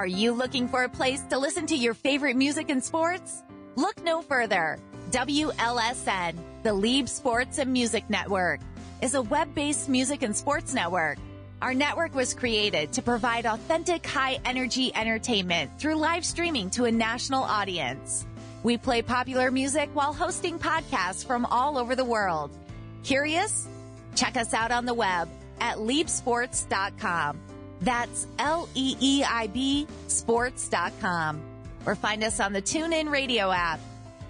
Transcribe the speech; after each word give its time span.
Are 0.00 0.06
you 0.06 0.32
looking 0.32 0.66
for 0.66 0.84
a 0.84 0.88
place 0.88 1.20
to 1.28 1.36
listen 1.36 1.66
to 1.66 1.76
your 1.76 1.92
favorite 1.92 2.34
music 2.34 2.70
and 2.70 2.82
sports? 2.82 3.42
Look 3.76 4.02
no 4.02 4.22
further. 4.22 4.78
WLSN, 5.10 6.36
the 6.62 6.72
Lieb 6.72 7.06
Sports 7.06 7.58
and 7.58 7.70
Music 7.70 8.08
Network, 8.08 8.60
is 9.02 9.12
a 9.12 9.20
web 9.20 9.54
based 9.54 9.90
music 9.90 10.22
and 10.22 10.34
sports 10.34 10.72
network. 10.72 11.18
Our 11.60 11.74
network 11.74 12.14
was 12.14 12.32
created 12.32 12.94
to 12.94 13.02
provide 13.02 13.44
authentic, 13.44 14.06
high 14.06 14.38
energy 14.46 14.90
entertainment 14.94 15.70
through 15.78 15.96
live 15.96 16.24
streaming 16.24 16.70
to 16.70 16.86
a 16.86 16.90
national 16.90 17.42
audience. 17.42 18.24
We 18.62 18.78
play 18.78 19.02
popular 19.02 19.50
music 19.50 19.90
while 19.92 20.14
hosting 20.14 20.58
podcasts 20.58 21.26
from 21.26 21.44
all 21.44 21.76
over 21.76 21.94
the 21.94 22.06
world. 22.06 22.56
Curious? 23.04 23.68
Check 24.14 24.38
us 24.38 24.54
out 24.54 24.70
on 24.70 24.86
the 24.86 24.94
web 24.94 25.28
at 25.60 25.76
leapsports.com. 25.76 27.49
That's 27.80 28.26
L 28.38 28.68
E 28.74 28.96
E 29.00 29.24
I 29.24 29.46
B 29.48 29.86
sports.com. 30.06 31.40
Or 31.86 31.94
find 31.94 32.22
us 32.22 32.40
on 32.40 32.52
the 32.52 32.60
TuneIn 32.60 33.10
radio 33.10 33.50
app. 33.50 33.80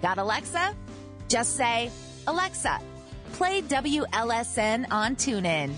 Got 0.01 0.17
Alexa? 0.17 0.73
Just 1.27 1.55
say, 1.57 1.91
Alexa, 2.27 2.79
play 3.33 3.61
WLSN 3.61 4.87
on 4.91 5.15
TuneIn. 5.15 5.73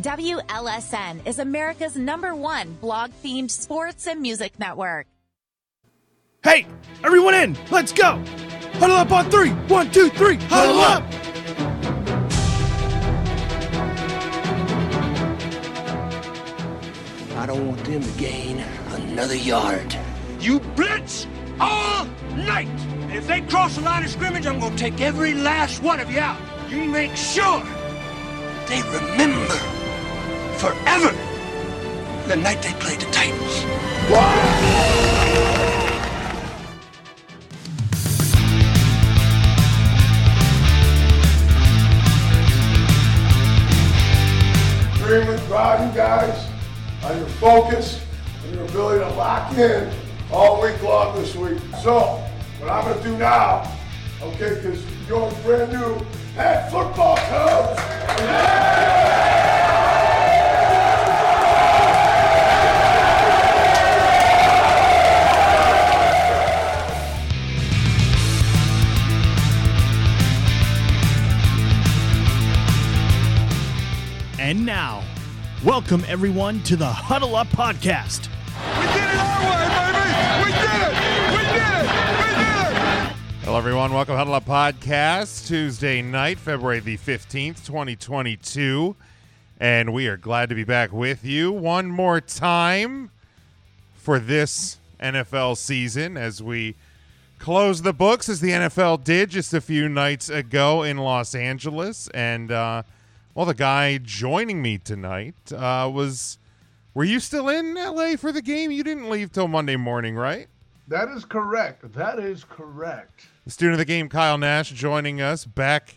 WLSN 0.00 1.26
is 1.26 1.38
America's 1.38 1.96
number 1.96 2.34
one 2.34 2.72
blog 2.80 3.10
themed 3.22 3.50
sports 3.50 4.06
and 4.06 4.20
music 4.20 4.58
network. 4.58 5.06
Hey, 6.42 6.66
everyone 7.04 7.34
in! 7.34 7.56
Let's 7.70 7.92
go! 7.92 8.22
Huddle 8.74 8.96
up 8.96 9.12
on 9.12 9.30
three! 9.30 9.50
One, 9.68 9.90
two, 9.90 10.08
three! 10.08 10.36
Huddle 10.36 10.80
up! 10.80 11.04
I 17.40 17.46
don't 17.46 17.68
want 17.68 17.82
them 17.86 18.02
to 18.02 18.18
gain 18.18 18.58
another 18.90 19.34
yard. 19.34 19.96
You 20.40 20.60
blitz 20.60 21.26
all 21.58 22.04
night. 22.36 22.68
And 22.68 23.12
if 23.12 23.26
they 23.26 23.40
cross 23.40 23.76
the 23.76 23.80
line 23.80 24.04
of 24.04 24.10
scrimmage, 24.10 24.46
I'm 24.46 24.60
going 24.60 24.76
to 24.76 24.78
take 24.78 25.00
every 25.00 25.32
last 25.32 25.82
one 25.82 26.00
of 26.00 26.10
you 26.12 26.18
out. 26.18 26.38
You 26.68 26.84
make 26.84 27.16
sure 27.16 27.62
they 28.66 28.82
remember 28.82 29.54
forever 30.58 31.16
the 32.28 32.36
night 32.36 32.60
they 32.60 32.74
played 32.74 33.00
the 33.00 33.10
Titans. 33.10 33.64
extremely 44.92 45.38
proud 45.48 45.80
of 45.80 45.88
you 45.88 45.96
guys 45.96 46.49
on 47.04 47.16
your 47.16 47.26
focus 47.26 48.04
and 48.44 48.54
your 48.54 48.64
ability 48.64 49.00
to 49.00 49.10
lock 49.16 49.56
in 49.56 49.90
all 50.32 50.60
week 50.62 50.82
long 50.82 51.14
this 51.16 51.34
week. 51.34 51.58
So, 51.82 52.22
what 52.58 52.70
I'm 52.70 52.84
going 52.84 52.98
to 52.98 53.04
do 53.04 53.16
now, 53.16 53.70
okay, 54.22 54.54
because 54.54 54.84
you're 55.08 55.28
a 55.28 55.34
brand 55.42 55.72
new 55.72 56.04
head 56.34 56.70
football 56.70 57.16
coach. 57.16 57.78
And 74.38 74.66
now, 74.66 75.04
welcome 75.64 76.02
everyone 76.08 76.62
to 76.62 76.74
the 76.74 76.86
Huddle 76.86 77.36
Up 77.36 77.46
Podcast. 77.48 78.28
We 78.78 78.86
did 78.86 78.96
it 78.96 79.20
our 79.20 79.40
way, 79.50 79.58
baby! 79.92 80.44
We 80.44 80.52
did 80.52 80.70
it! 80.80 80.92
We 81.26 81.36
did 81.36 81.60
it! 81.60 81.90
We 82.16 82.24
did 82.32 82.56
it! 83.04 83.44
Hello, 83.44 83.58
everyone. 83.58 83.92
Welcome 83.92 84.14
to 84.14 84.18
Huddle 84.18 84.34
Up 84.34 84.46
Podcast, 84.46 85.46
Tuesday 85.46 86.00
night, 86.00 86.38
February 86.38 86.80
the 86.80 86.96
15th, 86.96 87.66
2022. 87.66 88.96
And 89.58 89.92
we 89.92 90.06
are 90.06 90.16
glad 90.16 90.48
to 90.48 90.54
be 90.54 90.64
back 90.64 90.92
with 90.92 91.26
you 91.26 91.52
one 91.52 91.88
more 91.88 92.22
time 92.22 93.10
for 93.96 94.18
this 94.18 94.78
NFL 94.98 95.58
season 95.58 96.16
as 96.16 96.42
we 96.42 96.74
close 97.38 97.82
the 97.82 97.92
books, 97.92 98.30
as 98.30 98.40
the 98.40 98.50
NFL 98.50 99.04
did 99.04 99.28
just 99.28 99.52
a 99.52 99.60
few 99.60 99.90
nights 99.90 100.30
ago 100.30 100.82
in 100.82 100.96
Los 100.96 101.34
Angeles. 101.34 102.08
And, 102.14 102.50
uh, 102.50 102.82
well, 103.40 103.46
the 103.46 103.54
guy 103.54 103.96
joining 103.96 104.60
me 104.60 104.76
tonight 104.76 105.50
uh, 105.50 105.90
was. 105.90 106.36
Were 106.92 107.04
you 107.04 107.20
still 107.20 107.48
in 107.48 107.72
LA 107.72 108.16
for 108.16 108.32
the 108.32 108.42
game? 108.42 108.70
You 108.70 108.84
didn't 108.84 109.08
leave 109.08 109.32
till 109.32 109.48
Monday 109.48 109.76
morning, 109.76 110.14
right? 110.14 110.46
That 110.88 111.08
is 111.08 111.24
correct. 111.24 111.90
That 111.94 112.18
is 112.18 112.44
correct. 112.44 113.28
The 113.46 113.50
student 113.50 113.76
of 113.76 113.78
the 113.78 113.86
game, 113.86 114.10
Kyle 114.10 114.36
Nash, 114.36 114.72
joining 114.72 115.22
us 115.22 115.46
back 115.46 115.96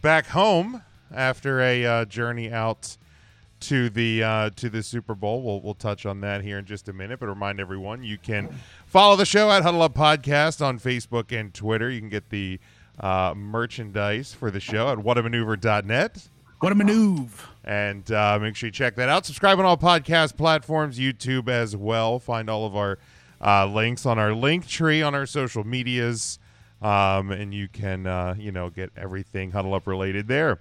back 0.00 0.28
home 0.28 0.82
after 1.14 1.60
a 1.60 1.84
uh, 1.84 2.04
journey 2.06 2.50
out 2.50 2.96
to 3.60 3.90
the 3.90 4.22
uh, 4.22 4.50
to 4.56 4.70
the 4.70 4.82
Super 4.82 5.14
Bowl. 5.14 5.42
We'll 5.42 5.60
we'll 5.60 5.74
touch 5.74 6.06
on 6.06 6.22
that 6.22 6.40
here 6.40 6.58
in 6.58 6.64
just 6.64 6.88
a 6.88 6.94
minute, 6.94 7.20
but 7.20 7.26
remind 7.26 7.60
everyone 7.60 8.02
you 8.02 8.16
can 8.16 8.48
follow 8.86 9.14
the 9.14 9.26
show 9.26 9.50
at 9.50 9.62
Huddle 9.62 9.82
Up 9.82 9.92
Podcast 9.92 10.64
on 10.64 10.80
Facebook 10.80 11.38
and 11.38 11.52
Twitter. 11.52 11.90
You 11.90 12.00
can 12.00 12.08
get 12.08 12.30
the 12.30 12.58
uh, 12.98 13.34
merchandise 13.36 14.32
for 14.32 14.50
the 14.50 14.60
show 14.60 14.88
at 14.88 14.96
whatamaneuver.net. 14.96 16.28
What 16.60 16.72
a 16.72 16.74
maneuver! 16.74 17.48
And 17.64 18.10
uh, 18.10 18.38
make 18.40 18.56
sure 18.56 18.68
you 18.68 18.72
check 18.72 18.96
that 18.96 19.08
out. 19.08 19.26
Subscribe 19.26 19.58
on 19.58 19.64
all 19.64 19.76
podcast 19.76 20.36
platforms, 20.36 20.98
YouTube 20.98 21.48
as 21.48 21.76
well. 21.76 22.18
Find 22.18 22.48
all 22.48 22.64
of 22.64 22.74
our 22.74 22.98
uh, 23.44 23.66
links 23.66 24.06
on 24.06 24.18
our 24.18 24.32
link 24.32 24.66
tree 24.66 25.02
on 25.02 25.14
our 25.14 25.26
social 25.26 25.64
medias, 25.64 26.38
um, 26.80 27.30
and 27.30 27.52
you 27.52 27.68
can 27.68 28.06
uh, 28.06 28.34
you 28.38 28.50
know 28.52 28.70
get 28.70 28.90
everything 28.96 29.50
huddle 29.50 29.74
up 29.74 29.86
related 29.86 30.28
there. 30.28 30.58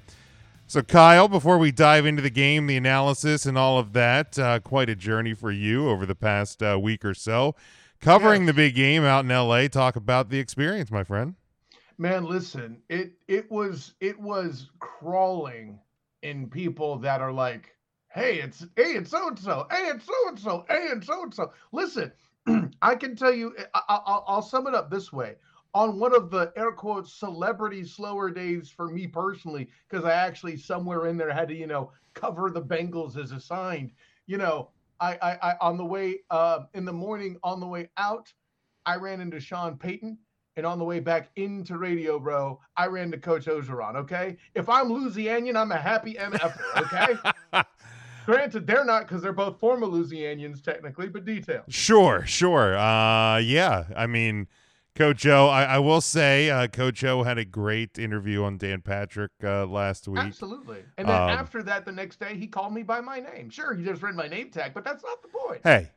So 0.68 0.82
Kyle, 0.82 1.28
before 1.28 1.58
we 1.60 1.72
dive 1.72 2.06
into 2.06 2.22
the 2.22 2.30
game, 2.32 2.68
the 2.68 2.76
analysis, 2.76 3.46
and 3.46 3.58
all 3.58 3.78
of 3.78 3.94
that, 3.94 4.38
uh, 4.38 4.60
quite 4.60 4.90
a 4.90 4.96
journey 4.96 5.34
for 5.34 5.52
you 5.52 5.88
over 5.90 6.06
the 6.06 6.16
past 6.16 6.62
uh, 6.62 6.78
week 6.82 7.06
or 7.06 7.14
so, 7.14 7.56
covering 8.02 8.42
Yes. 8.42 8.48
the 8.48 8.54
big 8.54 8.76
game 8.76 9.04
out 9.04 9.24
in 9.24 9.32
L.A. 9.32 9.70
Talk 9.70 9.96
about 9.96 10.30
the 10.30 10.40
experience, 10.40 10.92
my 10.92 11.04
friend. 11.04 11.36
Man, 11.98 12.26
listen, 12.26 12.82
it 12.90 13.14
it 13.30 13.50
was 13.50 13.94
it 14.02 14.20
was 14.20 14.70
crawling 14.80 15.80
in 16.26 16.50
people 16.50 16.98
that 16.98 17.22
are 17.22 17.32
like, 17.32 17.76
hey, 18.12 18.40
it's 18.40 18.66
hey, 18.76 18.94
it's 18.96 19.12
so 19.12 19.28
and 19.28 19.38
so, 19.38 19.68
hey, 19.70 19.92
it's 19.94 20.06
so 20.06 20.14
and 20.28 20.40
so, 20.40 20.66
hey, 20.68 20.88
and 20.92 21.04
so 21.04 21.22
and 21.22 21.34
so. 21.34 21.52
Listen, 21.72 22.12
I 22.82 22.96
can 22.96 23.16
tell 23.16 23.34
you, 23.34 23.56
I, 23.76 23.82
I, 23.88 24.00
I'll, 24.06 24.26
I'll 24.28 24.42
sum 24.42 24.66
it 24.66 24.74
up 24.74 24.90
this 24.90 25.14
way. 25.14 25.36
On 25.76 26.00
one 26.00 26.16
of 26.16 26.32
the 26.32 26.52
air 26.56 26.72
quotes 26.72 27.14
celebrity 27.14 27.84
slower 27.86 28.32
days 28.32 28.70
for 28.72 28.90
me 28.90 29.06
personally, 29.06 29.70
because 29.88 30.04
I 30.04 30.14
actually 30.14 30.58
somewhere 30.58 31.06
in 31.08 31.18
there 31.18 31.32
had 31.32 31.50
to, 31.50 31.56
you 31.56 31.68
know, 31.68 31.92
cover 32.16 32.50
the 32.50 32.62
Bengals 32.62 33.22
as 33.22 33.32
assigned. 33.32 33.92
You 34.26 34.38
know, 34.38 34.72
I 35.00 35.18
I, 35.22 35.52
I 35.52 35.56
on 35.62 35.78
the 35.78 35.86
way 35.86 36.22
uh, 36.32 36.62
in 36.74 36.86
the 36.86 36.94
morning 36.94 37.38
on 37.44 37.60
the 37.60 37.68
way 37.68 37.90
out, 37.98 38.34
I 38.88 38.96
ran 38.96 39.22
into 39.22 39.40
Sean 39.40 39.78
Payton. 39.78 40.18
And 40.58 40.66
on 40.66 40.80
the 40.80 40.86
way 40.86 41.00
back 41.02 41.30
into 41.36 41.78
Radio 41.78 42.18
Row, 42.18 42.60
I 42.78 42.88
ran 42.88 43.12
to 43.12 43.18
Coach 43.18 43.46
Orgeron. 43.46 43.96
Okay. 43.96 44.38
If 44.54 44.70
I'm 44.70 44.88
Louisianian, 44.90 45.56
I'm 45.58 45.72
a 45.72 45.78
happy 45.78 46.14
MFer. 46.14 46.82
Okay. 47.54 47.64
Granted, 48.26 48.66
they're 48.66 48.86
not 48.86 49.04
because 49.08 49.22
they're 49.22 49.34
both 49.34 49.60
former 49.60 49.86
Louisianians, 49.86 50.64
technically, 50.64 51.10
but 51.10 51.26
detail. 51.26 51.64
Sure, 51.68 52.26
sure. 52.26 52.76
Uh, 52.78 53.38
yeah, 53.38 53.84
I 53.96 54.08
mean, 54.08 54.48
Coach 54.96 55.28
O, 55.28 55.48
I, 55.48 55.64
I 55.66 55.78
will 55.80 56.02
say, 56.02 56.50
uh, 56.50 56.68
Coach 56.68 57.04
O 57.04 57.22
had 57.22 57.38
a 57.38 57.46
great 57.46 58.00
interview 58.00 58.44
on 58.44 58.58
Dan 58.58 58.82
Patrick 58.82 59.32
uh, 59.44 59.66
last 59.68 60.08
week. 60.08 60.24
Absolutely. 60.24 60.80
And 60.98 61.08
then 61.08 61.16
Um, 61.22 61.30
after 61.30 61.62
that, 61.64 61.86
the 61.86 61.92
next 61.92 62.20
day, 62.20 62.36
he 62.36 62.48
called 62.48 62.74
me 62.74 62.82
by 62.82 63.00
my 63.02 63.20
name. 63.20 63.50
Sure, 63.52 63.76
he 63.76 63.84
just 63.84 64.02
read 64.02 64.16
my 64.16 64.28
name 64.28 64.50
tag, 64.50 64.74
but 64.74 64.84
that's 64.86 65.04
not 65.04 65.22
the 65.22 65.28
point. 65.28 65.62
Hey, 65.64 65.92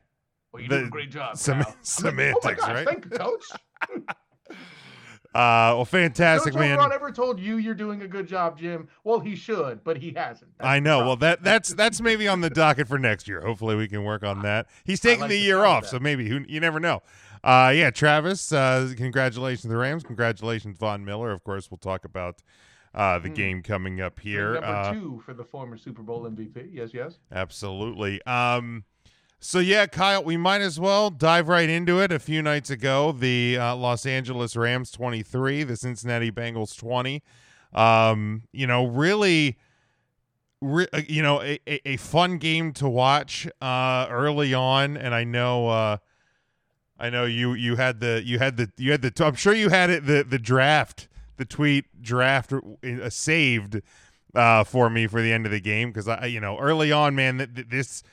well, 0.51 0.61
you 0.61 0.69
the- 0.69 0.77
did 0.79 0.87
a 0.87 0.89
great 0.91 1.09
job. 1.11 1.35
sem-. 1.37 1.53
I'm 1.55 1.59
like, 1.61 1.67
oh 1.69 1.73
my 1.77 1.81
semantics, 1.81 2.61
gosh, 2.61 2.69
right? 2.75 2.85
Thank 2.87 3.05
you, 3.05 3.11
Coach. 3.11 3.43
Uh, 5.33 5.73
well, 5.75 5.85
fantastic, 5.85 6.53
Coach 6.53 6.59
man. 6.59 6.73
O'Brien 6.79 6.91
ever 6.91 7.11
told 7.11 7.39
you 7.39 7.57
you're 7.57 7.75
doing 7.75 8.01
a 8.01 8.07
good 8.07 8.27
job, 8.27 8.57
Jim? 8.57 8.87
Well, 9.03 9.19
he 9.19 9.35
should, 9.35 9.83
but 9.83 9.97
he 9.97 10.11
hasn't. 10.13 10.57
That's 10.57 10.67
I 10.67 10.79
know. 10.79 10.99
Well, 11.05 11.15
that 11.17 11.43
that's 11.43 11.73
that's 11.75 12.01
maybe 12.01 12.27
on 12.27 12.41
the 12.41 12.49
docket 12.49 12.87
for 12.87 12.97
next 12.97 13.27
year. 13.27 13.41
Hopefully, 13.41 13.75
we 13.75 13.87
can 13.87 14.03
work 14.03 14.23
on 14.23 14.41
that. 14.41 14.67
He's 14.85 14.99
taking 14.99 15.21
like 15.21 15.29
the 15.29 15.37
year 15.37 15.63
off, 15.65 15.83
that. 15.83 15.89
so 15.89 15.99
maybe 15.99 16.27
who 16.27 16.39
you 16.47 16.59
never 16.59 16.79
know. 16.79 17.01
Uh, 17.43 17.71
yeah, 17.75 17.89
Travis. 17.91 18.51
Uh, 18.51 18.91
congratulations 18.97 19.61
to 19.61 19.67
the 19.67 19.77
Rams. 19.77 20.03
Congratulations, 20.03 20.77
Von 20.77 21.05
Miller. 21.05 21.31
Of 21.31 21.43
course, 21.43 21.69
we'll 21.69 21.77
talk 21.77 22.05
about 22.05 22.41
uh, 22.95 23.19
the 23.19 23.29
Hmm. 23.29 23.33
game 23.35 23.61
coming 23.61 24.01
up 24.01 24.19
here. 24.19 24.53
Number 24.53 24.67
Uh, 24.67 24.93
two 24.93 25.21
for 25.23 25.35
the 25.35 25.43
former 25.43 25.77
Super 25.77 26.01
Bowl 26.01 26.25
MVP. 26.25 26.69
Yes, 26.73 26.89
yes. 26.91 27.19
Absolutely. 27.31 28.19
Um, 28.23 28.83
so 29.39 29.59
yeah, 29.59 29.85
Kyle, 29.85 30.23
we 30.23 30.37
might 30.37 30.61
as 30.61 30.79
well 30.79 31.09
dive 31.09 31.47
right 31.47 31.69
into 31.69 31.99
it. 32.01 32.11
A 32.11 32.19
few 32.19 32.41
nights 32.41 32.69
ago, 32.69 33.11
the 33.11 33.57
uh, 33.57 33.75
Los 33.75 34.05
Angeles 34.05 34.55
Rams 34.55 34.91
23, 34.91 35.63
the 35.63 35.75
Cincinnati 35.77 36.31
Bengals 36.31 36.77
20. 36.77 37.23
Um, 37.73 38.43
you 38.51 38.67
know, 38.67 38.85
really, 38.85 39.57
re- 40.61 40.87
uh, 40.91 41.01
you 41.07 41.21
know, 41.21 41.41
a, 41.41 41.59
a, 41.67 41.89
a 41.93 41.97
fun 41.97 42.37
game 42.37 42.73
to 42.73 42.89
watch 42.89 43.47
uh, 43.61 44.07
early 44.09 44.53
on, 44.53 44.97
and 44.97 45.13
I 45.15 45.23
know. 45.23 45.69
Uh, 45.69 45.97
I 46.99 47.09
know 47.09 47.23
you 47.23 47.53
you 47.53 47.77
had 47.77 48.01
the 48.01 48.21
you 48.25 48.39
had 48.39 48.57
the 48.57 48.69
you 48.77 48.91
had 48.91 49.01
the 49.01 49.25
I'm 49.25 49.35
sure 49.35 49.53
you 49.53 49.69
had 49.69 49.89
it 49.89 50.05
the 50.05 50.25
the 50.27 50.37
draft 50.39 51.07
the 51.37 51.45
tweet 51.45 51.85
draft 52.01 52.51
uh, 52.51 53.09
saved 53.09 53.81
uh, 54.35 54.65
for 54.65 54.89
me 54.89 55.07
for 55.07 55.21
the 55.21 55.31
end 55.31 55.45
of 55.45 55.51
the 55.53 55.61
game 55.61 55.89
because 55.89 56.09
I 56.09 56.25
you 56.25 56.41
know 56.41 56.59
early 56.59 56.91
on 56.91 57.15
man 57.15 57.37
th- 57.37 57.55
th- 57.55 57.67
this 57.69 58.03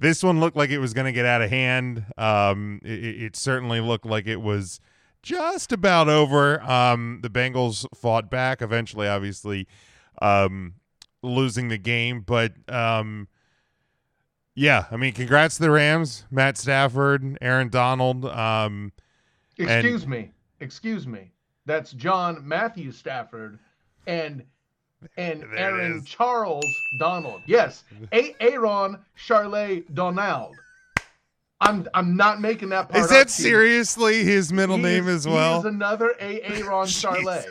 this 0.00 0.22
one 0.22 0.40
looked 0.40 0.56
like 0.56 0.70
it 0.70 0.78
was 0.78 0.92
going 0.94 1.06
to 1.06 1.12
get 1.12 1.26
out 1.26 1.42
of 1.42 1.50
hand. 1.50 2.04
Um, 2.18 2.80
it, 2.84 3.22
it 3.22 3.36
certainly 3.36 3.80
looked 3.80 4.06
like 4.06 4.26
it 4.26 4.40
was 4.40 4.80
just 5.22 5.72
about 5.72 6.08
over. 6.08 6.62
Um, 6.62 7.20
the 7.22 7.30
Bengals 7.30 7.86
fought 7.94 8.30
back 8.30 8.62
eventually, 8.62 9.06
obviously 9.08 9.66
um, 10.22 10.74
losing 11.22 11.68
the 11.68 11.78
game, 11.78 12.20
but 12.20 12.52
um, 12.68 13.28
yeah, 14.54 14.86
I 14.90 14.96
mean, 14.96 15.12
congrats 15.12 15.56
to 15.56 15.62
the 15.62 15.70
Rams, 15.70 16.24
Matt 16.30 16.58
Stafford, 16.58 17.38
Aaron 17.40 17.68
Donald. 17.68 18.24
Um, 18.24 18.92
And- 19.58 19.68
Excuse 19.70 20.06
me. 20.06 20.32
Excuse 20.60 21.06
me. 21.06 21.30
That's 21.66 21.92
John 21.92 22.46
Matthew 22.46 22.90
Stafford 22.92 23.58
and 24.06 24.44
and 25.16 25.42
There 25.42 25.56
Aaron. 25.56 26.04
Charles 26.04 26.64
Donald. 26.98 27.42
Yes. 27.46 27.84
A- 28.12 28.34
Aaron 28.40 28.98
Charlet 29.16 29.94
Donald. 29.94 30.54
I'm 31.60 31.86
I'm 31.94 32.16
not 32.16 32.40
making 32.40 32.70
that 32.70 32.88
part 32.88 33.04
is 33.04 33.10
up, 33.10 33.16
that 33.18 33.30
seriously 33.30 34.24
his 34.24 34.52
middle 34.52 34.76
He 34.76 34.82
name 34.82 35.08
is- 35.08 35.26
as 35.26 35.28
well? 35.28 35.54
He 35.62 35.68
is 35.68 35.74
another 35.74 36.14
A. 36.20 36.40
Aaron 36.42 36.86
Charlet. 36.88 37.46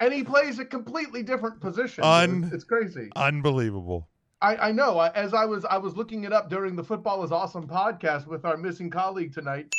And 0.00 0.12
he 0.12 0.22
plays 0.22 0.58
a 0.58 0.64
completely 0.64 1.22
different 1.22 1.60
position. 1.60 2.04
Un- 2.04 2.44
it's, 2.44 2.54
it's 2.54 2.64
crazy. 2.64 3.10
Unbelievable. 3.16 4.08
I, 4.42 4.56
I 4.68 4.72
know. 4.72 5.00
As 5.00 5.32
I 5.32 5.44
was 5.46 5.64
I 5.64 5.78
was 5.78 5.96
looking 5.96 6.24
it 6.24 6.32
up 6.32 6.50
during 6.50 6.76
the 6.76 6.84
Football 6.84 7.24
is 7.24 7.32
Awesome 7.32 7.66
podcast 7.66 8.26
with 8.26 8.44
our 8.44 8.56
missing 8.56 8.90
colleague 8.90 9.32
tonight, 9.32 9.72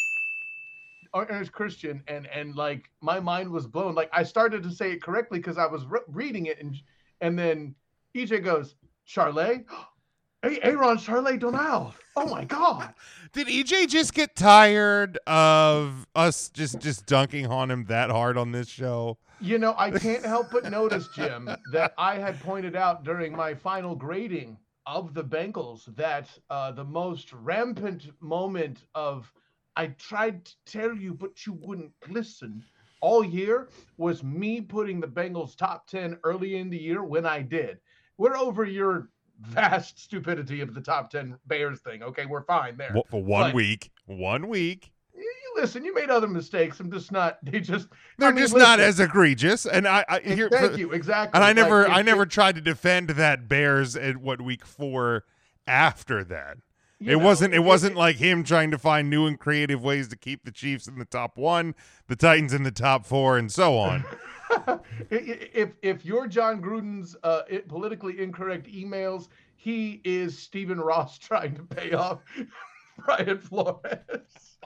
Ernest 1.16 1.52
Christian, 1.52 2.04
and 2.08 2.28
and 2.28 2.56
like 2.56 2.90
my 3.02 3.20
mind 3.20 3.50
was 3.50 3.66
blown. 3.66 3.96
Like 3.96 4.10
I 4.12 4.24
started 4.24 4.64
to 4.64 4.72
say 4.72 4.92
it 4.92 5.02
correctly 5.02 5.40
because 5.40 5.58
I 5.58 5.66
was 5.66 5.86
re- 5.86 6.02
reading 6.08 6.48
it, 6.48 6.62
and 6.62 6.76
and 7.22 7.38
then 7.40 7.76
EJ 8.16 8.44
goes, 8.44 8.76
Charlet, 9.06 9.66
hey, 10.44 10.60
Aaron 10.62 10.98
Charlet 10.98 11.40
Donald. 11.40 11.94
Oh 12.16 12.28
my 12.28 12.46
God. 12.46 12.94
Did 13.34 13.48
EJ 13.48 13.88
just 13.88 14.14
get 14.14 14.36
tired 14.36 15.18
of 15.28 16.06
us 16.16 16.50
just 16.50 16.80
just 16.80 17.06
dunking 17.06 17.48
on 17.48 17.72
him 17.72 17.86
that 17.86 18.10
hard 18.10 18.38
on 18.38 18.52
this 18.52 18.68
show? 18.68 19.18
You 19.42 19.58
know, 19.58 19.76
I 19.78 19.92
can't 19.92 20.26
help 20.26 20.52
but 20.52 20.70
notice, 20.70 21.08
Jim, 21.16 21.50
that 21.72 21.94
I 21.98 22.16
had 22.16 22.40
pointed 22.42 22.76
out 22.76 23.04
during 23.04 23.36
my 23.36 23.54
final 23.54 23.96
grading 23.96 24.58
of 24.86 25.14
the 25.14 25.24
Bengals 25.24 25.94
that 25.96 26.30
uh, 26.50 26.72
the 26.72 26.84
most 26.84 27.34
rampant 27.34 28.12
moment 28.22 28.86
of 28.94 29.32
I 29.78 29.88
tried 29.88 30.46
to 30.46 30.54
tell 30.66 30.94
you, 30.96 31.14
but 31.14 31.46
you 31.46 31.54
wouldn't 31.62 31.92
listen 32.10 32.64
all 33.02 33.24
year 33.24 33.70
was 33.98 34.24
me 34.24 34.62
putting 34.62 35.00
the 35.00 35.08
Bengals 35.08 35.56
top 35.56 35.86
10 35.88 36.18
early 36.24 36.58
in 36.58 36.70
the 36.70 36.78
year 36.78 37.04
when 37.04 37.26
I 37.26 37.42
did. 37.42 37.78
We're 38.18 38.38
over 38.38 38.64
your 38.64 39.10
vast 39.42 40.00
stupidity 40.00 40.62
of 40.62 40.74
the 40.74 40.82
top 40.82 41.10
10 41.12 41.38
Bears 41.46 41.82
thing. 41.82 42.02
Okay, 42.04 42.26
we're 42.26 42.46
fine 42.46 42.78
there. 42.78 42.96
For 43.12 43.22
one 43.22 43.50
But- 43.50 43.56
week. 43.56 43.92
One 44.06 44.48
week. 44.48 44.92
You, 45.14 45.32
listen, 45.56 45.84
you 45.86 45.94
made 45.94 46.10
other 46.10 46.28
mistakes. 46.28 46.80
I'm 46.80 46.92
just 46.92 47.12
not, 47.12 47.38
they 47.44 47.60
just, 47.60 47.90
They're 48.18 48.30
I 48.30 48.32
mean, 48.32 48.44
just 48.44 48.56
not 48.56 48.80
as 48.80 49.00
egregious. 49.00 49.66
And 49.66 49.88
I, 49.88 50.06
I 50.08 50.20
here, 50.22 50.50
Thank 50.50 50.72
for- 50.74 50.78
you, 50.78 50.92
exactly. 50.94 51.38
And 51.38 51.44
I 51.44 51.52
never, 51.54 51.86
it- 51.86 51.92
I 51.92 52.00
it- 52.00 52.06
never 52.06 52.26
tried 52.26 52.56
to 52.56 52.62
defend 52.62 53.10
that 53.12 53.48
Bears 53.50 53.96
at 53.96 54.18
what 54.18 54.42
week 54.42 54.66
four 54.66 55.26
after 55.68 56.24
that. 56.24 56.58
You 57.00 57.12
it 57.14 57.18
know, 57.20 57.26
wasn't. 57.26 57.54
It 57.54 57.60
wasn't 57.60 57.96
like 57.96 58.16
him 58.16 58.44
trying 58.44 58.72
to 58.72 58.78
find 58.78 59.10
new 59.10 59.26
and 59.28 59.38
creative 59.40 59.84
ways 59.84 60.08
to 60.10 60.16
keep 60.18 60.46
the 60.46 60.52
Chiefs 60.52 60.88
in 60.88 60.98
the 60.98 61.06
top 61.06 61.38
one, 61.38 61.76
the 62.08 62.16
Titans 62.16 62.54
in 62.54 62.64
the 62.64 62.72
top 62.72 63.06
four, 63.06 63.38
and 63.38 63.52
so 63.52 63.78
on. 63.78 64.06
I- 64.52 64.80
i- 65.12 65.50
if 65.54 65.70
if 65.82 66.06
you're 66.06 66.26
Jon 66.28 66.62
Gruden's 66.62 67.16
uh, 67.24 67.42
politically 67.68 68.22
incorrect 68.22 68.68
emails, 68.68 69.28
he 69.58 70.00
is 70.06 70.38
Stephen 70.40 70.80
Ross 70.80 71.18
trying 71.20 71.56
to 71.56 71.64
pay 71.64 71.92
off 71.94 72.20
Brian 73.06 73.40
Flores. 73.40 74.58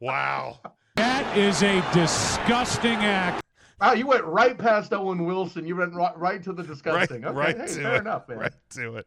wow. 0.00 0.58
That 0.96 1.36
is 1.36 1.62
a 1.62 1.82
disgusting 1.92 2.96
act. 2.96 3.42
Wow, 3.80 3.92
you 3.92 4.06
went 4.06 4.24
right 4.24 4.56
past 4.58 4.92
Owen 4.92 5.24
Wilson. 5.24 5.66
You 5.66 5.76
went 5.76 5.94
right, 5.94 6.16
right 6.18 6.42
to 6.42 6.52
the 6.52 6.62
Right, 6.62 6.68
disgusting. 6.68 7.24
okay, 7.24 7.34
right 7.34 7.56
hey, 7.56 7.66
to 7.66 7.72
fair 7.72 7.94
it. 7.96 8.00
enough, 8.00 8.28
man. 8.28 8.38
Right 8.38 8.52
to 8.70 8.96
it. 8.96 9.06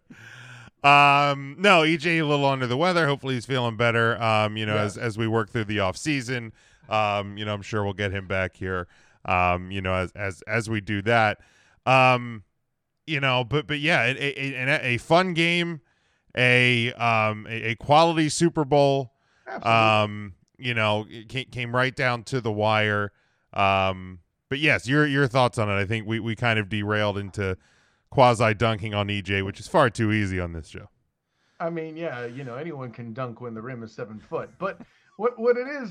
Um, 0.84 1.56
no, 1.60 1.82
EJ 1.82 2.20
a 2.20 2.24
little 2.24 2.46
under 2.46 2.68
the 2.68 2.76
weather. 2.76 3.08
Hopefully 3.08 3.36
he's 3.36 3.46
feeling 3.46 3.78
better. 3.78 4.22
Um, 4.22 4.58
you 4.58 4.66
know, 4.66 4.76
as 4.78 4.98
as 4.98 5.18
we 5.18 5.28
work 5.28 5.50
through 5.50 5.66
the 5.66 5.80
off 5.80 5.96
season, 5.96 6.52
um, 6.90 7.38
you 7.38 7.46
know, 7.46 7.54
I'm 7.54 7.62
sure 7.62 7.84
we'll 7.84 7.94
get 7.94 8.12
him 8.12 8.28
back 8.28 8.56
here. 8.56 8.88
Um, 9.26 9.72
you 9.72 9.82
know, 9.82 9.94
as 9.94 10.12
as 10.12 10.42
as 10.44 10.70
we 10.70 10.82
do 10.82 11.02
that. 11.04 11.40
Um, 11.86 12.44
you 13.08 13.20
know, 13.20 13.44
but 13.44 13.68
but 13.68 13.80
yeah, 13.80 14.04
a, 14.04 14.16
a, 14.18 14.66
a, 14.66 14.86
a 14.96 14.98
fun 14.98 15.34
game, 15.34 15.82
a 16.38 16.92
um 16.94 17.48
a, 17.50 17.72
a 17.72 17.76
quality 17.76 18.30
Super 18.30 18.66
Bowl. 18.66 19.14
Absolutely. 19.48 19.72
Um, 19.72 20.34
you 20.58 20.74
know, 20.74 21.06
it 21.10 21.30
ca- 21.32 21.46
came 21.46 21.76
right 21.76 21.96
down 21.96 22.24
to 22.24 22.42
the 22.42 22.52
wire. 22.52 23.12
Um, 23.54 24.20
but 24.50 24.60
yes, 24.60 24.88
your 24.88 25.06
your 25.06 25.28
thoughts 25.28 25.58
on 25.58 25.70
it. 25.70 25.74
I 25.74 25.86
think 25.86 26.08
we 26.08 26.20
we 26.20 26.36
kind 26.36 26.60
of 26.60 26.70
derailed 26.70 27.18
into 27.18 27.58
quasi 28.14 28.54
dunking 28.54 28.94
on 28.94 29.08
EJ, 29.08 29.44
which 29.44 29.60
is 29.60 29.68
far 29.68 29.90
too 29.90 30.12
easy 30.12 30.40
on 30.40 30.54
this 30.54 30.68
show. 30.68 30.88
I 31.60 31.72
mean, 31.72 31.98
yeah, 31.98 32.26
you 32.28 32.44
know, 32.44 32.56
anyone 32.56 32.92
can 32.92 33.12
dunk 33.12 33.42
when 33.42 33.56
the 33.56 33.62
rim 33.62 33.82
is 33.82 33.92
seven 33.92 34.20
foot. 34.20 34.52
But 34.60 34.80
what 35.18 35.40
what 35.40 35.58
it 35.58 35.68
is, 35.68 35.90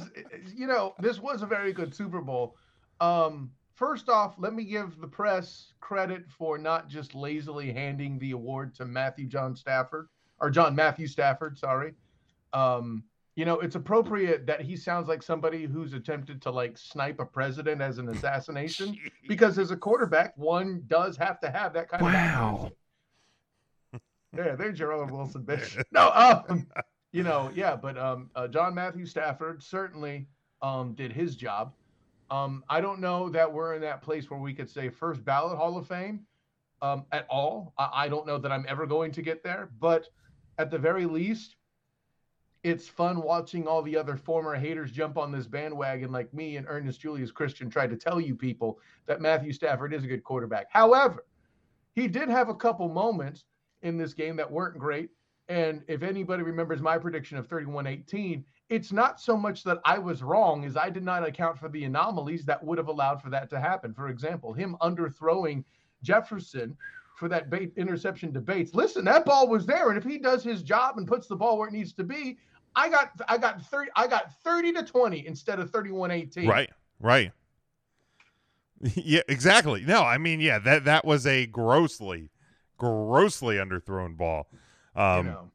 you 0.54 0.68
know, 0.68 0.94
this 1.00 1.18
was 1.18 1.42
a 1.42 1.46
very 1.46 1.72
good 1.72 1.92
Super 1.92 2.20
Bowl. 2.20 2.56
Um, 3.00 3.50
first 3.74 4.08
off, 4.08 4.36
let 4.38 4.54
me 4.54 4.62
give 4.64 5.00
the 5.00 5.08
press 5.08 5.72
credit 5.80 6.30
for 6.30 6.58
not 6.58 6.88
just 6.88 7.12
lazily 7.12 7.72
handing 7.72 8.20
the 8.20 8.30
award 8.30 8.72
to 8.76 8.84
Matthew 8.84 9.26
John 9.26 9.56
Stafford 9.56 10.06
or 10.40 10.48
John 10.48 10.76
Matthew 10.76 11.08
Stafford. 11.08 11.58
Sorry. 11.58 11.94
Um, 12.52 13.02
you 13.34 13.44
know, 13.44 13.60
it's 13.60 13.76
appropriate 13.76 14.46
that 14.46 14.60
he 14.60 14.76
sounds 14.76 15.08
like 15.08 15.22
somebody 15.22 15.64
who's 15.64 15.94
attempted 15.94 16.42
to 16.42 16.50
like 16.50 16.76
snipe 16.76 17.18
a 17.18 17.24
president 17.24 17.80
as 17.80 17.98
an 17.98 18.08
assassination 18.08 18.98
because 19.28 19.58
as 19.58 19.70
a 19.70 19.76
quarterback, 19.76 20.36
one 20.36 20.82
does 20.86 21.16
have 21.16 21.40
to 21.40 21.50
have 21.50 21.72
that 21.72 21.88
kind 21.88 22.02
of. 22.02 22.12
Wow. 22.12 22.72
Yeah, 24.34 24.54
there's 24.54 24.78
your 24.78 24.94
Owen 24.94 25.12
Wilson 25.12 25.42
bitch. 25.42 25.82
No, 25.92 26.10
um, 26.10 26.66
you 27.12 27.22
know, 27.22 27.50
yeah, 27.54 27.76
but 27.76 27.98
um, 27.98 28.30
uh, 28.34 28.48
John 28.48 28.74
Matthew 28.74 29.04
Stafford 29.04 29.62
certainly 29.62 30.26
um 30.62 30.94
did 30.94 31.12
his 31.12 31.36
job. 31.36 31.74
Um, 32.30 32.64
I 32.70 32.80
don't 32.80 32.98
know 32.98 33.28
that 33.28 33.52
we're 33.52 33.74
in 33.74 33.82
that 33.82 34.00
place 34.00 34.30
where 34.30 34.40
we 34.40 34.54
could 34.54 34.70
say 34.70 34.88
first 34.88 35.22
ballot 35.22 35.58
Hall 35.58 35.76
of 35.76 35.86
Fame 35.86 36.20
um, 36.80 37.04
at 37.12 37.26
all. 37.28 37.74
I, 37.76 37.90
I 37.92 38.08
don't 38.08 38.26
know 38.26 38.38
that 38.38 38.50
I'm 38.50 38.64
ever 38.68 38.86
going 38.86 39.12
to 39.12 39.20
get 39.20 39.44
there, 39.44 39.68
but 39.78 40.08
at 40.56 40.70
the 40.70 40.78
very 40.78 41.04
least, 41.04 41.56
it's 42.64 42.88
fun 42.88 43.22
watching 43.22 43.66
all 43.66 43.82
the 43.82 43.96
other 43.96 44.16
former 44.16 44.54
haters 44.54 44.92
jump 44.92 45.18
on 45.18 45.32
this 45.32 45.46
bandwagon 45.46 46.12
like 46.12 46.32
me 46.32 46.56
and 46.56 46.66
Ernest 46.68 47.00
Julius 47.00 47.32
Christian 47.32 47.68
tried 47.68 47.90
to 47.90 47.96
tell 47.96 48.20
you 48.20 48.36
people 48.36 48.78
that 49.06 49.20
Matthew 49.20 49.52
Stafford 49.52 49.92
is 49.92 50.04
a 50.04 50.06
good 50.08 50.22
quarterback. 50.22 50.66
However, 50.70 51.24
he 51.94 52.06
did 52.06 52.28
have 52.28 52.48
a 52.48 52.54
couple 52.54 52.88
moments 52.88 53.44
in 53.82 53.98
this 53.98 54.14
game 54.14 54.36
that 54.36 54.50
weren't 54.50 54.78
great. 54.78 55.10
And 55.48 55.82
if 55.88 56.02
anybody 56.02 56.44
remembers 56.44 56.80
my 56.80 56.98
prediction 56.98 57.36
of 57.36 57.48
31 57.48 57.86
18, 57.86 58.44
it's 58.68 58.92
not 58.92 59.20
so 59.20 59.36
much 59.36 59.64
that 59.64 59.80
I 59.84 59.98
was 59.98 60.22
wrong 60.22 60.64
as 60.64 60.76
I 60.76 60.88
did 60.88 61.02
not 61.02 61.26
account 61.26 61.58
for 61.58 61.68
the 61.68 61.84
anomalies 61.84 62.44
that 62.44 62.62
would 62.62 62.78
have 62.78 62.88
allowed 62.88 63.20
for 63.20 63.28
that 63.30 63.50
to 63.50 63.60
happen. 63.60 63.92
For 63.92 64.08
example, 64.08 64.52
him 64.52 64.76
underthrowing 64.80 65.64
Jefferson 66.02 66.76
for 67.16 67.28
that 67.28 67.50
bait 67.50 67.72
interception 67.76 68.32
debates. 68.32 68.74
Listen, 68.74 69.04
that 69.04 69.24
ball 69.26 69.48
was 69.48 69.66
there. 69.66 69.90
And 69.90 69.98
if 69.98 70.04
he 70.04 70.16
does 70.16 70.42
his 70.42 70.62
job 70.62 70.96
and 70.96 71.06
puts 71.06 71.26
the 71.26 71.36
ball 71.36 71.58
where 71.58 71.68
it 71.68 71.74
needs 71.74 71.92
to 71.94 72.04
be, 72.04 72.38
I 72.74 72.88
got 72.88 73.10
I 73.28 73.38
got 73.38 73.64
30 73.66 73.90
I 73.96 74.06
got 74.06 74.34
30 74.42 74.72
to 74.74 74.82
20 74.82 75.26
instead 75.26 75.58
of 75.58 75.70
31-18. 75.70 76.48
Right. 76.48 76.70
Right. 77.00 77.32
Yeah, 78.96 79.20
exactly. 79.28 79.84
No, 79.86 80.02
I 80.02 80.18
mean, 80.18 80.40
yeah, 80.40 80.58
that 80.58 80.86
that 80.86 81.04
was 81.04 81.24
a 81.24 81.46
grossly, 81.46 82.30
grossly 82.78 83.54
underthrown 83.54 84.16
ball. 84.16 84.48
Um, 84.96 85.18
you 85.18 85.32
know. 85.32 85.50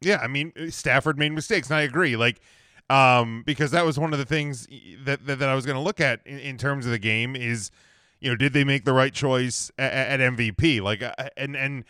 Yeah, 0.00 0.18
I 0.22 0.28
mean, 0.28 0.52
Stafford 0.70 1.18
made 1.18 1.32
mistakes, 1.32 1.68
and 1.68 1.76
I 1.76 1.82
agree. 1.82 2.14
Like, 2.14 2.40
um, 2.88 3.42
because 3.44 3.72
that 3.72 3.84
was 3.84 3.98
one 3.98 4.12
of 4.12 4.20
the 4.20 4.24
things 4.24 4.68
that 5.04 5.26
that, 5.26 5.40
that 5.40 5.48
I 5.48 5.56
was 5.56 5.66
going 5.66 5.74
to 5.74 5.82
look 5.82 6.00
at 6.00 6.20
in, 6.24 6.38
in 6.38 6.56
terms 6.56 6.86
of 6.86 6.92
the 6.92 6.98
game 7.00 7.34
is, 7.34 7.72
you 8.20 8.30
know, 8.30 8.36
did 8.36 8.52
they 8.52 8.62
make 8.62 8.84
the 8.84 8.92
right 8.92 9.12
choice 9.12 9.72
at, 9.76 10.20
at 10.20 10.32
MVP? 10.32 10.80
Like, 10.80 11.02
uh, 11.02 11.12
and 11.36 11.56
and 11.56 11.84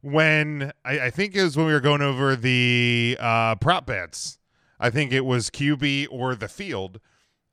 when 0.00 0.72
I, 0.84 1.00
I 1.00 1.10
think 1.10 1.34
it 1.34 1.42
was 1.42 1.56
when 1.56 1.66
we 1.66 1.72
were 1.72 1.80
going 1.80 2.02
over 2.02 2.36
the 2.36 3.16
uh, 3.20 3.56
prop 3.56 3.86
bets, 3.86 4.38
I 4.80 4.90
think 4.90 5.12
it 5.12 5.24
was 5.24 5.50
QB 5.50 6.08
or 6.10 6.34
the 6.34 6.48
field, 6.48 7.00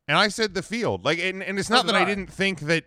and 0.07 0.17
I 0.17 0.27
said 0.27 0.53
the 0.53 0.61
field. 0.61 1.05
Like, 1.05 1.19
and, 1.19 1.41
and 1.41 1.57
it's 1.57 1.69
not 1.69 1.85
that 1.87 1.95
I 1.95 2.01
I. 2.01 2.05
didn't 2.05 2.27
think 2.27 2.61
that 2.61 2.85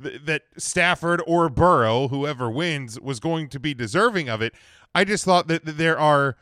th- 0.00 0.22
that 0.24 0.42
Stafford 0.58 1.22
or 1.26 1.48
Burrow, 1.48 2.08
whoever 2.08 2.50
wins, 2.50 3.00
was 3.00 3.20
going 3.20 3.48
to 3.48 3.60
be 3.60 3.74
deserving 3.74 4.28
of 4.28 4.42
it. 4.42 4.54
I 4.94 5.04
just 5.04 5.24
thought 5.24 5.48
that, 5.48 5.64
that 5.64 5.78
there 5.78 5.98
are. 5.98 6.36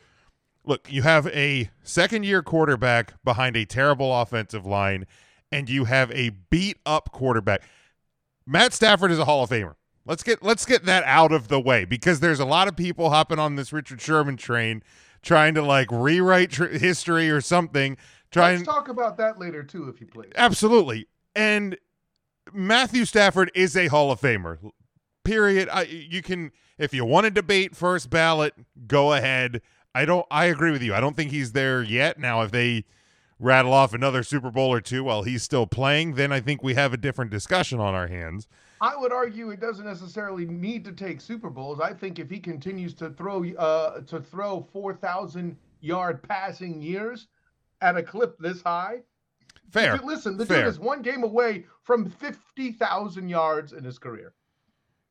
Look, 0.65 0.93
you 0.93 1.03
have 1.03 1.27
a 1.29 1.71
second 1.83 2.25
year 2.25 2.43
quarterback 2.43 3.15
behind 3.25 3.57
a 3.57 3.65
terrible 3.65 4.15
offensive 4.21 4.67
line, 4.67 5.07
and 5.51 5.71
you 5.71 5.87
have 5.87 6.11
a 6.11 6.31
beat 6.51 6.79
up 6.85 7.13
quarterback. 7.13 7.63
Matt 8.47 8.75
Stafford 8.75 9.11
is 9.11 9.19
a 9.19 9.25
Hall 9.25 9.45
of 9.45 9.51
Famer. 9.51 9.77
Let's 10.07 10.23
get 10.23 10.43
let's 10.43 10.65
get 10.65 10.85
that 10.87 11.05
out 11.05 11.33
of 11.33 11.49
the 11.49 11.61
way 11.61 11.85
because 11.85 12.21
there's 12.21 12.41
a 12.41 12.45
lot 12.45 12.69
of 12.69 12.77
people 12.77 13.11
hopping 13.11 13.39
on 13.39 13.57
this 13.57 13.73
Richard 13.73 14.01
Sherman 14.01 14.37
train, 14.37 14.83
trying 15.23 15.55
to 15.55 15.63
like 15.63 15.89
rewrite 15.91 16.51
tr- 16.51 16.67
history 16.67 17.31
or 17.31 17.41
something. 17.41 17.97
Trying 18.31 18.59
Let's 18.59 18.69
talk 18.69 18.89
about 18.89 19.17
that 19.19 19.39
later 19.39 19.63
too, 19.63 19.89
if 19.89 20.01
you 20.01 20.07
please. 20.07 20.33
Absolutely. 20.37 21.07
And 21.35 21.77
Matthew 22.53 23.05
Stafford 23.05 23.51
is 23.55 23.77
a 23.77 23.89
Hall 23.89 24.11
of 24.11 24.21
Famer. 24.21 24.59
Period. 25.25 25.69
I, 25.71 25.83
you 25.83 26.23
can 26.23 26.53
if 26.79 26.95
you 26.95 27.05
want 27.05 27.25
to 27.25 27.31
debate 27.31 27.77
first 27.77 28.09
ballot, 28.09 28.55
go 28.87 29.13
ahead. 29.13 29.61
I 29.95 30.05
don't 30.07 30.27
I 30.31 30.47
agree 30.47 30.71
with 30.71 30.83
you. 30.83 30.95
I 30.95 31.01
don't 31.01 31.17
think 31.17 31.31
he's 31.31 31.53
there 31.53 31.83
yet. 31.83 32.19
Now 32.19 32.41
if 32.41 32.51
they 32.51 32.85
rattle 33.39 33.73
off 33.73 33.93
another 33.95 34.23
Super 34.23 34.51
Bowl 34.51 34.73
or 34.73 34.81
two 34.81 35.05
while 35.05 35.25
he's 35.25 35.43
still 35.43 35.67
playing, 35.67 36.15
then 36.15 36.33
I 36.33 36.41
think 36.41 36.63
we 36.63 36.75
have 36.75 36.93
a 36.93 36.99
different 36.99 37.31
discussion 37.31 37.81
on 37.81 37.95
our 37.95 38.07
hands. 38.07 38.47
I 38.81 38.97
would 38.97 39.13
argue 39.13 39.51
it 39.51 39.61
doesn't 39.61 39.85
necessarily 39.85 40.47
need 40.47 40.85
to 40.87 40.93
take 40.93 41.21
Super 41.21 41.51
Bowls. 41.51 41.81
I 41.81 41.93
think 41.93 42.19
if 42.19 42.31
he 42.31 42.39
continues 42.41 42.95
to 42.95 43.11
throw 43.11 43.45
uh 43.55 44.01
to 44.03 44.21
throw 44.21 44.67
4,000 44.73 45.57
yard 45.81 46.23
passing 46.23 46.81
years 46.81 47.29
at 47.81 47.97
a 47.97 48.03
clip 48.03 48.39
this 48.39 48.63
high, 48.63 49.01
Fair. 49.71 49.97
Dude, 49.97 50.07
listen, 50.07 50.37
the 50.37 50.47
Fair. 50.47 50.65
dude 50.65 50.69
is 50.69 50.79
one 50.81 51.03
game 51.03 51.23
away 51.23 51.65
from 51.83 52.11
50,000 52.11 53.29
yards 53.29 53.73
in 53.73 53.85
his 53.85 53.99
career. 53.99 54.35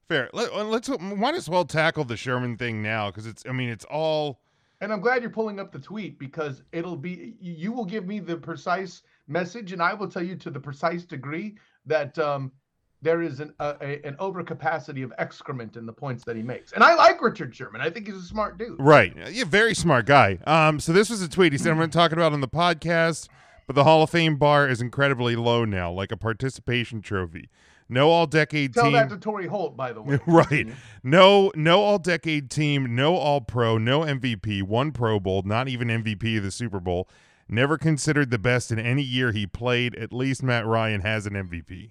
Fair. 0.07 0.29
Let, 0.33 0.51
uh, 0.51 0.63
let's 0.65 0.89
might 0.99 1.35
as 1.35 1.47
well 1.47 1.65
tackle 1.65 2.03
the 2.03 2.17
Sherman 2.17 2.57
thing 2.57 2.81
now 2.81 3.09
because 3.09 3.25
it's 3.25 3.43
I 3.47 3.51
mean 3.51 3.69
it's 3.69 3.85
all 3.85 4.41
And 4.81 4.91
I'm 4.91 5.01
glad 5.01 5.21
you're 5.21 5.31
pulling 5.31 5.59
up 5.59 5.71
the 5.71 5.79
tweet 5.79 6.17
because 6.17 6.63
it'll 6.71 6.97
be 6.97 7.35
you 7.39 7.71
will 7.71 7.85
give 7.85 8.07
me 8.07 8.19
the 8.19 8.35
precise 8.35 9.03
message, 9.27 9.71
and 9.71 9.81
I 9.81 9.93
will 9.93 10.07
tell 10.07 10.23
you 10.23 10.35
to 10.37 10.49
the 10.49 10.59
precise 10.59 11.05
degree 11.05 11.57
that 11.85 12.17
um, 12.17 12.51
there 13.01 13.21
is 13.21 13.39
an 13.39 13.53
a, 13.59 13.75
a, 13.81 14.07
an 14.07 14.15
overcapacity 14.15 15.03
of 15.03 15.13
excrement 15.17 15.77
in 15.77 15.85
the 15.85 15.93
points 15.93 16.23
that 16.25 16.35
he 16.35 16.43
makes. 16.43 16.73
And 16.73 16.83
I 16.83 16.95
like 16.95 17.21
Richard 17.21 17.55
Sherman. 17.55 17.81
I 17.81 17.89
think 17.89 18.07
he's 18.07 18.17
a 18.17 18.21
smart 18.21 18.57
dude. 18.57 18.75
Right. 18.79 19.15
Yeah, 19.31 19.45
very 19.45 19.73
smart 19.73 20.05
guy. 20.05 20.39
Um, 20.45 20.79
so 20.79 20.91
this 20.91 21.09
was 21.09 21.21
a 21.21 21.29
tweet. 21.29 21.53
He 21.53 21.57
said, 21.57 21.71
I'm 21.71 21.77
going 21.77 21.89
to 21.89 21.97
talk 21.97 22.11
about 22.11 22.33
on 22.33 22.41
the 22.41 22.47
podcast, 22.47 23.29
but 23.67 23.75
the 23.75 23.83
Hall 23.83 24.03
of 24.03 24.09
Fame 24.09 24.35
bar 24.37 24.67
is 24.67 24.81
incredibly 24.81 25.35
low 25.35 25.65
now, 25.65 25.91
like 25.91 26.11
a 26.11 26.17
participation 26.17 27.01
trophy. 27.01 27.49
No 27.91 28.11
all 28.11 28.27
decade 28.27 28.73
Tell 28.75 28.83
team. 28.83 28.93
that 28.93 29.09
to 29.09 29.17
Torry 29.17 29.47
Holt, 29.47 29.75
by 29.75 29.91
the 29.93 30.01
way. 30.01 30.19
right. 30.27 30.67
No 31.03 31.51
no 31.55 31.81
all 31.81 31.97
decade 31.97 32.51
team, 32.51 32.95
no 32.95 33.15
all 33.15 33.41
pro, 33.41 33.79
no 33.79 34.01
MVP, 34.01 34.61
one 34.61 34.91
Pro 34.91 35.19
Bowl, 35.19 35.41
not 35.43 35.67
even 35.67 35.87
MVP 35.87 36.37
of 36.37 36.43
the 36.43 36.51
Super 36.51 36.79
Bowl. 36.79 37.09
Never 37.47 37.79
considered 37.79 38.29
the 38.29 38.37
best 38.37 38.71
in 38.71 38.77
any 38.77 39.01
year 39.01 39.31
he 39.31 39.47
played. 39.47 39.95
At 39.95 40.13
least 40.13 40.43
Matt 40.43 40.67
Ryan 40.67 41.01
has 41.01 41.25
an 41.25 41.33
MVP. 41.33 41.89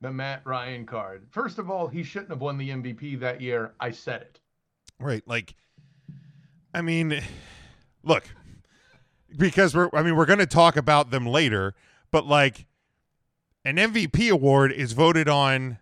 The 0.00 0.12
Matt 0.12 0.42
Ryan 0.44 0.86
card. 0.86 1.26
First 1.30 1.58
of 1.58 1.70
all, 1.70 1.88
he 1.88 2.02
shouldn't 2.02 2.30
have 2.30 2.40
won 2.40 2.56
the 2.56 2.70
MVP 2.70 3.18
that 3.20 3.40
year. 3.40 3.74
I 3.80 3.90
said 3.90 4.22
it. 4.22 4.40
Right. 5.00 5.22
Like, 5.26 5.54
I 6.72 6.82
mean, 6.82 7.20
look, 8.04 8.24
because 9.36 9.74
we're, 9.74 9.90
I 9.92 10.02
mean, 10.02 10.16
we're 10.16 10.26
going 10.26 10.38
to 10.38 10.46
talk 10.46 10.76
about 10.76 11.10
them 11.10 11.26
later, 11.26 11.74
but 12.10 12.26
like, 12.26 12.66
an 13.64 13.76
MVP 13.76 14.30
award 14.30 14.72
is 14.72 14.92
voted 14.92 15.28
on 15.28 15.78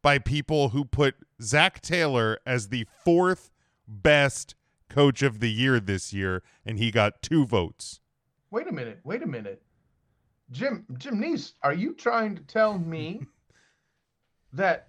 by 0.00 0.18
people 0.18 0.70
who 0.70 0.84
put 0.84 1.14
Zac 1.40 1.80
Taylor 1.80 2.38
as 2.44 2.68
the 2.68 2.86
fourth 3.04 3.50
best 3.86 4.54
coach 4.88 5.22
of 5.22 5.40
the 5.40 5.50
year 5.50 5.78
this 5.78 6.12
year, 6.12 6.42
and 6.66 6.78
he 6.78 6.90
got 6.90 7.22
two 7.22 7.46
votes. 7.46 8.00
Wait 8.50 8.66
a 8.66 8.72
minute. 8.72 9.00
Wait 9.04 9.22
a 9.22 9.26
minute. 9.26 9.62
Jim 10.50 10.84
Jim 10.98 11.18
Neese, 11.18 11.54
are 11.62 11.72
you 11.72 11.94
trying 11.94 12.34
to 12.36 12.42
tell 12.42 12.78
me 12.78 13.20
that 14.52 14.88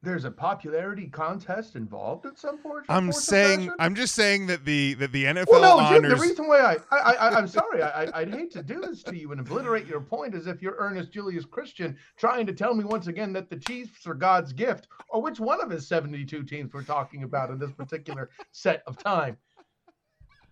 there's 0.00 0.24
a 0.24 0.30
popularity 0.30 1.08
contest 1.08 1.74
involved 1.74 2.24
at 2.24 2.38
some 2.38 2.58
point? 2.58 2.84
I'm 2.88 3.10
saying, 3.12 3.68
I'm 3.80 3.96
just 3.96 4.14
saying 4.14 4.46
that 4.46 4.64
the 4.64 4.94
that 4.94 5.10
the 5.10 5.24
NFL 5.24 5.46
Well, 5.48 5.60
no, 5.78 5.88
Jim. 5.88 6.04
honors. 6.04 6.20
The 6.20 6.28
reason 6.28 6.46
why 6.46 6.60
I, 6.60 6.76
I, 6.96 7.12
I 7.14 7.36
I'm 7.36 7.48
sorry, 7.48 7.82
I, 7.82 8.04
I- 8.04 8.20
I'd 8.20 8.32
hate 8.32 8.52
to 8.52 8.62
do 8.62 8.80
this 8.80 9.02
to 9.04 9.16
you 9.16 9.32
and 9.32 9.40
obliterate 9.40 9.86
your 9.88 10.00
point 10.00 10.34
as 10.36 10.46
if 10.46 10.62
you're 10.62 10.76
Ernest 10.78 11.10
Julius 11.10 11.44
Christian 11.44 11.96
trying 12.16 12.46
to 12.46 12.52
tell 12.52 12.74
me 12.74 12.84
once 12.84 13.08
again 13.08 13.32
that 13.32 13.50
the 13.50 13.56
Chiefs 13.56 14.06
are 14.06 14.14
God's 14.14 14.52
gift, 14.52 14.86
or 15.10 15.20
which 15.20 15.40
one 15.40 15.60
of 15.60 15.68
his 15.68 15.88
72 15.88 16.44
teams 16.44 16.72
we're 16.72 16.84
talking 16.84 17.24
about 17.24 17.50
in 17.50 17.58
this 17.58 17.72
particular 17.72 18.30
set 18.52 18.84
of 18.86 18.96
time. 18.98 19.36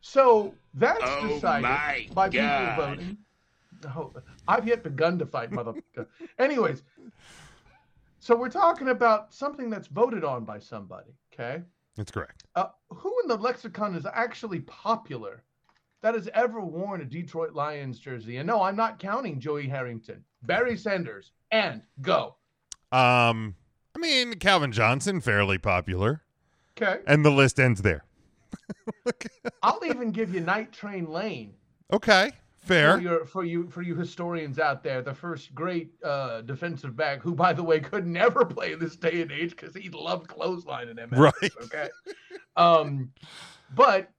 So 0.00 0.54
that's 0.74 1.00
Oh 1.04 1.28
decided 1.28 2.14
by 2.14 2.28
God. 2.28 2.76
people 2.76 2.86
voting. 2.86 3.18
Oh, 3.94 4.12
I've 4.48 4.66
yet 4.66 4.82
begun 4.82 5.18
to 5.18 5.26
fight, 5.26 5.50
motherfucker. 5.50 6.06
Anyways, 6.38 6.82
so 8.26 8.34
we're 8.34 8.48
talking 8.48 8.88
about 8.88 9.32
something 9.32 9.70
that's 9.70 9.86
voted 9.86 10.24
on 10.24 10.44
by 10.44 10.58
somebody. 10.58 11.12
Okay. 11.32 11.62
That's 11.94 12.10
correct. 12.10 12.42
Uh, 12.56 12.66
who 12.90 13.14
in 13.22 13.28
the 13.28 13.36
lexicon 13.36 13.94
is 13.94 14.04
actually 14.12 14.60
popular 14.60 15.44
that 16.02 16.14
has 16.14 16.28
ever 16.34 16.60
worn 16.60 17.02
a 17.02 17.04
Detroit 17.04 17.52
Lions 17.54 18.00
jersey? 18.00 18.38
And 18.38 18.46
no, 18.48 18.62
I'm 18.62 18.74
not 18.74 18.98
counting 18.98 19.38
Joey 19.38 19.68
Harrington, 19.68 20.24
Barry 20.42 20.76
Sanders, 20.76 21.30
and 21.52 21.82
go. 22.02 22.34
Um, 22.90 23.54
I 23.94 24.00
mean, 24.00 24.34
Calvin 24.40 24.72
Johnson, 24.72 25.20
fairly 25.20 25.58
popular, 25.58 26.22
Okay. 26.76 27.02
and 27.06 27.24
the 27.24 27.30
list 27.30 27.60
ends 27.60 27.82
there. 27.82 28.04
I'll 29.62 29.84
even 29.84 30.10
give 30.10 30.34
you 30.34 30.40
Night 30.40 30.72
Train 30.72 31.10
Lane 31.12 31.54
Okay, 31.92 32.32
fair. 32.66 32.96
for 32.96 33.02
your 33.02 33.24
for 33.26 33.44
you 33.44 33.68
for 33.68 33.82
you 33.82 33.94
historians 33.94 34.58
out 34.58 34.82
there. 34.82 35.02
The 35.02 35.14
first 35.14 35.54
great 35.54 35.92
uh, 36.04 36.42
defensive 36.42 36.96
back, 36.96 37.22
who 37.22 37.34
by 37.34 37.52
the 37.52 37.62
way 37.62 37.80
could 37.80 38.06
never 38.06 38.44
play 38.44 38.72
in 38.72 38.78
this 38.78 38.96
day 38.96 39.22
and 39.22 39.32
age 39.32 39.50
because 39.50 39.74
he 39.74 39.88
loved 39.90 40.28
clothesline 40.28 40.88
in 40.88 40.96
MS. 40.96 41.18
Right. 41.18 41.52
Okay. 41.62 41.88
Um, 42.56 43.12
but 43.74 44.10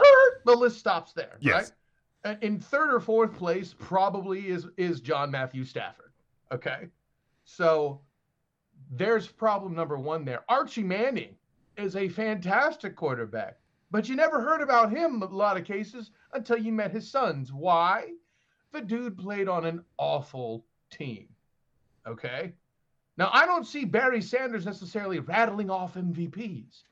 er, 0.00 0.40
the 0.44 0.54
list 0.54 0.78
stops 0.78 1.12
there. 1.12 1.36
Yes. 1.40 1.54
Right. 1.54 1.72
And 2.24 2.42
in 2.42 2.60
third 2.60 2.92
or 2.92 3.00
fourth 3.00 3.34
place, 3.34 3.74
probably 3.78 4.48
is 4.48 4.66
is 4.76 5.00
John 5.00 5.30
Matthew 5.30 5.64
Stafford. 5.64 6.12
Okay. 6.52 6.88
So 7.44 8.00
there's 8.90 9.26
problem 9.26 9.74
number 9.74 9.98
one 9.98 10.24
there. 10.24 10.44
Archie 10.48 10.82
Manning 10.82 11.34
is 11.76 11.96
a 11.96 12.08
fantastic 12.08 12.96
quarterback, 12.96 13.58
but 13.90 14.08
you 14.08 14.16
never 14.16 14.40
heard 14.40 14.60
about 14.60 14.90
him 14.90 15.22
a 15.22 15.26
lot 15.26 15.56
of 15.56 15.64
cases 15.64 16.10
until 16.32 16.58
you 16.58 16.72
met 16.72 16.90
his 16.90 17.10
sons. 17.10 17.52
Why? 17.52 18.12
The 18.72 18.80
dude 18.82 19.18
played 19.18 19.48
on 19.48 19.64
an 19.64 19.84
awful 19.96 20.64
team. 20.90 21.28
Okay. 22.06 22.52
Now, 23.16 23.30
I 23.32 23.46
don't 23.46 23.66
see 23.66 23.84
Barry 23.84 24.22
Sanders 24.22 24.66
necessarily 24.66 25.18
rattling 25.18 25.70
off 25.70 25.94
MVPs 25.94 26.82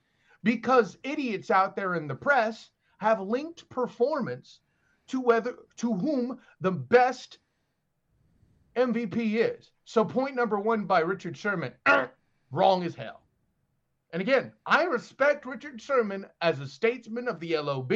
because 0.43 0.99
idiots 1.03 1.51
out 1.51 1.77
there 1.77 1.95
in 1.95 2.09
the 2.09 2.15
press 2.15 2.71
have 2.99 3.21
linked 3.21 3.69
performance 3.69 4.61
to 5.09 5.21
whether 5.21 5.55
to 5.77 5.95
whom 5.95 6.39
the 6.61 6.71
best 6.71 7.39
MVP 8.75 9.37
is. 9.37 9.71
So 9.85 10.05
point 10.05 10.35
number 10.35 10.59
one 10.59 10.85
by 10.85 11.01
Richard 11.01 11.37
Sherman, 11.37 11.73
wrong 12.51 12.83
as 12.83 12.95
hell. 12.95 13.23
And 14.13 14.23
again, 14.23 14.53
I 14.65 14.85
respect 14.85 15.47
Richard 15.47 15.81
Sherman 15.81 16.27
as 16.41 16.61
a 16.61 16.69
statesman 16.69 17.29
of 17.29 17.41
the 17.41 17.59
LOB 17.59 17.93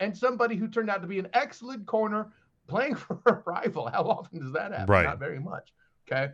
and 0.00 0.16
somebody 0.16 0.56
who 0.56 0.68
turned 0.68 0.90
out 0.90 1.02
to 1.02 1.08
be 1.08 1.18
an 1.18 1.28
excellent 1.32 1.86
corner 1.86 2.32
playing 2.68 2.94
for 2.96 3.20
a 3.26 3.34
rival. 3.44 3.88
How 3.88 4.02
often 4.04 4.40
does 4.40 4.52
that 4.52 4.72
happen? 4.72 4.92
Right. 4.92 5.04
Not 5.04 5.18
very 5.18 5.40
much. 5.40 5.72
Okay. 6.10 6.32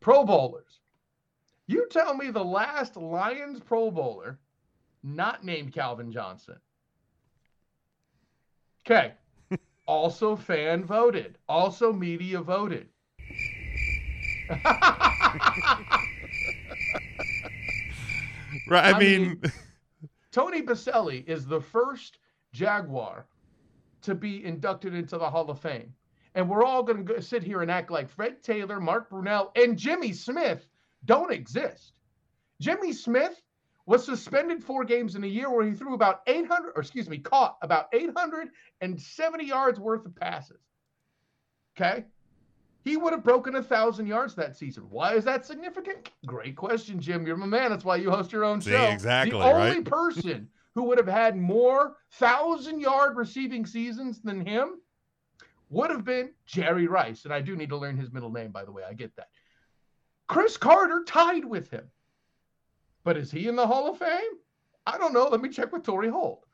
Pro 0.00 0.24
Bowlers. 0.24 0.80
You 1.66 1.86
tell 1.90 2.14
me 2.14 2.30
the 2.30 2.44
last 2.44 2.96
Lions 2.96 3.58
Pro 3.60 3.90
Bowler, 3.90 4.38
not 5.02 5.44
named 5.44 5.72
Calvin 5.72 6.12
Johnson, 6.12 6.56
Okay. 8.86 9.14
also 9.86 10.36
fan 10.36 10.84
voted. 10.84 11.38
Also 11.48 11.92
media 11.92 12.40
voted. 12.40 12.88
Right. 18.68 18.84
I, 18.84 18.96
I 18.96 18.98
mean, 18.98 19.20
mean- 19.42 19.52
Tony 20.32 20.62
Boselli 20.62 21.26
is 21.28 21.46
the 21.46 21.60
first 21.60 22.18
Jaguar 22.52 23.26
to 24.02 24.14
be 24.14 24.44
inducted 24.44 24.94
into 24.94 25.18
the 25.18 25.28
Hall 25.28 25.50
of 25.50 25.60
Fame. 25.60 25.94
And 26.34 26.48
we're 26.48 26.64
all 26.64 26.82
going 26.82 27.06
to 27.06 27.22
sit 27.22 27.42
here 27.42 27.62
and 27.62 27.70
act 27.70 27.90
like 27.90 28.08
Fred 28.08 28.42
Taylor, 28.42 28.80
Mark 28.80 29.08
Brunell, 29.08 29.50
and 29.56 29.78
Jimmy 29.78 30.12
Smith 30.12 30.66
don't 31.04 31.32
exist. 31.32 32.00
Jimmy 32.60 32.92
Smith 32.92 33.40
was 33.86 34.04
suspended 34.04 34.62
four 34.62 34.84
games 34.84 35.14
in 35.14 35.24
a 35.24 35.28
year 35.28 35.50
where 35.50 35.66
he 35.66 35.74
threw 35.74 35.94
about 35.94 36.22
800, 36.26 36.72
or 36.74 36.80
excuse 36.80 37.08
me, 37.08 37.18
caught 37.18 37.56
about 37.62 37.86
870 37.92 39.44
yards 39.44 39.78
worth 39.78 40.06
of 40.06 40.14
passes. 40.16 40.60
Okay. 41.76 42.04
He 42.84 42.98
would 42.98 43.12
have 43.14 43.24
broken 43.24 43.54
a 43.56 43.62
thousand 43.62 44.06
yards 44.06 44.34
that 44.34 44.56
season. 44.56 44.84
Why 44.90 45.14
is 45.14 45.24
that 45.24 45.46
significant? 45.46 46.10
Great 46.26 46.54
question, 46.54 47.00
Jim. 47.00 47.26
You're 47.26 47.36
my 47.38 47.46
man. 47.46 47.70
That's 47.70 47.84
why 47.84 47.96
you 47.96 48.10
host 48.10 48.30
your 48.30 48.44
own 48.44 48.60
See, 48.60 48.72
show. 48.72 48.84
exactly, 48.84 49.38
The 49.38 49.44
only 49.44 49.76
right? 49.76 49.84
person 49.84 50.48
who 50.74 50.82
would 50.84 50.98
have 50.98 51.08
had 51.08 51.36
more 51.36 51.96
thousand 52.12 52.80
yard 52.80 53.16
receiving 53.16 53.64
seasons 53.64 54.20
than 54.20 54.44
him 54.44 54.80
would 55.70 55.88
have 55.90 56.04
been 56.04 56.30
Jerry 56.44 56.86
Rice. 56.86 57.24
And 57.24 57.32
I 57.32 57.40
do 57.40 57.56
need 57.56 57.70
to 57.70 57.76
learn 57.78 57.96
his 57.96 58.12
middle 58.12 58.30
name, 58.30 58.50
by 58.50 58.64
the 58.66 58.72
way. 58.72 58.82
I 58.88 58.92
get 58.92 59.16
that. 59.16 59.28
Cris 60.28 60.56
Carter 60.58 61.04
tied 61.06 61.44
with 61.44 61.70
him. 61.70 61.84
But 63.02 63.16
is 63.16 63.30
he 63.30 63.48
in 63.48 63.56
the 63.56 63.66
Hall 63.66 63.90
of 63.90 63.98
Fame? 63.98 64.38
I 64.86 64.98
don't 64.98 65.14
know. 65.14 65.28
Let 65.28 65.40
me 65.40 65.48
check 65.48 65.72
with 65.72 65.84
Torry 65.84 66.08
Holt. 66.08 66.44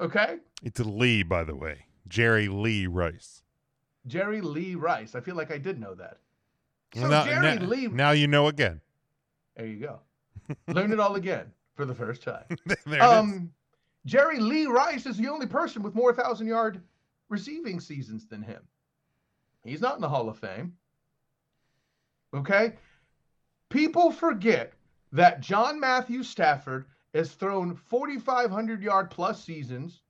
Okay. 0.00 0.38
it's 0.64 0.80
Lee, 0.80 1.22
by 1.22 1.44
the 1.44 1.54
way. 1.54 1.84
Jerry 2.08 2.48
Lee 2.48 2.86
Rice. 2.88 3.42
Jerry 4.06 4.40
Lee 4.40 4.74
Rice. 4.74 5.14
I 5.14 5.20
feel 5.20 5.36
like 5.36 5.50
I 5.50 5.58
did 5.58 5.78
know 5.80 5.94
that. 5.94 6.18
So 6.94 7.06
now, 7.06 7.24
Jerry 7.24 7.56
now- 7.56 7.66
Lee. 7.66 7.86
now 7.88 8.10
you 8.10 8.26
know 8.26 8.48
again. 8.48 8.80
There 9.56 9.66
you 9.66 9.78
go. 9.78 10.00
Learn 10.68 10.92
it 10.92 11.00
all 11.00 11.16
again 11.16 11.52
for 11.74 11.84
the 11.84 11.94
first 11.94 12.22
time. 12.22 12.44
there 12.66 12.76
it 12.86 12.94
is. 12.96 13.02
Um, 13.02 13.52
Jerry 14.06 14.40
Lee 14.40 14.66
Rice 14.66 15.06
is 15.06 15.16
the 15.16 15.28
only 15.28 15.46
person 15.46 15.82
with 15.82 15.94
more 15.94 16.12
thousand 16.14 16.46
yard 16.46 16.80
receiving 17.28 17.78
seasons 17.80 18.26
than 18.26 18.42
him. 18.42 18.62
He's 19.64 19.80
not 19.80 19.94
in 19.94 20.00
the 20.00 20.08
Hall 20.08 20.28
of 20.28 20.38
Fame. 20.38 20.74
Okay? 22.34 22.74
People 23.68 24.10
forget 24.10 24.72
that 25.12 25.40
John 25.40 25.78
Matthew 25.78 26.22
Stafford 26.22 26.86
has 27.14 27.32
thrown 27.32 27.74
4,500 27.74 28.82
yard 28.82 29.10
plus 29.10 29.44
seasons, 29.44 30.02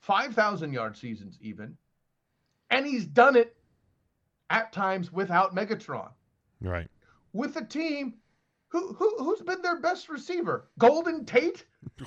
5,000 0.00 0.72
yard 0.72 0.96
seasons 0.96 1.38
even, 1.40 1.76
and 2.70 2.86
he's 2.86 3.06
done 3.06 3.36
it 3.36 3.56
at 4.50 4.72
times 4.72 5.12
without 5.12 5.54
Megatron 5.54 6.10
Right. 6.60 6.88
with 7.32 7.56
a 7.56 7.64
team 7.64 8.14
who, 8.68 8.92
who 8.94 9.16
who's 9.18 9.40
been 9.42 9.62
their 9.62 9.80
best 9.80 10.08
receiver? 10.08 10.68
Golden 10.78 11.24
Tate? 11.24 11.64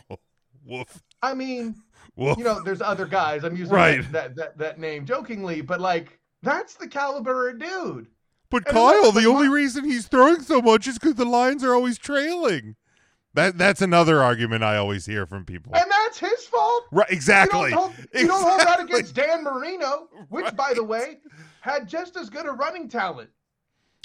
Woof. 0.65 1.01
I 1.21 1.33
mean, 1.33 1.75
Woof. 2.15 2.37
you 2.37 2.43
know, 2.43 2.61
there's 2.61 2.81
other 2.81 3.05
guys. 3.05 3.43
I'm 3.43 3.55
using 3.55 3.73
Right. 3.75 4.01
that, 4.03 4.11
that, 4.11 4.35
that 4.35 4.57
that 4.57 4.79
name 4.79 5.05
jokingly, 5.05 5.61
but 5.61 5.79
like 5.81 6.19
that's 6.43 6.75
the 6.75 6.87
caliber 6.87 7.49
of 7.49 7.59
dude. 7.59 8.07
But 8.51 8.67
And 8.67 8.75
Kyle, 8.75 9.11
the 9.11 9.25
only 9.27 9.47
reason 9.47 9.83
he's 9.85 10.07
throwing 10.07 10.41
so 10.41 10.61
much 10.61 10.87
is 10.87 10.97
because 10.97 11.15
the 11.15 11.25
Lions 11.25 11.63
are 11.63 11.73
always 11.73 11.97
trailing. 11.97 12.75
That 13.39 13.57
that's 13.57 13.81
another 13.81 14.21
argument 14.21 14.65
I 14.65 14.75
always 14.75 15.05
hear 15.05 15.25
from 15.25 15.45
people. 15.45 15.73
And 15.73 15.89
that's 15.89 16.19
his 16.19 16.45
fault. 16.47 16.83
right, 16.91 17.09
exactly. 17.09 17.69
You 17.69 17.75
don't 17.75 17.93
hold, 17.93 18.07
you 18.13 18.27
don't 18.27 18.43
hold 18.43 18.59
that 18.59 18.81
against 18.81 19.15
Dan 19.15 19.45
Marino, 19.45 20.09
which, 20.27 20.53
by 20.57 20.73
the 20.73 20.83
way, 20.83 21.19
had 21.61 21.87
just 21.87 22.17
as 22.17 22.29
good 22.29 22.45
a 22.45 22.51
running 22.51 22.89
talent 22.89 23.29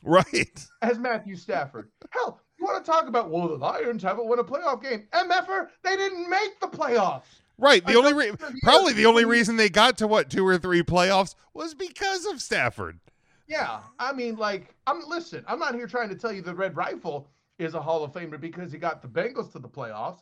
Right. 0.04 0.64
as 0.82 1.00
Matthew 1.00 1.34
Stafford. 1.34 1.90
Hell, 2.10 2.40
you 2.58 2.64
want 2.64 2.84
to 2.84 2.88
talk 2.88 3.08
about, 3.08 3.28
well, 3.28 3.48
the 3.48 3.56
Lions 3.56 4.04
haven't 4.04 4.26
won 4.26 4.38
a 4.38 4.44
playoff 4.44 4.80
game. 4.80 5.08
MFR, 5.12 5.48
er, 5.48 5.70
they 5.82 5.96
didn't 5.96 6.30
make 6.30 6.60
the 6.60 6.68
playoffs. 6.68 7.40
Right. 7.58 7.84
The 7.84 7.94
I 7.94 7.96
only 7.96 8.12
re- 8.12 8.32
probably 8.62 8.92
the 8.92 9.06
only 9.06 9.24
reason 9.24 9.56
they 9.56 9.68
got 9.68 9.98
to 9.98 10.06
what 10.06 10.30
two 10.30 10.46
or 10.46 10.58
three 10.58 10.82
playoffs 10.84 11.34
was 11.54 11.74
because 11.74 12.24
of 12.26 12.40
Stafford. 12.40 13.00
Yeah, 13.46 13.80
I 13.98 14.12
mean, 14.12 14.36
like, 14.36 14.74
I'm 14.86 15.02
listen. 15.08 15.44
I'm 15.46 15.58
not 15.58 15.74
here 15.74 15.86
trying 15.86 16.08
to 16.08 16.14
tell 16.14 16.32
you 16.32 16.40
the 16.40 16.54
Red 16.54 16.76
Rifle 16.76 17.28
is 17.58 17.74
a 17.74 17.80
Hall 17.80 18.04
of 18.04 18.12
Famer 18.12 18.40
because 18.40 18.72
he 18.72 18.78
got 18.78 19.02
the 19.02 19.08
Bengals 19.08 19.52
to 19.52 19.58
the 19.58 19.68
playoffs. 19.68 20.20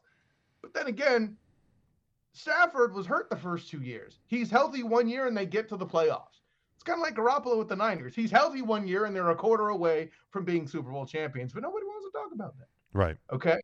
But 0.60 0.74
then 0.74 0.86
again, 0.86 1.36
Stafford 2.32 2.94
was 2.94 3.06
hurt 3.06 3.28
the 3.30 3.36
first 3.36 3.68
two 3.68 3.82
years. 3.82 4.20
He's 4.26 4.50
healthy 4.50 4.82
one 4.82 5.08
year 5.08 5.26
and 5.26 5.36
they 5.36 5.46
get 5.46 5.68
to 5.68 5.76
the 5.76 5.86
playoffs. 5.86 6.40
It's 6.74 6.82
kind 6.82 6.98
of 6.98 7.02
like 7.02 7.14
Garoppolo 7.14 7.58
with 7.58 7.68
the 7.68 7.76
Niners. 7.76 8.14
He's 8.14 8.30
healthy 8.30 8.62
one 8.62 8.88
year 8.88 9.04
and 9.04 9.14
they're 9.14 9.30
a 9.30 9.36
quarter 9.36 9.68
away 9.68 10.10
from 10.30 10.44
being 10.44 10.66
Super 10.66 10.90
Bowl 10.90 11.06
champions, 11.06 11.52
but 11.52 11.62
nobody 11.62 11.86
wants 11.86 12.06
to 12.06 12.18
talk 12.18 12.32
about 12.34 12.58
that. 12.58 12.68
Right. 12.92 13.16
Okay. 13.32 13.60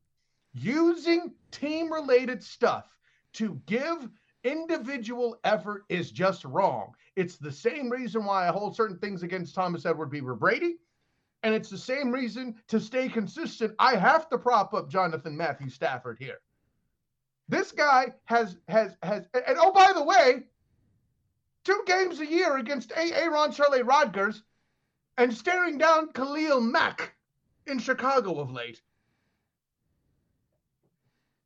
Using 0.54 1.32
team 1.50 1.92
related 1.92 2.42
stuff 2.42 2.86
to 3.34 3.60
give 3.66 4.08
individual 4.44 5.38
effort 5.44 5.84
is 5.88 6.10
just 6.10 6.44
wrong. 6.44 6.92
It's 7.16 7.36
the 7.36 7.52
same 7.52 7.90
reason 7.90 8.24
why 8.24 8.48
I 8.48 8.52
hold 8.52 8.76
certain 8.76 8.98
things 8.98 9.22
against 9.22 9.54
Thomas 9.54 9.84
Edward 9.84 10.10
Beaver 10.10 10.34
Brady. 10.34 10.76
And 11.42 11.54
it's 11.54 11.70
the 11.70 11.78
same 11.78 12.10
reason 12.10 12.56
to 12.68 12.80
stay 12.80 13.08
consistent. 13.08 13.74
I 13.78 13.96
have 13.96 14.28
to 14.30 14.38
prop 14.38 14.74
up 14.74 14.90
Jonathan 14.90 15.36
Matthew 15.36 15.70
Stafford 15.70 16.18
here. 16.18 16.38
This 17.48 17.72
guy 17.72 18.12
has 18.24 18.56
has 18.68 18.96
has 19.02 19.26
and 19.32 19.56
oh 19.58 19.72
by 19.72 19.92
the 19.94 20.02
way, 20.02 20.44
two 21.64 21.82
games 21.86 22.20
a 22.20 22.26
year 22.26 22.56
against 22.56 22.92
A. 22.92 23.12
Aaron 23.16 23.52
Charlie 23.52 23.82
Rodgers 23.82 24.42
and 25.16 25.32
staring 25.32 25.78
down 25.78 26.12
Khalil 26.12 26.60
Mack 26.60 27.14
in 27.66 27.78
Chicago 27.78 28.38
of 28.40 28.50
late. 28.50 28.82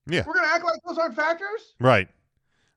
Yeah. 0.06 0.24
We're 0.26 0.34
gonna 0.34 0.48
act 0.48 0.64
like 0.64 0.80
those 0.86 0.98
aren't 0.98 1.14
factors? 1.14 1.74
Right. 1.80 2.08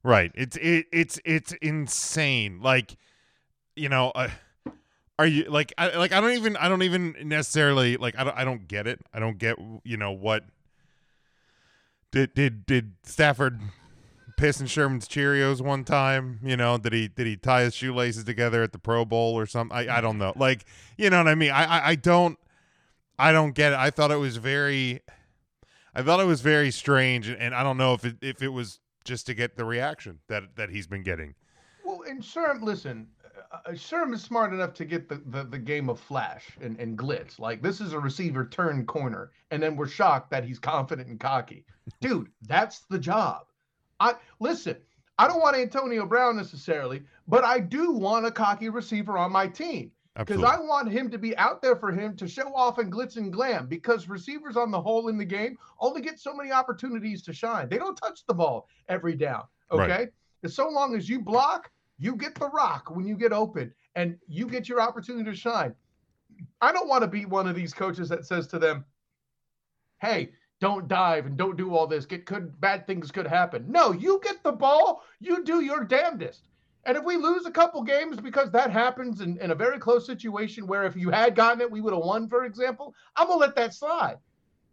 Right. 0.04 0.32
It's 0.36 0.56
it, 0.58 0.86
it's 0.91 1.19
it's 1.25 1.54
insane. 1.54 2.62
Like, 2.62 2.95
you 3.75 3.89
know, 3.89 4.12
uh, 4.12 4.30
are 5.17 5.28
you 5.28 5.45
like 5.45 5.73
I 5.78 5.95
like 5.95 6.12
I 6.12 6.21
don't 6.21 6.34
even 6.34 6.58
I 6.58 6.67
don't 6.67 6.84
even 6.84 7.15
necessarily 7.23 7.97
like 7.97 8.17
I 8.17 8.23
don't 8.23 8.38
I 8.38 8.43
don't 8.43 8.67
get 8.67 8.88
it. 8.88 9.01
I 9.13 9.19
don't 9.19 9.38
get 9.38 9.58
you 9.84 9.97
know 9.97 10.12
what 10.12 10.43
did 12.12 12.34
did 12.34 12.65
did 12.65 12.93
Stafford 13.04 13.60
piss 14.38 14.60
in 14.60 14.67
Sherman's 14.67 15.08
Cheerios 15.08 15.62
one 15.62 15.84
time? 15.84 16.39
You 16.43 16.58
know, 16.58 16.78
did 16.78 16.93
he 16.93 17.08
did 17.08 17.28
he 17.28 17.38
tie 17.38 17.62
his 17.62 17.75
shoelaces 17.75 18.23
together 18.23 18.63
at 18.63 18.71
the 18.71 18.80
Pro 18.80 19.06
Bowl 19.06 19.38
or 19.38 19.45
something? 19.45 19.75
I 19.75 19.97
I 19.97 20.01
don't 20.01 20.17
know. 20.17 20.34
Like, 20.36 20.65
you 20.97 21.10
know 21.10 21.17
what 21.17 21.28
I 21.28 21.36
mean? 21.36 21.51
I 21.51 21.65
I, 21.65 21.89
I 21.89 21.95
don't 21.95 22.38
I 23.17 23.32
don't 23.32 23.54
get 23.54 23.73
it. 23.73 23.80
I 23.80 23.91
thought 23.91 24.12
it 24.12 24.17
was 24.17 24.38
very 24.38 25.01
I 25.95 26.01
thought 26.01 26.19
it 26.19 26.25
was 26.25 26.41
very 26.41 26.71
strange, 26.71 27.30
and, 27.30 27.56
I 27.56 27.63
don't 27.63 27.78
know 27.78 27.93
if 27.93 28.04
it 28.04 28.17
if 28.21 28.41
it 28.41 28.49
was 28.49 28.80
just 29.06 29.25
to 29.28 29.34
get 29.34 29.56
the 29.56 29.63
reaction 29.63 30.19
that 30.28 30.56
that 30.58 30.69
he's 30.69 30.88
been 30.88 31.04
getting. 31.04 31.36
Well, 31.86 32.01
and 32.08 32.21
Sherm, 32.21 32.62
listen, 32.62 33.08
Uh, 33.65 33.71
Sherm 33.71 34.13
is 34.13 34.21
smart 34.21 34.53
enough 34.53 34.73
to 34.75 34.85
get 34.85 35.07
the, 35.07 35.21
the, 35.27 35.43
the 35.43 35.57
game 35.57 35.89
of 35.89 35.99
flash 35.99 36.45
and, 36.61 36.79
and 36.79 36.97
glitz. 36.97 37.39
Like, 37.39 37.61
this 37.61 37.81
is 37.81 37.93
a 37.93 37.99
receiver 37.99 38.45
turn 38.45 38.85
corner, 38.85 39.31
and 39.51 39.61
then 39.61 39.75
we're 39.75 39.87
shocked 39.87 40.29
that 40.31 40.43
he's 40.43 40.59
confident 40.73 41.07
and 41.07 41.19
cocky. 41.19 41.65
Dude, 42.01 42.29
that's 42.43 42.81
the 42.89 42.99
job. 42.99 43.45
I 43.99 44.15
Listen, 44.39 44.77
I 45.17 45.27
don't 45.27 45.41
want 45.41 45.55
Antonio 45.55 46.05
Brown 46.05 46.35
necessarily, 46.35 47.03
but 47.27 47.43
I 47.43 47.59
do 47.59 47.91
want 47.91 48.25
a 48.25 48.31
cocky 48.31 48.69
receiver 48.69 49.17
on 49.17 49.31
my 49.31 49.47
team. 49.47 49.91
Because 50.17 50.43
I 50.43 50.57
want 50.57 50.89
him 50.89 51.11
to 51.11 51.17
be 51.17 51.35
out 51.35 51.61
there 51.61 51.75
for 51.75 51.91
him 51.91 52.15
to 52.15 52.27
show 52.27 52.53
off 52.55 52.77
and 52.77 52.89
glitz 52.89 53.17
and 53.17 53.33
glam. 53.33 53.67
Because 53.67 54.07
receivers 54.07 54.55
on 54.55 54.71
the 54.71 54.79
whole 54.79 55.09
in 55.09 55.17
the 55.17 55.25
game 55.25 55.57
only 55.79 56.01
get 56.01 56.19
so 56.19 56.33
many 56.33 56.53
opportunities 56.53 57.21
to 57.23 57.33
shine. 57.33 57.67
They 57.67 57.77
don't 57.77 57.97
touch 57.97 58.25
the 58.25 58.33
ball 58.33 58.69
every 58.87 59.15
down. 59.15 59.43
Right. 59.69 59.91
Okay. 59.91 60.07
And 60.43 60.51
so 60.51 60.69
long 60.69 60.95
as 60.95 61.09
you 61.09 61.19
block, 61.19 61.69
you 61.97 62.15
get 62.15 62.36
the 62.36 62.49
rock 62.49 62.89
when 62.91 63.05
you 63.05 63.15
get 63.15 63.31
open 63.31 63.73
and 63.95 64.17
you 64.27 64.47
get 64.47 64.67
your 64.67 64.81
opportunity 64.81 65.29
to 65.29 65.36
shine. 65.36 65.73
I 66.62 66.71
don't 66.71 66.89
want 66.89 67.03
to 67.03 67.08
be 67.08 67.25
one 67.25 67.47
of 67.47 67.55
these 67.55 67.73
coaches 67.73 68.10
that 68.10 68.25
says 68.25 68.47
to 68.47 68.60
them, 68.60 68.86
hey, 69.99 70.31
don't 70.60 70.88
dive 70.88 71.25
and 71.25 71.38
don't 71.38 71.58
do 71.58 71.75
all 71.75 71.88
this. 71.88 72.05
Get 72.05 72.25
could 72.25 72.60
bad 72.60 72.88
things 72.88 73.12
could 73.12 73.27
happen. 73.27 73.65
No, 73.69 73.91
you 73.91 74.19
get 74.23 74.43
the 74.43 74.51
ball, 74.51 75.03
you 75.19 75.43
do 75.43 75.62
your 75.62 75.84
damnedest. 75.84 76.47
And 76.86 76.97
if 76.97 77.03
we 77.03 77.17
lose 77.17 77.45
a 77.45 77.51
couple 77.51 77.81
games 77.81 78.19
because 78.19 78.51
that 78.51 78.69
happens 78.69 79.21
in, 79.21 79.38
in 79.39 79.51
a 79.51 79.55
very 79.55 79.79
close 79.79 80.05
situation 80.05 80.67
where 80.67 80.84
if 80.84 80.95
you 80.95 81.10
had 81.10 81.36
gotten 81.36 81.62
it, 81.62 81.71
we 81.71 81.81
would 81.81 81.93
have 81.93 82.03
won, 82.03 82.29
for 82.29 82.45
example, 82.45 82.93
I'm 83.15 83.27
gonna 83.27 83.39
let 83.39 83.55
that 83.55 83.73
slide. 83.73 84.17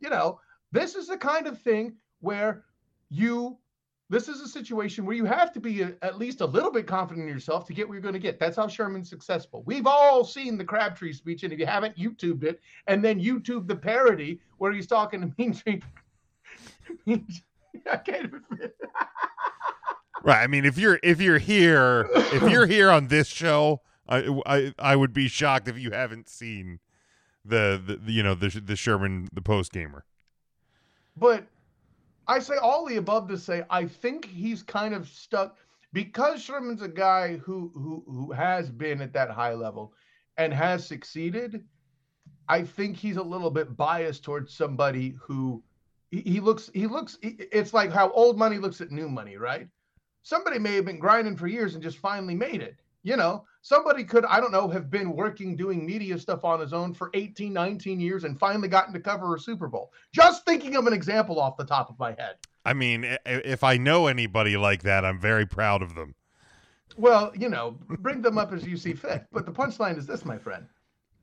You 0.01 0.11
know, 0.11 0.39
this 0.73 0.95
is 0.95 1.07
the 1.07 1.17
kind 1.17 1.47
of 1.47 1.61
thing 1.61 1.97
where 2.21 2.65
you 3.09 3.59
this 4.13 4.29
is 4.29 4.43
a 4.43 4.47
situation 4.47 5.07
where 5.07 5.17
you 5.17 5.25
have 5.25 5.55
to 5.55 5.59
be 5.59 5.81
a, 5.81 5.95
at 6.03 6.19
least 6.19 6.43
a 6.43 6.45
little 6.45 6.71
bit 6.71 6.87
confident 6.87 7.27
in 7.27 7.33
yourself 7.33 7.65
to 7.67 7.73
get 7.73 7.89
what 7.89 7.95
you're 7.95 8.03
going 8.03 8.13
to 8.13 8.21
get. 8.21 8.39
That's 8.39 8.57
how 8.57 8.69
Sherman's 8.69 9.09
successful. 9.09 9.63
We've 9.65 9.87
all 9.87 10.23
seen 10.23 10.59
the 10.59 10.65
Crabtree 10.65 11.15
speech, 11.15 11.45
and 11.45 11.53
if 11.53 11.59
you 11.59 11.65
haven't, 11.65 11.97
YouTubed 11.97 12.45
it, 12.45 12.61
and 12.87 13.03
then 13.03 13.19
YouTube 13.19 13.67
the 13.67 13.75
parody 13.75 14.39
where 14.59 14.71
he's 14.71 14.87
talking 14.87 15.23
to 15.23 15.33
Mean 15.39 15.55
Street. 15.55 15.83
I 17.91 17.97
can't 17.97 18.25
even. 18.25 18.43
Right. 20.23 20.43
I 20.43 20.47
mean, 20.47 20.67
if 20.67 20.77
you're 20.77 21.01
if 21.03 21.21
you're 21.21 21.39
here 21.39 22.09
if 22.13 22.49
you're 22.51 22.67
here 22.67 22.91
on 22.91 23.09
this 23.09 23.29
show, 23.29 23.81
I 24.07 24.29
I, 24.45 24.75
I 24.79 24.95
would 24.95 25.15
be 25.15 25.27
shocked 25.27 25.69
if 25.69 25.79
you 25.79 25.91
haven't 25.91 26.29
seen 26.29 26.81
the, 27.45 27.83
the, 27.85 27.97
the 27.97 28.13
you 28.13 28.23
know 28.23 28.35
the 28.35 28.49
the 28.49 28.77
Sherman 28.77 29.29
the 29.33 29.43
post 29.43 29.73
gamer. 29.73 30.05
But 31.17 31.47
I 32.27 32.39
say 32.39 32.57
all 32.57 32.87
the 32.87 32.97
above 32.97 33.29
to 33.29 33.39
say 33.39 33.65
I 33.71 33.87
think 33.87 34.27
he's 34.27 34.63
kind 34.63 34.95
of 34.95 35.09
stuck 35.09 35.57
because 35.93 36.43
Sherman's 36.43 36.83
a 36.83 36.89
guy 36.89 37.37
who 37.39 37.71
who 37.75 38.05
who 38.07 38.33
has 38.33 38.71
been 38.71 39.01
at 39.01 39.13
that 39.15 39.31
high 39.31 39.55
level 39.55 39.93
and 40.37 40.53
has 40.53 40.87
succeeded. 40.87 41.65
I 42.49 42.63
think 42.63 42.97
he's 42.97 43.17
a 43.17 43.23
little 43.23 43.51
bit 43.51 43.77
biased 43.77 44.25
towards 44.25 44.55
somebody 44.55 45.17
who 45.21 45.63
he, 46.11 46.21
he 46.21 46.41
looks 46.41 46.71
he 46.75 46.87
looks 46.87 47.19
it's 47.23 47.75
like 47.75 47.93
how 47.93 48.11
old 48.13 48.39
money 48.39 48.59
looks 48.59 48.81
at 48.81 48.91
new 48.91 49.09
money, 49.09 49.37
right? 49.37 49.69
Somebody 50.23 50.59
may 50.59 50.75
have 50.77 50.85
been 50.85 50.99
grinding 50.99 51.37
for 51.37 51.49
years 51.49 51.75
and 51.75 51.83
just 51.83 51.99
finally 51.99 52.35
made 52.35 52.63
it. 52.63 52.77
You 53.03 53.17
know, 53.17 53.45
somebody 53.63 54.05
could, 54.05 54.25
I 54.25 54.41
don't 54.41 54.53
know, 54.53 54.69
have 54.69 54.91
been 54.91 55.17
working 55.17 55.57
doing 55.57 55.85
media 55.85 56.19
stuff 56.19 56.45
on 56.45 56.61
his 56.61 56.73
own 56.73 56.95
for 56.95 57.11
18, 57.15 57.53
19 57.53 57.99
years 57.99 58.25
and 58.25 58.39
finally 58.39 58.69
gotten 58.69 58.93
to 58.95 59.01
cover 59.01 59.35
a 59.35 59.41
Super 59.41 59.69
Bowl. 59.69 59.93
Just 60.13 60.45
thinking 60.45 60.77
of 60.77 60.87
an 60.87 60.93
example 60.93 61.41
off 61.41 61.57
the 61.57 61.65
top 61.65 61.91
of 61.91 61.99
my 61.99 62.11
head. 62.11 62.37
I 62.65 62.75
mean, 62.75 63.17
if 63.27 63.65
I 63.65 63.77
know 63.77 64.07
anybody 64.07 64.57
like 64.57 64.83
that, 64.83 65.05
I'm 65.05 65.21
very 65.21 65.47
proud 65.47 65.83
of 65.83 65.95
them. 65.95 66.15
Well, 66.97 67.33
you 67.35 67.49
know, 67.49 67.79
bring 67.89 68.23
them 68.23 68.39
up 68.39 68.53
as 68.53 68.67
you 68.67 68.77
see 68.77 68.93
fit. 68.93 69.25
But 69.33 69.47
the 69.47 69.53
punchline 69.53 69.99
is 69.99 70.07
this, 70.07 70.25
my 70.25 70.39
friend. 70.39 70.67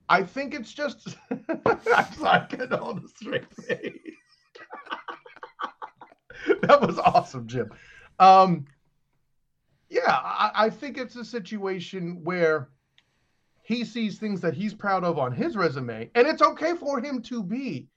I 0.08 0.22
think 0.22 0.54
it's 0.54 0.72
just 0.72 1.16
I'm 1.66 2.12
sorry, 2.14 2.46
getting 2.50 2.72
all 2.72 2.94
the 2.94 3.08
straight 3.08 3.50
face. 3.54 3.94
that 6.62 6.80
was 6.80 6.98
awesome, 6.98 7.46
Jim. 7.46 7.70
Um, 8.18 8.66
yeah, 9.90 10.20
I, 10.22 10.50
I 10.54 10.70
think 10.70 10.96
it's 10.96 11.16
a 11.16 11.24
situation 11.24 12.22
where 12.22 12.70
he 13.62 13.84
sees 13.84 14.18
things 14.18 14.40
that 14.40 14.54
he's 14.54 14.72
proud 14.72 15.04
of 15.04 15.18
on 15.18 15.32
his 15.32 15.56
resume, 15.56 16.10
and 16.14 16.26
it's 16.26 16.42
okay 16.42 16.74
for 16.74 17.00
him 17.00 17.20
to 17.22 17.42
be. 17.42 17.88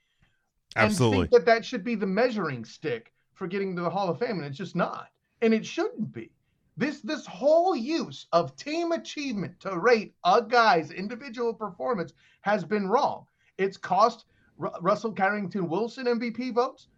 Absolutely. 0.76 1.20
And 1.20 1.30
think 1.30 1.44
that 1.44 1.46
that 1.52 1.64
should 1.64 1.84
be 1.84 1.94
the 1.94 2.06
measuring 2.06 2.64
stick 2.64 3.12
for 3.32 3.46
getting 3.46 3.76
to 3.76 3.82
the 3.82 3.90
Hall 3.90 4.08
of 4.08 4.18
Fame, 4.18 4.38
and 4.38 4.44
it's 4.44 4.58
just 4.58 4.74
not, 4.76 5.08
and 5.40 5.54
it 5.54 5.64
shouldn't 5.64 6.12
be. 6.12 6.30
This 6.76 7.00
this 7.00 7.24
whole 7.26 7.76
use 7.76 8.26
of 8.32 8.56
team 8.56 8.90
achievement 8.90 9.60
to 9.60 9.78
rate 9.78 10.14
a 10.24 10.42
guy's 10.42 10.90
individual 10.90 11.54
performance 11.54 12.12
has 12.40 12.64
been 12.64 12.88
wrong. 12.88 13.26
It's 13.58 13.76
cost 13.76 14.24
Ru- 14.58 14.70
Russell 14.80 15.12
Carrington 15.12 15.68
Wilson 15.68 16.06
MVP 16.06 16.52
votes. 16.52 16.88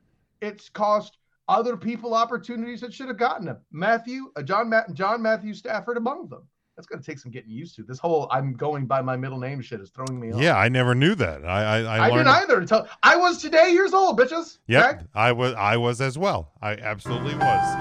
It's 0.40 0.70
cost 0.70 1.18
other 1.48 1.76
people 1.76 2.14
opportunities 2.14 2.80
that 2.80 2.92
should 2.92 3.08
have 3.08 3.18
gotten 3.18 3.46
them. 3.46 3.58
Matthew, 3.70 4.32
uh, 4.36 4.42
John, 4.42 4.70
Ma- 4.70 4.88
John 4.92 5.22
Matthew 5.22 5.54
Stafford 5.54 5.96
among 5.96 6.28
them. 6.28 6.42
That's 6.76 6.86
going 6.86 7.00
to 7.00 7.06
take 7.06 7.18
some 7.18 7.32
getting 7.32 7.50
used 7.50 7.74
to. 7.76 7.82
This 7.82 7.98
whole 7.98 8.28
I'm 8.30 8.52
going 8.52 8.84
by 8.84 9.00
my 9.00 9.16
middle 9.16 9.38
name 9.38 9.62
shit 9.62 9.80
is 9.80 9.88
throwing 9.88 10.20
me 10.20 10.32
off. 10.32 10.42
Yeah, 10.42 10.58
I 10.58 10.68
never 10.68 10.94
knew 10.94 11.14
that. 11.14 11.42
I 11.44 11.62
I, 11.62 11.78
I, 11.80 12.04
I, 12.04 12.10
didn't 12.10 12.26
either 12.26 12.58
until 12.58 12.86
I 13.02 13.16
was 13.16 13.38
today 13.38 13.70
years 13.70 13.94
old, 13.94 14.18
bitches. 14.18 14.58
Yeah, 14.66 14.90
Okay? 14.90 14.98
I 15.14 15.32
was 15.32 15.54
I 15.54 15.78
was 15.78 16.02
as 16.02 16.18
well. 16.18 16.52
I 16.60 16.72
absolutely 16.72 17.34
was. 17.34 17.78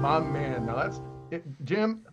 My 0.00 0.20
man. 0.20 0.66
Now 0.66 0.76
that's 0.76 1.00
it, 1.32 1.44
Jim. 1.64 2.06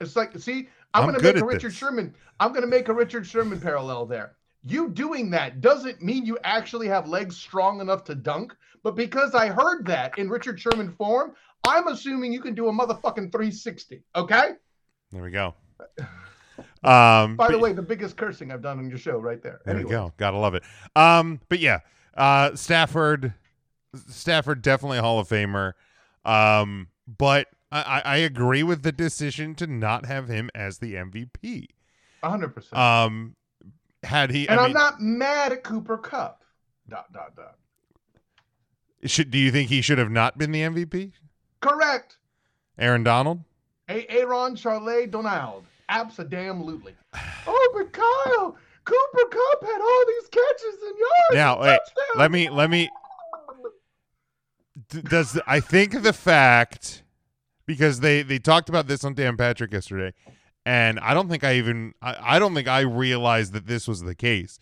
It's 0.00 0.14
like, 0.14 0.38
see, 0.38 0.68
I'm, 0.94 1.04
I'm 1.04 1.10
going 1.10 1.18
to 1.18 1.32
make 1.32 1.42
a 1.42 1.44
Richard 1.44 1.70
this. 1.70 1.78
Sherman. 1.78 2.14
I'm 2.38 2.50
going 2.50 2.62
to 2.62 2.68
make 2.68 2.88
a 2.88 2.92
Richard 2.92 3.26
Sherman 3.26 3.60
parallel 3.60 4.06
there. 4.06 4.35
You 4.68 4.88
doing 4.90 5.30
that 5.30 5.60
doesn't 5.60 6.02
mean 6.02 6.26
you 6.26 6.38
actually 6.44 6.88
have 6.88 7.06
legs 7.08 7.36
strong 7.36 7.80
enough 7.80 8.02
to 8.04 8.14
dunk, 8.14 8.54
but 8.82 8.96
because 8.96 9.34
I 9.34 9.48
heard 9.48 9.86
that 9.86 10.18
in 10.18 10.28
Richard 10.28 10.58
Sherman 10.60 10.90
form, 10.92 11.34
I'm 11.66 11.86
assuming 11.88 12.32
you 12.32 12.40
can 12.40 12.54
do 12.54 12.68
a 12.68 12.72
motherfucking 12.72 13.30
360. 13.32 14.02
Okay. 14.16 14.50
There 15.12 15.22
we 15.22 15.30
go. 15.30 15.54
Um, 16.82 17.36
By 17.36 17.48
the 17.48 17.54
but- 17.54 17.60
way, 17.60 17.72
the 17.74 17.82
biggest 17.82 18.16
cursing 18.16 18.50
I've 18.50 18.62
done 18.62 18.78
on 18.78 18.88
your 18.88 18.98
show 18.98 19.18
right 19.18 19.42
there. 19.42 19.60
There 19.64 19.74
Anyway. 19.74 19.90
we 19.90 19.90
go. 19.90 20.12
Gotta 20.16 20.38
love 20.38 20.54
it. 20.54 20.62
Um, 20.94 21.40
but 21.50 21.58
yeah, 21.58 21.80
uh, 22.16 22.54
Stafford, 22.54 23.34
Stafford 24.08 24.62
definitely 24.62 24.98
a 24.98 25.02
Hall 25.02 25.18
of 25.18 25.28
Famer. 25.28 25.72
Um, 26.24 26.88
but 27.06 27.48
I, 27.70 27.82
I 27.82 28.00
I 28.04 28.16
agree 28.18 28.62
with 28.62 28.82
the 28.84 28.92
decision 28.92 29.54
to 29.56 29.66
not 29.66 30.06
have 30.06 30.28
him 30.28 30.48
as 30.54 30.78
the 30.78 30.94
MVP. 30.94 31.66
100%. 32.22 32.74
Um, 32.76 33.35
had 34.06 34.30
he, 34.30 34.48
and 34.48 34.58
I 34.58 34.64
I'm 34.64 34.68
mean, 34.70 34.74
not 34.74 35.00
mad 35.00 35.52
at 35.52 35.62
Cooper 35.62 35.98
Kupp. 35.98 36.42
Dot, 36.88 37.12
dot, 37.12 37.34
dot. 37.36 37.56
should 39.04 39.30
do 39.30 39.38
you 39.38 39.50
think 39.50 39.68
he 39.68 39.82
should 39.82 39.98
have 39.98 40.10
not 40.10 40.38
been 40.38 40.52
the 40.52 40.60
MVP? 40.62 41.12
Correct. 41.60 42.16
Aaron 42.78 43.02
Donald. 43.02 43.42
A- 43.88 44.06
Aaron 44.10 44.54
Charlet 44.56 45.10
Donald. 45.10 45.64
Absolutely. 45.88 46.94
Oh, 47.46 47.72
but 47.76 47.92
Kyle, 47.92 48.56
Cooper 48.84 49.28
Kupp 49.30 49.64
had 49.64 49.80
all 49.80 50.04
these 50.08 50.28
catches 50.28 50.82
and 50.82 50.98
yards. 50.98 51.34
Now, 51.34 51.60
wait, 51.60 51.68
touchdowns. 51.68 52.16
let 52.16 52.30
me 52.30 52.48
let 52.50 52.70
me. 52.70 52.90
Does 54.88 55.40
I 55.46 55.60
think 55.60 56.02
the 56.02 56.12
fact 56.12 57.02
because 57.66 58.00
they 58.00 58.22
they 58.22 58.38
talked 58.38 58.68
about 58.68 58.86
this 58.86 59.04
on 59.04 59.14
Dan 59.14 59.36
Patrick 59.36 59.72
yesterday, 59.72 60.12
and 60.66 60.98
I 61.00 61.14
don't 61.14 61.28
think 61.30 61.44
I 61.44 61.54
even 61.54 61.94
I, 62.02 62.34
I 62.34 62.38
don't 62.38 62.54
think 62.54 62.68
I 62.68 62.80
realized 62.80 63.54
that 63.54 63.66
this 63.66 63.88
was 63.88 64.02
the 64.02 64.14
case 64.14 64.58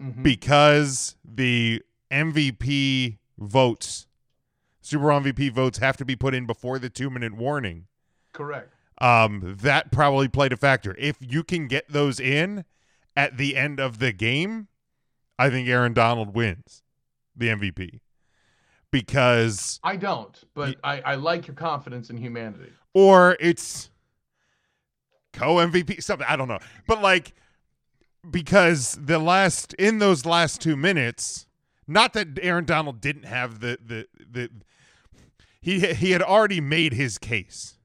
Mhm. 0.00 0.22
because 0.24 1.14
the 1.24 1.82
MVP 2.10 3.18
votes, 3.38 4.06
Super 4.80 5.12
MVP 5.12 5.52
votes 5.52 5.78
have 5.78 5.96
to 5.98 6.04
be 6.04 6.16
put 6.16 6.34
in 6.34 6.46
before 6.46 6.78
the 6.80 6.90
two 6.90 7.08
minute 7.10 7.34
warning. 7.36 7.86
Correct. 8.32 8.72
Um, 9.00 9.56
that 9.60 9.92
probably 9.92 10.28
played 10.28 10.52
a 10.52 10.56
factor. 10.56 10.96
If 10.98 11.16
you 11.20 11.44
can 11.44 11.68
get 11.68 11.88
those 11.90 12.18
in 12.18 12.64
at 13.16 13.36
the 13.36 13.56
end 13.56 13.78
of 13.80 13.98
the 13.98 14.12
game, 14.12 14.68
I 15.38 15.50
think 15.50 15.68
Aaron 15.68 15.92
Donald 15.92 16.34
wins 16.34 16.82
the 17.36 17.48
MVP 17.48 18.00
because, 18.90 19.80
I 19.82 19.96
don't, 19.96 20.38
but 20.54 20.76
I, 20.84 21.00
I 21.00 21.14
like 21.16 21.46
your 21.46 21.56
confidence 21.56 22.10
in 22.10 22.16
humanity. 22.16 22.70
or 22.94 23.36
it's 23.40 23.90
co 25.32 25.56
MVP, 25.56 26.02
something 26.02 26.26
I 26.28 26.36
don't 26.36 26.48
know, 26.48 26.58
but 26.86 27.02
like 27.02 27.34
because 28.30 28.98
the 29.00 29.18
last 29.18 29.74
in 29.74 29.98
those 29.98 30.24
last 30.24 30.60
two 30.60 30.76
minutes, 30.76 31.46
not 31.86 32.12
that 32.12 32.38
Aaron 32.40 32.64
Donald 32.64 33.00
didn't 33.00 33.24
have 33.24 33.60
the 33.60 33.78
the 33.84 34.06
the 34.30 34.50
he 35.60 35.80
he 35.94 36.10
had 36.10 36.22
already 36.22 36.60
made 36.60 36.92
his 36.92 37.18
case. 37.18 37.78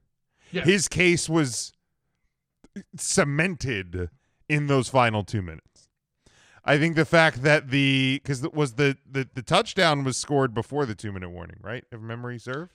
Yes. 0.52 0.66
His 0.66 0.88
case 0.88 1.28
was 1.28 1.74
cemented 2.96 4.10
in 4.48 4.68
those 4.68 4.90
final 4.90 5.24
two 5.24 5.42
minutes. 5.42 5.90
I 6.64 6.78
think 6.78 6.96
the 6.96 7.06
fact 7.06 7.44
that 7.44 7.70
the 7.70 8.20
because 8.22 8.44
it 8.44 8.54
was 8.54 8.74
the, 8.74 8.98
the 9.10 9.28
the 9.34 9.42
touchdown 9.42 10.04
was 10.04 10.18
scored 10.18 10.54
before 10.54 10.86
the 10.86 10.96
two 10.96 11.14
minute 11.14 11.30
warning, 11.30 11.58
right? 11.62 11.86
If 11.92 12.02
memory 12.02 12.40
serves. 12.40 12.74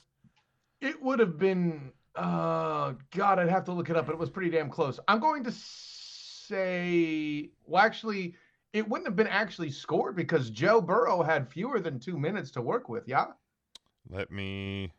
It 0.80 1.02
would 1.02 1.20
have 1.20 1.38
been, 1.38 1.92
uh, 2.14 2.92
God, 3.10 3.38
I'd 3.38 3.48
have 3.48 3.64
to 3.64 3.72
look 3.72 3.90
it 3.90 3.96
up, 3.96 4.06
but 4.06 4.12
it 4.12 4.18
was 4.18 4.30
pretty 4.30 4.50
damn 4.50 4.68
close. 4.70 5.00
I'm 5.08 5.20
going 5.20 5.44
to 5.44 5.52
say, 5.52 7.50
well, 7.64 7.82
actually, 7.82 8.34
it 8.72 8.88
wouldn't 8.88 9.06
have 9.08 9.16
been 9.16 9.26
actually 9.26 9.70
scored 9.70 10.16
because 10.16 10.50
Joe 10.50 10.80
Burrow 10.80 11.22
had 11.22 11.48
fewer 11.48 11.80
than 11.80 11.98
two 11.98 12.18
minutes 12.18 12.50
to 12.52 12.62
work 12.62 12.88
with. 12.88 13.04
Yeah. 13.06 13.26
Let 14.08 14.30
me. 14.30 14.92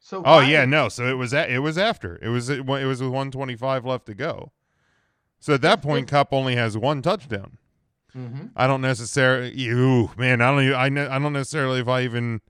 So, 0.00 0.22
Oh 0.24 0.40
yeah, 0.40 0.64
no. 0.64 0.88
So 0.88 1.06
it 1.06 1.14
was 1.14 1.32
a, 1.32 1.52
it 1.52 1.58
was 1.58 1.76
after 1.76 2.18
it 2.22 2.28
was 2.28 2.48
it 2.48 2.60
it 2.60 2.66
was 2.66 3.00
with 3.00 3.10
125 3.10 3.84
left 3.84 4.06
to 4.06 4.14
go. 4.14 4.52
So 5.40 5.54
at 5.54 5.62
that 5.62 5.82
point, 5.82 6.08
Kupp 6.08 6.32
only 6.32 6.56
has 6.56 6.76
one 6.76 7.02
touchdown. 7.02 7.58
Mhm. 8.16 8.50
I 8.56 8.66
don't 8.66 8.80
necessarily. 8.80 9.54
You 9.54 10.10
man, 10.16 10.40
I 10.40 10.50
don't. 10.50 10.74
I 10.74 11.16
I 11.16 11.18
don't 11.18 11.32
necessarily 11.32 11.80
if 11.80 11.88
I 11.88 12.02
even. 12.02 12.40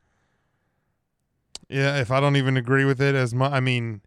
Yeah, 1.68 1.98
if 2.00 2.10
I 2.10 2.20
don't 2.20 2.36
even 2.36 2.56
agree 2.56 2.84
with 2.84 3.00
it 3.00 3.14
as 3.14 3.34
much. 3.34 3.52
I 3.52 3.60
mean, 3.60 4.00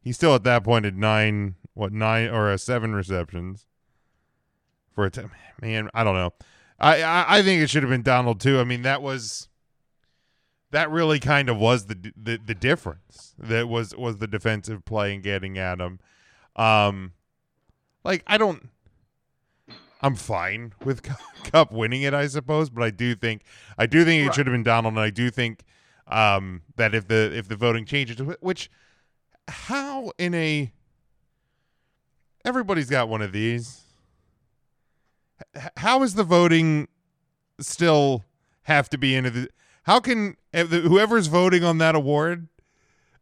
he's 0.00 0.16
still 0.16 0.34
at 0.34 0.44
that 0.44 0.64
point 0.64 0.84
at 0.84 0.94
nine, 0.94 1.54
what 1.74 1.92
nine 1.92 2.28
or 2.28 2.50
uh, 2.50 2.56
seven 2.56 2.94
receptions. 2.94 3.66
For 4.94 5.06
a 5.06 5.10
t- 5.10 5.22
man, 5.60 5.90
I 5.94 6.04
don't 6.04 6.14
know. 6.14 6.32
I, 6.78 7.02
I 7.02 7.38
I 7.38 7.42
think 7.42 7.62
it 7.62 7.70
should 7.70 7.82
have 7.82 7.90
been 7.90 8.02
Donald 8.02 8.40
too. 8.40 8.60
I 8.60 8.64
mean, 8.64 8.82
that 8.82 9.02
was. 9.02 9.48
That 10.72 10.90
really 10.90 11.20
kind 11.20 11.48
of 11.48 11.56
was 11.58 11.86
the 11.86 12.12
the 12.16 12.38
the 12.44 12.54
difference. 12.54 13.34
That 13.38 13.68
was 13.68 13.94
was 13.96 14.18
the 14.18 14.26
defensive 14.26 14.84
play 14.84 15.14
and 15.14 15.22
getting 15.22 15.56
at 15.58 15.80
him. 15.80 16.00
Um, 16.56 17.12
like 18.04 18.22
I 18.26 18.36
don't. 18.36 18.68
I'm 20.02 20.16
fine 20.16 20.74
with 20.84 21.02
Kupp 21.44 21.72
winning 21.72 22.02
it, 22.02 22.12
I 22.14 22.26
suppose, 22.26 22.68
but 22.68 22.82
I 22.82 22.90
do 22.90 23.14
think 23.14 23.42
I 23.78 23.86
do 23.86 24.04
think 24.04 24.22
it 24.22 24.26
Right. 24.26 24.34
should 24.34 24.46
have 24.46 24.52
been 24.52 24.62
Donald, 24.64 24.94
and 24.94 25.00
I 25.00 25.10
do 25.10 25.30
think 25.30 25.62
um, 26.08 26.62
that 26.76 26.94
if 26.94 27.08
the 27.08 27.36
if 27.36 27.48
the 27.48 27.56
voting 27.56 27.84
changes, 27.84 28.18
which 28.40 28.70
how 29.48 30.12
in 30.18 30.34
a 30.34 30.72
everybody's 32.44 32.90
got 32.90 33.08
one 33.08 33.22
of 33.22 33.32
these. 33.32 33.82
H- 35.54 35.64
how 35.76 36.02
is 36.02 36.14
the 36.14 36.24
voting 36.24 36.88
still 37.60 38.24
have 38.62 38.88
to 38.90 38.98
be 38.98 39.14
in 39.14 39.24
the 39.24 39.48
how 39.84 40.00
can 40.00 40.36
whoever's 40.52 41.28
voting 41.28 41.62
on 41.62 41.78
that 41.78 41.94
award? 41.94 42.48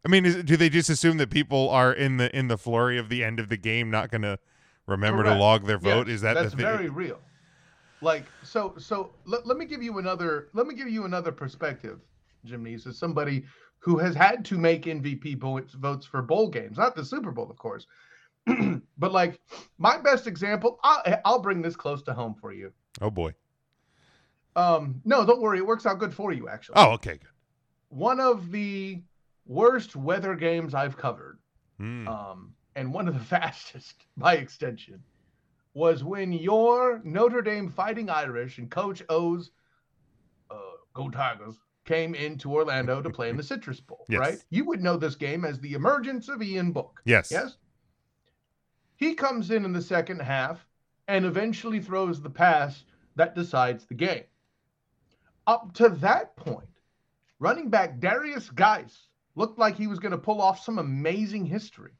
I 0.05 0.09
mean, 0.09 0.25
is, 0.25 0.43
do 0.43 0.57
they 0.57 0.69
just 0.69 0.89
assume 0.89 1.17
that 1.17 1.29
people 1.29 1.69
are 1.69 1.93
in 1.93 2.17
the 2.17 2.35
in 2.35 2.47
the 2.47 2.57
flurry 2.57 2.97
of 2.97 3.09
the 3.09 3.23
end 3.23 3.39
of 3.39 3.49
the 3.49 3.57
game 3.57 3.89
not 3.89 4.09
going 4.09 4.21
to 4.21 4.39
remember 4.87 5.23
to 5.23 5.35
log 5.35 5.65
their 5.65 5.77
vote? 5.77 6.07
Yes, 6.07 6.15
is 6.15 6.21
that 6.21 6.33
that's 6.35 6.51
the 6.51 6.57
thing? 6.57 6.65
very 6.65 6.89
real? 6.89 7.19
Like 8.01 8.25
so 8.43 8.73
so 8.77 9.11
let, 9.25 9.47
let 9.47 9.57
me 9.57 9.65
give 9.65 9.81
you 9.81 9.97
another 9.97 10.49
let 10.53 10.67
me 10.67 10.75
give 10.75 10.89
you 10.89 11.05
another 11.05 11.31
perspective, 11.31 11.99
Jim 12.45 12.63
Neese, 12.63 12.87
as 12.87 12.97
somebody 12.97 13.43
who 13.79 13.97
has 13.97 14.15
had 14.15 14.43
to 14.45 14.57
make 14.57 14.85
MVP 14.85 15.37
votes 15.37 15.73
votes 15.73 16.05
for 16.05 16.21
bowl 16.21 16.49
games, 16.49 16.77
not 16.77 16.95
the 16.95 17.05
Super 17.05 17.31
Bowl, 17.31 17.49
of 17.49 17.57
course. 17.57 17.85
but 18.97 19.11
like 19.11 19.39
my 19.77 19.97
best 19.97 20.27
example, 20.27 20.79
I'll, 20.83 21.19
I'll 21.25 21.41
bring 21.41 21.61
this 21.61 21.75
close 21.75 22.01
to 22.03 22.13
home 22.13 22.35
for 22.39 22.53
you. 22.53 22.71
oh 23.01 23.09
boy. 23.09 23.33
Um, 24.55 25.01
no, 25.03 25.25
don't 25.25 25.41
worry, 25.41 25.57
it 25.57 25.65
works 25.67 25.85
out 25.85 25.99
good 25.99 26.13
for 26.13 26.31
you 26.31 26.47
actually. 26.47 26.75
Oh, 26.77 26.91
okay, 26.93 27.17
good. 27.17 27.27
One 27.89 28.19
of 28.19 28.51
the 28.51 29.01
worst 29.45 29.95
weather 29.95 30.35
games 30.35 30.73
I've 30.73 30.97
covered 30.97 31.39
Hmm. 31.77 32.07
um, 32.07 32.53
and 32.77 32.93
one 32.93 33.07
of 33.09 33.13
the 33.15 33.19
fastest 33.35 34.05
by 34.15 34.35
extension, 34.35 35.03
was 35.73 36.05
when 36.05 36.31
your 36.31 37.01
Notre 37.03 37.41
Dame 37.41 37.67
Fighting 37.69 38.09
Irish 38.09 38.59
and 38.59 38.71
Coach 38.71 39.03
O's 39.09 39.51
uh, 40.49 40.55
Go 40.93 41.09
Tigers 41.09 41.55
came 41.85 42.15
into 42.15 42.53
Orlando 42.53 43.01
to 43.01 43.09
play 43.09 43.29
in 43.29 43.37
the 43.37 43.43
Citrus 43.43 43.79
Bowl, 43.79 44.05
Yes. 44.09 44.19
right? 44.19 44.37
You 44.49 44.65
would 44.65 44.81
know 44.81 44.97
this 44.97 45.15
game 45.15 45.45
as 45.45 45.59
the 45.59 45.73
emergence 45.73 46.27
of 46.27 46.41
Ian 46.41 46.71
Book. 46.71 47.01
Yes. 47.05 47.31
Yes. 47.31 47.57
He 48.97 49.13
comes 49.13 49.51
in 49.51 49.65
in 49.65 49.73
the 49.73 49.81
second 49.81 50.19
half 50.21 50.65
and 51.07 51.25
eventually 51.25 51.79
throws 51.79 52.21
the 52.21 52.29
pass 52.29 52.83
that 53.15 53.35
decides 53.35 53.85
the 53.85 53.93
game. 53.93 54.23
Up 55.47 55.73
to 55.75 55.89
that 55.89 56.35
point, 56.35 56.67
running 57.39 57.69
back 57.69 57.99
Derrius 57.99 58.53
Guice 58.53 59.07
looked 59.35 59.59
like 59.59 59.75
he 59.75 59.87
was 59.87 59.99
going 59.99 60.11
to 60.13 60.17
pull 60.17 60.41
off 60.41 60.63
some 60.63 60.79
amazing 60.79 61.45
history 61.45 61.91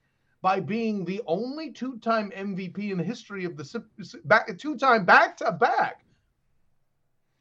by 0.41 0.59
being 0.59 1.03
the 1.05 1.21
only 1.27 1.71
two-time 1.71 2.31
MVP 2.35 2.91
in 2.91 2.97
the 2.97 3.03
history 3.03 3.45
of 3.45 3.57
the 3.57 3.65
Cit- 3.65 3.83
Cit- 4.01 4.27
back 4.27 4.57
two-time 4.57 5.05
back-to-back 5.05 6.04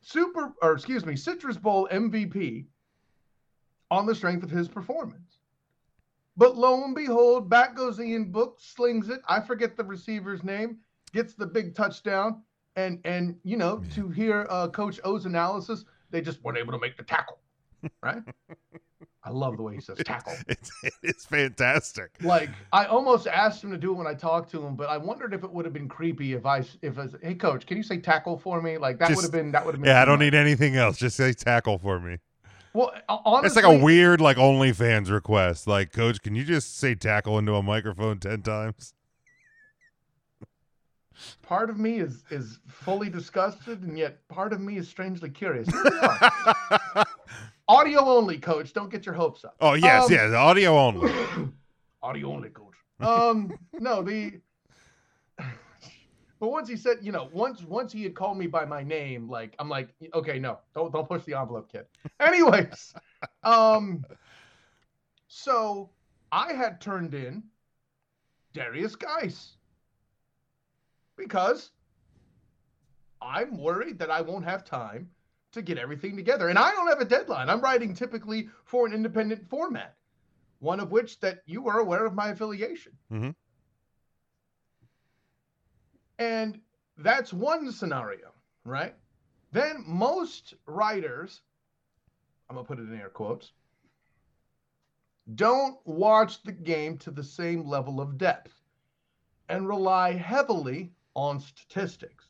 Super 0.04 0.52
or 0.60 0.74
excuse 0.74 1.06
me, 1.06 1.16
Citrus 1.16 1.56
Bowl 1.56 1.88
MVP 1.90 2.66
on 3.90 4.06
the 4.06 4.14
strength 4.14 4.42
of 4.42 4.50
his 4.50 4.68
performance. 4.68 5.38
But 6.36 6.56
lo 6.56 6.84
and 6.84 6.94
behold, 6.94 7.48
back 7.48 7.74
goes 7.74 7.98
Ian 8.00 8.30
Book, 8.30 8.58
slings 8.60 9.08
it. 9.08 9.22
I 9.28 9.40
forget 9.40 9.76
the 9.76 9.84
receiver's 9.84 10.42
name, 10.42 10.78
gets 11.12 11.34
the 11.34 11.46
big 11.46 11.74
touchdown, 11.74 12.42
and 12.76 13.00
and 13.04 13.36
you 13.44 13.56
know 13.56 13.82
to 13.94 14.08
hear 14.10 14.46
uh, 14.50 14.68
Coach 14.68 15.00
O's 15.04 15.26
analysis, 15.26 15.84
they 16.10 16.20
just 16.20 16.42
weren't 16.42 16.58
able 16.58 16.72
to 16.72 16.78
make 16.78 16.96
the 16.96 17.04
tackle. 17.04 17.38
Right? 18.02 18.22
I 19.24 19.30
love 19.30 19.56
the 19.56 19.62
way 19.62 19.74
he 19.74 19.80
says 19.80 19.98
tackle. 20.04 20.34
It's 20.48 20.70
it's 21.02 21.24
fantastic. 21.24 22.10
Like 22.20 22.50
I 22.72 22.84
almost 22.84 23.26
asked 23.26 23.64
him 23.64 23.70
to 23.70 23.78
do 23.78 23.92
it 23.92 23.94
when 23.94 24.06
I 24.06 24.14
talked 24.14 24.50
to 24.50 24.64
him, 24.64 24.76
but 24.76 24.88
I 24.90 24.98
wondered 24.98 25.32
if 25.32 25.44
it 25.44 25.50
would 25.52 25.64
have 25.64 25.72
been 25.72 25.88
creepy 25.88 26.34
if 26.34 26.44
I 26.44 26.62
if 26.82 26.98
I, 26.98 27.06
hey 27.22 27.34
coach, 27.34 27.66
can 27.66 27.76
you 27.76 27.82
say 27.82 27.98
tackle 27.98 28.38
for 28.38 28.60
me? 28.60 28.76
Like 28.76 28.98
that 28.98 29.10
would 29.10 29.22
have 29.22 29.32
been 29.32 29.52
that 29.52 29.64
would 29.64 29.74
have 29.74 29.82
been. 29.82 29.88
Yeah, 29.88 30.02
I 30.02 30.04
don't 30.04 30.18
much. 30.18 30.26
need 30.26 30.34
anything 30.34 30.76
else. 30.76 30.98
Just 30.98 31.16
say 31.16 31.32
tackle 31.32 31.78
for 31.78 31.98
me. 31.98 32.18
Well, 32.74 32.92
honestly, 33.08 33.46
It's 33.46 33.56
like 33.56 33.80
a 33.80 33.82
weird 33.82 34.20
like 34.20 34.36
OnlyFans 34.36 35.08
request. 35.08 35.68
Like, 35.68 35.92
coach, 35.92 36.20
can 36.22 36.34
you 36.34 36.44
just 36.44 36.76
say 36.76 36.94
tackle 36.96 37.38
into 37.38 37.54
a 37.54 37.62
microphone 37.62 38.18
ten 38.18 38.42
times? 38.42 38.94
part 41.42 41.70
of 41.70 41.78
me 41.78 42.00
is 42.00 42.24
is 42.30 42.58
fully 42.66 43.08
disgusted, 43.08 43.82
and 43.82 43.96
yet 43.96 44.26
part 44.28 44.52
of 44.52 44.60
me 44.60 44.76
is 44.76 44.88
strangely 44.88 45.30
curious. 45.30 45.68
Here 47.68 47.76
we 47.76 47.78
are. 47.78 47.80
Audio 47.80 48.00
only, 48.00 48.38
coach. 48.38 48.72
Don't 48.72 48.90
get 48.90 49.06
your 49.06 49.14
hopes 49.14 49.44
up. 49.44 49.56
Oh 49.60 49.74
yes, 49.74 50.04
Um, 50.04 50.12
yes, 50.12 50.32
audio 50.32 50.78
only. 50.78 51.12
Audio 52.02 52.32
only, 52.32 52.50
coach. 52.50 52.74
Um, 53.00 53.56
no, 53.72 54.02
the. 54.02 54.40
But 56.40 56.50
once 56.50 56.68
he 56.68 56.76
said, 56.76 56.98
you 57.00 57.12
know, 57.12 57.28
once 57.32 57.62
once 57.62 57.92
he 57.92 58.02
had 58.02 58.14
called 58.14 58.36
me 58.36 58.46
by 58.46 58.64
my 58.66 58.82
name, 58.82 59.28
like 59.30 59.54
I'm 59.58 59.68
like, 59.68 59.88
okay, 60.12 60.38
no, 60.38 60.58
don't 60.74 60.92
don't 60.92 61.08
push 61.08 61.24
the 61.24 61.38
envelope, 61.38 61.70
kid. 61.72 61.86
Anyways, 62.20 62.92
um, 63.44 64.04
so 65.28 65.88
I 66.32 66.52
had 66.52 66.80
turned 66.80 67.14
in 67.14 67.44
Derrius 68.54 68.98
Guice 68.98 69.56
because 71.16 71.70
I'm 73.22 73.56
worried 73.56 73.98
that 74.00 74.10
I 74.10 74.20
won't 74.20 74.44
have 74.44 74.64
time 74.64 75.08
to 75.54 75.62
get 75.62 75.78
everything 75.78 76.16
together, 76.16 76.48
and 76.48 76.58
I 76.58 76.70
don't 76.72 76.88
have 76.88 77.00
a 77.00 77.04
deadline. 77.04 77.48
I'm 77.48 77.60
writing 77.60 77.94
typically 77.94 78.48
for 78.64 78.86
an 78.86 78.92
independent 78.92 79.48
format 79.48 79.96
one 80.64 80.80
of 80.80 80.90
which 80.90 81.20
that 81.20 81.42
you 81.44 81.60
were 81.60 81.78
aware 81.78 82.06
of 82.06 82.14
my 82.14 82.28
affiliation. 82.28 82.96
Mhm. 83.10 83.34
And 86.18 86.60
that's 86.96 87.32
one 87.34 87.70
scenario, 87.70 88.32
right? 88.64 88.96
Then 89.52 89.84
most 89.86 90.54
writers, 90.64 91.42
I'm 92.48 92.56
going 92.56 92.64
to 92.64 92.68
put 92.68 92.78
it 92.78 92.90
in 92.90 92.98
air 92.98 93.10
quotes, 93.10 93.52
don't 95.34 95.78
watch 95.86 96.42
the 96.42 96.52
game 96.52 96.96
to 96.98 97.10
the 97.10 97.24
same 97.24 97.64
level 97.66 98.00
of 98.00 98.16
depth 98.16 98.62
and 99.48 99.68
rely 99.68 100.12
heavily 100.12 100.94
on 101.14 101.40
statistics. 101.40 102.28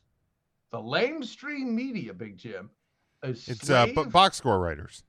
The 0.71 0.79
lamestream 0.81 1.73
media, 1.73 2.13
Big 2.13 2.37
Jim, 2.37 2.69
It's 3.29 3.69
uh, 3.69 3.85
slave 3.85 3.95
b- 3.95 4.03
box 4.05 4.37
score 4.37 4.59
writers. 4.59 5.03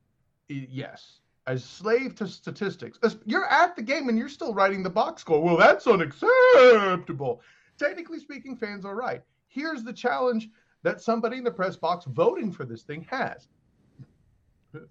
Yes. 0.48 1.20
A 1.46 1.58
slave 1.58 2.14
to 2.16 2.26
statistics. 2.26 2.98
You're 3.24 3.46
at 3.46 3.76
the 3.76 3.82
game 3.82 4.08
and 4.08 4.18
you're 4.18 4.28
still 4.28 4.52
writing 4.52 4.82
the 4.82 4.90
box 4.90 5.22
score. 5.22 5.42
Well 5.42 5.56
that's 5.56 5.86
unacceptable. 5.86 7.40
Technically 7.78 8.18
speaking 8.18 8.56
fans 8.56 8.84
are 8.84 8.96
right. 8.96 9.22
Here's 9.48 9.84
the 9.84 9.92
challenge 9.92 10.48
that 10.82 11.00
somebody 11.00 11.38
in 11.38 11.44
the 11.44 11.50
press 11.50 11.76
box 11.76 12.04
voting 12.06 12.52
for 12.52 12.64
this 12.64 12.82
thing 12.82 13.06
has. 13.10 13.48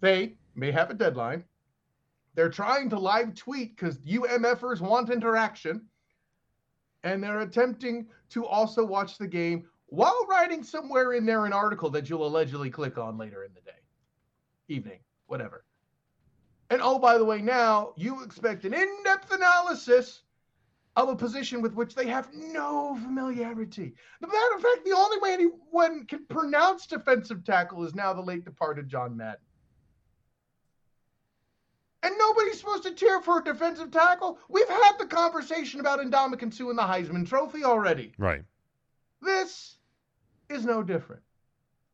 They 0.02 0.36
may 0.56 0.72
have 0.72 0.90
a 0.90 0.94
deadline. 0.94 1.44
They're 2.36 2.50
trying 2.50 2.90
to 2.90 3.00
live 3.00 3.34
tweet 3.36 3.76
because 3.76 3.98
umfers 4.00 4.82
want 4.82 5.10
interaction. 5.10 5.82
And 7.04 7.24
they're 7.24 7.42
attempting 7.42 8.08
to 8.30 8.46
also 8.46 8.84
watch 8.84 9.18
the 9.18 9.28
game 9.28 9.68
while 9.88 10.26
writing 10.30 10.64
somewhere 10.64 11.14
in 11.14 11.26
there 11.26 11.46
an 11.46 11.54
article 11.54 11.90
that 11.90 12.10
you'll 12.10 12.26
allegedly 12.26 12.70
click 12.70 12.98
on 12.98 13.18
later 13.18 13.44
in 13.44 13.54
the 13.54 13.62
day 13.62 13.78
evening 14.68 15.00
whatever 15.28 15.64
and 16.70 16.82
oh, 16.82 17.00
by 17.00 17.18
the 17.18 17.26
way, 17.26 17.42
now 17.42 17.94
you 17.96 18.24
expect 18.24 18.66
an 18.66 18.74
in 18.74 18.90
depth 19.04 19.32
analysis 19.32 20.24
of 20.96 21.10
a 21.10 21.16
position 21.16 21.62
with 21.62 21.74
which 21.74 21.94
they 21.94 22.08
have 22.08 22.30
no 22.34 22.98
familiarity. 23.04 23.94
As 24.24 24.28
matter 24.28 24.56
of 24.56 24.62
fact, 24.62 24.86
the 24.86 24.96
only 24.96 25.18
way 25.20 25.34
anyone 25.34 26.06
can 26.06 26.26
pronounce 26.26 26.88
defensive 26.88 27.44
tackle 27.44 27.84
is 27.84 27.94
now 27.94 28.14
the 28.14 28.22
late 28.22 28.46
departed 28.46 28.88
John 28.88 29.16
Madden. 29.16 29.42
And 32.02 32.16
nobody's 32.18 32.60
supposed 32.60 32.84
to 32.84 32.94
cheer 32.94 33.20
for 33.20 33.40
a 33.40 33.44
defensive 33.44 33.92
tackle. 33.92 34.40
We've 34.48 34.70
had 34.70 34.94
the 35.00 35.08
conversation 35.08 35.80
about 35.80 36.00
Ndamukong 36.00 36.54
Suh 36.54 36.70
and 36.70 36.78
the 36.78 36.84
Heisman 36.84 37.28
Trophy 37.28 37.64
already. 37.64 38.14
Right. 38.18 38.44
This 39.26 39.78
is 40.50 40.66
no 40.66 40.84
different. 40.84 41.24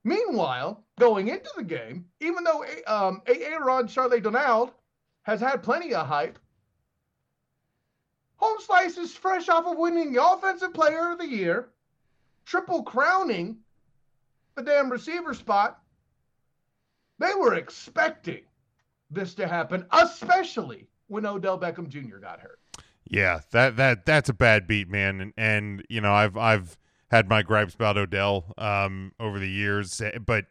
Meanwhile, 0.04 0.84
going 1.00 1.30
into 1.30 1.50
the 1.56 1.64
game, 1.64 2.06
even 2.20 2.44
though 2.44 2.66
um, 2.88 3.22
Aaron 3.26 3.88
Charlie 3.88 4.20
Donald 4.20 4.72
has 5.24 5.40
had 5.40 5.64
plenty 5.64 5.94
of 5.94 6.08
hype, 6.08 6.38
Home 8.38 8.58
Slice 8.60 8.98
is 8.98 9.14
fresh 9.14 9.48
off 9.50 9.68
of 9.68 9.78
winning 9.78 10.12
the 10.12 10.24
Offensive 10.24 10.74
Player 10.74 11.12
of 11.12 11.20
the 11.20 11.28
Year, 11.28 11.70
triple 12.46 12.82
crowning 12.84 13.58
the 14.56 14.64
damn 14.64 14.92
receiver 14.92 15.36
spot. 15.36 15.80
They 17.20 17.34
were 17.36 17.54
expecting 17.54 18.42
this 19.12 19.36
to 19.36 19.48
happen, 19.48 19.86
especially 19.92 20.88
when 21.08 21.26
Odell 21.26 21.60
Beckham 21.60 21.88
Jr. 21.88 22.18
got 22.18 22.40
hurt. 22.40 22.60
Yeah, 23.08 23.42
that 23.52 23.76
that 23.76 24.06
that's 24.06 24.30
a 24.30 24.34
bad 24.34 24.66
beat, 24.66 24.90
man. 24.90 25.22
And 25.22 25.34
and 25.38 25.86
you 25.88 26.02
know, 26.02 26.14
I've 26.14 26.36
I've 26.36 26.78
had 27.12 27.30
my 27.30 27.44
gripes 27.44 27.76
about 27.76 27.98
Odell 27.98 28.54
um 28.58 29.12
over 29.20 29.38
the 29.40 29.50
years, 29.50 30.02
eh, 30.02 30.18
but 30.18 30.46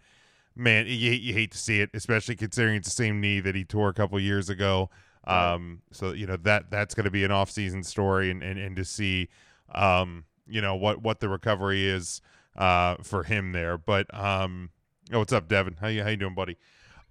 man, 0.55 0.87
you, 0.87 0.93
you 1.13 1.33
hate 1.33 1.51
to 1.53 1.59
see 1.59 1.81
it, 1.81 1.91
especially 1.95 2.37
considering 2.37 2.77
it's 2.77 2.89
the 2.89 2.95
same 2.95 3.21
knee 3.21 3.41
that 3.41 3.55
he 3.55 3.65
tore 3.65 3.89
a 3.89 3.95
couple 3.95 4.21
years 4.21 4.49
ago. 4.49 4.91
Um, 5.25 5.83
so 5.93 6.13
you 6.13 6.27
know 6.27 6.37
that 6.39 6.71
that's 6.71 6.95
going 6.95 7.05
to 7.05 7.11
be 7.11 7.25
an 7.25 7.31
off-season 7.31 7.83
story, 7.83 8.31
and, 8.31 8.43
and 8.43 8.59
and 8.59 8.77
to 8.77 8.85
see, 8.85 9.29
um, 9.75 10.25
you 10.49 10.61
know 10.61 10.75
what 10.77 11.03
what 11.03 11.21
the 11.21 11.29
recovery 11.29 11.87
is 11.89 12.21
uh 12.57 12.97
for 13.03 13.23
him 13.25 13.53
there. 13.53 13.77
But 13.79 14.13
um, 14.15 14.71
oh, 15.13 15.19
what's 15.19 15.33
up, 15.33 15.47
Devin? 15.49 15.77
How 15.81 15.89
you 15.89 16.03
how 16.03 16.09
you 16.11 16.17
doing, 16.17 16.35
buddy? 16.35 16.57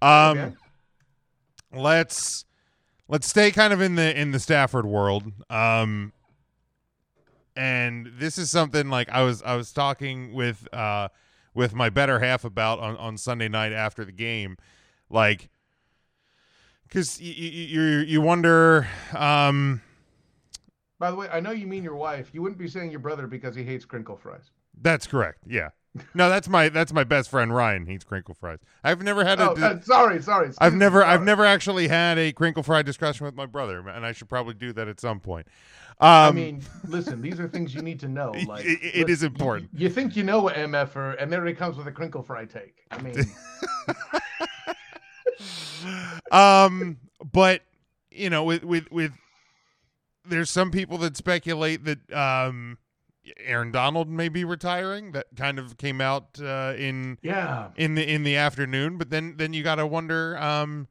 Um, 0.02 0.38
Okay. 0.38 0.54
let's 1.72 2.44
let's 3.08 3.28
stay 3.28 3.50
kind 3.50 3.72
of 3.72 3.80
in 3.80 3.94
the 3.94 4.18
in 4.18 4.32
the 4.32 4.40
Stafford 4.40 4.86
world. 4.86 5.32
Um 5.48 6.12
and 7.56 8.10
this 8.18 8.38
is 8.38 8.50
something 8.50 8.88
like 8.90 9.08
I 9.10 9.22
was 9.22 9.42
I 9.42 9.56
was 9.56 9.72
talking 9.72 10.32
with 10.32 10.72
uh 10.72 11.08
with 11.54 11.74
my 11.74 11.90
better 11.90 12.20
half 12.20 12.44
about 12.44 12.78
on 12.80 12.96
on 12.96 13.16
Sunday 13.16 13.48
night 13.48 13.72
after 13.72 14.04
the 14.04 14.12
game. 14.12 14.56
Like, 15.08 15.48
because 16.84 17.20
you 17.20 17.32
you 17.32 17.82
you 17.98 18.20
wonder. 18.20 18.86
Um, 19.14 19.82
By 20.98 21.10
the 21.10 21.16
way, 21.16 21.28
I 21.32 21.40
know 21.40 21.50
you 21.50 21.66
mean 21.66 21.82
your 21.82 21.96
wife. 21.96 22.30
You 22.32 22.42
wouldn't 22.42 22.58
be 22.58 22.68
saying 22.68 22.90
your 22.90 23.00
brother 23.00 23.26
because 23.26 23.54
he 23.56 23.64
hates 23.64 23.84
crinkle 23.84 24.16
fries. 24.16 24.50
that's 24.80 25.06
correct. 25.06 25.40
Yeah. 25.46 25.70
No, 26.14 26.28
that's 26.28 26.48
my 26.48 26.68
that's 26.68 26.92
my 26.92 27.02
best 27.02 27.30
friend 27.30 27.52
Ryan. 27.54 27.86
He 27.86 27.94
eats 27.94 28.04
crinkle 28.04 28.34
fries. 28.34 28.58
I've 28.84 29.02
never 29.02 29.24
had 29.24 29.40
a. 29.40 29.50
Oh, 29.50 29.54
uh, 29.54 29.80
sorry, 29.80 30.22
sorry. 30.22 30.46
excuse 30.46 30.58
I've 30.60 30.74
me, 30.74 30.78
never 30.78 31.02
I've 31.04 31.22
never 31.22 31.44
actually 31.44 31.88
had 31.88 32.16
a 32.16 32.30
crinkle 32.32 32.62
fry 32.62 32.82
discussion 32.82 33.26
with 33.26 33.34
my 33.34 33.46
brother, 33.46 33.78
and 33.88 34.06
I 34.06 34.12
should 34.12 34.28
probably 34.28 34.54
do 34.54 34.72
that 34.74 34.86
at 34.86 35.00
some 35.00 35.18
point. 35.18 35.48
Um, 36.00 36.08
I 36.08 36.30
mean, 36.30 36.62
listen, 36.86 37.20
these 37.20 37.40
are 37.40 37.48
things 37.48 37.74
you 37.74 37.82
need 37.82 37.98
to 38.00 38.08
know. 38.08 38.32
Like, 38.46 38.64
it- 38.64 38.78
it 38.82 39.10
is 39.10 39.22
listen, 39.22 39.26
important. 39.26 39.70
You, 39.74 39.88
you 39.88 39.90
think 39.90 40.14
you 40.16 40.22
know 40.22 40.48
a 40.48 40.52
MFer, 40.52 41.20
and 41.20 41.30
there 41.32 41.44
he 41.44 41.54
comes 41.54 41.76
with 41.76 41.88
a 41.88 41.92
crinkle 41.92 42.22
fry 42.22 42.44
take. 42.44 42.76
I 42.92 43.02
mean, 43.02 43.16
um, 46.30 46.98
but 47.32 47.62
you 48.10 48.30
know, 48.30 48.44
with 48.44 48.64
with 48.64 48.90
with 48.90 49.12
there's 50.24 50.50
some 50.50 50.70
people 50.70 50.98
that 50.98 51.16
speculate 51.16 51.84
that 51.84 52.12
um, 52.12 52.78
Aaron 53.38 53.72
Donald 53.72 54.08
may 54.08 54.28
be 54.28 54.44
retiring. 54.44 55.12
That 55.12 55.26
kind 55.36 55.58
of 55.58 55.76
came 55.76 56.00
out 56.00 56.38
uh, 56.42 56.74
in 56.76 57.18
yeah. 57.22 57.68
in 57.76 57.94
the 57.94 58.08
in 58.08 58.22
the 58.22 58.36
afternoon. 58.36 58.98
But 58.98 59.10
then 59.10 59.34
then 59.36 59.52
you 59.52 59.62
got 59.62 59.76
to 59.76 59.86
wonder. 59.86 60.36
Um, 60.38 60.88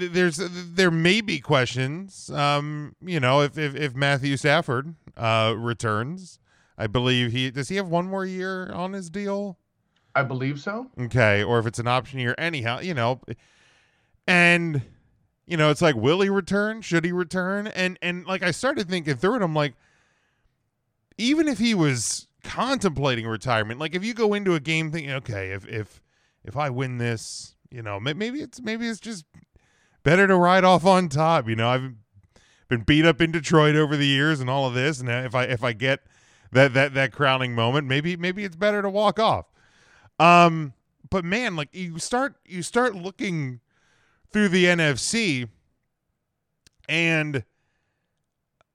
there's 0.00 0.36
there 0.38 0.90
may 0.90 1.20
be 1.20 1.40
questions. 1.40 2.30
Um, 2.30 2.94
you 3.00 3.20
know, 3.20 3.40
if 3.40 3.58
if, 3.58 3.74
if 3.74 3.94
Matthew 3.94 4.36
Stafford 4.36 4.94
uh 5.16 5.54
returns, 5.56 6.38
I 6.76 6.86
believe 6.86 7.32
he 7.32 7.50
does. 7.50 7.68
He 7.68 7.76
have 7.76 7.88
one 7.88 8.06
more 8.06 8.24
year 8.24 8.70
on 8.72 8.92
his 8.92 9.10
deal. 9.10 9.58
I 10.14 10.22
believe 10.22 10.60
so. 10.60 10.88
Okay, 10.98 11.42
or 11.42 11.58
if 11.58 11.66
it's 11.66 11.78
an 11.78 11.86
option 11.86 12.18
year, 12.18 12.34
anyhow, 12.36 12.80
you 12.80 12.94
know, 12.94 13.20
and 14.26 14.82
you 15.46 15.56
know, 15.56 15.70
it's 15.70 15.82
like, 15.82 15.96
will 15.96 16.20
he 16.20 16.28
return? 16.28 16.80
Should 16.80 17.04
he 17.04 17.10
return? 17.10 17.66
And 17.66 17.98
and 18.00 18.24
like 18.24 18.42
I 18.42 18.52
started 18.52 18.88
thinking 18.88 19.16
through 19.16 19.36
it, 19.36 19.42
I'm 19.42 19.54
like, 19.54 19.74
even 21.20 21.48
if 21.48 21.58
he 21.58 21.74
was 21.74 22.26
contemplating 22.42 23.26
retirement, 23.26 23.78
like 23.78 23.94
if 23.94 24.02
you 24.02 24.14
go 24.14 24.32
into 24.34 24.54
a 24.54 24.60
game 24.60 24.90
thinking, 24.90 25.12
okay, 25.12 25.50
if 25.50 25.68
if 25.68 26.00
if 26.44 26.56
I 26.56 26.70
win 26.70 26.98
this, 26.98 27.54
you 27.70 27.82
know, 27.82 28.00
maybe 28.00 28.40
it's 28.40 28.60
maybe 28.60 28.88
it's 28.88 29.00
just 29.00 29.24
better 30.02 30.26
to 30.26 30.36
ride 30.36 30.64
off 30.64 30.86
on 30.86 31.08
top. 31.08 31.48
You 31.48 31.56
know, 31.56 31.68
I've 31.68 31.92
been 32.68 32.80
beat 32.82 33.04
up 33.04 33.20
in 33.20 33.32
Detroit 33.32 33.76
over 33.76 33.96
the 33.96 34.06
years 34.06 34.40
and 34.40 34.48
all 34.48 34.66
of 34.66 34.74
this, 34.74 35.00
and 35.00 35.08
if 35.08 35.34
I 35.34 35.44
if 35.44 35.62
I 35.62 35.74
get 35.74 36.00
that 36.52 36.72
that 36.72 36.94
that 36.94 37.12
crowning 37.12 37.54
moment, 37.54 37.86
maybe 37.86 38.16
maybe 38.16 38.44
it's 38.44 38.56
better 38.56 38.80
to 38.80 38.88
walk 38.88 39.18
off. 39.18 39.46
Um, 40.18 40.72
but 41.10 41.24
man, 41.24 41.54
like 41.54 41.68
you 41.72 41.98
start 41.98 42.36
you 42.46 42.62
start 42.62 42.94
looking 42.94 43.60
through 44.32 44.48
the 44.48 44.64
NFC, 44.64 45.48
and 46.88 47.44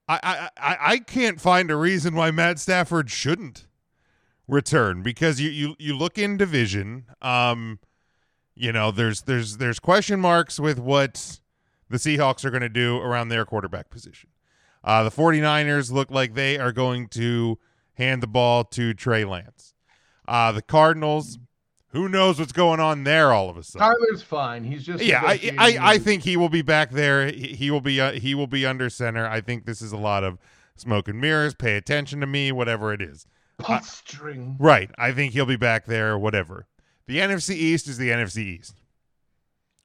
I 0.08 0.50
I 0.58 0.78
I, 0.80 0.98
can't 1.00 1.41
find 1.41 1.72
a 1.72 1.76
reason 1.76 2.15
why 2.15 2.32
Matt 2.32 2.60
Stafford 2.60 3.10
shouldn't 3.10 3.65
return 4.48 5.02
because 5.02 5.41
you 5.41 5.50
you 5.50 5.76
you 5.80 5.98
look 5.98 6.18
in 6.18 6.38
division, 6.38 7.06
um, 7.22 7.80
you 8.54 8.72
know 8.72 8.91
there's 8.91 9.22
there's 9.24 9.58
there's 9.58 9.80
question 9.80 10.20
marks 10.20 10.60
with 10.60 10.80
what 10.80 11.39
the 11.89 11.98
Seahawks 11.98 12.46
are 12.46 12.52
going 12.52 12.62
to 12.62 12.70
do 12.70 12.98
around 12.98 13.30
their 13.30 13.46
quarterback 13.46 13.89
position. 13.89 14.30
Uh, 14.84 15.04
the 15.04 15.12
49ers 15.12 15.91
look 15.91 16.12
like 16.12 16.36
they 16.36 16.60
are 16.60 16.72
going 16.72 17.08
to 17.08 17.58
hand 17.96 18.22
the 18.22 18.28
ball 18.28 18.63
to 18.63 18.94
Trey 18.94 19.26
Lance. 19.26 19.74
Uh, 20.28 20.52
the 20.52 20.62
Cardinals, 20.62 21.39
who 21.95 22.10
knows 22.10 22.39
what's 22.39 22.51
going 22.51 22.79
on 22.79 23.03
there 23.05 23.31
all 23.31 23.49
of 23.49 23.58
a 23.58 23.63
sudden. 23.63 23.88
Tyler's 23.88 24.21
fine. 24.21 24.63
He's 24.63 24.84
just 24.84 25.03
Yeah, 25.03 25.21
I, 25.23 25.55
I, 25.58 25.77
I 25.81 25.97
think 25.97 26.23
he 26.23 26.36
will 26.36 26.49
be 26.49 26.62
back 26.62 26.91
there. 26.91 27.27
He, 27.27 27.47
he 27.47 27.71
will 27.71 27.81
be 27.81 28.01
uh, 28.01 28.12
he 28.12 28.36
will 28.36 28.47
be 28.47 28.65
under 28.65 28.89
center. 28.89 29.25
I 29.27 29.39
think 29.41 29.65
this 29.65 29.81
is 29.81 29.91
a 29.91 29.97
lot 29.97 30.23
of 30.23 30.38
smoke 30.75 31.08
and 31.08 31.21
mirrors. 31.21 31.53
Pay 31.55 31.77
attention 31.77 32.19
to 32.19 32.27
me, 32.27 32.51
whatever 32.51 32.91
it 32.93 33.01
is. 33.01 33.25
posturing. 33.58 34.58
Right. 34.60 34.89
I 34.97 35.13
think 35.13 35.34
he'll 35.34 35.45
be 35.45 35.55
back 35.55 35.86
there, 35.86 36.17
whatever. 36.17 36.67
The 37.08 37.19
NFC 37.19 37.51
East 37.51 37.88
is 37.88 37.97
the 37.97 38.10
NFC 38.10 38.39
East. 38.39 38.81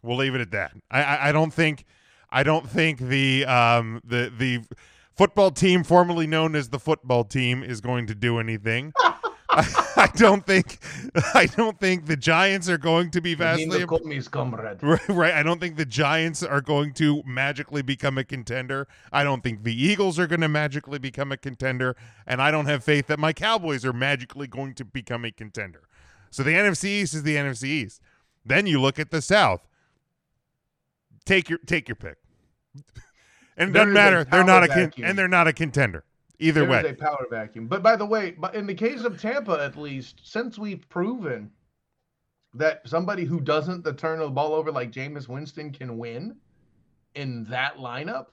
We'll 0.02 0.16
leave 0.16 0.34
it 0.34 0.40
at 0.40 0.50
that. 0.50 0.72
I, 0.90 1.02
I, 1.02 1.28
I 1.28 1.32
don't 1.32 1.52
think 1.52 1.84
I 2.30 2.42
don't 2.42 2.68
think 2.68 2.98
the 2.98 3.44
um 3.44 4.00
the 4.04 4.32
the 4.36 4.64
football 5.16 5.50
team 5.50 5.84
formerly 5.84 6.26
known 6.26 6.56
as 6.56 6.70
the 6.70 6.78
football 6.78 7.24
team 7.24 7.62
is 7.62 7.80
going 7.80 8.06
to 8.08 8.14
do 8.14 8.38
anything. 8.38 8.92
I, 9.52 9.92
I 9.96 10.06
don't 10.14 10.46
think 10.46 10.78
I 11.34 11.46
don't 11.46 11.78
think 11.78 12.06
the 12.06 12.16
Giants 12.16 12.68
are 12.68 12.78
going 12.78 13.10
to 13.10 13.20
be 13.20 13.34
vastly 13.34 13.66
Nino 13.66 13.80
imp- 13.80 13.90
Comi's 13.90 14.28
comrade. 14.28 14.78
Right, 14.82 15.08
right. 15.08 15.34
I 15.34 15.42
don't 15.42 15.60
think 15.60 15.76
the 15.76 15.84
Giants 15.84 16.42
are 16.42 16.60
going 16.60 16.92
to 16.94 17.22
magically 17.26 17.82
become 17.82 18.16
a 18.16 18.24
contender. 18.24 18.86
I 19.12 19.24
don't 19.24 19.42
think 19.42 19.64
the 19.64 19.74
Eagles 19.74 20.18
are 20.18 20.26
going 20.26 20.40
to 20.42 20.48
magically 20.48 20.98
become 20.98 21.32
a 21.32 21.36
contender, 21.36 21.96
and 22.26 22.40
I 22.40 22.50
don't 22.50 22.66
have 22.66 22.84
faith 22.84 23.08
that 23.08 23.18
my 23.18 23.32
Cowboys 23.32 23.84
are 23.84 23.92
magically 23.92 24.46
going 24.46 24.74
to 24.74 24.84
become 24.84 25.24
a 25.24 25.32
contender. 25.32 25.82
So 26.30 26.42
the 26.42 26.52
NFC 26.52 26.84
East 26.84 27.14
is 27.14 27.24
the 27.24 27.34
NFC 27.36 27.64
East. 27.64 28.00
Then 28.44 28.66
you 28.66 28.80
look 28.80 28.98
at 28.98 29.10
the 29.10 29.20
South. 29.20 29.66
Take 31.24 31.48
your 31.48 31.58
take 31.58 31.88
your 31.88 31.96
pick. 31.96 32.18
and 33.56 33.70
it 33.70 33.72
doesn't 33.72 33.92
matter. 33.92 34.24
They're 34.24 34.44
not 34.44 34.62
a 34.62 34.68
con- 34.68 34.92
and 35.02 35.18
they're 35.18 35.28
not 35.28 35.48
a 35.48 35.52
contender 35.52 36.04
either 36.40 36.60
There 36.66 36.70
way. 36.70 36.88
a 36.90 36.94
power 36.94 37.26
vacuum. 37.30 37.66
But 37.68 37.82
by 37.82 37.96
the 37.96 38.04
way, 38.06 38.32
but 38.32 38.54
in 38.54 38.66
the 38.66 38.74
case 38.74 39.04
of 39.04 39.20
Tampa, 39.20 39.52
at 39.62 39.76
least, 39.76 40.20
since 40.24 40.58
we've 40.58 40.88
proven 40.88 41.50
that 42.54 42.80
somebody 42.88 43.24
who 43.24 43.40
doesn't 43.40 43.84
the 43.84 43.92
turn 43.92 44.18
of 44.20 44.26
the 44.26 44.30
ball 44.32 44.54
over 44.54 44.72
like 44.72 44.90
Jameis 44.90 45.28
Winston 45.28 45.70
can 45.72 45.98
win 45.98 46.36
in 47.14 47.44
that 47.44 47.76
lineup, 47.76 48.26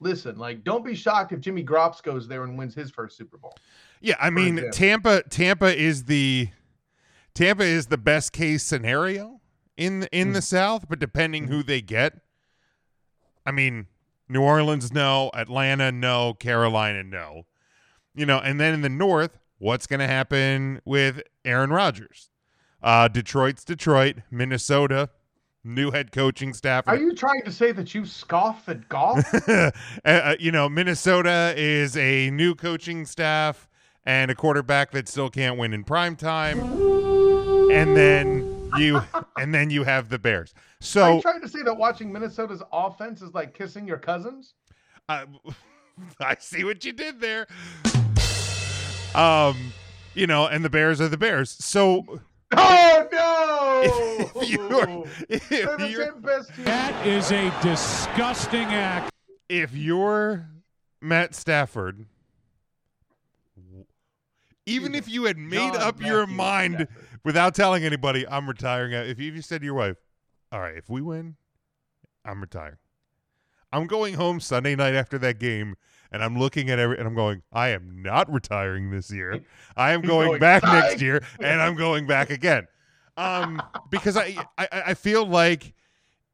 listen, 0.00 0.36
like 0.38 0.64
don't 0.64 0.84
be 0.84 0.94
shocked 0.94 1.32
if 1.32 1.40
Jimmy 1.40 1.64
Grops 1.64 2.02
goes 2.02 2.28
there 2.28 2.44
and 2.44 2.58
wins 2.58 2.74
his 2.74 2.90
first 2.90 3.16
Super 3.16 3.38
Bowl. 3.38 3.54
Yeah, 4.00 4.16
I 4.20 4.28
mean. 4.30 4.70
Tampa 4.72 5.22
Tampa 5.30 5.74
is 5.74 6.04
the 6.04 6.48
Tampa 7.34 7.64
is 7.64 7.86
the 7.86 7.96
best 7.98 8.32
case 8.32 8.62
scenario 8.62 9.40
in 9.78 10.06
in 10.12 10.30
Mm. 10.30 10.34
the 10.34 10.42
South, 10.42 10.86
but 10.88 10.98
depending 10.98 11.48
who 11.48 11.62
they 11.62 11.80
get, 11.80 12.20
I 13.46 13.50
mean 13.50 13.86
New 14.28 14.42
Orleans 14.42 14.92
no, 14.92 15.30
Atlanta 15.34 15.92
no, 15.92 16.34
Carolina 16.34 17.02
no. 17.02 17.46
You 18.14 18.26
know, 18.26 18.38
and 18.38 18.60
then 18.60 18.74
in 18.74 18.80
the 18.82 18.88
North, 18.88 19.38
what's 19.58 19.86
going 19.86 20.00
to 20.00 20.06
happen 20.06 20.80
with 20.84 21.22
Aaron 21.44 21.70
Rodgers? 21.70 22.30
Uh 22.82 23.08
Detroit's 23.08 23.64
Detroit, 23.64 24.16
Minnesota, 24.30 25.08
new 25.64 25.90
head 25.90 26.12
coaching 26.12 26.52
staff. 26.52 26.86
Are 26.86 26.96
you 26.96 27.14
trying 27.14 27.42
to 27.44 27.52
say 27.52 27.72
that 27.72 27.94
you 27.94 28.04
scoff 28.04 28.68
at 28.68 28.88
golf? 28.88 29.24
uh, 29.48 29.70
uh, 30.04 30.36
you 30.38 30.52
know, 30.52 30.68
Minnesota 30.68 31.54
is 31.56 31.96
a 31.96 32.30
new 32.30 32.54
coaching 32.54 33.06
staff 33.06 33.68
and 34.04 34.30
a 34.30 34.34
quarterback 34.34 34.90
that 34.92 35.08
still 35.08 35.30
can't 35.30 35.58
win 35.58 35.72
in 35.72 35.84
prime 35.84 36.16
time. 36.16 36.60
And 37.70 37.96
then 37.96 38.70
you 38.76 39.00
and 39.38 39.54
then 39.54 39.70
you 39.70 39.84
have 39.84 40.10
the 40.10 40.18
Bears. 40.18 40.54
Are 40.84 40.86
So 40.86 41.14
you 41.16 41.22
trying 41.22 41.40
to 41.40 41.48
say 41.48 41.62
that 41.62 41.74
watching 41.76 42.12
Minnesota's 42.12 42.62
offense 42.72 43.22
is 43.22 43.32
like 43.34 43.54
kissing 43.54 43.86
your 43.86 43.98
cousins? 43.98 44.54
uh, 45.08 45.26
I 46.20 46.36
see 46.38 46.64
what 46.64 46.84
you 46.84 46.92
did 46.92 47.20
there. 47.20 47.46
Um, 49.14 49.72
you 50.14 50.26
know, 50.26 50.46
and 50.46 50.64
the 50.64 50.70
Bears 50.70 51.00
are 51.00 51.08
the 51.08 51.16
Bears. 51.16 51.50
So 51.50 52.20
Oh 52.56 53.08
no! 53.12 54.30
if 54.40 54.50
you're, 54.50 55.04
if 55.28 55.48
They're 55.48 55.80
you're 55.88 56.12
best. 56.16 56.50
That 56.64 57.06
is 57.06 57.32
a 57.32 57.52
disgusting 57.62 58.64
act. 58.64 59.10
if 59.48 59.74
you're 59.74 60.48
Matt 61.00 61.34
Stafford, 61.34 62.06
even 64.66 64.94
if 64.94 65.08
you 65.08 65.24
had 65.24 65.36
made 65.36 65.72
John 65.74 65.82
up 65.82 66.00
your 66.00 66.26
mind 66.26 66.74
Stafford. 66.74 66.96
without 67.24 67.54
telling 67.54 67.84
anybody, 67.84 68.26
I'm 68.28 68.48
retiring. 68.48 68.92
If 68.92 69.18
you 69.18 69.40
said 69.42 69.60
to 69.60 69.64
your 69.64 69.74
wife, 69.74 69.96
"All 70.54 70.60
right, 70.60 70.76
if 70.76 70.88
we 70.88 71.02
win, 71.02 71.36
I'm 72.24 72.40
retiring. 72.40 72.78
I'm 73.72 73.86
going 73.86 74.14
home 74.14 74.40
Sunday 74.40 74.76
night 74.76 74.94
after 74.94 75.18
that 75.18 75.38
game." 75.38 75.76
And 76.12 76.22
I'm 76.22 76.38
looking 76.38 76.70
at 76.70 76.78
every, 76.78 76.96
and 76.96 77.08
I'm 77.08 77.16
going. 77.16 77.42
I 77.52 77.70
am 77.70 78.00
not 78.00 78.32
retiring 78.32 78.90
this 78.90 79.10
year. 79.10 79.42
I 79.76 79.92
am 79.92 80.00
going, 80.02 80.28
going, 80.28 80.40
back 80.40 80.62
next 80.62 81.02
year, 81.02 81.24
and 81.40 81.60
I'm 81.60 81.74
going 81.74 82.06
back 82.06 82.30
again. 82.30 82.68
Um, 83.16 83.60
because 83.90 84.16
I, 84.16 84.36
I, 84.56 84.68
I 84.70 84.94
feel 84.94 85.26
like 85.26 85.74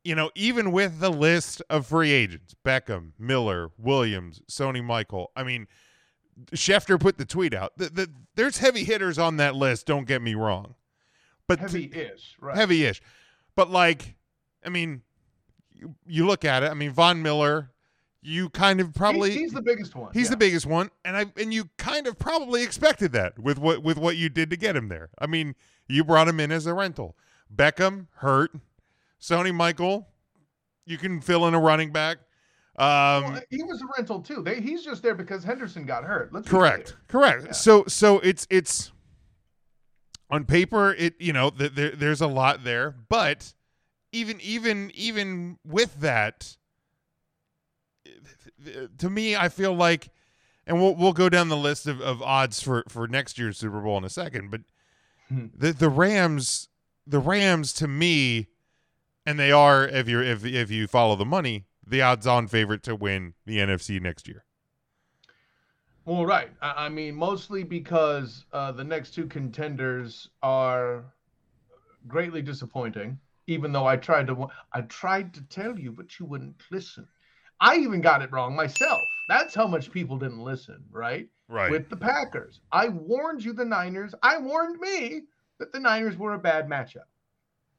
you 0.05 0.14
know, 0.14 0.31
even 0.35 0.73
with 0.73 1.01
the 1.01 1.11
list 1.11 1.62
of 1.68 1.87
free 1.87 2.11
agents, 2.11 2.55
Beckham, 2.64 3.12
Miller, 3.18 3.71
Williams, 3.79 4.41
Sony 4.51 4.85
Michel, 4.85 5.31
I 5.37 5.43
mean, 5.43 5.66
Schefter 6.53 6.99
put 6.99 7.18
the 7.18 7.27
tweet 7.27 7.53
out. 7.53 7.73
The, 7.77 7.89
the, 7.91 8.11
there's 8.35 8.59
heavy 8.59 8.85
hitters 8.85 9.18
on 9.18 9.37
that 9.37 9.55
list, 9.55 9.87
don't 9.87 10.07
get 10.07 10.23
me 10.23 10.35
wrong. 10.35 10.75
But 11.47 11.59
Heavy-ish, 11.59 12.37
right? 12.41 12.57
heavy-ish. 12.57 13.03
But 13.55 13.70
like, 13.70 14.16
I 14.64 14.68
mean, 14.68 15.03
you, 15.72 15.94
you 16.07 16.26
look 16.26 16.44
at 16.44 16.62
it, 16.62 16.70
I 16.70 16.74
mean, 16.74 16.90
Von 16.90 17.22
Miller, 17.22 17.70
you 18.22 18.51
kind 18.51 18.80
of 18.80 18.92
probably 18.94 19.30
he's, 19.30 19.40
he's 19.40 19.53
the 19.53 19.62
biggest 19.62 19.94
one. 19.94 20.12
He's 20.12 20.24
yeah. 20.24 20.30
the 20.30 20.36
biggest 20.36 20.66
one, 20.66 20.90
and 21.05 21.16
I 21.16 21.26
and 21.36 21.55
you 21.55 21.70
kind 21.78 22.07
of 22.07 22.18
probably 22.18 22.62
expected 22.62 23.12
that 23.12 23.38
with 23.38 23.59
what 23.59 23.82
with 23.82 23.98
what 23.98 24.16
you 24.16 24.28
did 24.28 24.51
to 24.51 24.57
get 24.57 24.76
him 24.76 24.88
there. 24.88 25.11
I 25.18 25.26
mean, 25.26 25.55
you 25.88 26.05
brought 26.05 26.28
him 26.28 26.38
in 26.38 26.53
as 26.53 26.66
a 26.66 26.74
rental. 26.74 27.16
Beckham 27.55 28.09
hurt, 28.16 28.53
Sony 29.20 29.55
Michel, 29.55 30.07
you 30.84 30.98
can 30.98 31.20
fill 31.20 31.46
in 31.46 31.55
a 31.55 31.61
running 31.61 31.92
back. 31.92 32.18
Um, 32.76 33.24
Well, 33.24 33.40
he 33.51 33.62
was 33.62 33.82
a 33.82 33.86
rental 33.96 34.20
too. 34.20 34.42
They, 34.42 34.61
he's 34.61 34.84
just 34.84 35.03
there 35.03 35.14
because 35.14 35.42
Henderson 35.44 35.84
got 35.84 36.05
hurt. 36.05 36.32
Let's 36.32 36.48
correct, 36.48 36.96
correct. 37.09 37.44
Yeah. 37.46 37.53
So 37.53 37.84
so 37.88 38.20
it's 38.20 38.46
it's 38.51 38.92
on 40.31 40.45
paper 40.45 40.93
it 40.95 41.14
you 41.20 41.33
know 41.33 41.51
th- 41.51 41.72
there 41.72 41.91
there's 41.91 42.20
a 42.20 42.26
lot 42.26 42.64
there, 42.64 42.95
but 43.09 43.53
even 44.12 44.41
even 44.41 44.91
even 44.95 45.59
with 45.64 46.01
that, 46.01 46.57
to 48.99 49.11
me 49.11 49.37
I 49.37 49.49
feel 49.49 49.74
like, 49.74 50.11
and 50.66 50.81
we'll 50.81 50.95
we'll 50.95 51.12
go 51.12 51.28
down 51.28 51.49
the 51.49 51.57
list 51.57 51.87
of, 51.87 52.01
of 52.01 52.22
odds 52.22 52.62
for 52.62 52.85
for 52.89 53.07
next 53.09 53.39
year's 53.39 53.59
Super 53.59 53.81
Bowl 53.81 53.99
in 53.99 54.05
a 54.05 54.11
second, 54.11 54.51
but 54.51 54.62
Hmm. 55.28 55.47
the 55.55 55.72
the 55.72 55.89
Rams 55.89 56.68
the 57.07 57.20
Rams 57.20 57.72
to 57.74 57.87
me, 57.87 58.49
and 59.24 59.39
they 59.39 59.53
are 59.53 59.87
if 59.87 60.09
you're 60.09 60.22
if 60.24 60.45
if 60.45 60.70
you 60.72 60.89
follow 60.89 61.14
the 61.14 61.24
money, 61.24 61.66
the 61.87 62.03
odds 62.03 62.26
on 62.26 62.49
favorite 62.49 62.83
to 62.85 62.97
win 62.97 63.35
the 63.47 63.59
NFC 63.59 64.01
next 64.03 64.26
year. 64.26 64.45
Well, 66.05 66.26
right. 66.26 66.51
I, 66.61 66.86
I 66.86 66.88
mean, 66.88 67.14
mostly 67.14 67.62
because 67.62 68.44
uh, 68.53 68.72
the 68.72 68.84
next 68.84 69.14
two 69.14 69.26
contenders 69.26 70.28
are 70.42 71.05
greatly 72.09 72.42
disappointing. 72.42 73.18
Even 73.46 73.72
though 73.72 73.86
I 73.86 73.96
tried 73.96 74.28
to, 74.28 74.46
I 74.72 74.82
tried 74.82 75.34
to 75.34 75.42
tell 75.48 75.78
you, 75.78 75.90
but 75.90 76.18
you 76.18 76.26
wouldn't 76.26 76.62
listen. 76.70 77.09
I 77.61 77.76
even 77.76 78.01
got 78.01 78.22
it 78.22 78.30
wrong 78.32 78.55
myself. 78.55 79.03
That's 79.28 79.55
how 79.55 79.66
much 79.66 79.90
people 79.90 80.18
didn't 80.18 80.42
listen, 80.42 80.84
right? 80.90 81.28
Right. 81.48 81.70
With 81.70 81.90
the 81.90 81.96
Packers, 81.96 82.61
I 82.70 82.88
warned 82.88 83.44
you, 83.44 83.53
the 83.53 83.64
Niners. 83.64 84.14
I 84.22 84.38
warned 84.38 84.78
me 84.80 85.22
that 85.59 85.72
the 85.72 85.80
Niners 85.80 86.16
were 86.16 86.34
a 86.34 86.38
bad 86.38 86.68
matchup. 86.68 87.09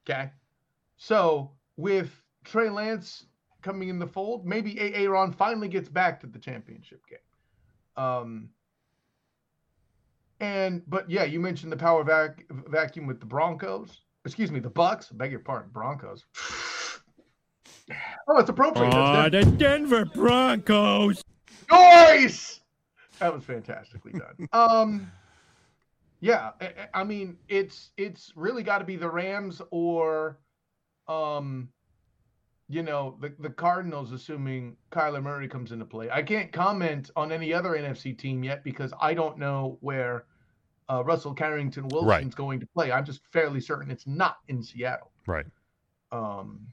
Okay, 0.06 0.30
so 0.98 1.52
with 1.78 2.12
Trey 2.44 2.70
Lance 2.70 3.26
coming 3.62 3.90
in 3.90 3.98
the 3.98 4.08
fold, 4.08 4.46
maybe 4.46 4.80
Aaron 4.80 5.32
finally 5.32 5.68
gets 5.68 5.90
back 5.90 6.20
to 6.22 6.28
the 6.28 6.40
championship 6.40 7.02
game. 7.08 7.20
Um, 7.98 8.50
and 10.40 10.82
but 10.88 11.10
yeah, 11.10 11.24
you 11.24 11.40
mentioned 11.40 11.72
the 11.72 11.78
power 11.78 12.04
vac- 12.04 12.46
vacuum 12.68 13.08
with 13.08 13.20
the 13.20 13.26
Broncos. 13.26 14.02
Excuse 14.26 14.52
me, 14.52 14.60
the 14.60 14.70
Bucks. 14.70 15.10
I 15.12 15.16
beg 15.16 15.32
your 15.32 15.40
pardon, 15.40 15.70
Broncos. 15.72 16.26
oh, 18.28 18.38
it's 18.38 18.50
appropriate. 18.50 18.94
Oh, 18.94 19.30
the 19.30 19.44
Denver 19.44 20.06
Broncos. 20.06 21.24
Nice. 21.70 22.60
That 23.20 23.34
was 23.34 23.44
fantastically 23.44 24.14
done. 24.14 24.48
um, 24.54 25.12
yeah, 26.22 26.52
I, 26.60 26.72
I 26.94 27.04
mean, 27.04 27.38
it's 27.48 27.92
it's 27.98 28.32
really 28.36 28.64
got 28.64 28.80
to 28.80 28.86
be 28.86 28.96
the 28.96 29.10
Rams 29.10 29.62
or, 29.72 30.40
um, 31.08 31.70
you 32.72 32.84
know, 32.84 33.18
the 33.22 33.34
the 33.40 33.50
Cardinals, 33.50 34.12
assuming 34.12 34.76
Kyler 34.92 35.22
Murray 35.22 35.48
comes 35.48 35.72
into 35.72 35.86
play. 35.86 36.10
I 36.10 36.22
can't 36.24 36.52
comment 36.52 37.12
on 37.16 37.32
any 37.32 37.54
other 37.54 37.72
NFC 37.72 38.18
team 38.18 38.44
yet 38.44 38.64
because 38.64 38.94
I 39.02 39.14
don't 39.14 39.38
know 39.38 39.78
where 39.82 40.26
uh, 40.90 41.04
Russell 41.04 41.34
Carrington 41.34 41.88
Wilson's 41.90 42.08
Right. 42.08 42.36
going 42.36 42.60
to 42.60 42.68
play. 42.68 42.92
I'm 42.92 43.06
just 43.06 43.22
fairly 43.32 43.62
certain 43.62 43.92
it's 43.92 44.08
not 44.08 44.38
in 44.48 44.64
Seattle. 44.64 45.12
Right. 45.28 45.46
Um, 46.12 46.68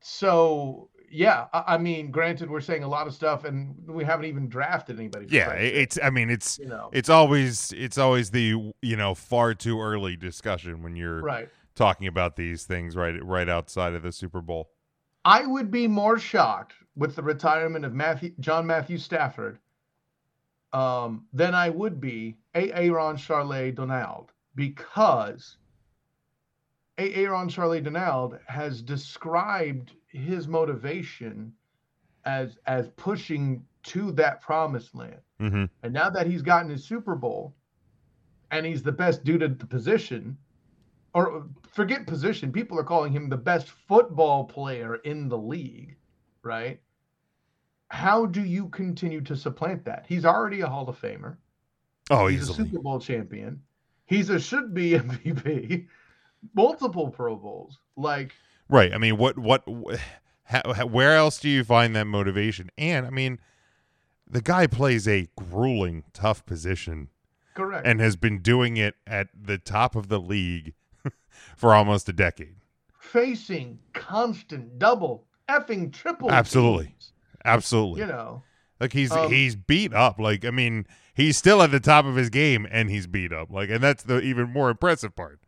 so 0.00 0.90
yeah, 1.10 1.46
I, 1.52 1.74
I 1.74 1.78
mean, 1.78 2.10
granted, 2.10 2.50
we're 2.50 2.60
saying 2.60 2.82
a 2.82 2.88
lot 2.88 3.06
of 3.06 3.14
stuff, 3.14 3.44
and 3.44 3.74
we 3.86 4.04
haven't 4.04 4.26
even 4.26 4.48
drafted 4.48 4.98
anybody. 4.98 5.26
Yeah, 5.30 5.50
sake, 5.50 5.74
it's. 5.74 5.98
I 6.02 6.10
mean, 6.10 6.30
it's. 6.30 6.58
you 6.58 6.66
know, 6.66 6.90
It's 6.92 7.08
always. 7.08 7.72
It's 7.76 7.98
always 7.98 8.30
the 8.30 8.72
you 8.82 8.96
know 8.96 9.14
far 9.14 9.54
too 9.54 9.80
early 9.80 10.16
discussion 10.16 10.82
when 10.82 10.96
you're 10.96 11.20
right. 11.20 11.48
Talking 11.78 12.08
about 12.08 12.36
these 12.36 12.64
things 12.64 12.96
right 12.96 13.24
right 13.24 13.48
outside 13.48 13.94
of 13.94 14.02
the 14.02 14.12
Super 14.12 14.42
Bowl. 14.42 14.70
I 15.24 15.46
would 15.46 15.70
be 15.70 15.86
more 15.86 16.18
shocked 16.18 16.74
with 16.96 17.14
the 17.14 17.22
retirement 17.22 17.84
of 17.84 17.94
Matthew 17.94 18.32
John 18.40 18.66
Matthew 18.66 18.98
Stafford 18.98 19.58
um, 20.72 21.26
than 21.32 21.54
I 21.54 21.70
would 21.70 22.00
be 22.00 22.36
A. 22.54 22.72
Aaron 22.72 23.16
Charlet 23.16 23.76
Donald 23.76 24.32
because 24.54 25.56
A. 26.98 27.14
Aaron 27.14 27.48
Charlet 27.48 27.84
Donald 27.84 28.38
has 28.46 28.82
described 28.82 29.92
his 30.08 30.48
motivation 30.48 31.52
as 32.24 32.58
as 32.66 32.88
pushing 32.96 33.64
to 33.84 34.10
that 34.12 34.40
promised 34.40 34.94
land. 34.94 35.20
Mm-hmm. 35.40 35.64
And 35.84 35.92
now 35.92 36.10
that 36.10 36.26
he's 36.26 36.42
gotten 36.42 36.70
his 36.70 36.84
Super 36.84 37.14
Bowl 37.14 37.54
and 38.50 38.66
he's 38.66 38.82
the 38.82 38.92
best 38.92 39.24
dude 39.24 39.42
at 39.42 39.58
the 39.58 39.66
position, 39.66 40.36
or 41.26 41.44
forget 41.72 42.06
position, 42.06 42.52
people 42.52 42.78
are 42.78 42.84
calling 42.84 43.12
him 43.12 43.28
the 43.28 43.36
best 43.36 43.68
football 43.68 44.44
player 44.44 44.96
in 44.96 45.28
the 45.28 45.38
league, 45.38 45.96
right? 46.42 46.80
How 47.88 48.26
do 48.26 48.44
you 48.44 48.68
continue 48.68 49.20
to 49.22 49.34
supplant 49.36 49.84
that? 49.86 50.04
He's 50.08 50.24
already 50.24 50.60
a 50.60 50.66
Hall 50.68 50.88
of 50.88 51.00
Famer. 51.00 51.36
Oh, 52.10 52.26
he's 52.26 52.42
easily. 52.42 52.62
a 52.68 52.70
Super 52.70 52.82
Bowl 52.82 53.00
champion. 53.00 53.62
He's 54.06 54.30
a 54.30 54.38
should 54.38 54.74
be 54.74 54.90
MVP, 54.98 55.86
multiple 56.54 57.10
Pro 57.10 57.36
Bowls. 57.36 57.78
Like, 57.96 58.32
Right. 58.68 58.92
I 58.92 58.98
mean, 58.98 59.16
what 59.16 59.38
what 59.38 59.62
wh- 59.66 59.96
how, 60.44 60.74
how, 60.74 60.86
where 60.86 61.14
else 61.16 61.38
do 61.38 61.48
you 61.48 61.64
find 61.64 61.96
that 61.96 62.06
motivation? 62.06 62.70
And 62.76 63.06
I 63.06 63.10
mean, 63.10 63.38
the 64.30 64.42
guy 64.42 64.66
plays 64.66 65.08
a 65.08 65.28
grueling, 65.36 66.04
tough 66.12 66.44
position 66.44 67.08
correct. 67.54 67.86
and 67.86 67.98
has 68.00 68.16
been 68.16 68.40
doing 68.40 68.76
it 68.76 68.96
at 69.06 69.28
the 69.34 69.56
top 69.56 69.96
of 69.96 70.08
the 70.08 70.20
league 70.20 70.74
for 71.56 71.74
almost 71.74 72.08
a 72.08 72.12
decade. 72.12 72.56
facing 72.98 73.78
constant 73.94 74.78
double 74.78 75.26
effing 75.48 75.92
triple. 75.92 76.30
Absolutely. 76.30 76.86
teams, 76.86 77.12
Absolutely. 77.44 78.00
You 78.02 78.06
know, 78.06 78.42
Like 78.80 78.92
he's 78.92 79.10
Um, 79.12 79.30
he's 79.30 79.56
beat 79.56 79.94
up. 79.94 80.18
Like 80.18 80.44
I 80.44 80.50
mean, 80.50 80.86
he's 81.14 81.36
still 81.36 81.62
at 81.62 81.70
the 81.70 81.80
top 81.80 82.04
of 82.04 82.16
his 82.16 82.30
game 82.30 82.66
and 82.70 82.90
he's 82.90 83.06
beat 83.06 83.32
up. 83.32 83.50
Like 83.50 83.70
and 83.70 83.82
that's 83.82 84.02
the 84.04 84.20
even 84.20 84.52
more 84.52 84.70
impressive 84.70 85.14
part. 85.16 85.40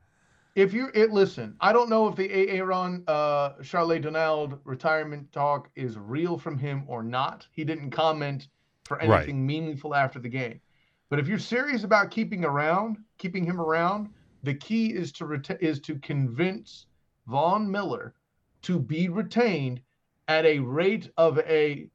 if 0.55 0.72
you 0.72 0.91
it 0.95 1.11
listen, 1.12 1.57
I 1.61 1.72
don't 1.72 1.88
know 1.91 2.09
if 2.09 2.16
the 2.16 2.30
Aaron 2.30 3.05
uh 3.07 3.53
Charlotte 3.62 4.03
Donald 4.03 4.59
retirement 4.64 5.30
talk 5.32 5.70
is 5.76 5.97
real 5.99 6.38
from 6.38 6.59
him 6.59 6.84
or 6.86 7.03
not. 7.03 7.47
He 7.53 7.64
didn't 7.64 7.91
comment 7.91 8.49
for 8.84 8.97
Right. 9.05 9.28
anything 9.28 9.47
meaningful 9.47 9.95
after 9.95 10.18
the 10.18 10.28
game. 10.28 10.61
But 11.09 11.18
if 11.20 11.28
you're 11.28 11.38
serious 11.38 11.84
about 11.84 12.11
keeping 12.11 12.45
around, 12.45 12.99
keeping 13.18 13.45
him 13.45 13.61
around, 13.61 14.11
the 14.43 14.55
key 14.55 14.86
is 14.86 15.12
to 15.12 15.41
is 15.61 15.80
to 15.80 15.97
convince 15.97 16.86
Von 17.26 17.70
Miller 17.70 18.14
to 18.62 18.78
be 18.78 19.09
retained 19.09 19.80
at 20.28 20.45
a 20.45 20.59
rate 20.59 21.11
of 21.16 21.38
a 21.41 21.88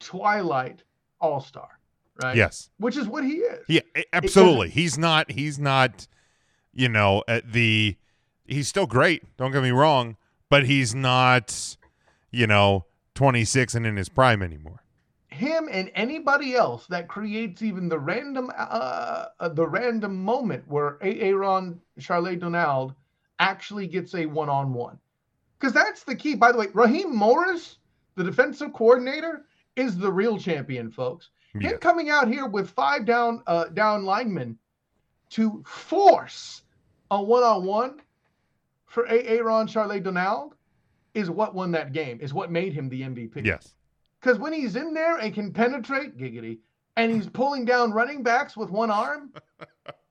Twilight 0.00 0.82
All 1.20 1.40
Star, 1.40 1.68
right? 2.22 2.36
Yes. 2.36 2.70
which 2.78 2.96
is 2.96 3.06
what 3.06 3.24
he 3.24 3.34
is. 3.34 3.64
Yeah, 3.68 3.80
absolutely. 4.12 4.70
He's 4.70 4.98
not 4.98 5.30
he's 5.30 5.58
not 5.58 6.06
you 6.72 6.88
know, 6.88 7.24
at 7.26 7.52
the 7.52 7.96
he's 8.46 8.68
still 8.68 8.86
great, 8.86 9.24
don't 9.36 9.52
get 9.52 9.62
me 9.62 9.70
wrong, 9.70 10.16
but 10.48 10.66
he's 10.66 10.94
not 10.94 11.76
you 12.30 12.46
know, 12.46 12.84
26 13.14 13.74
and 13.74 13.86
in 13.86 13.96
his 13.96 14.08
prime 14.08 14.42
anymore. 14.42 14.82
Him 15.38 15.68
and 15.70 15.90
anybody 15.94 16.54
else 16.54 16.86
that 16.88 17.08
creates 17.08 17.62
even 17.62 17.88
the 17.88 17.98
random 17.98 18.50
uh, 18.56 19.26
uh 19.40 19.48
the 19.48 19.66
random 19.66 20.16
moment 20.22 20.64
where 20.66 20.98
Aaron 21.00 21.80
Charlotte 21.98 22.40
Donald 22.40 22.94
actually 23.38 23.86
gets 23.86 24.14
a 24.14 24.26
one-on-one. 24.26 24.98
Because 25.58 25.72
that's 25.72 26.04
the 26.04 26.14
key. 26.14 26.34
By 26.34 26.52
the 26.52 26.58
way, 26.58 26.66
Raheem 26.72 27.14
Morris, 27.14 27.78
the 28.16 28.24
defensive 28.24 28.72
coordinator, 28.72 29.46
is 29.76 29.96
the 29.96 30.10
real 30.10 30.38
champion, 30.38 30.90
folks. 30.90 31.30
Yeah. 31.54 31.70
Him 31.70 31.78
coming 31.78 32.10
out 32.10 32.28
here 32.28 32.46
with 32.46 32.70
five 32.70 33.04
down 33.04 33.42
uh 33.46 33.66
down 33.66 34.04
linemen 34.04 34.58
to 35.30 35.62
force 35.66 36.62
a 37.10 37.22
one-on-one 37.22 38.00
for 38.86 39.06
Aaron 39.06 39.66
Charlotte 39.66 40.02
Donald 40.02 40.54
is 41.14 41.30
what 41.30 41.54
won 41.54 41.70
that 41.72 41.92
game, 41.92 42.18
is 42.20 42.34
what 42.34 42.50
made 42.50 42.72
him 42.72 42.88
the 42.88 43.02
MVP. 43.02 43.44
Yes. 43.44 43.74
Because 44.20 44.38
when 44.38 44.52
he's 44.52 44.76
in 44.76 44.94
there 44.94 45.16
and 45.18 45.32
can 45.32 45.52
penetrate, 45.52 46.16
giggity, 46.18 46.58
and 46.96 47.12
he's 47.12 47.28
pulling 47.28 47.64
down 47.64 47.92
running 47.92 48.22
backs 48.22 48.56
with 48.56 48.70
one 48.70 48.90
arm, 48.90 49.32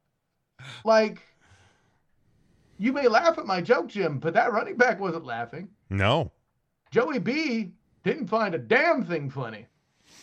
like, 0.85 1.21
you 2.77 2.93
may 2.93 3.07
laugh 3.07 3.37
at 3.37 3.45
my 3.45 3.61
joke, 3.61 3.87
Jim, 3.87 4.19
but 4.19 4.33
that 4.33 4.53
running 4.53 4.77
back 4.77 4.99
wasn't 4.99 5.25
laughing. 5.25 5.69
No. 5.89 6.31
Joey 6.91 7.19
B 7.19 7.71
didn't 8.03 8.27
find 8.27 8.55
a 8.55 8.59
damn 8.59 9.03
thing 9.03 9.29
funny. 9.29 9.65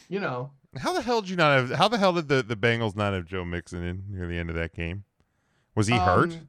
You 0.09 0.21
know, 0.21 0.51
How 0.77 0.93
the 0.93 1.03
hell 1.03 1.21
did 1.21 1.31
you 1.31 1.37
not 1.37 1.57
have 1.59 1.71
how 1.79 1.89
the 1.89 1.99
hell 1.99 2.13
did 2.13 2.29
the, 2.29 2.43
the 2.43 2.57
Bengals 2.57 2.97
not 2.97 3.13
have 3.13 3.27
Joe 3.27 3.45
Mixon 3.45 3.83
in 3.83 4.05
near 4.11 4.27
the 4.27 4.37
end 4.39 4.51
of 4.51 4.57
that 4.57 4.75
game? 4.75 5.05
Was 5.75 5.87
he 5.87 5.97
hurt? 5.97 6.33
Um, 6.33 6.49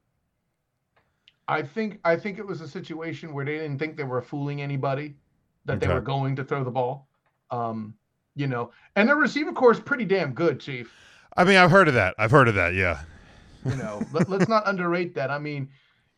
I 1.48 1.62
think 1.62 2.00
I 2.04 2.16
think 2.16 2.38
it 2.38 2.46
was 2.46 2.62
a 2.62 2.68
situation 2.68 3.34
where 3.34 3.46
they 3.46 3.58
didn't 3.58 3.80
think 3.80 3.98
they 3.98 4.04
were 4.04 4.22
fooling 4.22 4.62
anybody, 4.62 5.16
that 5.66 5.80
they 5.80 5.88
were 5.88 6.02
going 6.02 6.36
to 6.38 6.44
throw 6.44 6.64
the 6.64 6.72
ball. 6.72 7.08
Um, 7.52 7.96
you 8.36 8.48
know, 8.48 8.72
and 8.96 9.08
their 9.08 9.16
receiver 9.16 9.54
core 9.54 9.72
is 9.72 9.80
pretty 9.80 10.06
damn 10.06 10.34
good, 10.34 10.60
Chief. 10.60 10.92
I 11.38 11.44
mean, 11.44 11.58
I've 11.58 11.72
heard 11.72 11.88
of 11.88 11.94
that. 11.94 12.16
I've 12.18 12.32
heard 12.32 12.48
of 12.48 12.56
that. 12.56 12.74
Yeah. 12.74 13.02
You 13.66 13.76
know, 13.76 14.02
let, 14.12 14.30
let's 14.30 14.48
not 14.48 14.64
underrate 14.68 15.16
that. 15.16 15.32
I 15.32 15.40
mean, 15.40 15.70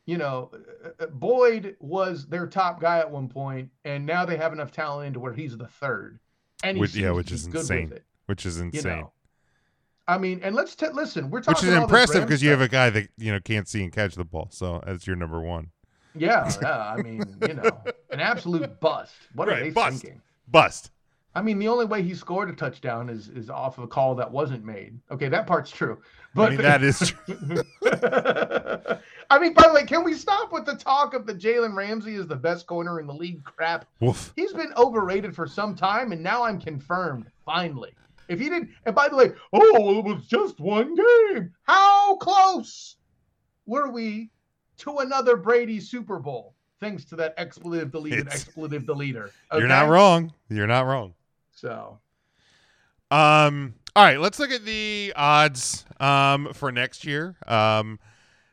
you 0.05 0.17
know, 0.17 0.51
uh, 0.83 1.03
uh, 1.03 1.07
Boyd 1.07 1.75
was 1.79 2.27
their 2.27 2.47
top 2.47 2.81
guy 2.81 2.99
at 2.99 3.09
one 3.09 3.27
point, 3.27 3.69
and 3.85 4.05
now 4.05 4.25
they 4.25 4.37
have 4.37 4.53
enough 4.53 4.71
talent 4.71 5.07
into 5.07 5.19
where 5.19 5.33
he's 5.33 5.57
the 5.57 5.67
third. 5.67 6.19
And 6.63 6.79
Which, 6.79 6.95
yeah, 6.95 7.11
which 7.11 7.31
is 7.31 7.45
insane. 7.45 7.93
Which 8.25 8.45
is 8.45 8.57
you 8.57 8.65
insane. 8.65 8.99
know. 8.99 9.11
I 10.07 10.17
mean, 10.17 10.39
and 10.41 10.55
let's 10.55 10.75
t- 10.75 10.87
listen. 10.91 11.29
We're 11.29 11.41
talking 11.41 11.67
Which 11.67 11.75
is 11.75 11.83
impressive 11.83 12.23
because 12.25 12.41
you 12.41 12.49
have 12.49 12.61
a 12.61 12.67
guy 12.67 12.89
that 12.89 13.09
you 13.17 13.31
know 13.31 13.39
can't 13.39 13.67
see 13.67 13.83
and 13.83 13.91
catch 13.91 14.15
the 14.15 14.23
ball. 14.23 14.47
So 14.51 14.81
that's 14.85 15.05
your 15.05 15.17
number 15.17 15.41
one. 15.41 15.71
Yeah, 16.15 16.51
yeah. 16.61 16.93
I 16.93 17.01
mean, 17.01 17.23
you 17.47 17.53
know, 17.53 17.69
an 18.09 18.19
absolute 18.19 18.79
bust. 18.79 19.13
What 19.33 19.49
are 19.49 19.59
they 19.59 19.69
bust. 19.69 20.01
thinking? 20.01 20.21
Bust. 20.47 20.91
I 21.37 21.41
mean, 21.43 21.59
the 21.59 21.67
only 21.67 21.85
way 21.85 22.01
he 22.01 22.15
scored 22.15 22.49
a 22.49 22.53
touchdown 22.53 23.09
is 23.09 23.29
is 23.29 23.47
off 23.51 23.77
of 23.77 23.83
a 23.83 23.87
call 23.87 24.15
that 24.15 24.31
wasn't 24.31 24.65
made. 24.65 24.99
Okay, 25.11 25.29
that 25.29 25.45
part's 25.45 25.69
true. 25.69 25.99
But 26.33 26.47
I 26.47 26.49
mean 26.49 26.61
that 26.63 26.81
is 26.83 26.99
true. 26.99 27.61
I 29.29 29.37
mean, 29.37 29.53
by 29.53 29.67
the 29.67 29.73
way, 29.75 29.85
can 29.85 30.03
we 30.03 30.15
stop 30.15 30.51
with 30.51 30.65
the 30.65 30.73
talk 30.73 31.13
of 31.13 31.27
the 31.27 31.35
Jalen 31.35 31.75
Ramsey 31.75 32.15
is 32.15 32.25
the 32.25 32.35
best 32.35 32.65
corner 32.65 32.99
in 32.99 33.05
the 33.05 33.13
league 33.13 33.43
crap? 33.43 33.85
Woof. 33.99 34.33
He's 34.35 34.51
been 34.51 34.73
overrated 34.77 35.35
for 35.35 35.45
some 35.45 35.75
time, 35.75 36.11
and 36.11 36.23
now 36.23 36.41
I'm 36.41 36.59
confirmed 36.59 37.29
finally. 37.45 37.91
If 38.29 38.39
he 38.39 38.49
didn't, 38.49 38.71
and 38.87 38.95
by 38.95 39.07
the 39.07 39.15
way, 39.15 39.31
oh, 39.53 39.99
it 39.99 40.05
was 40.05 40.25
just 40.25 40.59
one 40.59 40.95
game. 40.95 41.53
How 41.63 42.15
close 42.15 42.95
were 43.67 43.91
we 43.91 44.31
to 44.79 44.97
another 44.97 45.37
Brady 45.37 45.79
Super 45.79 46.17
Bowl? 46.17 46.55
Thanks 46.79 47.05
to 47.05 47.15
that 47.17 47.35
expletive 47.37 47.91
deleted 47.91 48.21
It's- 48.21 48.41
expletive 48.41 48.83
deleter. 48.83 49.29
You're 49.53 49.67
not 49.67 49.87
wrong. 49.87 50.33
You're 50.49 50.67
not 50.67 50.87
wrong. 50.87 51.13
So 51.57 51.99
Um. 53.11 53.73
All 53.95 54.03
right. 54.03 54.19
Let's 54.19 54.37
look 54.37 54.51
at 54.51 54.63
the 54.63 55.11
odds. 55.15 55.85
Um. 55.99 56.53
For 56.53 56.71
next 56.71 57.03
year. 57.03 57.35
Um. 57.47 57.99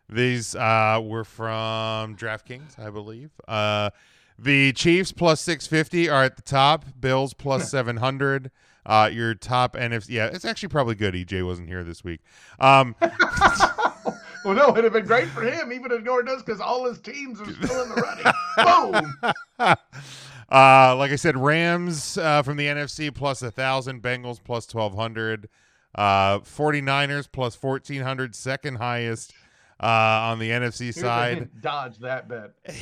These 0.08 0.54
uh 0.54 1.00
were 1.02 1.24
from 1.24 2.16
DraftKings, 2.16 2.78
I 2.78 2.90
believe. 2.90 3.30
Uh, 3.48 3.90
the 4.38 4.72
Chiefs 4.72 5.12
plus 5.12 5.40
six 5.40 5.66
fifty 5.66 6.08
are 6.08 6.24
at 6.24 6.36
the 6.36 6.42
top. 6.42 6.84
Bills 6.98 7.34
plus 7.34 7.70
seven 7.70 7.96
hundred. 7.98 8.50
Uh, 8.86 9.08
your 9.12 9.34
top 9.34 9.76
NFC. 9.76 10.10
Yeah, 10.10 10.26
it's 10.26 10.44
actually 10.44 10.68
probably 10.68 10.94
good. 10.94 11.14
EJ 11.14 11.44
wasn't 11.44 11.68
here 11.68 11.84
this 11.84 12.04
week. 12.04 12.20
Um. 12.58 12.94
Well, 14.44 14.52
no, 14.54 14.68
it'd 14.72 14.84
have 14.84 14.92
been 14.92 15.06
great 15.06 15.28
for 15.28 15.40
him, 15.40 15.72
even 15.72 15.90
if 15.90 16.04
Nor 16.04 16.22
does, 16.22 16.42
because 16.42 16.60
all 16.60 16.84
his 16.84 17.00
teams 17.00 17.40
are 17.40 17.50
still 17.50 17.82
in 17.82 17.88
the 17.88 17.94
running. 17.94 19.14
Boom. 19.58 19.76
Uh, 20.50 20.94
like 20.96 21.10
I 21.10 21.16
said, 21.16 21.36
Rams 21.36 22.18
uh, 22.18 22.42
from 22.42 22.56
the 22.56 22.66
NFC 22.66 23.14
plus 23.14 23.42
a 23.42 23.50
thousand, 23.50 24.02
Bengals 24.02 24.42
plus 24.42 24.66
twelve 24.66 24.94
hundred, 24.94 25.48
uh, 25.94 26.40
49ers 26.40 27.28
plus 27.30 27.54
fourteen 27.54 28.02
hundred, 28.02 28.34
second 28.34 28.76
highest 28.76 29.32
uh, 29.80 29.86
on 29.86 30.38
the 30.38 30.50
NFC 30.50 30.80
Here's 30.80 31.00
side. 31.00 31.50
Dodge 31.60 31.98
that 31.98 32.28
bet. 32.28 32.52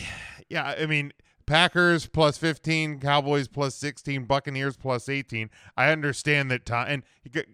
Yeah, 0.48 0.74
I 0.78 0.84
mean 0.84 1.14
Packers 1.46 2.06
plus 2.06 2.36
fifteen, 2.36 3.00
Cowboys 3.00 3.48
plus 3.48 3.74
sixteen, 3.74 4.24
Buccaneers 4.24 4.76
plus 4.76 5.08
eighteen. 5.08 5.48
I 5.78 5.90
understand 5.90 6.50
that 6.50 6.66
time, 6.66 6.86
and 6.88 7.02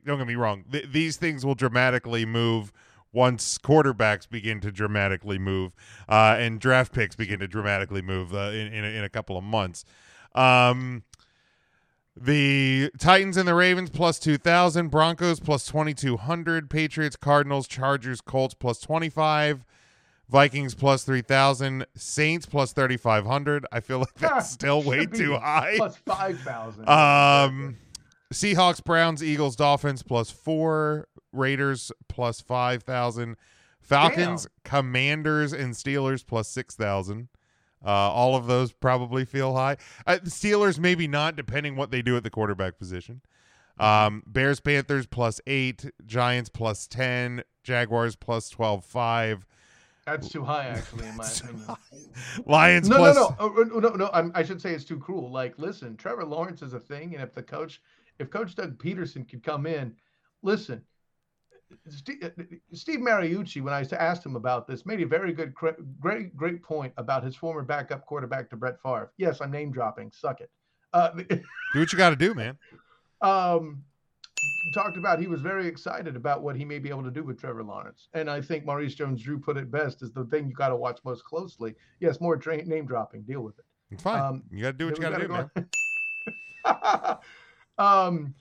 don't 0.05 0.19
get 0.19 0.27
me 0.27 0.35
wrong, 0.35 0.65
th- 0.73 0.87
these 0.91 1.17
things 1.17 1.47
will 1.47 1.55
dramatically 1.55 2.25
move. 2.27 2.73
Once 3.13 3.59
quarterbacks 3.59 4.29
begin 4.29 4.61
to 4.61 4.71
dramatically 4.71 5.39
move, 5.39 5.75
uh, 6.09 6.37
and 6.39 6.61
draft 6.61 6.93
picks 6.93 7.17
begin 7.17 7.41
to 7.41 7.49
dramatically 7.49 8.03
move 8.03 8.35
uh, 8.35 8.51
in 8.53 8.73
in 8.73 8.85
a, 8.85 8.89
in 8.89 9.05
a 9.05 9.09
couple 9.09 9.37
of 9.37 9.45
months, 9.45 9.85
um, 10.35 11.03
the 12.21 12.91
Titans 12.99 13.37
and 13.37 13.47
the 13.47 13.55
Ravens 13.55 13.91
plus 13.91 14.19
2,000, 14.19 14.89
Broncos 14.89 15.41
plus 15.41 15.67
2,200, 15.67 16.69
Patriots, 16.69 17.17
Cardinals, 17.17 17.69
Chargers, 17.69 18.21
Colts 18.21 18.55
plus 18.55 18.81
25, 18.81 19.65
Vikings 20.29 20.75
plus 20.75 21.05
3,000, 21.05 21.87
Saints 21.95 22.45
plus 22.47 22.73
3,500. 22.73 23.67
I 23.71 23.81
feel 23.81 24.01
like 24.01 24.15
that's 24.15 24.51
still 24.51 24.83
way 24.83 25.07
too 25.07 25.37
high. 25.37 25.75
Plus 25.77 25.97
5,000. 25.97 26.89
Um, 26.89 27.77
Seahawks, 28.33 28.83
Browns, 28.83 29.23
Eagles, 29.23 29.57
Dolphins 29.57 30.03
plus 30.03 30.31
four, 30.31 31.09
Raiders 31.33 31.93
plus 32.09 32.41
5,000, 32.41 33.37
Falcons, 33.81 34.47
Commanders, 34.65 35.53
and 35.53 35.75
Steelers 35.75 36.25
plus 36.27 36.49
6,000. 36.49 37.29
Uh, 37.85 37.89
all 37.89 38.35
of 38.35 38.47
those 38.47 38.73
probably 38.73 39.25
feel 39.25 39.55
high. 39.55 39.77
Uh, 40.07 40.19
Steelers, 40.25 40.79
maybe 40.79 41.07
not, 41.07 41.37
depending 41.37 41.77
what 41.77 41.91
they 41.91 42.03
do 42.03 42.17
at 42.17 42.25
the 42.25 42.31
quarterback 42.31 42.77
position. 42.79 43.21
Um, 43.79 44.25
Bears, 44.27 44.59
Panthers 44.59 45.07
plus 45.07 45.41
eight, 45.47 45.85
Giants 46.05 46.49
plus 46.49 46.89
10, 46.89 47.45
Jaguars 47.63 48.17
plus 48.17 48.49
12, 48.51 48.85
5, 48.85 49.47
That's 50.05 50.29
too 50.29 50.43
high, 50.43 50.67
actually, 50.67 51.07
in 51.07 51.17
my 51.17 51.25
opinion. 51.45 51.65
Lions 52.47 52.89
No, 52.89 52.97
plus. 52.97 53.15
no, 53.17 53.29
no, 53.29 53.37
oh, 53.39 53.63
no, 53.63 53.79
no, 53.79 53.89
no. 53.91 54.11
I'm, 54.13 54.33
I 54.35 54.43
should 54.43 54.61
say 54.61 54.75
it's 54.75 54.85
too 54.85 54.99
cruel. 54.99 55.31
Like, 55.31 55.57
listen, 55.59 55.97
Trevor 55.97 56.25
Lawrence 56.25 56.63
is 56.63 56.73
a 56.75 56.81
thing, 56.81 57.15
and 57.15 57.23
if 57.23 57.33
the 57.33 57.43
coach, 57.43 57.81
if 58.19 58.29
Coach 58.31 58.57
Doug 58.57 58.77
Pederson 58.79 59.29
could 59.29 59.45
come 59.45 59.67
in, 59.67 59.95
listen, 60.43 60.83
Steve, 61.89 62.33
Steve 62.73 63.01
Mariucci, 63.01 63.63
when 63.63 63.75
I 63.75 63.85
asked 63.97 64.25
him 64.25 64.37
about 64.37 64.67
this, 64.67 64.87
made 64.87 65.01
a 65.01 65.07
very 65.07 65.33
good, 65.33 65.55
great, 66.01 66.37
great 66.37 66.63
point 66.63 66.93
about 66.97 67.25
his 67.25 67.37
former 67.37 67.63
backup 67.63 68.07
quarterback 68.07 68.51
to 68.51 68.57
Brett 68.57 68.77
Favre. 68.83 69.13
Yes, 69.17 69.41
I'm 69.41 69.51
name 69.51 69.71
dropping. 69.71 70.11
Suck 70.13 70.41
it. 70.41 70.51
Uh, 70.93 71.11
Do 71.29 71.41
what 71.75 71.93
you 71.93 71.99
got 71.99 72.11
to 72.11 72.17
do, 72.17 72.35
man. 72.35 72.59
um, 73.21 73.83
talked 74.75 74.97
about 74.97 75.19
he 75.19 75.27
was 75.27 75.41
very 75.41 75.67
excited 75.67 76.17
about 76.17 76.43
what 76.43 76.57
he 76.57 76.65
may 76.65 76.79
be 76.79 76.89
able 76.89 77.03
to 77.03 77.11
do 77.11 77.25
with 77.25 77.41
Trevor 77.41 77.63
Lawrence. 77.63 78.09
And 78.15 78.31
I 78.31 78.41
think 78.41 78.65
Maurice 78.65 78.95
Jones-Drew 78.95 79.41
put 79.41 79.57
it 79.57 79.71
best: 79.71 80.03
is 80.03 80.13
the 80.13 80.25
thing 80.27 80.49
you 80.49 80.55
got 80.55 80.69
to 80.69 80.77
watch 80.77 81.01
most 81.05 81.25
closely. 81.25 81.75
Yes, 82.01 82.21
more 82.21 82.37
tra- 82.37 82.65
name 82.65 82.87
dropping. 82.87 83.23
Deal 83.23 83.41
with 83.43 83.59
it. 83.59 83.65
It's 83.91 84.03
fine. 84.03 84.21
Um, 84.21 84.43
you 84.51 84.63
got 84.63 84.73
to 84.73 84.79
do 84.79 84.87
what 84.87 84.97
you 84.97 85.03
got 85.03 85.19
to 85.19 85.27
do, 85.27 85.29
man. 85.29 87.19
um, 87.79 88.35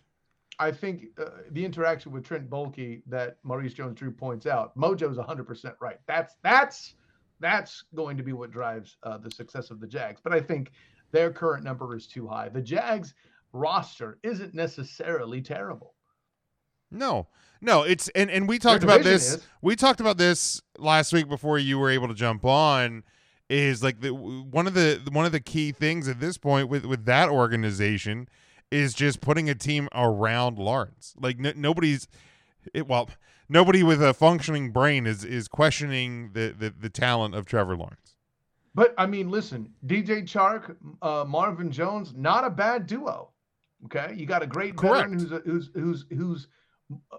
I 0.59 0.71
think 0.71 1.05
uh, 1.19 1.25
the 1.51 1.63
interaction 1.63 2.11
with 2.11 2.23
Trent 2.23 2.49
Baalke 2.49 3.01
that 3.07 3.37
Maurice 3.43 3.73
Jones-Drew 3.73 4.11
points 4.11 4.45
out, 4.45 4.75
Mojo's 4.77 5.17
100% 5.17 5.75
right. 5.79 5.99
That's 6.07 6.35
that's 6.43 6.95
that's 7.39 7.83
going 7.95 8.17
to 8.17 8.23
be 8.23 8.33
what 8.33 8.51
drives 8.51 8.97
uh, 9.03 9.17
the 9.17 9.29
success 9.29 9.69
of 9.69 9.79
the 9.79 9.87
Jags. 9.87 10.19
But 10.23 10.33
I 10.33 10.39
think 10.39 10.71
their 11.11 11.31
current 11.31 11.63
number 11.63 11.95
is 11.95 12.07
too 12.07 12.27
high. 12.27 12.49
The 12.49 12.61
Jags 12.61 13.13
roster 13.53 14.17
isn't 14.23 14.55
necessarily 14.55 15.41
terrible. 15.41 15.93
No, 16.89 17.27
no, 17.61 17.83
it's 17.83 18.07
and 18.09 18.31
and 18.31 18.47
we 18.47 18.59
talked 18.59 18.83
about 18.83 19.03
this. 19.03 19.35
is. 19.35 19.47
We 19.61 19.75
talked 19.75 19.99
about 19.99 20.17
this 20.17 20.61
last 20.77 21.13
week 21.13 21.27
before 21.27 21.59
you 21.59 21.77
were 21.77 21.89
able 21.89 22.07
to 22.07 22.13
jump 22.13 22.45
on. 22.45 23.03
Is 23.49 23.81
like 23.81 24.01
the 24.01 24.13
one 24.13 24.67
of 24.67 24.73
the 24.73 25.01
one 25.11 25.25
of 25.25 25.31
the 25.31 25.39
key 25.39 25.71
things 25.71 26.07
at 26.07 26.19
this 26.19 26.37
point 26.37 26.67
with 26.67 26.85
with 26.85 27.05
that 27.05 27.29
organization 27.29 28.27
is 28.71 28.93
just 28.93 29.21
putting 29.21 29.49
a 29.49 29.55
team 29.55 29.87
around 29.93 30.57
Lawrence. 30.57 31.15
Like 31.19 31.37
n- 31.43 31.53
nobody's, 31.55 32.07
it, 32.73 32.87
well, 32.87 33.09
nobody 33.49 33.83
with 33.83 34.01
a 34.01 34.13
functioning 34.13 34.71
brain 34.71 35.05
is 35.05 35.23
is 35.23 35.47
questioning 35.47 36.31
the 36.33 36.53
the, 36.57 36.73
the 36.77 36.89
talent 36.89 37.35
of 37.35 37.45
Trevor 37.45 37.77
Lawrence. 37.77 38.15
But 38.75 38.93
I 38.97 39.07
mean, 39.07 39.29
listen, 39.29 39.73
DJ 39.85 40.23
Chark, 40.23 40.75
uh, 41.01 41.25
Marvin 41.27 41.71
Jones, 41.71 42.13
not 42.15 42.43
a 42.43 42.49
bad 42.49 42.85
duo. 42.85 43.31
Okay, 43.85 44.13
you 44.15 44.25
got 44.25 44.43
a 44.43 44.47
great 44.47 44.79
veteran 44.79 45.13
who's 45.13 45.31
a, 45.31 45.39
who's 45.39 45.69
who's 45.73 46.05
who's 46.09 46.47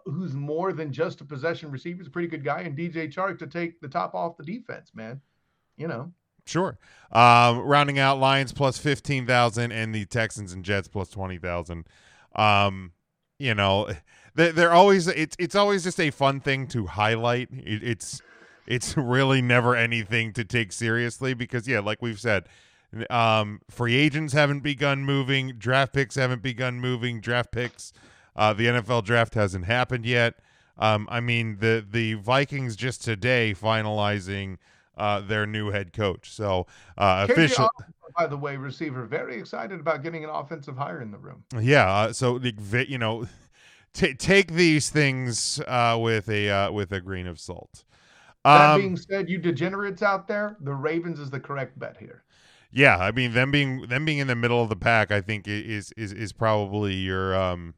who's 0.06 0.34
more 0.34 0.72
than 0.72 0.92
just 0.92 1.20
a 1.20 1.24
possession 1.24 1.70
receiver. 1.70 1.98
He's 1.98 2.06
a 2.06 2.10
pretty 2.10 2.28
good 2.28 2.44
guy, 2.44 2.60
and 2.60 2.76
DJ 2.76 3.12
Chark 3.12 3.38
to 3.38 3.46
take 3.46 3.80
the 3.80 3.88
top 3.88 4.14
off 4.14 4.36
the 4.36 4.44
defense, 4.44 4.92
man. 4.94 5.20
You 5.76 5.88
know, 5.88 6.12
Sure. 6.48 6.78
Um, 7.12 7.58
rounding 7.60 7.98
out 7.98 8.18
Lions 8.18 8.52
plus 8.52 8.78
fifteen 8.78 9.26
thousand 9.26 9.72
and 9.72 9.94
the 9.94 10.06
Texans 10.06 10.52
and 10.52 10.64
Jets 10.64 10.88
plus 10.88 11.10
twenty 11.10 11.38
thousand. 11.38 11.86
Um, 12.34 12.92
you 13.38 13.54
know, 13.54 13.90
they're, 14.34 14.52
they're 14.52 14.72
always 14.72 15.08
it's 15.08 15.36
it's 15.38 15.54
always 15.54 15.84
just 15.84 16.00
a 16.00 16.10
fun 16.10 16.40
thing 16.40 16.66
to 16.68 16.86
highlight. 16.86 17.48
It, 17.52 17.82
it's 17.82 18.22
it's 18.66 18.96
really 18.96 19.42
never 19.42 19.76
anything 19.76 20.32
to 20.34 20.44
take 20.44 20.72
seriously 20.72 21.34
because 21.34 21.68
yeah, 21.68 21.80
like 21.80 22.00
we've 22.00 22.20
said, 22.20 22.44
um, 23.10 23.60
free 23.70 23.94
agents 23.96 24.32
haven't 24.32 24.60
begun 24.60 25.04
moving, 25.04 25.54
draft 25.58 25.92
picks 25.92 26.14
haven't 26.14 26.42
begun 26.42 26.80
moving, 26.80 27.20
draft 27.20 27.52
picks. 27.52 27.92
Uh, 28.34 28.52
the 28.52 28.66
NFL 28.66 29.04
draft 29.04 29.34
hasn't 29.34 29.66
happened 29.66 30.06
yet. 30.06 30.34
Um, 30.78 31.08
I 31.10 31.20
mean 31.20 31.58
the 31.60 31.84
the 31.88 32.14
Vikings 32.14 32.76
just 32.76 33.02
today 33.02 33.54
finalizing 33.54 34.58
uh, 34.98 35.20
their 35.20 35.46
new 35.46 35.70
head 35.70 35.92
coach. 35.92 36.30
So 36.30 36.66
uh, 36.98 37.26
official, 37.30 37.68
by 38.16 38.26
the 38.26 38.36
way, 38.36 38.56
receiver, 38.56 39.06
very 39.06 39.38
excited 39.38 39.80
about 39.80 40.02
getting 40.02 40.24
an 40.24 40.30
offensive 40.30 40.76
hire 40.76 41.00
in 41.00 41.10
the 41.10 41.18
room. 41.18 41.44
yeah. 41.60 41.88
Uh, 41.90 42.12
so 42.12 42.38
the 42.38 42.86
you 42.88 42.98
know, 42.98 43.26
t- 43.94 44.14
take 44.14 44.52
these 44.52 44.90
things 44.90 45.60
uh, 45.66 45.98
with 46.00 46.28
a 46.28 46.50
uh, 46.50 46.72
with 46.72 46.92
a 46.92 47.00
grain 47.00 47.26
of 47.26 47.40
salt. 47.40 47.84
That 48.50 48.74
Um, 48.74 48.74
being 48.74 48.96
said, 48.98 49.30
you 49.30 49.38
degenerates 49.38 50.02
out 50.02 50.28
there, 50.28 50.56
the 50.60 50.74
Ravens 50.74 51.18
is 51.18 51.30
the 51.30 51.40
correct 51.40 51.78
bet 51.78 51.96
here. 51.96 52.24
yeah, 52.70 52.98
I 52.98 53.10
mean 53.12 53.32
them 53.32 53.50
being 53.50 53.82
them 53.88 54.04
being 54.04 54.18
in 54.18 54.26
the 54.26 54.36
middle 54.36 54.62
of 54.62 54.68
the 54.68 54.76
pack, 54.76 55.10
I 55.10 55.20
think 55.20 55.48
is 55.48 55.92
is 55.96 56.12
is 56.12 56.32
probably 56.32 56.94
your 56.94 57.34
um 57.34 57.74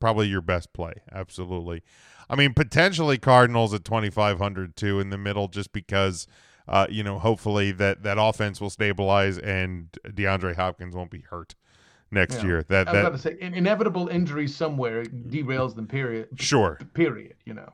probably 0.00 0.28
your 0.28 0.42
best 0.42 0.72
play. 0.74 0.94
Absolutely. 1.12 1.82
I 2.30 2.36
mean, 2.36 2.54
potentially 2.54 3.18
Cardinals 3.18 3.74
at 3.74 3.84
2500 3.84 4.76
too 4.76 5.00
in 5.00 5.10
the 5.10 5.18
middle 5.18 5.48
just 5.48 5.72
because 5.72 6.26
uh, 6.68 6.86
you 6.88 7.02
know, 7.02 7.18
hopefully 7.18 7.72
that 7.72 8.04
that 8.04 8.16
offense 8.18 8.60
will 8.60 8.70
stabilize 8.70 9.38
and 9.38 9.88
DeAndre 10.06 10.54
Hopkins 10.54 10.94
won't 10.94 11.10
be 11.10 11.22
hurt 11.22 11.56
next 12.12 12.36
Yeah. 12.36 12.44
year. 12.44 12.62
That 12.68 12.88
I 12.88 12.92
was 12.92 13.00
about 13.00 13.12
to 13.12 13.18
say, 13.18 13.36
in- 13.40 13.54
inevitable 13.54 14.06
injury 14.08 14.46
somewhere 14.46 15.04
derails 15.04 15.74
them. 15.74 15.88
Period. 15.88 16.28
sure. 16.36 16.78
Period. 16.94 17.34
You 17.44 17.54
know. 17.54 17.72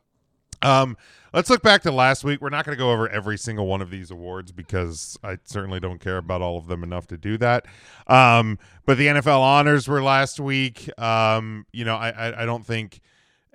Um, 0.63 0.97
let's 1.35 1.51
look 1.51 1.63
back 1.63 1.83
to 1.83 1.91
last 1.93 2.25
week. 2.25 2.41
We're 2.41 2.49
not 2.49 2.65
going 2.65 2.75
to 2.77 2.79
go 2.83 2.91
over 2.91 3.07
every 3.11 3.37
single 3.37 3.67
one 3.67 3.83
of 3.83 3.91
these 3.91 4.11
awards 4.11 4.51
because 4.53 5.19
I 5.23 5.37
certainly 5.45 5.79
don't 5.81 6.01
care 6.01 6.17
about 6.17 6.41
all 6.41 6.57
of 6.57 6.67
them 6.67 6.83
enough 6.83 7.07
to 7.09 7.19
do 7.19 7.37
that. 7.39 7.67
Um, 8.07 8.59
but 8.87 8.97
the 8.97 9.09
NFL 9.09 9.41
honors 9.41 9.87
were 9.87 10.03
last 10.03 10.41
week. 10.41 10.89
Um, 10.99 11.67
you 11.73 11.85
know, 11.85 11.97
I 11.97 12.09
I, 12.09 12.43
I 12.43 12.47
don't 12.47 12.65
think 12.65 13.01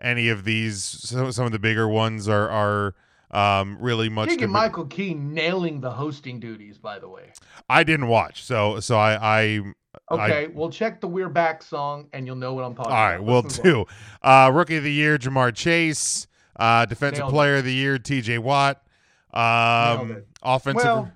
any 0.01 0.29
of 0.29 0.43
these 0.43 0.83
some, 0.83 1.31
some 1.31 1.45
of 1.45 1.51
the 1.51 1.59
bigger 1.59 1.87
ones 1.87 2.27
are 2.27 2.49
are 2.49 2.95
um 3.31 3.77
really 3.79 4.09
much. 4.09 4.29
Keegan 4.29 4.49
Michael 4.49 4.85
Key 4.85 5.13
nailing 5.13 5.81
the 5.81 5.91
hosting 5.91 6.39
duties. 6.39 6.77
By 6.77 6.99
the 6.99 7.09
way. 7.09 7.31
I 7.69 7.83
didn't 7.83 8.07
watch, 8.07 8.43
so 8.43 8.79
so 8.79 8.97
I 8.97 9.39
I 9.39 9.61
Okay, 10.09 10.47
we'll 10.47 10.69
check 10.69 11.01
the 11.01 11.07
"We're 11.07 11.29
Back" 11.29 11.61
song, 11.61 12.07
and 12.13 12.25
you'll 12.25 12.37
know 12.37 12.53
what 12.53 12.63
I'm 12.63 12.75
talking 12.75 12.91
All 12.91 12.97
right, 12.97 13.15
about. 13.15 13.29
All 13.29 13.41
right, 13.41 13.63
we'll 13.63 13.83
do. 13.83 13.85
Uh, 14.21 14.51
Rookie 14.53 14.77
of 14.77 14.83
the 14.83 14.91
Year, 14.91 15.17
Ja'Marr 15.17 15.53
Chase. 15.53 16.27
Uh, 16.55 16.85
defensive 16.85 17.19
Nailed 17.19 17.31
it. 17.31 17.33
Player 17.33 17.55
of 17.57 17.65
the 17.65 17.73
Year, 17.73 17.97
T.J. 17.97 18.37
Watt. 18.37 18.83
Um, 19.33 20.23
offensive. 20.43 20.83
Well, 20.83 21.11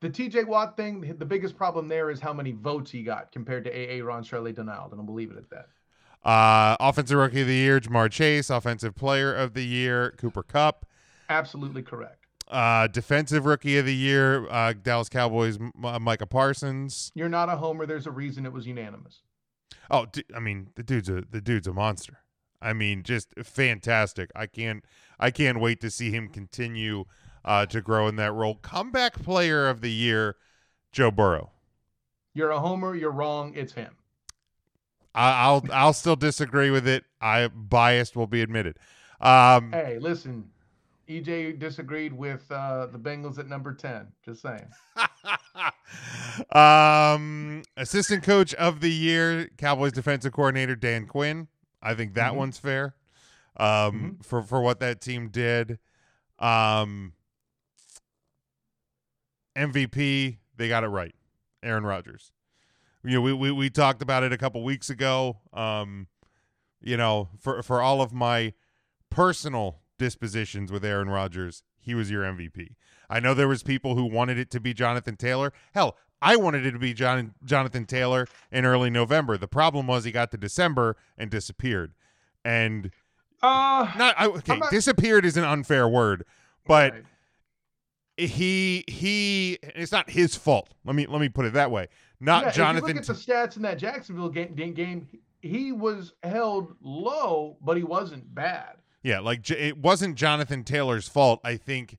the 0.00 0.10
TJ 0.10 0.46
Watt 0.46 0.76
thing, 0.76 1.14
the 1.18 1.24
biggest 1.24 1.56
problem 1.56 1.88
there 1.88 2.10
is 2.10 2.20
how 2.20 2.32
many 2.32 2.52
votes 2.52 2.90
he 2.90 3.02
got 3.02 3.32
compared 3.32 3.64
to 3.64 3.70
AA 3.70 4.04
Ron 4.04 4.22
Charlie 4.22 4.52
Donald, 4.52 4.92
and 4.92 5.00
I'll 5.00 5.06
believe 5.06 5.30
it 5.30 5.38
at 5.38 5.48
that. 5.50 5.68
Uh, 6.24 6.76
offensive 6.80 7.18
Rookie 7.18 7.42
of 7.42 7.46
the 7.46 7.54
Year, 7.54 7.80
Ja'Marr 7.80 8.10
Chase. 8.10 8.50
Offensive 8.50 8.94
Player 8.94 9.34
of 9.34 9.54
the 9.54 9.64
Year, 9.64 10.14
Cooper 10.16 10.42
Kupp. 10.42 10.86
Absolutely 11.28 11.82
correct. 11.82 12.26
Uh, 12.48 12.86
defensive 12.86 13.46
Rookie 13.46 13.78
of 13.78 13.86
the 13.86 13.94
Year, 13.94 14.48
uh, 14.50 14.72
Dallas 14.74 15.08
Cowboys, 15.08 15.58
M- 15.58 15.72
uh, 15.82 15.98
Micah 15.98 16.26
Parsons. 16.26 17.10
You're 17.14 17.28
not 17.28 17.48
a 17.48 17.56
homer. 17.56 17.86
There's 17.86 18.06
a 18.06 18.10
reason 18.10 18.46
it 18.46 18.52
was 18.52 18.66
unanimous. 18.66 19.22
Oh, 19.90 20.06
d- 20.06 20.24
I 20.34 20.40
mean, 20.40 20.68
the 20.76 20.82
dude's 20.82 21.08
a 21.08 21.24
the 21.30 21.40
dude's 21.40 21.66
a 21.66 21.72
monster. 21.72 22.18
I 22.60 22.72
mean, 22.72 23.02
just 23.02 23.34
fantastic. 23.42 24.30
I 24.36 24.46
can't 24.46 24.84
I 25.18 25.30
can't 25.30 25.60
wait 25.60 25.80
to 25.80 25.90
see 25.90 26.10
him 26.10 26.28
continue 26.28 27.04
uh, 27.44 27.66
to 27.66 27.80
grow 27.80 28.08
in 28.08 28.16
that 28.16 28.32
role. 28.32 28.54
Comeback 28.56 29.22
Player 29.22 29.68
of 29.68 29.80
the 29.80 29.90
Year, 29.90 30.36
Joe 30.92 31.10
Burrow. 31.10 31.50
You're 32.34 32.50
a 32.50 32.60
homer. 32.60 32.94
You're 32.94 33.10
wrong. 33.10 33.52
It's 33.54 33.72
him. 33.72 33.96
I, 35.14 35.44
I'll 35.44 35.64
I'll 35.72 35.92
still 35.92 36.16
disagree 36.16 36.70
with 36.70 36.88
it. 36.88 37.04
I 37.20 37.48
biased 37.48 38.16
will 38.16 38.26
be 38.26 38.42
admitted. 38.42 38.78
Um, 39.20 39.72
Hey, 39.72 39.98
listen. 40.00 40.50
EJ 41.08 41.58
disagreed 41.58 42.14
with 42.14 42.50
uh, 42.50 42.86
the 42.86 42.98
Bengals 42.98 43.38
at 43.38 43.46
number 43.46 43.74
ten. 43.74 44.06
Just 44.24 44.40
saying. 44.42 44.66
um, 46.52 47.62
assistant 47.76 48.22
coach 48.22 48.54
of 48.54 48.80
the 48.80 48.90
year, 48.90 49.50
Cowboys 49.58 49.92
defensive 49.92 50.32
coordinator 50.32 50.74
Dan 50.74 51.06
Quinn. 51.06 51.48
I 51.82 51.94
think 51.94 52.14
that 52.14 52.32
Mhm. 52.32 52.36
one's 52.36 52.58
fair. 52.58 52.94
Um, 53.56 54.18
for 54.22 54.42
for 54.42 54.60
what 54.62 54.80
that 54.80 55.00
team 55.00 55.28
did. 55.28 55.78
Um, 56.38 57.12
MVP, 59.56 60.38
they 60.56 60.68
got 60.68 60.82
it 60.84 60.88
right. 60.88 61.14
Aaron 61.62 61.84
Rodgers. 61.84 62.32
You 63.04 63.14
know, 63.14 63.20
we 63.20 63.32
we 63.32 63.50
we 63.52 63.70
talked 63.70 64.02
about 64.02 64.22
it 64.22 64.32
a 64.32 64.38
couple 64.38 64.62
weeks 64.64 64.88
ago. 64.90 65.38
Um, 65.52 66.06
you 66.80 66.96
know, 66.96 67.28
for 67.38 67.62
for 67.62 67.82
all 67.82 68.00
of 68.00 68.12
my 68.12 68.52
personal 69.10 69.80
dispositions 69.98 70.72
with 70.72 70.84
Aaron 70.84 71.08
Rodgers, 71.08 71.62
he 71.80 71.94
was 71.94 72.10
your 72.10 72.22
MVP. 72.24 72.74
I 73.10 73.20
know 73.20 73.34
there 73.34 73.48
was 73.48 73.62
people 73.62 73.94
who 73.94 74.04
wanted 74.06 74.38
it 74.38 74.50
to 74.52 74.60
be 74.60 74.72
Jonathan 74.74 75.16
Taylor. 75.16 75.52
Hell, 75.74 75.96
I 76.22 76.36
wanted 76.36 76.64
it 76.64 76.72
to 76.72 76.78
be 76.78 76.94
John, 76.94 77.34
Jonathan 77.44 77.84
Taylor 77.84 78.26
in 78.50 78.64
early 78.64 78.88
November. 78.90 79.36
The 79.36 79.48
problem 79.48 79.86
was 79.86 80.04
he 80.04 80.10
got 80.12 80.30
to 80.30 80.38
December 80.38 80.96
and 81.18 81.30
disappeared. 81.30 81.92
And 82.44 82.90
Uh, 83.42 83.92
not 83.98 84.14
I, 84.18 84.26
okay, 84.26 84.56
not- 84.56 84.70
disappeared 84.70 85.26
is 85.26 85.36
an 85.36 85.44
unfair 85.44 85.86
word, 85.86 86.24
but 86.66 86.92
right. 86.94 87.04
he 88.16 88.84
he 88.88 89.58
it's 89.62 89.92
not 89.92 90.10
his 90.10 90.34
fault. 90.34 90.70
Let 90.84 90.96
me 90.96 91.06
let 91.06 91.20
me 91.20 91.28
put 91.28 91.44
it 91.44 91.52
that 91.52 91.70
way. 91.70 91.88
Not 92.20 92.44
Yeah, 92.44 92.50
Jonathan 92.52 92.90
If 92.90 92.94
you 92.94 93.00
look 93.00 93.10
at 93.10 93.26
the 93.26 93.32
stats 93.32 93.56
in 93.56 93.62
that 93.62 93.78
Jacksonville 93.78 94.28
game, 94.28 94.54
game, 94.54 94.72
game, 94.72 95.08
he 95.42 95.72
was 95.72 96.14
held 96.22 96.74
low, 96.80 97.58
but 97.60 97.76
he 97.76 97.82
wasn't 97.82 98.34
bad. 98.34 98.76
Yeah, 99.02 99.20
like 99.20 99.50
it 99.50 99.76
wasn't 99.76 100.16
Jonathan 100.16 100.64
Taylor's 100.64 101.08
fault. 101.08 101.40
I 101.44 101.56
think 101.56 101.98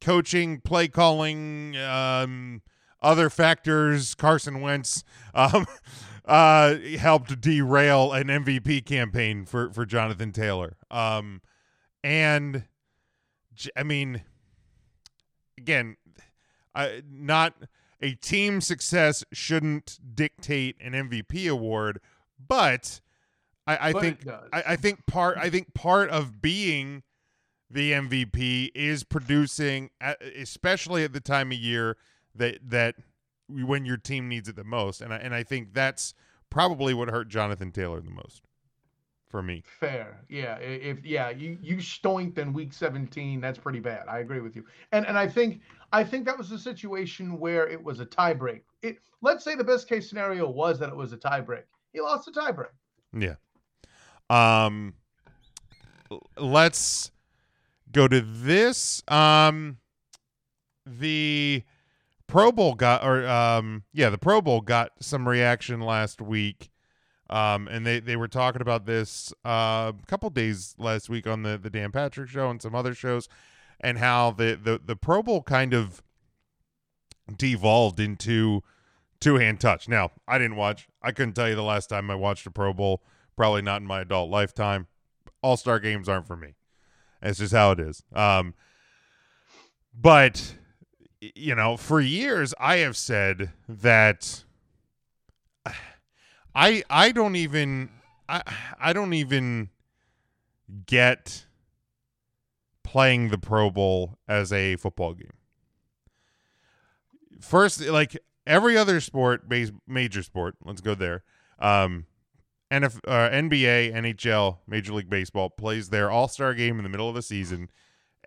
coaching, 0.00 0.60
play 0.60 0.88
calling, 0.88 1.76
um, 1.76 2.62
other 3.00 3.30
factors, 3.30 4.16
Carson 4.16 4.60
Wentz, 4.60 5.04
um, 5.34 5.66
uh, 6.24 6.76
helped 6.98 7.40
derail 7.40 8.12
an 8.12 8.26
MVP 8.26 8.84
campaign 8.84 9.44
for 9.44 9.72
for 9.72 9.86
Jonathan 9.86 10.32
Taylor. 10.32 10.76
Um, 10.90 11.42
and 12.02 12.64
I 13.76 13.82
mean, 13.84 14.22
again, 15.56 15.96
I, 16.74 17.02
not 17.08 17.54
a 18.00 18.14
team 18.14 18.60
success 18.60 19.24
shouldn't 19.32 19.98
dictate 20.14 20.76
an 20.80 20.92
MVP 20.92 21.50
award, 21.50 22.00
but 22.38 23.00
I, 23.66 23.88
I 23.88 23.92
But 23.92 24.02
think. 24.02 24.28
I, 24.52 24.62
I 24.68 24.76
think 24.76 25.06
part 25.06 25.38
I 25.38 25.50
think 25.50 25.74
part 25.74 26.10
of 26.10 26.40
being 26.40 27.02
the 27.70 27.92
MVP 27.92 28.70
is 28.74 29.04
producing, 29.04 29.90
especially 30.36 31.04
at 31.04 31.12
the 31.12 31.20
time 31.20 31.52
of 31.52 31.58
year 31.58 31.96
that 32.34 32.58
that 32.70 32.96
when 33.48 33.84
your 33.84 33.96
team 33.96 34.28
needs 34.28 34.48
it 34.48 34.56
the 34.56 34.64
most, 34.64 35.00
and 35.00 35.12
I, 35.12 35.16
and 35.18 35.34
I 35.34 35.42
think 35.42 35.74
that's 35.74 36.14
probably 36.50 36.94
what 36.94 37.08
hurt 37.08 37.28
Jonathan 37.28 37.70
Taylor 37.70 38.00
the 38.00 38.10
most 38.10 38.42
for 39.30 39.42
me. 39.42 39.62
Fair, 39.78 40.20
yeah. 40.28 40.56
If 40.56 41.04
yeah, 41.04 41.30
you 41.30 41.56
you 41.62 41.80
stoinked 41.80 42.38
in 42.38 42.52
week 42.52 42.72
17, 42.72 43.40
that's 43.40 43.58
pretty 43.58 43.80
bad. 43.80 44.04
I 44.08 44.18
agree 44.18 44.40
with 44.40 44.56
you. 44.56 44.64
And 44.92 45.06
and 45.06 45.16
I 45.16 45.28
think 45.28 45.60
I 45.92 46.04
think 46.04 46.26
that 46.26 46.36
was 46.36 46.50
a 46.50 46.58
situation 46.58 47.38
where 47.38 47.68
it 47.68 47.82
was 47.82 48.00
a 48.00 48.06
tiebreak. 48.06 48.62
It 48.82 48.98
let's 49.22 49.44
say 49.44 49.54
the 49.54 49.64
best 49.64 49.88
case 49.88 50.08
scenario 50.08 50.48
was 50.50 50.78
that 50.80 50.88
it 50.88 50.96
was 50.96 51.12
a 51.12 51.16
tiebreak. 51.16 51.62
He 51.92 52.00
lost 52.00 52.26
the 52.26 52.32
tiebreak. 52.32 52.70
Yeah. 53.16 53.36
Um 54.28 54.94
let's 56.36 57.12
go 57.92 58.08
to 58.08 58.20
this. 58.20 59.02
Um 59.08 59.78
the 60.84 61.62
Pro 62.26 62.50
Bowl 62.50 62.74
got 62.74 63.04
or 63.04 63.26
um 63.28 63.84
yeah, 63.92 64.10
the 64.10 64.18
Pro 64.18 64.40
Bowl 64.40 64.60
got 64.60 64.92
some 65.00 65.28
reaction 65.28 65.80
last 65.80 66.20
week. 66.20 66.69
Um 67.30 67.68
and 67.68 67.86
they 67.86 68.00
they 68.00 68.16
were 68.16 68.28
talking 68.28 68.60
about 68.60 68.84
this 68.86 69.32
uh, 69.44 69.92
a 69.96 70.06
couple 70.06 70.28
days 70.30 70.74
last 70.78 71.08
week 71.08 71.26
on 71.26 71.42
the 71.42 71.56
the 71.56 71.70
Dan 71.70 71.92
Patrick 71.92 72.28
show 72.28 72.50
and 72.50 72.60
some 72.60 72.74
other 72.74 72.94
shows 72.94 73.28
and 73.80 73.98
how 73.98 74.30
the 74.30 74.58
the 74.62 74.80
the 74.84 74.96
Pro 74.96 75.22
Bowl 75.22 75.42
kind 75.42 75.72
of 75.72 76.02
devolved 77.36 78.00
into 78.00 78.62
two 79.20 79.36
hand 79.36 79.60
touch. 79.60 79.88
Now, 79.88 80.10
I 80.26 80.38
didn't 80.38 80.56
watch. 80.56 80.88
I 81.02 81.12
couldn't 81.12 81.34
tell 81.34 81.48
you 81.48 81.54
the 81.54 81.62
last 81.62 81.88
time 81.88 82.10
I 82.10 82.14
watched 82.14 82.46
a 82.46 82.50
Pro 82.50 82.72
Bowl. 82.72 83.02
Probably 83.36 83.62
not 83.62 83.80
in 83.80 83.86
my 83.86 84.00
adult 84.00 84.30
lifetime. 84.30 84.86
All 85.42 85.56
star 85.56 85.80
games 85.80 86.08
aren't 86.08 86.26
for 86.26 86.36
me. 86.36 86.54
It's 87.22 87.38
just 87.38 87.54
how 87.54 87.72
it 87.72 87.80
is. 87.80 88.02
Um, 88.12 88.54
but 89.94 90.54
you 91.20 91.54
know, 91.54 91.76
for 91.76 92.00
years 92.00 92.54
I 92.58 92.76
have 92.78 92.96
said 92.96 93.52
that 93.68 94.44
I 96.54 96.82
I 96.90 97.12
don't 97.12 97.36
even 97.36 97.90
I 98.28 98.42
I 98.78 98.92
don't 98.92 99.14
even 99.14 99.70
get 100.86 101.46
playing 102.82 103.28
the 103.28 103.38
Pro 103.38 103.70
Bowl 103.70 104.18
as 104.28 104.52
a 104.52 104.76
football 104.76 105.14
game. 105.14 105.32
First, 107.40 107.80
like 107.86 108.16
every 108.46 108.76
other 108.76 109.00
sport, 109.00 109.48
base 109.48 109.70
major 109.86 110.22
sport. 110.22 110.56
Let's 110.64 110.80
go 110.80 110.94
there. 110.94 111.22
Um, 111.58 112.06
NF, 112.70 112.98
uh, 113.06 113.30
NBA, 113.30 113.94
NHL, 113.94 114.58
Major 114.66 114.92
League 114.92 115.10
Baseball 115.10 115.50
plays 115.50 115.88
their 115.88 116.10
All 116.10 116.28
Star 116.28 116.54
game 116.54 116.78
in 116.78 116.82
the 116.84 116.88
middle 116.88 117.08
of 117.08 117.14
the 117.14 117.22
season. 117.22 117.70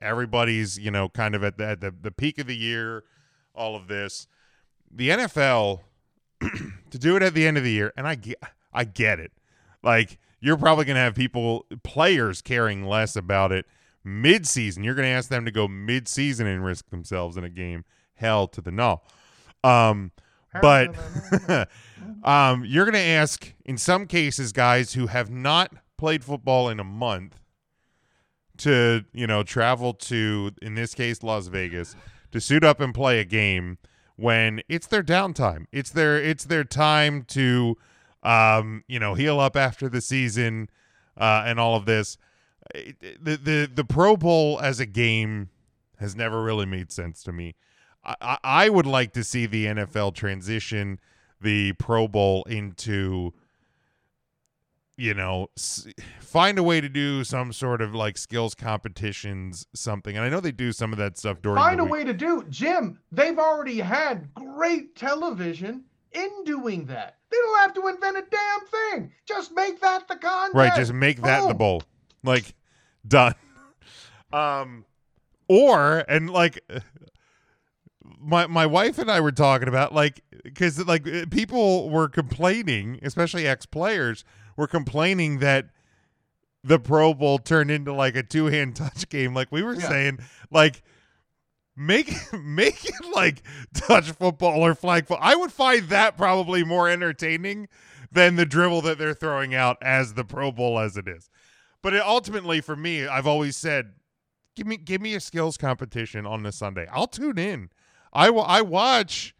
Everybody's 0.01 0.77
you 0.77 0.91
know 0.91 1.09
kind 1.09 1.35
of 1.35 1.43
at 1.43 1.57
the, 1.57 1.65
at 1.65 1.81
the 1.81 1.93
the 2.01 2.11
peak 2.11 2.39
of 2.39 2.47
the 2.47 2.55
year. 2.55 3.03
All 3.55 3.75
of 3.75 3.87
this, 3.87 4.27
the 4.91 5.09
NFL 5.09 5.81
to 6.93 6.99
do 6.99 7.15
it 7.15 7.23
at 7.23 7.33
the 7.33 7.47
end 7.47 7.57
of 7.57 7.63
the 7.63 7.71
year, 7.71 7.91
and 7.97 8.07
I 8.07 8.13
get 8.13 8.37
I 8.71 8.83
get 8.83 9.19
it. 9.19 9.31
Like 9.81 10.19
you're 10.39 10.57
probably 10.57 10.85
going 10.85 10.95
to 10.95 11.01
have 11.01 11.15
people 11.15 11.65
players 11.83 12.43
caring 12.43 12.85
less 12.85 13.15
about 13.15 13.51
it 13.51 13.65
mid-season. 14.03 14.83
You're 14.83 14.93
going 14.93 15.07
to 15.07 15.13
ask 15.13 15.27
them 15.27 15.43
to 15.45 15.51
go 15.51 15.67
mid-season 15.67 16.45
and 16.45 16.63
risk 16.63 16.91
themselves 16.91 17.35
in 17.35 17.43
a 17.43 17.49
game. 17.49 17.83
Hell 18.13 18.47
to 18.49 18.61
the 18.61 18.69
no. 18.69 19.01
Um, 19.63 20.11
but 20.61 20.93
um, 22.23 22.63
you're 22.63 22.85
going 22.85 22.93
to 22.93 22.99
ask, 22.99 23.53
in 23.65 23.77
some 23.77 24.05
cases, 24.05 24.51
guys 24.51 24.93
who 24.93 25.07
have 25.07 25.31
not 25.31 25.73
played 25.97 26.23
football 26.23 26.69
in 26.69 26.79
a 26.79 26.83
month 26.83 27.39
to, 28.57 29.05
you 29.13 29.25
know, 29.25 29.41
travel 29.41 29.93
to, 29.93 30.51
in 30.61 30.75
this 30.75 30.93
case, 30.93 31.23
Las 31.23 31.47
Vegas, 31.47 31.95
to 32.31 32.39
suit 32.39 32.63
up 32.63 32.81
and 32.81 32.93
play 32.93 33.19
a 33.19 33.25
game 33.25 33.77
when 34.15 34.61
it's 34.67 34.87
their 34.87 35.03
downtime. 35.03 35.65
It's 35.71 35.91
their 35.91 36.17
it's 36.17 36.45
their 36.45 36.63
time 36.63 37.23
to 37.29 37.77
um, 38.23 38.83
you 38.87 38.99
know, 38.99 39.13
heal 39.13 39.39
up 39.39 39.55
after 39.55 39.89
the 39.89 40.01
season 40.01 40.69
uh, 41.17 41.43
and 41.45 41.59
all 41.59 41.75
of 41.75 41.85
this. 41.85 42.17
The 42.73 43.37
the 43.37 43.69
the 43.73 43.83
Pro 43.83 44.15
Bowl 44.15 44.59
as 44.61 44.79
a 44.79 44.85
game 44.85 45.49
has 45.99 46.15
never 46.15 46.41
really 46.41 46.65
made 46.65 46.91
sense 46.91 47.21
to 47.23 47.31
me. 47.31 47.55
I, 48.05 48.37
I 48.43 48.69
would 48.69 48.85
like 48.85 49.13
to 49.13 49.23
see 49.23 49.45
the 49.45 49.65
NFL 49.65 50.15
transition 50.15 50.99
the 51.39 51.73
Pro 51.73 52.07
Bowl 52.07 52.43
into 52.45 53.33
you 54.97 55.13
know 55.13 55.47
s- 55.57 55.87
find 56.19 56.57
a 56.59 56.63
way 56.63 56.79
to 56.79 56.87
do 56.89 57.23
some 57.23 57.51
sort 57.51 57.81
of 57.81 57.95
like 57.95 58.17
skills 58.17 58.53
competitions 58.53 59.65
something 59.73 60.15
and 60.15 60.23
i 60.25 60.29
know 60.29 60.39
they 60.39 60.51
do 60.51 60.71
some 60.71 60.91
of 60.91 60.99
that 60.99 61.17
stuff 61.17 61.41
during 61.41 61.57
Find 61.57 61.79
the 61.79 61.83
a 61.83 61.85
week. 61.85 61.91
way 61.93 62.03
to 62.05 62.13
do, 62.13 62.45
Jim. 62.49 62.99
They've 63.11 63.37
already 63.39 63.79
had 63.79 64.33
great 64.35 64.95
television 64.95 65.85
in 66.11 66.29
doing 66.45 66.85
that. 66.85 67.17
They 67.31 67.37
don't 67.37 67.57
have 67.59 67.73
to 67.73 67.87
invent 67.87 68.17
a 68.17 68.23
damn 68.29 68.67
thing. 68.67 69.11
Just 69.27 69.51
make 69.55 69.81
that 69.81 70.07
the 70.07 70.15
contest. 70.15 70.53
right 70.55 70.75
just 70.75 70.93
make 70.93 71.21
that 71.23 71.47
the 71.47 71.55
bowl 71.55 71.81
like 72.23 72.53
done 73.07 73.33
um 74.31 74.85
or 75.47 75.99
and 76.07 76.29
like 76.29 76.59
my 78.19 78.47
my 78.47 78.65
wife 78.65 78.97
and 78.99 79.09
I 79.09 79.19
were 79.21 79.31
talking 79.31 79.67
about 79.67 79.93
like 79.93 80.21
because 80.43 80.85
like 80.85 81.03
people 81.31 81.89
were 81.89 82.07
complaining, 82.09 82.99
especially 83.01 83.47
ex 83.47 83.65
players 83.65 84.23
were 84.55 84.67
complaining 84.67 85.39
that 85.39 85.67
the 86.63 86.79
Pro 86.79 87.13
Bowl 87.13 87.37
turned 87.39 87.71
into 87.71 87.93
like 87.93 88.15
a 88.15 88.23
two 88.23 88.45
hand 88.45 88.75
touch 88.77 89.09
game. 89.09 89.33
Like 89.33 89.51
we 89.51 89.61
were 89.63 89.75
Yeah. 89.75 89.89
saying, 89.89 90.19
like 90.51 90.81
make 91.75 92.13
make 92.43 92.85
it 92.85 93.05
like 93.15 93.41
touch 93.73 94.11
football 94.11 94.61
or 94.65 94.75
flag 94.75 95.07
football. 95.07 95.25
I 95.27 95.35
would 95.35 95.51
find 95.51 95.89
that 95.89 96.17
probably 96.17 96.63
more 96.63 96.87
entertaining 96.89 97.67
than 98.11 98.35
the 98.35 98.45
dribble 98.45 98.81
that 98.83 98.97
they're 98.97 99.13
throwing 99.15 99.55
out 99.55 99.77
as 99.81 100.13
the 100.13 100.23
Pro 100.23 100.51
Bowl 100.51 100.79
as 100.79 100.97
it 100.97 101.07
is. 101.07 101.29
But 101.81 101.93
it, 101.93 102.01
ultimately, 102.03 102.61
for 102.61 102.75
me, 102.75 103.05
I've 103.07 103.27
always 103.27 103.57
said, 103.57 103.93
give 104.55 104.67
me 104.67 104.77
give 104.77 105.01
me 105.01 105.15
a 105.15 105.19
skills 105.19 105.57
competition 105.57 106.25
on 106.25 106.43
the 106.43 106.51
Sunday. 106.51 106.87
I'll 106.91 107.07
tune 107.07 107.37
in. 107.37 107.69
I 108.13 108.29
will. 108.29 108.43
I 108.45 108.61
watch 108.61 109.35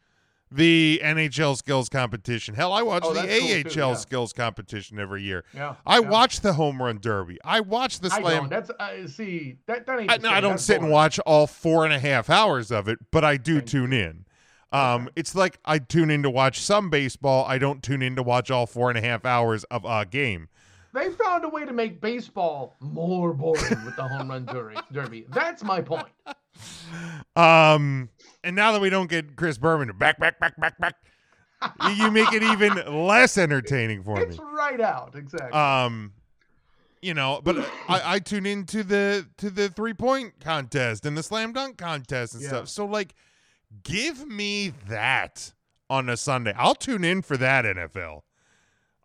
the 0.56 1.01
NHL 1.04 1.58
skills 1.58 1.89
competition. 1.89 2.56
Hell, 2.56 2.72
I 2.72 2.82
watch 2.84 3.04
Oh, 3.06 3.14
the 3.14 3.22
that's 3.22 3.74
cool, 3.74 3.84
AHL 3.84 3.89
yeah. 3.91 3.95
skills 3.95 4.34
competition 4.34 4.99
every 4.99 5.24
year. 5.24 5.43
Yeah. 5.54 5.76
I 5.86 5.99
yeah. 5.99 6.10
watch 6.10 6.41
the 6.41 6.54
home 6.54 6.82
run 6.82 6.99
derby. 7.01 7.39
I 7.43 7.62
watch 7.62 7.99
the 7.99 8.12
I 8.14 8.20
slam. 8.20 8.49
That's 8.49 8.70
uh, 8.80 9.08
see 9.08 9.58
that 9.66 9.86
that 9.86 9.99
ain't. 9.99 10.12
I, 10.12 10.18
no, 10.18 10.30
I 10.30 10.41
don't 10.41 10.51
That's 10.51 10.66
sit 10.66 10.82
and 10.82 10.91
watch 10.91 11.20
all 11.20 11.47
four 11.47 11.86
and 11.86 11.93
a 11.93 11.99
half 11.99 12.30
hours 12.30 12.72
of 12.72 12.88
it, 12.88 12.99
but 13.12 13.24
I 13.24 13.38
do 13.38 13.56
Thank 13.56 13.70
tune 13.70 13.93
in. 13.93 14.26
Um, 14.72 15.10
it's 15.16 15.36
like 15.36 15.60
I 15.66 15.78
tune 15.78 16.10
in 16.10 16.24
to 16.24 16.30
watch 16.32 16.60
some 16.60 16.89
baseball. 16.89 17.45
I 17.45 17.60
don't 17.60 17.84
tune 17.84 18.01
in 18.01 18.16
to 18.16 18.24
watch 18.24 18.49
all 18.49 18.66
four 18.66 18.89
and 18.89 18.97
a 18.97 19.01
half 19.01 19.24
hours 19.26 19.64
of 19.66 19.86
a 19.86 20.06
game. 20.06 20.49
They 20.93 21.10
found 21.10 21.43
a 21.43 21.49
way 21.49 21.66
to 21.66 21.74
make 21.74 22.01
baseball 22.01 22.76
more 22.80 23.34
boring 23.34 23.84
with 23.86 23.95
the 23.95 24.08
home 24.08 24.30
run 24.30 24.45
derby. 24.45 24.78
derby. 24.91 25.26
That's 25.30 25.64
my 25.64 25.82
point. 25.82 26.08
Um, 27.36 28.10
and 28.44 28.56
now 28.56 28.72
that 28.72 28.82
we 28.82 28.89
don't 28.89 29.10
get 29.10 29.36
Chris 29.36 29.58
Berman 29.58 29.91
back, 29.98 30.20
back, 30.20 30.39
back, 30.39 30.60
back, 30.60 30.78
back, 30.80 30.96
you 31.96 32.12
make 32.12 32.32
it 32.34 32.44
even 32.44 33.06
less 33.08 33.38
entertaining 33.38 34.04
for 34.04 34.20
It's 34.20 34.38
me. 34.38 34.44
right 34.52 34.82
out 34.82 35.16
exactly. 35.16 35.52
Um, 35.52 36.14
you 37.02 37.14
know, 37.14 37.41
but 37.44 37.58
I, 37.89 38.16
I 38.16 38.20
tune 38.20 38.46
into 38.46 38.84
the 38.84 39.26
to 39.38 39.50
the 39.50 39.70
three 39.70 39.94
point 39.94 40.39
contest 40.39 41.06
and 41.06 41.18
the 41.18 41.24
slam 41.24 41.52
dunk 41.54 41.78
contest 41.78 42.34
and 42.34 42.44
Yeah. 42.44 42.50
stuff. 42.50 42.70
So 42.70 42.86
like, 42.86 43.14
give 43.84 44.28
me 44.28 44.74
that 44.88 45.54
on 45.89 46.10
a 46.10 46.16
Sunday. 46.18 46.54
I'll 46.58 46.76
tune 46.76 47.04
in 47.04 47.22
for 47.22 47.36
that 47.38 47.66
NFL. 47.66 48.22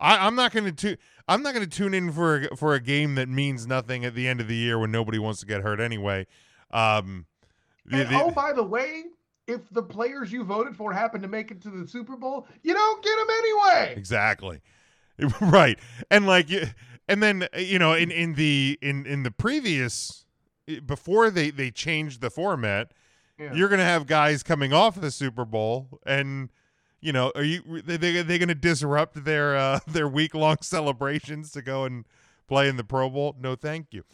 I, 0.01 0.27
I'm 0.27 0.37
not 0.37 0.53
going 0.53 0.73
to 0.75 0.97
I'm 1.27 1.43
not 1.43 1.55
going 1.55 1.69
to 1.69 1.77
tune 1.77 1.93
in 1.93 2.13
for 2.13 2.37
a, 2.45 2.57
for 2.57 2.75
a 2.75 2.81
game 2.81 3.17
that 3.17 3.29
means 3.29 3.67
nothing 3.67 4.05
at 4.05 4.15
the 4.15 4.27
end 4.29 4.41
of 4.41 4.47
the 4.49 4.55
year 4.57 4.79
when 4.79 4.91
nobody 4.93 5.19
wants 5.19 5.41
to 5.41 5.47
get 5.47 5.63
hurt 5.63 5.81
anyway. 5.81 6.27
Um, 6.71 7.27
the- 7.85 8.03
and 8.03 8.11
the- 8.15 8.23
oh, 8.23 8.31
by 8.31 8.53
the 8.53 8.63
way, 8.63 9.05
if 9.49 9.69
the 9.71 9.83
players 9.83 10.31
you 10.31 10.45
voted 10.45 10.77
for 10.77 10.93
happen 10.93 11.21
to 11.23 11.29
make 11.29 11.51
it 11.51 11.61
to 11.63 11.71
the 11.71 11.89
Super 11.89 12.17
Bowl, 12.17 12.47
you 12.63 12.75
don't 12.75 13.03
get 13.03 13.17
them 13.17 13.27
anyway. 13.31 13.95
Exactly. 13.97 14.61
right. 15.41 15.79
And 16.11 16.27
like 16.27 16.49
you- 16.51 16.67
and 17.09 17.23
then 17.23 17.49
uh, 17.55 17.59
you 17.59 17.79
know 17.79 17.95
in 17.95 18.11
in 18.11 18.35
the 18.35 18.79
in 18.83 19.07
in 19.07 19.23
the 19.25 19.31
previous 19.31 20.25
before 20.87 21.31
they 21.31 21.51
they 21.51 21.71
changed 21.71 22.21
the 22.21 22.31
format, 22.31 22.93
Yeah. 23.39 23.55
you're 23.55 23.69
going 23.69 23.79
to 23.81 23.85
have 23.85 24.07
guys 24.07 24.43
coming 24.43 24.73
off 24.75 25.01
the 25.01 25.11
Super 25.11 25.45
Bowl 25.45 25.89
and 26.07 26.51
you 27.01 27.13
know, 27.13 27.31
are 27.37 27.45
you 27.45 27.63
they 27.83 27.97
they, 27.97 28.23
they 28.23 28.39
going 28.39 28.49
to 28.49 28.55
disrupt 28.55 29.25
their 29.25 29.57
uh 29.57 29.79
their 29.87 30.09
week-long 30.09 30.59
celebrations 30.63 31.51
to 31.53 31.63
go 31.63 31.85
and 31.85 32.05
play 32.47 32.69
in 32.69 32.77
the 32.77 32.85
Pro 32.85 33.09
Bowl? 33.09 33.35
No, 33.41 33.55
thank 33.57 33.87
you. 33.93 34.05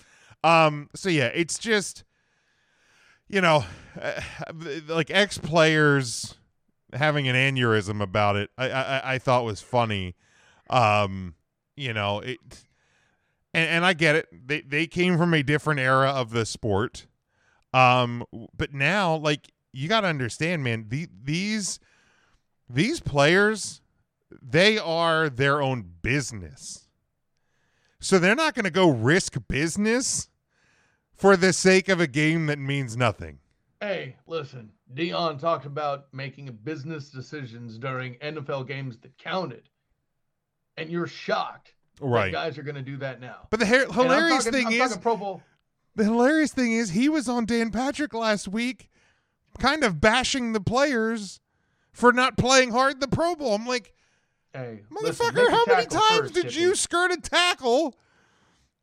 Um 0.44 0.88
so 0.94 1.08
yeah, 1.08 1.30
it's 1.34 1.58
just 1.58 2.04
you 3.28 3.40
know, 3.40 3.64
uh, 4.00 4.20
like 4.88 5.10
ex 5.10 5.38
players 5.38 6.34
having 6.92 7.28
an 7.28 7.34
aneurysm 7.34 8.00
about 8.02 8.36
it, 8.36 8.50
I, 8.56 8.70
I 8.70 9.14
I 9.14 9.18
thought 9.18 9.44
was 9.44 9.60
funny. 9.60 10.14
Um, 10.70 11.34
you 11.76 11.92
know, 11.92 12.20
it, 12.20 12.38
and 13.52 13.68
and 13.68 13.84
I 13.84 13.92
get 13.92 14.16
it. 14.16 14.28
They 14.46 14.60
they 14.60 14.86
came 14.86 15.18
from 15.18 15.34
a 15.34 15.42
different 15.42 15.80
era 15.80 16.10
of 16.10 16.30
the 16.30 16.46
sport. 16.46 17.06
Um, 17.72 18.24
but 18.56 18.72
now, 18.72 19.16
like 19.16 19.52
you 19.72 19.88
got 19.88 20.02
to 20.02 20.06
understand, 20.06 20.62
man. 20.62 20.86
The, 20.88 21.08
these 21.22 21.80
these 22.68 23.00
players, 23.00 23.80
they 24.40 24.78
are 24.78 25.28
their 25.28 25.60
own 25.60 25.90
business. 26.02 26.88
So 28.00 28.18
they're 28.18 28.34
not 28.34 28.54
going 28.54 28.64
to 28.64 28.70
go 28.70 28.88
risk 28.90 29.36
business 29.48 30.28
for 31.16 31.36
the 31.36 31.52
sake 31.52 31.88
of 31.88 32.00
a 32.00 32.06
game 32.06 32.46
that 32.46 32.58
means 32.58 32.96
nothing. 32.96 33.38
Hey, 33.80 34.16
listen, 34.26 34.72
Deion 34.94 35.38
talked 35.38 35.66
about 35.66 36.06
making 36.12 36.46
business 36.64 37.10
decisions 37.10 37.78
during 37.78 38.14
NFL 38.16 38.66
games 38.66 38.96
that 38.98 39.16
counted, 39.18 39.68
and 40.76 40.90
you're 40.90 41.06
shocked 41.06 41.74
that 42.00 42.06
Right. 42.06 42.32
guys 42.32 42.58
are 42.58 42.62
going 42.62 42.74
to 42.76 42.82
do 42.82 42.96
that 42.98 43.20
now. 43.20 43.46
But 43.50 43.60
the 43.60 43.66
ha- 43.66 43.92
hilarious 43.92 44.44
talking- 44.44 44.52
thing 44.68 44.80
I'm 44.80 44.86
is, 44.90 44.96
Pro 44.96 45.16
Bowl. 45.16 45.42
the 45.94 46.04
hilarious 46.04 46.52
thing 46.52 46.72
is, 46.72 46.90
he 46.90 47.08
was 47.08 47.28
on 47.28 47.44
Dan 47.46 47.70
Patrick 47.70 48.14
last 48.14 48.48
week, 48.48 48.90
kind 49.58 49.84
of 49.84 50.00
bashing 50.00 50.52
the 50.52 50.60
players 50.60 51.40
for 51.92 52.12
not 52.12 52.36
playing 52.36 52.72
hard 52.72 53.00
the 53.00 53.08
Pro 53.08 53.36
Bowl. 53.36 53.54
I'm 53.54 53.66
like, 53.66 53.92
Hey, 54.52 54.82
motherfucker, 54.90 55.34
listen, 55.34 55.50
how 55.52 55.64
many 55.66 55.86
times 55.86 56.18
first, 56.20 56.34
did 56.34 56.54
you 56.54 56.74
skirt 56.76 57.10
a 57.12 57.16
tackle? 57.20 57.96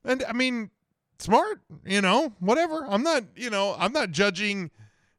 And 0.04 0.22
I 0.26 0.34
mean, 0.34 0.70
smart, 1.22 1.61
you 1.86 2.01
know, 2.01 2.34
whatever. 2.39 2.86
I'm 2.88 3.03
not, 3.03 3.24
you 3.36 3.49
know, 3.49 3.76
I'm 3.78 3.93
not 3.93 4.11
judging 4.11 4.72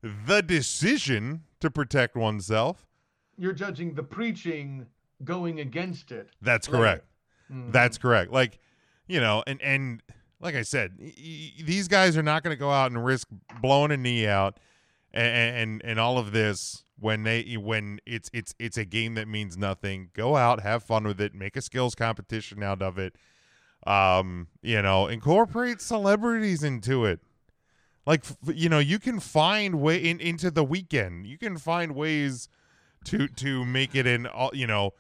the 0.03 0.43
decision 0.43 1.45
to 1.61 1.71
protect 1.71 2.17
oneself. 2.17 2.87
You're 3.39 3.53
judging 3.53 3.95
the 3.95 4.03
preaching 4.03 4.87
going 5.25 5.61
against 5.61 6.13
it. 6.13 6.29
That's 6.41 6.69
later. 6.69 6.79
correct. 6.79 7.05
Mhm. 7.53 7.73
That's 7.73 7.99
correct. 7.99 8.33
Like, 8.33 8.59
you 9.07 9.21
know, 9.21 9.43
and 9.47 9.61
and 9.63 10.03
like 10.41 10.55
I 10.55 10.63
said, 10.63 10.97
y- 10.99 11.13
y- 11.17 11.53
these 11.65 11.87
guys 11.89 12.17
are 12.17 12.23
not 12.23 12.43
going 12.43 12.55
to 12.55 12.59
go 12.59 12.71
out 12.71 12.91
and 12.91 13.05
risk 13.05 13.29
blowing 13.61 13.93
a 13.93 13.97
knee 13.97 14.27
out 14.27 14.59
and, 15.13 15.57
and 15.57 15.83
and 15.85 16.01
all 16.01 16.19
of 16.19 16.33
this 16.33 16.85
when 16.99 17.23
they 17.23 17.57
when 17.57 18.01
it's 18.07 18.29
it's 18.33 18.55
it's 18.59 18.77
a 18.77 18.85
game 18.85 19.15
that 19.15 19.29
means 19.29 19.57
nothing. 19.57 20.11
Go 20.15 20.37
out, 20.37 20.61
have 20.63 20.83
fun 20.83 21.05
with 21.05 21.21
it, 21.21 21.35
make 21.35 21.57
a 21.57 21.63
skills 21.63 21.95
competition 21.95 22.63
out 22.63 22.83
of 22.83 22.99
it. 22.99 23.15
Um, 23.87 24.49
you 24.63 24.81
know, 24.81 25.09
incorporate 25.09 25.81
celebrities 25.81 26.63
into 26.63 27.05
it. 27.05 27.21
Like 28.07 28.25
you 28.47 28.69
know, 28.69 28.79
you 28.79 28.99
can 28.99 29.21
find 29.21 29.81
way 29.81 29.99
in, 29.99 30.21
into 30.21 30.51
the 30.51 30.65
weekend. 30.65 31.27
You 31.27 31.39
can 31.39 31.57
find 31.57 31.95
ways 31.95 32.49
to 33.05 33.29
to 33.29 33.65
make 33.65 33.95
it 33.95 34.07
an 34.07 34.27
all 34.27 34.51
you 34.53 34.67
know, 34.67 34.93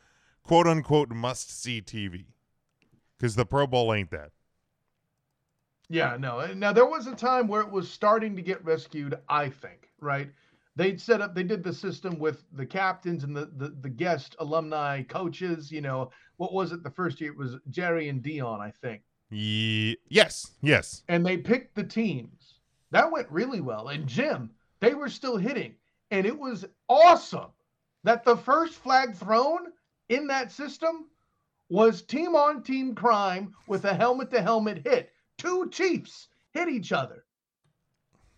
quote 0.42 0.66
unquote 0.66 1.10
must 1.10 1.62
see 1.62 1.80
TV. 1.80 2.26
Because 3.16 3.36
the 3.36 3.46
Pro 3.46 3.66
Bowl 3.66 3.94
ain't 3.94 4.10
that. 4.10 4.30
Yeah, 5.88 6.16
no. 6.18 6.52
Now 6.54 6.72
there 6.72 6.86
was 6.86 7.06
a 7.06 7.14
time 7.14 7.46
where 7.46 7.60
it 7.60 7.70
was 7.70 7.88
starting 7.88 8.34
to 8.36 8.42
get 8.42 8.64
rescued, 8.64 9.14
I 9.28 9.48
think, 9.48 9.90
right? 10.00 10.30
They'd 10.74 11.00
set 11.00 11.20
up 11.20 11.34
they 11.34 11.42
did 11.42 11.62
the 11.62 11.72
system 11.72 12.18
with 12.18 12.44
the 12.52 12.64
captains 12.64 13.24
and 13.24 13.36
the 13.36 13.50
the, 13.56 13.76
the 13.80 13.88
guest 13.88 14.36
alumni 14.38 15.02
coaches, 15.02 15.70
you 15.70 15.80
know. 15.80 16.10
What 16.36 16.52
was 16.52 16.72
it 16.72 16.82
the 16.82 16.90
first 16.90 17.20
year? 17.20 17.30
It 17.32 17.38
was 17.38 17.56
Jerry 17.70 18.08
and 18.08 18.22
Deion, 18.22 18.60
I 18.60 18.70
think. 18.70 19.02
Ye- 19.30 19.98
yes, 20.08 20.52
yes. 20.60 21.02
And 21.08 21.24
they 21.24 21.36
picked 21.36 21.74
the 21.74 21.84
teams. 21.84 22.54
That 22.90 23.10
went 23.10 23.30
really 23.30 23.60
well. 23.60 23.88
And 23.88 24.06
Jim, 24.06 24.50
they 24.80 24.94
were 24.94 25.08
still 25.08 25.36
hitting. 25.36 25.74
And 26.10 26.26
it 26.26 26.38
was 26.38 26.66
awesome 26.88 27.50
that 28.04 28.24
the 28.24 28.36
first 28.36 28.74
flag 28.74 29.14
thrown 29.14 29.72
in 30.08 30.26
that 30.26 30.52
system 30.52 31.06
was 31.70 32.02
team 32.02 32.34
on 32.36 32.62
team 32.62 32.94
crime 32.94 33.54
with 33.66 33.84
a 33.86 33.94
helmet 33.94 34.30
to 34.30 34.42
helmet 34.42 34.86
hit. 34.86 35.10
Two 35.38 35.70
Chiefs 35.70 36.28
hit 36.52 36.68
each 36.68 36.92
other. 36.92 37.24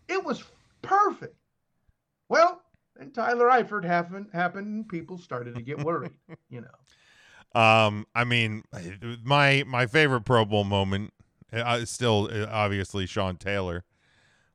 It 0.09 0.23
was 0.23 0.45
perfect. 0.83 1.35
Well, 2.35 2.61
then 2.97 3.11
Tyler 3.13 3.47
Eifert 3.47 3.85
happened 3.85 4.27
happened 4.33 4.67
and 4.67 4.89
people 4.89 5.19
started 5.19 5.55
to 5.55 5.63
get 5.63 5.79
worried, 5.85 6.13
you 6.51 6.63
know. 6.63 7.61
Um, 7.61 8.07
I 8.15 8.25
mean, 8.25 8.65
my 9.23 9.65
my 9.67 9.87
favorite 9.87 10.23
Pro 10.23 10.45
Bowl 10.45 10.65
moment 10.65 11.13
uh, 11.53 11.79
is 11.81 11.91
still 11.91 12.29
uh, 12.33 12.47
obviously 12.51 13.07
Sean 13.07 13.37
Taylor 13.37 13.85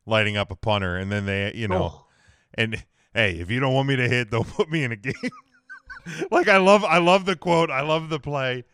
lighting 0.06 0.36
up 0.36 0.52
a 0.52 0.56
punter, 0.56 0.98
and 0.98 1.10
then 1.12 1.26
they, 1.26 1.54
you 1.56 1.68
know, 1.68 1.84
Oh. 1.84 2.06
and 2.56 2.84
hey, 3.14 3.40
if 3.40 3.50
you 3.50 3.60
don't 3.60 3.74
want 3.74 3.88
me 3.88 3.96
to 3.96 4.10
hit, 4.10 4.30
don't 4.32 4.48
put 4.56 4.70
me 4.70 4.84
in 4.84 4.92
a 4.92 4.98
game. 4.98 5.14
like 6.32 6.50
I 6.50 6.58
love, 6.58 6.84
I 6.84 6.98
love 6.98 7.26
the 7.26 7.36
quote, 7.36 7.70
I 7.72 7.82
love 7.82 8.10
the 8.10 8.20
play. 8.20 8.66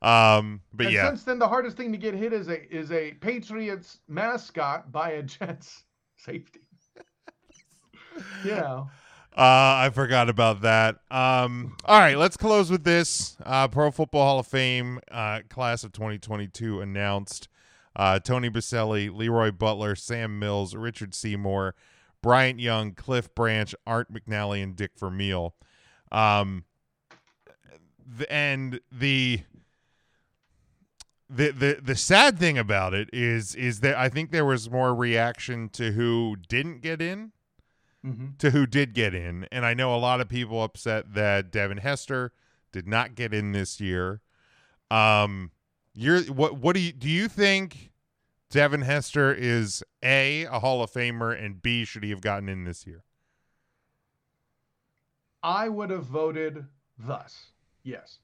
Um, 0.00 0.60
but 0.72 0.86
and 0.86 0.94
yeah, 0.94 1.08
since 1.08 1.24
then 1.24 1.38
the 1.38 1.48
hardest 1.48 1.76
thing 1.76 1.92
to 1.92 1.98
get 1.98 2.14
hit 2.14 2.32
is 2.32 2.48
a 2.48 2.74
is 2.74 2.90
a 2.92 3.12
Patriots 3.20 3.98
mascot 4.08 4.90
by 4.92 5.10
a 5.12 5.22
Jets 5.22 5.84
safety. 6.16 6.60
You 8.44 8.50
know. 8.52 8.90
Uh, 9.36 9.82
I 9.86 9.90
forgot 9.92 10.28
about 10.28 10.60
that. 10.60 11.00
Um, 11.10 11.76
all 11.84 11.98
right, 11.98 12.16
let's 12.16 12.36
close 12.36 12.70
with 12.70 12.84
this. 12.84 13.36
Uh, 13.44 13.66
Pro 13.66 13.90
Football 13.90 14.24
Hall 14.24 14.38
of 14.38 14.46
Fame 14.46 15.00
uh, 15.10 15.40
class 15.48 15.82
of 15.82 15.92
2022 15.92 16.80
announced. 16.80 17.48
Uh, 17.96 18.20
Tony 18.20 18.48
Boselli, 18.48 19.12
Leroy 19.12 19.50
Butler, 19.50 19.96
Sam 19.96 20.38
Mills, 20.38 20.76
Richard 20.76 21.14
Seymour, 21.14 21.74
Bryant 22.22 22.60
Young, 22.60 22.92
Cliff 22.92 23.34
Branch, 23.34 23.74
Art 23.86 24.12
McNally, 24.12 24.62
and 24.62 24.76
Dick 24.76 24.92
Vermeil. 24.96 25.54
Um, 26.12 26.64
and 28.30 28.80
the 28.92 29.40
the 31.28 31.50
the 31.50 31.78
the 31.82 31.96
sad 31.96 32.38
thing 32.38 32.56
about 32.56 32.94
it 32.94 33.10
is 33.12 33.54
is 33.54 33.80
that 33.80 33.96
I 33.96 34.08
think 34.08 34.30
there 34.30 34.44
was 34.44 34.70
more 34.70 34.94
reaction 34.94 35.68
to 35.70 35.92
who 35.92 36.36
didn't 36.48 36.82
get 36.82 37.02
in 37.02 37.32
Mhm. 38.04 38.36
to 38.38 38.50
who 38.50 38.66
did 38.66 38.92
get 38.94 39.14
in, 39.14 39.44
and 39.50 39.64
I 39.64 39.72
know 39.74 39.94
a 39.94 39.96
lot 39.96 40.20
of 40.20 40.28
people 40.28 40.62
upset 40.62 41.14
that 41.14 41.50
Devin 41.50 41.78
Hester 41.78 42.32
did 42.70 42.86
not 42.86 43.14
get 43.14 43.32
in 43.32 43.52
this 43.52 43.80
year. 43.80 44.20
Um, 44.90 45.50
you're 45.94 46.22
what? 46.24 46.56
What 46.58 46.74
do 46.74 46.80
you 46.80 46.92
do? 46.92 47.08
You 47.08 47.28
think 47.28 47.92
Devin 48.50 48.82
Hester 48.82 49.32
is 49.32 49.82
a 50.02 50.44
a 50.44 50.60
Hall 50.60 50.82
of 50.82 50.90
Famer, 50.90 51.32
and 51.40 51.62
B 51.62 51.84
should 51.84 52.04
he 52.04 52.10
have 52.10 52.20
gotten 52.20 52.48
in 52.48 52.64
this 52.64 52.86
year? 52.86 53.04
I 55.42 55.68
would 55.68 55.90
have 55.90 56.04
voted 56.04 56.64
thus. 56.98 57.52
Yes. 57.82 58.18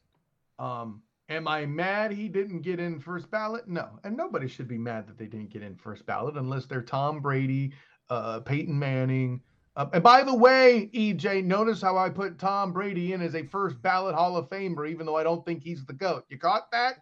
Um, 0.59 1.03
am 1.28 1.47
I 1.49 1.66
mad 1.66 2.12
he 2.12 2.28
didn't 2.28 2.62
get 2.62 2.81
in 2.81 2.99
first 2.99 3.31
ballot? 3.31 3.68
No. 3.68 3.99
And 4.05 4.16
nobody 4.16 4.49
should 4.49 4.68
be 4.68 4.78
mad 4.78 5.07
that 5.07 5.18
they 5.18 5.26
didn't 5.26 5.51
get 5.51 5.62
in 5.62 5.76
first 5.76 6.07
ballot 6.07 6.37
unless 6.37 6.66
they're 6.66 6.83
Tom 6.83 7.20
Brady, 7.20 7.72
uh, 8.09 8.41
Peyton 8.41 8.78
Manning. 8.78 9.43
Uh, 9.76 9.86
and 9.92 10.02
by 10.02 10.22
the 10.24 10.34
way, 10.34 10.90
EJ, 10.92 11.44
notice 11.44 11.80
how 11.80 11.96
I 11.96 12.10
put 12.10 12.38
Tom 12.38 12.72
Brady 12.72 13.12
in 13.12 13.22
as 13.22 13.34
a 13.34 13.44
first 13.44 13.80
ballot 13.80 14.14
Hall 14.14 14.36
of 14.36 14.48
Famer, 14.48 14.88
even 14.90 15.06
though 15.06 15.16
I 15.16 15.22
don't 15.22 15.44
think 15.44 15.62
he's 15.62 15.84
the 15.84 15.92
GOAT. 15.92 16.24
You 16.28 16.38
caught 16.38 16.70
that? 16.72 16.96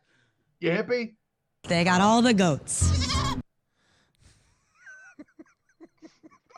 You 0.61 0.71
hippie? 0.71 1.15
They 1.65 1.85
got 1.85 2.01
all 2.01 2.21
the 2.21 2.35
goats. 2.35 2.93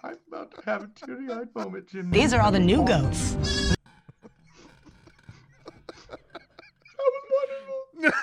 I'm 0.02 0.16
about 0.28 0.50
to 0.54 0.62
have 0.64 0.82
a 0.82 0.90
teary 0.94 1.30
eyed 1.30 1.54
moment, 1.54 1.86
Jim. 1.88 2.10
These 2.10 2.32
are 2.32 2.40
all 2.40 2.50
the 2.50 2.58
new 2.58 2.84
goats. 2.84 3.36
That 7.00 7.06
was 7.06 7.22
wonderful. 8.00 8.20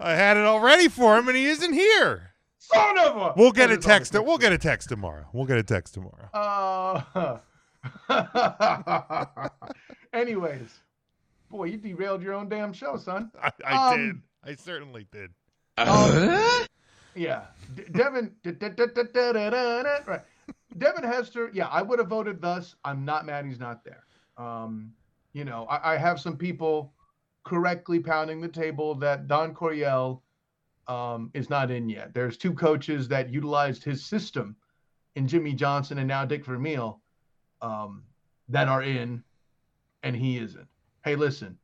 I 0.00 0.14
had 0.14 0.36
it 0.36 0.44
all 0.44 0.60
ready 0.60 0.88
for 0.88 1.18
him, 1.18 1.28
and 1.28 1.36
he 1.36 1.46
isn't 1.46 1.72
here. 1.72 2.29
Son 2.72 2.98
of 2.98 3.16
a. 3.16 3.32
We'll 3.36 3.52
get 3.52 3.70
a 3.70 3.76
text. 3.78 4.12
We'll 4.14 4.38
get 4.38 4.52
a 4.52 4.58
text 4.58 4.88
tomorrow. 4.88 5.26
We'll 5.32 5.46
get 5.46 5.58
a 5.58 5.62
text 5.62 5.94
tomorrow. 5.94 6.28
Uh, 8.08 9.48
anyways, 10.12 10.80
boy, 11.50 11.64
you 11.64 11.76
derailed 11.78 12.22
your 12.22 12.34
own 12.34 12.48
damn 12.48 12.72
show, 12.72 12.96
son. 12.96 13.30
I, 13.42 13.50
I 13.64 13.92
Um, 13.94 13.98
did. 14.44 14.50
I 14.52 14.54
certainly 14.56 15.06
did. 15.10 15.30
Yeah, 17.14 17.42
D- 17.74 17.84
Devin. 17.92 18.32
Right, 18.44 20.20
Devin 20.78 21.04
Hester. 21.04 21.50
Yeah, 21.52 21.66
I 21.68 21.82
would 21.82 21.98
have 21.98 22.08
voted 22.08 22.40
thus. 22.40 22.76
I'm 22.84 23.04
not 23.04 23.26
mad 23.26 23.46
he's 23.46 23.58
not 23.58 23.84
there. 23.84 24.04
Um, 24.36 24.92
you 25.32 25.44
know, 25.44 25.64
I, 25.70 25.94
I 25.94 25.96
have 25.96 26.20
some 26.20 26.36
people 26.36 26.92
correctly 27.44 27.98
pounding 28.00 28.40
the 28.40 28.48
table 28.48 28.94
that 28.96 29.26
Don 29.26 29.54
Coryell 29.54 30.22
um, 30.90 31.30
is 31.34 31.48
not 31.48 31.70
in 31.70 31.88
yet. 31.88 32.12
There's 32.12 32.36
two 32.36 32.52
coaches 32.52 33.06
that 33.08 33.30
utilized 33.30 33.84
his 33.84 34.04
system 34.04 34.56
in 35.14 35.28
Jimmy 35.28 35.54
Johnson 35.54 35.98
and 35.98 36.08
now 36.08 36.24
Dick 36.24 36.44
Vermeil 36.44 37.00
um, 37.62 38.02
that 38.48 38.66
are 38.66 38.82
in, 38.82 39.22
and 40.02 40.16
he 40.16 40.38
isn't. 40.38 40.66
Hey, 41.04 41.14
listen, 41.14 41.56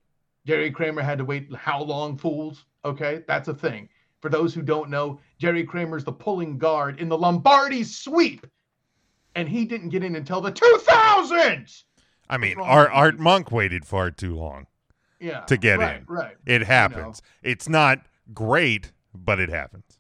Jerry 0.47 0.71
Kramer 0.71 1.03
had 1.03 1.19
to 1.19 1.25
wait 1.25 1.53
how 1.57 1.83
long, 1.83 2.17
fools? 2.17 2.65
Okay, 2.85 3.25
that's 3.27 3.49
a 3.49 3.55
thing. 3.55 3.89
For 4.23 4.29
those 4.29 4.55
who 4.55 4.63
don't 4.63 4.91
know, 4.91 5.19
Jerry 5.39 5.65
Kramer's 5.65 6.05
the 6.05 6.13
pulling 6.13 6.57
guard 6.57 7.01
in 7.01 7.09
the 7.09 7.19
Lombardi 7.19 7.83
sweep, 7.83 8.47
and 9.35 9.49
he 9.49 9.65
didn't 9.65 9.89
get 9.89 10.05
in 10.05 10.15
until 10.15 10.41
the 10.41 10.53
2000s. 10.53 11.83
I 12.29 12.39
mean, 12.39 12.59
Art 12.61 12.91
Art? 12.93 13.19
Monk 13.19 13.51
waited 13.51 13.85
far 13.85 14.11
too 14.13 14.35
long 14.37 14.67
Yeah, 15.21 15.41
to 15.41 15.57
get 15.57 15.79
right, 15.79 15.97
in. 15.97 16.05
Right. 16.09 16.37
It 16.47 16.63
happens. 16.63 17.23
It's 17.43 17.69
not 17.69 18.07
great, 18.33 18.93
but 19.25 19.41
it 19.41 19.49
happens. 19.49 19.99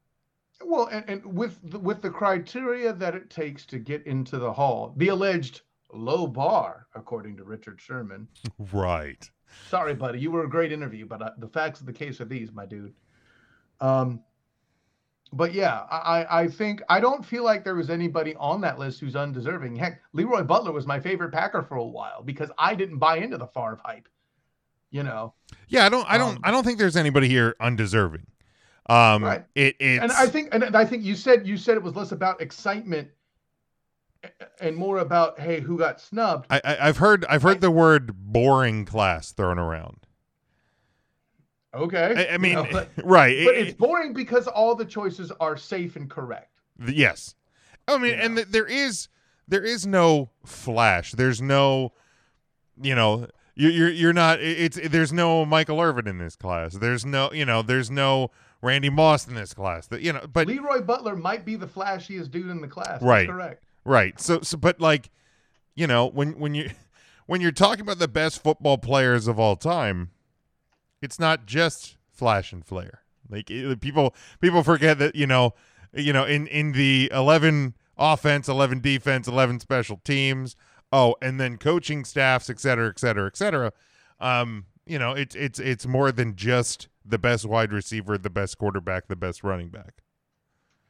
Well, 0.64 0.86
and, 0.86 1.04
and 1.08 1.24
with 1.24 1.58
the, 1.70 1.78
with 1.78 2.02
the 2.02 2.10
criteria 2.10 2.92
that 2.92 3.14
it 3.14 3.30
takes 3.30 3.66
to 3.66 3.78
get 3.78 4.06
into 4.06 4.38
the 4.38 4.52
hall, 4.52 4.94
the 4.96 5.08
alleged 5.08 5.62
low 5.92 6.26
bar, 6.26 6.86
according 6.94 7.36
to 7.36 7.44
Richard 7.44 7.80
Sherman. 7.80 8.28
Right. 8.72 9.28
Sorry, 9.68 9.94
buddy, 9.94 10.18
you 10.18 10.30
were 10.30 10.44
a 10.44 10.48
great 10.48 10.72
interview, 10.72 11.06
but 11.06 11.22
uh, 11.22 11.30
the 11.38 11.48
facts 11.48 11.80
of 11.80 11.86
the 11.86 11.92
case 11.92 12.20
are 12.20 12.24
these, 12.24 12.52
my 12.52 12.66
dude. 12.66 12.94
Um, 13.80 14.20
but 15.32 15.52
yeah, 15.52 15.80
I 15.90 15.96
I 15.96 16.42
I 16.42 16.48
think 16.48 16.82
I 16.88 17.00
don't 17.00 17.24
feel 17.24 17.44
like 17.44 17.64
there 17.64 17.74
was 17.74 17.90
anybody 17.90 18.34
on 18.36 18.60
that 18.62 18.78
list 18.78 19.00
who's 19.00 19.16
undeserving. 19.16 19.76
Heck, 19.76 20.00
Leroy 20.12 20.42
Butler 20.42 20.72
was 20.72 20.86
my 20.86 21.00
favorite 21.00 21.32
Packer 21.32 21.62
for 21.62 21.76
a 21.76 21.84
while 21.84 22.22
because 22.22 22.50
I 22.58 22.74
didn't 22.74 22.98
buy 22.98 23.18
into 23.18 23.36
the 23.36 23.46
Favre 23.48 23.80
hype. 23.84 24.08
You 24.90 25.02
know, 25.02 25.34
Yeah, 25.68 25.84
I 25.84 25.88
don't 25.88 26.06
I 26.08 26.16
don't 26.16 26.36
Um, 26.36 26.40
I 26.44 26.50
don't 26.50 26.64
think 26.64 26.78
there's 26.78 26.96
anybody 26.96 27.28
here 27.28 27.56
undeserving. 27.60 28.26
Um 28.89 29.24
Right. 29.24 29.45
it 29.55 29.76
it's 29.80 30.03
and 30.03 30.12
I 30.12 30.26
think, 30.26 30.49
and 30.53 30.76
I 30.76 30.84
think 30.84 31.03
you 31.05 31.14
said 31.16 31.47
you 31.47 31.57
said 31.57 31.76
it 31.76 31.82
was 31.82 31.95
less 31.97 32.12
about 32.12 32.41
excitement 32.41 33.09
and 34.61 34.76
more 34.76 34.99
about 34.99 35.39
hey, 35.41 35.61
who 35.61 35.76
got 35.78 36.01
snubbed. 36.01 36.47
I, 36.51 36.61
I 36.64 36.89
I've 36.89 36.97
heard 36.99 37.24
I've 37.28 37.43
heard 37.43 37.57
I- 37.59 37.61
the 37.61 37.70
word 37.70 38.12
boring 38.16 38.84
class 38.84 39.32
thrown 39.32 39.59
around. 39.59 40.07
Okay, 41.74 42.26
I, 42.30 42.34
I 42.34 42.39
mean, 42.39 42.55
but, 42.72 42.89
right. 43.05 43.45
but 43.45 43.55
it- 43.55 43.68
it's 43.68 43.76
boring 43.76 44.12
because 44.14 44.47
all 44.47 44.74
the 44.74 44.84
choices 44.84 45.30
are 45.41 45.57
safe 45.57 45.97
and 45.97 46.09
correct. 46.09 46.61
Yes. 46.87 47.34
I 47.89 47.99
mean, 47.99 48.12
You 48.14 48.20
and 48.20 48.37
th- 48.37 48.49
there 48.49 48.66
is 48.66 49.09
there 49.47 49.62
is 49.64 49.87
no 49.87 50.30
flash. 50.45 51.12
There's 51.12 51.41
no, 51.43 51.93
you 52.80 52.95
know, 52.95 53.28
you, 53.55 53.68
you're 53.68 53.91
you're 53.91 54.12
not. 54.12 54.41
It's 54.41 54.78
there's 54.89 55.12
no 55.12 55.45
Michael 55.45 55.80
Irvin 55.80 56.07
in 56.09 56.18
this 56.18 56.34
class. 56.34 56.74
There's 56.74 57.05
no, 57.05 57.30
you 57.32 57.45
know, 57.45 57.62
there's 57.62 57.91
no 57.91 58.30
Randy 58.62 58.90
Moss 58.90 59.26
in 59.28 59.34
this 59.34 59.54
class. 59.54 59.86
That 59.88 60.00
you 60.02 60.12
know, 60.12 60.26
but 60.32 60.46
Leroy 60.46 60.80
Butler 60.82 61.16
might 61.16 61.44
be 61.44 61.57
the 61.57 61.66
flashiest 61.66 62.30
dude 62.30 62.48
in 62.50 62.61
the 62.61 62.68
class. 62.68 62.86
That's 62.88 63.02
Right. 63.02 63.28
correct. 63.28 63.64
right. 63.84 64.18
So 64.20 64.40
so, 64.40 64.57
but 64.57 64.80
like, 64.80 65.11
you 65.74 65.86
know, 65.86 66.07
when 66.07 66.38
when 66.38 66.54
you 66.54 66.70
when 67.26 67.40
you're 67.40 67.52
talking 67.52 67.82
about 67.82 67.98
the 67.98 68.09
best 68.09 68.42
football 68.42 68.78
players 68.78 69.28
of 69.28 69.38
all 69.38 69.57
time, 69.57 70.11
it's 71.02 71.18
not 71.18 71.46
just 71.46 71.96
flash 72.11 72.52
and 72.52 72.64
flare. 72.64 73.00
Like 73.28 73.50
it- 73.50 73.80
people 73.80 74.14
people 74.40 74.62
forget 74.62 74.98
that 74.98 75.14
you 75.14 75.26
know 75.26 75.54
you 75.92 76.12
know 76.12 76.24
in 76.24 76.46
in 76.48 76.72
the 76.72 77.11
11 77.14 77.74
offense 77.98 78.48
11 78.48 78.80
defense 78.80 79.26
11 79.26 79.59
special 79.61 79.96
teams 80.04 80.54
oh 80.92 81.16
and 81.22 81.40
then 81.40 81.57
coaching 81.57 82.04
staffs 82.04 82.50
et 82.50 82.61
cetera 82.61 82.88
et 82.90 82.98
cetera 82.98 83.26
et 83.26 83.34
cetera 83.36 83.72
um 84.20 84.66
you 84.87 84.99
know 84.99 85.12
it's 85.12 85.34
it's 85.34 85.59
it's 85.59 85.87
more 85.87 86.12
than 86.12 86.37
just 86.37 86.89
the 87.05 87.18
best 87.18 87.45
wide 87.45 87.72
receiver 87.72 88.16
the 88.18 88.30
best 88.30 88.57
quarterback 88.59 89.09
the 89.09 89.16
best 89.16 89.43
running 89.45 89.68
back 89.68 90.03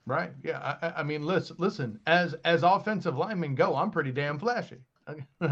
Right. 0.08 0.30
Yeah. 0.44 0.76
I, 0.80 1.00
I- 1.00 1.02
mean, 1.02 1.26
listen, 1.26 1.56
listen. 1.58 1.98
As 2.06 2.34
as 2.44 2.62
offensive 2.62 3.16
linemen 3.18 3.56
go, 3.56 3.74
I'm 3.74 3.90
pretty 3.90 4.12
damn 4.12 4.38
flashy. 4.38 4.76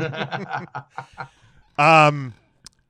Um, 1.76 2.34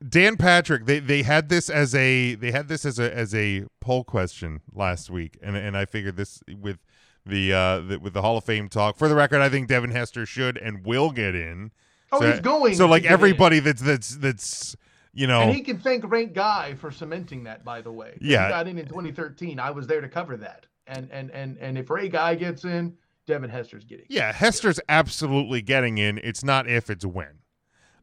Dan 0.07 0.37
Patrick, 0.37 0.85
they 0.85 0.99
they 0.99 1.23
had 1.23 1.49
this 1.49 1.71
as 1.71 1.95
a 1.95 2.35
they 2.35 2.51
had 2.51 2.69
this 2.69 2.85
as 2.85 2.99
a 2.99 3.15
as 3.17 3.35
a 3.35 3.65
poll 3.81 4.05
question 4.05 4.61
last 4.75 5.09
week, 5.09 5.39
and 5.43 5.57
and 5.57 5.75
I 5.77 5.87
figured 5.87 6.17
this 6.17 6.43
with 6.61 6.79
the 7.25 7.53
uh 7.55 7.81
the, 7.81 7.99
with 7.99 8.13
the 8.13 8.21
Hall 8.21 8.37
of 8.37 8.45
Fame 8.45 8.69
talk. 8.69 8.99
For 8.99 9.09
the 9.09 9.15
record, 9.15 9.41
I 9.41 9.49
think 9.49 9.69
Devin 9.69 9.93
Hester 9.93 10.27
should 10.27 10.59
and 10.59 10.85
will 10.85 11.11
get 11.13 11.35
in. 11.35 11.73
Oh, 12.13 12.21
so, 12.21 12.31
he's 12.31 12.41
going 12.41 12.75
So 12.75 12.87
like 12.87 13.05
get 13.05 13.09
in. 13.09 13.13
everybody 13.15 13.61
that's 13.61 13.81
that's 13.81 14.17
that's 14.17 14.77
you 15.15 15.27
know 15.27 15.41
And 15.43 15.55
he 15.55 15.63
can 15.63 15.79
thank 15.79 16.05
Ray 16.11 16.27
Guy 16.27 16.75
for 16.75 16.91
cementing 16.91 17.45
that, 17.45 17.65
by 17.65 17.81
the 17.81 17.93
way. 17.93 18.19
Yeah. 18.21 18.47
He 18.47 18.51
got 18.53 18.69
in 18.69 18.79
in 18.79 18.87
2013. 18.87 19.59
I 19.59 19.71
was 19.71 19.87
there 19.87 20.01
to 20.01 20.09
cover 20.09 20.37
that. 20.39 20.67
And 20.87 21.09
and 21.11 21.31
and 21.31 21.57
and 21.59 21.79
if 21.79 21.89
Ray 21.89 22.09
Guy 22.09 22.35
gets 22.35 22.65
in, 22.65 22.97
Devin 23.27 23.49
Hester's 23.51 23.85
getting. 23.85 24.05
Yeah, 24.11 24.33
Hester's 24.33 24.79
absolutely 24.89 25.63
getting 25.63 25.97
in. 25.99 26.19
It's 26.23 26.45
not 26.45 26.69
if, 26.69 26.91
it's 26.91 27.07
when. 27.07 27.39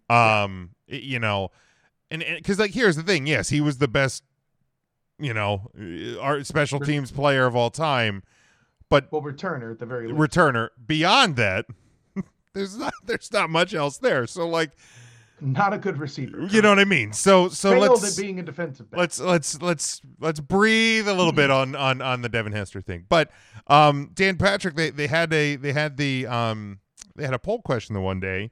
Um, 0.10 0.72
it- 0.88 1.04
you 1.04 1.20
know, 1.20 1.50
and 2.10 2.24
because 2.38 2.60
like 2.60 2.72
here's 2.72 2.96
the 2.96 3.04
thing. 3.04 3.28
Yes, 3.28 3.50
he 3.50 3.62
was 3.62 3.78
the 3.78 3.88
best, 3.88 4.24
you 5.20 5.34
know, 5.34 5.70
uh, 5.80 6.20
our 6.20 6.44
special 6.44 6.80
teams 6.80 7.12
player 7.12 7.46
of 7.46 7.56
all 7.56 7.70
time. 7.70 8.24
But 8.90 9.10
Well, 9.12 9.22
returner 9.22 9.72
at 9.72 9.80
the 9.80 9.86
very 9.86 10.08
least. 10.08 10.20
returner 10.20 10.70
beyond 10.86 11.38
that, 11.38 11.66
there's 12.54 12.78
not 12.78 12.94
there's 13.06 13.32
not 13.32 13.50
much 13.50 13.74
else 13.74 13.98
there. 14.00 14.28
So 14.28 14.48
like, 14.50 14.72
Not 15.42 15.74
a 15.74 15.78
good 15.80 15.98
receiver. 15.98 16.44
you 16.50 16.62
know 16.62 16.70
what 16.70 16.80
I 16.80 16.86
mean. 16.86 17.14
So 17.14 17.50
so 17.50 17.72
Failed 17.72 18.02
let's 18.02 18.16
being 18.16 18.40
a 18.40 18.44
defensive 18.44 18.90
back. 18.92 19.00
let's 19.00 19.20
let's 19.20 19.62
let's 19.62 20.02
let's 20.20 20.40
breathe 20.40 21.08
a 21.08 21.14
little 21.14 21.32
bit 21.32 21.50
on 21.50 21.76
on 21.76 22.02
on 22.02 22.22
the 22.22 22.30
Devin 22.30 22.52
Hester 22.52 22.80
thing. 22.80 23.06
But 23.10 23.32
um, 23.68 24.12
Dan 24.14 24.38
Patrick, 24.38 24.76
they 24.76 24.92
they 24.92 25.08
had 25.08 25.34
a 25.34 25.56
they 25.56 25.74
had 25.74 25.98
the 25.98 26.28
um 26.28 26.80
they 27.16 27.26
had 27.26 27.34
a 27.34 27.40
poll 27.40 27.62
question 27.62 27.96
the 27.96 28.02
one 28.02 28.20
day, 28.20 28.52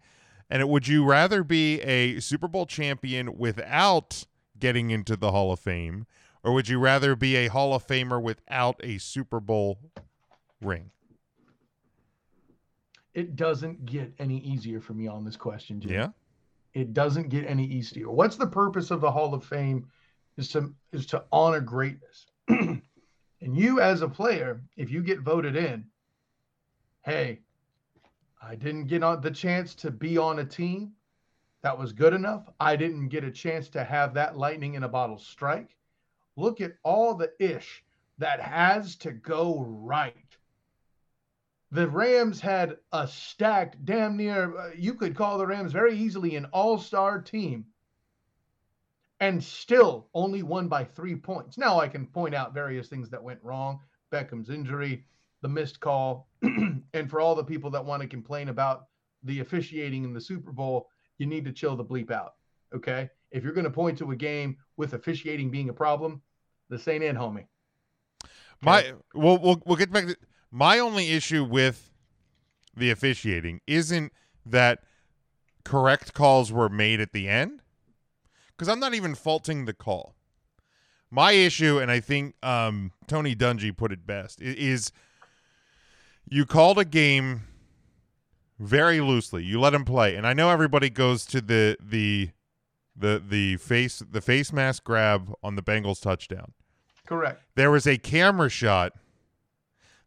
and 0.49 0.61
it 0.61 0.67
would 0.67 0.87
you 0.87 1.05
rather 1.05 1.43
be 1.43 1.79
a 1.81 2.19
Super 2.19 2.47
Bowl 2.47 2.65
champion 2.65 3.37
without 3.37 4.25
getting 4.57 4.89
into 4.89 5.15
the 5.15 5.31
Hall 5.31 5.51
of 5.51 5.59
Fame, 5.59 6.07
or 6.43 6.53
would 6.53 6.67
you 6.67 6.79
rather 6.79 7.15
be 7.15 7.35
a 7.35 7.47
Hall 7.47 7.73
of 7.73 7.85
Famer 7.85 8.21
without 8.21 8.79
a 8.83 8.97
Super 8.97 9.39
Bowl 9.39 9.79
ring? 10.59 10.89
It 13.13 13.35
doesn't 13.35 13.85
get 13.85 14.13
any 14.19 14.39
easier 14.39 14.79
for 14.81 14.93
me 14.93 15.07
on 15.07 15.25
this 15.25 15.35
question, 15.35 15.81
Jim. 15.81 15.91
Yeah. 15.91 16.07
It 16.73 16.93
doesn't 16.93 17.29
get 17.29 17.45
any 17.45 17.65
easier. 17.65 18.09
What's 18.09 18.35
the 18.35 18.47
purpose 18.47 18.91
of 18.91 19.01
the 19.01 19.11
Hall 19.11 19.33
of 19.33 19.43
Fame? 19.43 19.87
Is 20.37 20.49
to 20.49 20.73
is 20.93 21.05
to 21.07 21.23
honor 21.31 21.59
greatness. 21.59 22.27
and 22.47 22.81
you 23.41 23.81
as 23.81 24.01
a 24.01 24.07
player, 24.07 24.61
if 24.77 24.89
you 24.89 25.03
get 25.03 25.19
voted 25.19 25.57
in, 25.57 25.85
hey, 27.01 27.39
I 28.41 28.55
didn't 28.55 28.87
get 28.87 29.03
on 29.03 29.19
the 29.19 29.31
chance 29.31 29.75
to 29.75 29.91
be 29.91 30.17
on 30.17 30.39
a 30.39 30.45
team 30.45 30.93
that 31.61 31.77
was 31.77 31.91
good 31.91 32.13
enough. 32.13 32.49
I 32.59 32.75
didn't 32.75 33.09
get 33.09 33.23
a 33.23 33.31
chance 33.31 33.67
to 33.69 33.83
have 33.83 34.13
that 34.13 34.37
lightning 34.37 34.75
in 34.75 34.83
a 34.83 34.89
bottle 34.89 35.17
strike. 35.17 35.75
Look 36.37 36.61
at 36.61 36.75
all 36.83 37.15
the 37.15 37.33
ish 37.39 37.83
that 38.17 38.39
has 38.39 38.95
to 38.97 39.11
go 39.11 39.61
right. 39.61 40.28
The 41.71 41.87
Rams 41.87 42.41
had 42.41 42.77
a 42.91 43.07
stacked, 43.07 43.85
damn 43.85 44.17
near, 44.17 44.57
uh, 44.57 44.71
you 44.75 44.95
could 44.95 45.15
call 45.15 45.37
the 45.37 45.45
Rams 45.45 45.71
very 45.71 45.95
easily 45.95 46.35
an 46.35 46.45
all 46.45 46.79
star 46.79 47.21
team 47.21 47.65
and 49.19 49.43
still 49.43 50.07
only 50.13 50.41
won 50.41 50.67
by 50.67 50.83
three 50.83 51.15
points. 51.15 51.57
Now 51.57 51.79
I 51.79 51.87
can 51.87 52.07
point 52.07 52.33
out 52.33 52.53
various 52.53 52.87
things 52.87 53.09
that 53.09 53.23
went 53.23 53.39
wrong 53.43 53.79
Beckham's 54.11 54.49
injury, 54.49 55.05
the 55.41 55.47
missed 55.47 55.79
call, 55.79 56.27
and 56.41 57.09
for 57.09 57.21
all 57.21 57.35
the 57.35 57.43
people 57.43 57.69
that 57.71 57.85
want 57.85 58.01
to 58.01 58.07
complain 58.07 58.49
about 58.49 58.87
the 59.23 59.39
officiating 59.39 60.03
in 60.03 60.13
the 60.13 60.21
Super 60.21 60.51
Bowl, 60.51 60.89
you 61.17 61.25
need 61.25 61.45
to 61.45 61.51
chill 61.51 61.75
the 61.75 61.85
bleep 61.85 62.11
out. 62.11 62.33
Okay. 62.73 63.09
If 63.31 63.43
you're 63.43 63.53
going 63.53 63.65
to 63.65 63.71
point 63.71 63.97
to 63.99 64.11
a 64.11 64.15
game 64.15 64.57
with 64.77 64.93
officiating 64.93 65.51
being 65.51 65.69
a 65.69 65.73
problem, 65.73 66.21
this 66.69 66.87
ain't 66.87 67.03
it, 67.03 67.15
homie. 67.15 67.45
My 68.61 68.93
we'll 69.13 69.37
we'll 69.37 69.61
we'll 69.65 69.77
get 69.77 69.91
back 69.91 70.07
to 70.07 70.17
my 70.51 70.79
only 70.79 71.11
issue 71.11 71.43
with 71.43 71.91
the 72.75 72.89
officiating 72.89 73.61
isn't 73.67 74.13
that 74.45 74.83
correct 75.63 76.13
calls 76.13 76.51
were 76.51 76.69
made 76.69 76.99
at 76.99 77.11
the 77.13 77.27
end 77.27 77.61
because 78.49 78.67
I'm 78.67 78.79
not 78.79 78.93
even 78.93 79.15
faulting 79.15 79.65
the 79.65 79.73
call. 79.73 80.15
My 81.11 81.31
issue, 81.31 81.79
and 81.79 81.89
I 81.89 81.99
think 81.99 82.35
um, 82.43 82.91
Tony 83.07 83.35
Dungy 83.35 83.75
put 83.75 83.91
it 83.91 84.05
best, 84.05 84.41
is 84.41 84.91
you 86.29 86.45
called 86.45 86.77
a 86.77 86.85
game 86.85 87.41
very 88.59 89.01
loosely. 89.01 89.43
You 89.43 89.59
let 89.59 89.73
him 89.73 89.85
play, 89.85 90.15
and 90.15 90.27
I 90.27 90.33
know 90.33 90.49
everybody 90.51 90.89
goes 90.89 91.25
to 91.27 91.41
the 91.41 91.77
the 91.79 92.29
the 92.95 93.23
the 93.27 93.57
face 93.57 94.03
the 94.11 94.21
face 94.21 94.51
mask 94.53 94.83
grab 94.83 95.33
on 95.41 95.55
the 95.55 95.61
Bengals 95.63 96.01
touchdown 96.01 96.53
Correct. 97.07 97.41
there 97.55 97.71
was 97.71 97.87
a 97.87 97.97
camera 97.97 98.49
shot 98.49 98.91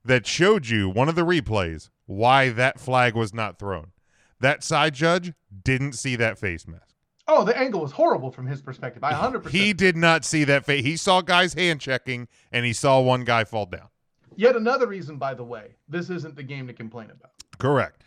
that 0.04 0.26
showed 0.26 0.68
you 0.68 0.88
one 0.88 1.08
of 1.08 1.14
the 1.14 1.24
replays 1.24 1.90
why 2.06 2.48
that 2.50 2.80
flag 2.80 3.14
was 3.14 3.32
not 3.32 3.58
thrown. 3.58 3.92
That 4.40 4.64
side 4.64 4.94
judge 4.94 5.32
didn't 5.62 5.92
see 5.92 6.16
that 6.16 6.38
face 6.38 6.66
mask. 6.66 6.96
Oh, 7.28 7.44
the 7.44 7.56
angle 7.56 7.80
was 7.80 7.92
horrible 7.92 8.32
from 8.32 8.46
his 8.46 8.60
perspective. 8.60 9.04
I 9.04 9.12
100%. 9.12 9.50
He 9.50 9.72
did 9.72 9.96
not 9.96 10.24
see 10.24 10.42
that 10.44 10.64
face. 10.66 10.84
He 10.84 10.96
saw 10.96 11.20
guys 11.20 11.54
hand 11.54 11.80
checking 11.80 12.26
and 12.50 12.66
he 12.66 12.72
saw 12.72 13.00
one 13.00 13.24
guy 13.24 13.44
fall 13.44 13.66
down. 13.66 13.88
Yet 14.34 14.56
another 14.56 14.86
reason, 14.88 15.16
by 15.16 15.34
the 15.34 15.44
way, 15.44 15.76
this 15.88 16.10
isn't 16.10 16.34
the 16.34 16.42
game 16.42 16.66
to 16.66 16.72
complain 16.72 17.10
about. 17.10 17.30
Correct. 17.58 18.02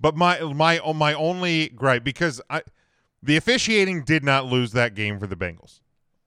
But 0.00 0.16
my 0.16 0.40
my 0.40 0.80
my 0.94 1.14
only 1.14 1.68
gripe 1.68 2.04
because 2.04 2.40
I 2.48 2.62
the 3.22 3.36
officiating 3.36 4.04
did 4.04 4.24
not 4.24 4.46
lose 4.46 4.72
that 4.72 4.94
game 4.94 5.18
for 5.18 5.26
the 5.26 5.36
Bengals. 5.36 5.80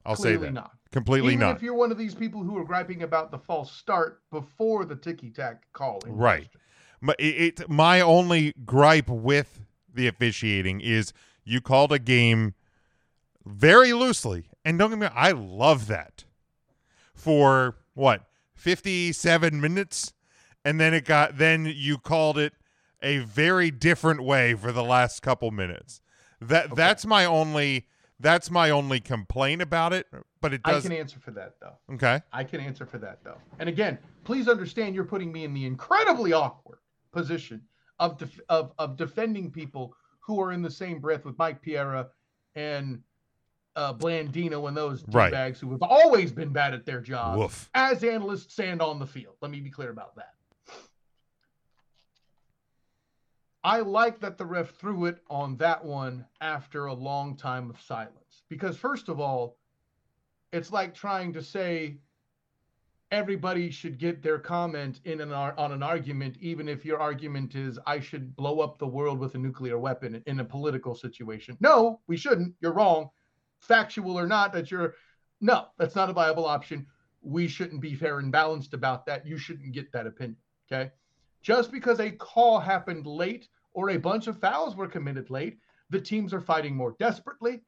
I'll 0.05 0.15
Clearly 0.15 0.38
say 0.38 0.41
that. 0.45 0.53
not. 0.53 0.76
Completely 0.91 1.33
Even 1.33 1.47
not. 1.47 1.55
if 1.57 1.61
you're 1.61 1.73
one 1.73 1.91
of 1.91 1.97
these 1.97 2.15
people 2.15 2.43
who 2.43 2.57
are 2.57 2.63
griping 2.63 3.03
about 3.03 3.31
the 3.31 3.38
false 3.38 3.71
start 3.71 4.21
before 4.31 4.85
the 4.85 4.95
ticky 4.95 5.29
tack 5.29 5.63
call. 5.73 5.99
Right. 6.05 6.49
My, 7.01 7.13
it, 7.19 7.69
my 7.69 8.01
only 8.01 8.53
gripe 8.65 9.09
with 9.09 9.65
the 9.93 10.07
officiating 10.07 10.81
is 10.81 11.13
you 11.43 11.61
called 11.61 11.91
a 11.91 11.99
game 11.99 12.53
very 13.45 13.93
loosely. 13.93 14.45
And 14.63 14.77
don't 14.77 14.89
get 14.89 14.99
me 14.99 15.05
wrong, 15.07 15.15
I 15.15 15.31
love 15.31 15.88
that. 15.88 16.25
For 17.13 17.75
what, 17.93 18.23
57 18.55 19.59
minutes? 19.59 20.13
And 20.63 20.79
then 20.79 20.93
it 20.93 21.05
got, 21.05 21.38
then 21.38 21.65
you 21.65 21.97
called 21.97 22.38
it 22.38 22.53
a 23.01 23.19
very 23.19 23.71
different 23.71 24.23
way 24.23 24.53
for 24.53 24.71
the 24.71 24.83
last 24.83 25.21
couple 25.21 25.51
minutes. 25.51 26.01
That 26.41 26.75
That's 26.75 27.05
my 27.05 27.25
only, 27.25 27.88
that's 28.19 28.51
my 28.51 28.69
only 28.69 28.99
complaint 28.99 29.61
about 29.61 29.93
it. 29.93 30.07
But 30.41 30.53
it 30.53 30.61
I 30.65 30.79
can 30.79 30.91
answer 30.91 31.19
for 31.19 31.31
that, 31.31 31.55
though. 31.59 31.73
Okay. 31.95 32.21
I 32.31 32.43
can 32.43 32.59
answer 32.59 32.85
for 32.85 32.97
that, 32.99 33.23
though. 33.23 33.38
And 33.59 33.67
again, 33.67 33.97
please 34.23 34.47
understand 34.47 34.93
you're 34.93 35.03
putting 35.03 35.31
me 35.31 35.43
in 35.45 35.53
the 35.53 35.65
incredibly 35.65 36.33
awkward 36.33 36.79
position 37.11 37.61
of, 37.99 38.17
def- 38.17 38.39
of, 38.49 38.73
of 38.77 38.97
defending 38.97 39.49
people 39.51 39.95
who 40.19 40.39
are 40.41 40.51
in 40.51 40.61
the 40.61 40.69
same 40.69 40.99
breath 40.99 41.25
with 41.25 41.38
Mike 41.39 41.61
Pereira 41.63 42.09
and 42.55 43.01
uh, 43.75 43.93
Blandino 43.93 44.67
and 44.67 44.75
those 44.77 45.03
Right. 45.07 45.31
bags 45.31 45.59
who 45.59 45.71
have 45.71 45.81
always 45.81 46.31
been 46.31 46.49
bad 46.49 46.73
at 46.73 46.85
their 46.85 46.99
job 47.01 47.38
Woof. 47.38 47.69
as 47.73 48.03
analysts 48.03 48.59
and 48.59 48.81
on 48.81 48.99
the 48.99 49.05
field. 49.07 49.35
Let 49.41 49.49
me 49.51 49.59
be 49.59 49.69
clear 49.71 49.89
about 49.89 50.15
that. 50.17 50.33
I 53.63 53.79
like 53.79 54.19
that 54.21 54.38
the 54.38 54.45
ref 54.45 54.75
threw 54.75 55.05
it 55.05 55.17
on 55.29 55.57
that 55.57 55.83
one 55.83 56.25
after 56.41 56.85
a 56.85 56.93
long 56.93 57.35
time 57.35 57.69
of 57.69 57.81
silence. 57.81 58.43
Because, 58.49 58.77
first 58.77 59.09
of 59.09 59.19
all, 59.19 59.57
it's 60.52 60.72
like 60.72 60.93
trying 60.93 61.34
to 61.34 61.41
say 61.41 61.98
everybody 63.12 63.70
should 63.70 63.98
get 63.98 64.22
their 64.22 64.38
comment 64.38 65.00
in 65.06 65.22
an 65.22 65.32
ar- 65.32 65.58
on 65.58 65.72
an 65.72 65.84
argument, 65.84 66.38
even 66.39 66.68
if 66.68 66.84
your 66.84 67.00
argument 67.00 67.56
is 67.56 67.80
I 67.86 68.00
should 68.00 68.36
blow 68.36 68.60
up 68.60 68.78
the 68.78 68.88
world 68.88 69.20
with 69.20 69.36
a 69.36 69.38
nuclear 69.38 69.80
weapon 69.80 70.22
in 70.26 70.39
a 70.39 70.45
political 70.45 70.95
situation. 70.95 71.58
No, 71.60 72.02
we 72.08 72.18
shouldn't. 72.18 72.54
You're 72.62 72.74
wrong. 72.74 73.10
Factual 73.60 74.18
or 74.18 74.28
not, 74.28 74.54
that 74.54 74.70
you're 74.70 74.95
no, 75.41 75.68
that's 75.78 75.95
not 75.95 76.10
a 76.10 76.14
viable 76.14 76.45
option. 76.45 76.86
We 77.22 77.48
shouldn't 77.48 77.82
be 77.82 77.95
fair 77.95 78.20
and 78.20 78.32
balanced 78.32 78.74
about 78.74 79.06
that. 79.06 79.26
You 79.26 79.38
shouldn't 79.38 79.74
get 79.74 79.91
that 79.91 80.08
opinion. 80.08 80.38
Okay. 80.72 80.91
Just 81.41 81.72
because 81.72 82.00
a 82.00 82.12
call 82.12 82.60
happened 82.60 83.06
late 83.06 83.48
or 83.74 83.91
a 83.91 83.98
bunch 83.98 84.28
of 84.28 84.39
fouls 84.39 84.76
were 84.76 84.88
committed 84.88 85.30
late, 85.30 85.60
the 85.89 86.02
teams 86.02 86.34
are 86.34 86.41
fighting 86.41 86.76
more 86.76 86.95
desperately. 87.00 87.62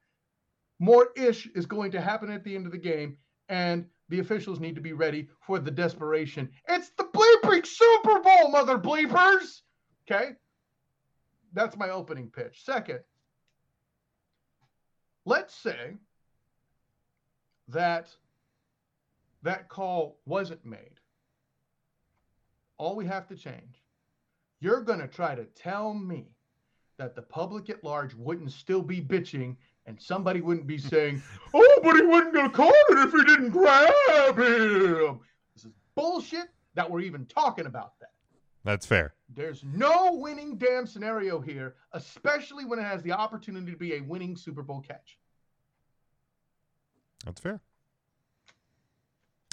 More 0.80 1.10
ish 1.16 1.48
is 1.56 1.66
going 1.66 1.92
to 1.92 2.02
happen 2.02 2.32
at 2.32 2.44
the 2.44 2.56
end 2.56 2.66
of 2.66 2.72
the 2.72 2.78
game, 2.78 3.18
and 3.50 3.86
the 4.08 4.20
officials 4.20 4.60
need 4.60 4.76
to 4.76 4.82
be 4.82 4.94
ready 4.94 5.28
for 5.42 5.60
the 5.60 5.72
desperation. 5.72 6.50
It's 6.68 6.90
the 6.98 7.04
bleeping 7.04 7.66
Super 7.66 8.20
Bowl, 8.22 8.52
mother 8.52 8.78
bleepers. 8.78 9.62
Okay. 10.10 10.32
That's 11.54 11.78
my 11.78 11.90
opening 11.90 12.30
pitch. 12.30 12.64
Second, 12.64 13.00
let's 15.26 15.54
say 15.56 15.96
that 17.68 18.10
that 19.44 19.70
call 19.70 20.20
wasn't 20.26 20.66
made. 20.66 21.00
All 22.78 22.96
we 22.96 23.06
have 23.06 23.28
to 23.28 23.36
change. 23.36 23.84
You're 24.60 24.82
going 24.82 25.00
to 25.00 25.08
try 25.08 25.36
to 25.36 25.46
tell 25.46 25.94
me 25.94 26.28
that 26.98 27.16
the 27.16 27.22
public 27.22 27.70
at 27.70 27.84
large 27.84 28.14
wouldn't 28.14 28.52
still 28.52 28.82
be 28.82 29.02
bitching 29.02 29.56
and 29.90 30.00
somebody 30.00 30.40
wouldn't 30.40 30.68
be 30.68 30.78
saying, 30.78 31.22
oh, 31.54 31.80
but 31.84 31.96
he 31.96 32.02
going 32.04 32.32
to 32.32 32.50
call 32.50 32.70
it 32.70 33.08
if 33.08 33.12
he 33.12 33.24
didn't 33.26 33.50
grab 33.50 34.38
him. 34.38 35.20
This 35.56 35.66
is 35.66 35.72
bullshit 35.96 36.48
that 36.76 36.90
we're 36.90 37.02
even 37.02 37.26
talking 37.26 37.66
about 37.66 38.00
that. 38.00 38.12
That's 38.64 38.86
fair. 38.86 39.16
There's 39.36 39.64
no 39.64 40.12
winning 40.14 40.58
damn 40.58 40.86
scenario 40.86 41.40
here, 41.40 41.76
especially 41.94 42.66
when 42.66 42.78
it 42.78 42.84
has 42.84 43.02
the 43.02 43.12
opportunity 43.12 43.72
to 43.72 43.78
be 43.78 43.96
a 43.96 44.02
winning 44.02 44.36
Super 44.36 44.62
Bowl 44.62 44.82
catch. 44.88 45.18
That's 47.26 47.42
fair. 47.42 47.60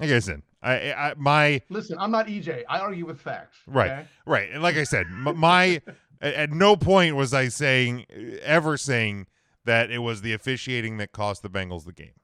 I 0.02 0.06
guess 0.06 0.28
in. 0.28 0.42
I, 0.62 0.92
I 0.92 1.14
my 1.16 1.62
Listen, 1.70 1.96
I'm 1.98 2.10
not 2.10 2.26
EJ. 2.26 2.64
I 2.68 2.80
argue 2.80 3.06
with 3.06 3.20
facts. 3.20 3.56
Right. 3.66 3.90
okay? 3.90 4.06
Right. 4.26 4.50
And 4.52 4.62
like 4.62 4.76
I 4.76 4.84
said, 4.84 5.06
my 5.08 5.80
at 6.20 6.50
no 6.50 6.76
point 6.76 7.16
was 7.16 7.32
I 7.32 7.48
saying 7.48 8.04
ever 8.42 8.76
saying 8.76 9.26
that 9.66 9.90
it 9.90 9.98
was 9.98 10.22
the 10.22 10.32
officiating 10.32 10.96
that 10.96 11.12
cost 11.12 11.42
the 11.42 11.50
Bengals 11.50 11.84
the 11.84 11.92
game. 11.92 12.14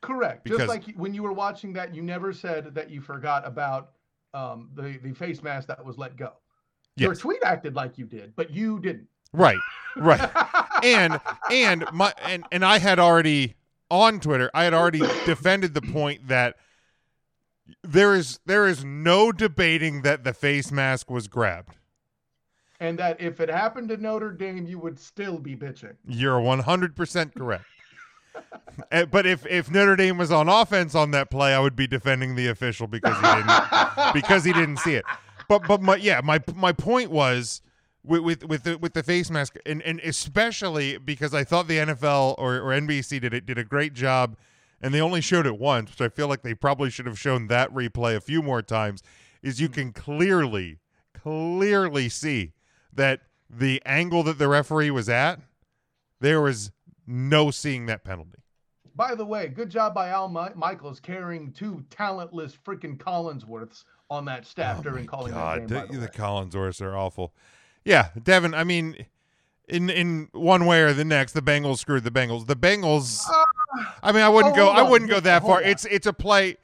Correct. 0.00 0.44
Because- 0.44 0.60
Just 0.60 0.68
like 0.68 0.94
when 0.96 1.12
you 1.12 1.22
were 1.22 1.32
watching 1.32 1.72
that, 1.74 1.94
you 1.94 2.02
never 2.02 2.32
said 2.32 2.74
that 2.74 2.90
you 2.90 3.00
forgot 3.00 3.46
about 3.46 3.90
um, 4.32 4.70
the 4.74 4.98
the 5.02 5.12
face 5.12 5.42
mask 5.42 5.68
that 5.68 5.84
was 5.84 5.98
let 5.98 6.16
go. 6.16 6.32
Your 6.96 7.14
tweet 7.14 7.42
acted 7.42 7.74
like 7.74 7.98
you 7.98 8.04
did, 8.04 8.36
but 8.36 8.50
you 8.50 8.78
didn't. 8.78 9.08
Right. 9.32 9.58
Right. 9.96 10.30
and 10.84 11.20
and 11.50 11.84
my 11.92 12.12
and 12.22 12.44
and 12.52 12.64
I 12.64 12.78
had 12.78 12.98
already 12.98 13.54
on 13.90 14.20
Twitter, 14.20 14.50
I 14.54 14.64
had 14.64 14.74
already 14.74 15.00
defended 15.24 15.74
the 15.74 15.82
point 15.82 16.28
that 16.28 16.56
there 17.82 18.14
is 18.14 18.38
there 18.46 18.66
is 18.66 18.84
no 18.84 19.32
debating 19.32 20.02
that 20.02 20.24
the 20.24 20.32
face 20.32 20.70
mask 20.70 21.10
was 21.10 21.26
grabbed. 21.28 21.76
And 22.80 22.98
that 22.98 23.20
if 23.20 23.40
it 23.40 23.50
happened 23.50 23.90
to 23.90 23.96
Notre 23.98 24.32
Dame, 24.32 24.66
you 24.66 24.78
would 24.78 24.98
still 24.98 25.38
be 25.38 25.54
bitching. 25.54 25.94
You're 26.08 26.40
100% 26.40 27.34
correct. 27.34 27.64
Uh, 28.90 29.04
but 29.10 29.26
if 29.26 29.44
if 29.46 29.70
Notre 29.70 29.96
Dame 29.96 30.16
was 30.18 30.32
on 30.32 30.48
offense 30.48 30.94
on 30.94 31.10
that 31.10 31.30
play, 31.30 31.54
I 31.54 31.60
would 31.60 31.76
be 31.76 31.86
defending 31.86 32.36
the 32.36 32.48
official 32.48 32.86
because 32.86 33.16
he 33.16 33.22
didn't 33.22 34.12
because 34.14 34.44
he 34.44 34.52
didn't 34.52 34.78
see 34.78 34.94
it. 34.94 35.04
But 35.48 35.66
but 35.66 35.82
my 35.82 35.96
yeah, 35.96 36.20
my 36.22 36.40
my 36.54 36.72
point 36.72 37.10
was 37.10 37.60
with 38.04 38.22
with 38.22 38.44
with 38.44 38.62
the, 38.62 38.78
with 38.78 38.94
the 38.94 39.02
face 39.02 39.30
mask 39.30 39.56
and 39.66 39.82
and 39.82 40.00
especially 40.00 40.96
because 40.96 41.34
I 41.34 41.44
thought 41.44 41.68
the 41.68 41.78
NFL 41.78 42.36
or, 42.38 42.56
or 42.56 42.70
NBC 42.70 43.20
did 43.20 43.34
it 43.34 43.46
did 43.46 43.58
a 43.58 43.64
great 43.64 43.92
job 43.92 44.36
and 44.80 44.94
they 44.94 45.00
only 45.00 45.20
showed 45.20 45.44
it 45.44 45.58
once, 45.58 45.90
which 45.90 46.00
I 46.00 46.08
feel 46.08 46.28
like 46.28 46.42
they 46.42 46.54
probably 46.54 46.88
should 46.88 47.06
have 47.06 47.18
shown 47.18 47.48
that 47.48 47.74
replay 47.74 48.16
a 48.16 48.20
few 48.20 48.42
more 48.42 48.62
times 48.62 49.02
is 49.42 49.60
you 49.60 49.68
can 49.68 49.92
clearly 49.92 50.78
clearly 51.12 52.08
see 52.08 52.52
that 52.92 53.20
the 53.48 53.82
angle 53.84 54.22
that 54.22 54.38
the 54.38 54.48
referee 54.48 54.90
was 54.90 55.08
at 55.08 55.40
there 56.20 56.40
was 56.40 56.70
no 57.06 57.50
seeing 57.50 57.86
that 57.86 58.04
penalty. 58.04 58.38
By 58.94 59.14
the 59.14 59.24
way, 59.24 59.48
good 59.48 59.70
job 59.70 59.94
by 59.94 60.08
Al 60.08 60.28
Mi- 60.28 60.54
Michaels 60.54 61.00
carrying 61.00 61.52
two 61.52 61.84
talentless 61.90 62.56
freaking 62.66 62.98
Collinsworths 62.98 63.84
on 64.10 64.26
that 64.26 64.44
staff 64.44 64.78
oh 64.80 64.82
during 64.82 65.06
calling 65.06 65.32
God, 65.32 65.68
that 65.68 65.88
game. 65.88 66.00
the, 66.00 66.06
the 66.06 66.12
the. 66.12 66.12
Collinsworths 66.12 66.82
are 66.82 66.96
awful. 66.96 67.32
Yeah, 67.84 68.08
Devin. 68.22 68.52
I 68.52 68.64
mean, 68.64 69.06
in 69.68 69.88
in 69.88 70.28
one 70.32 70.66
way 70.66 70.82
or 70.82 70.92
the 70.92 71.04
next, 71.04 71.32
the 71.32 71.40
Bengals 71.40 71.78
screwed 71.78 72.04
the 72.04 72.10
Bengals. 72.10 72.46
The 72.46 72.56
Bengals. 72.56 73.22
Ah, 73.26 73.96
I 74.02 74.12
mean, 74.12 74.22
I 74.22 74.28
wouldn't 74.28 74.54
oh, 74.54 74.56
go. 74.56 74.64
hold 74.66 74.76
I 74.76 74.82
wouldn't 74.82 75.08
go 75.08 75.16
hold 75.16 75.24
that 75.24 75.42
far. 75.42 75.58
on. 75.58 75.64
It's 75.64 75.86
it's 75.86 76.06
a 76.06 76.12
play. 76.12 76.56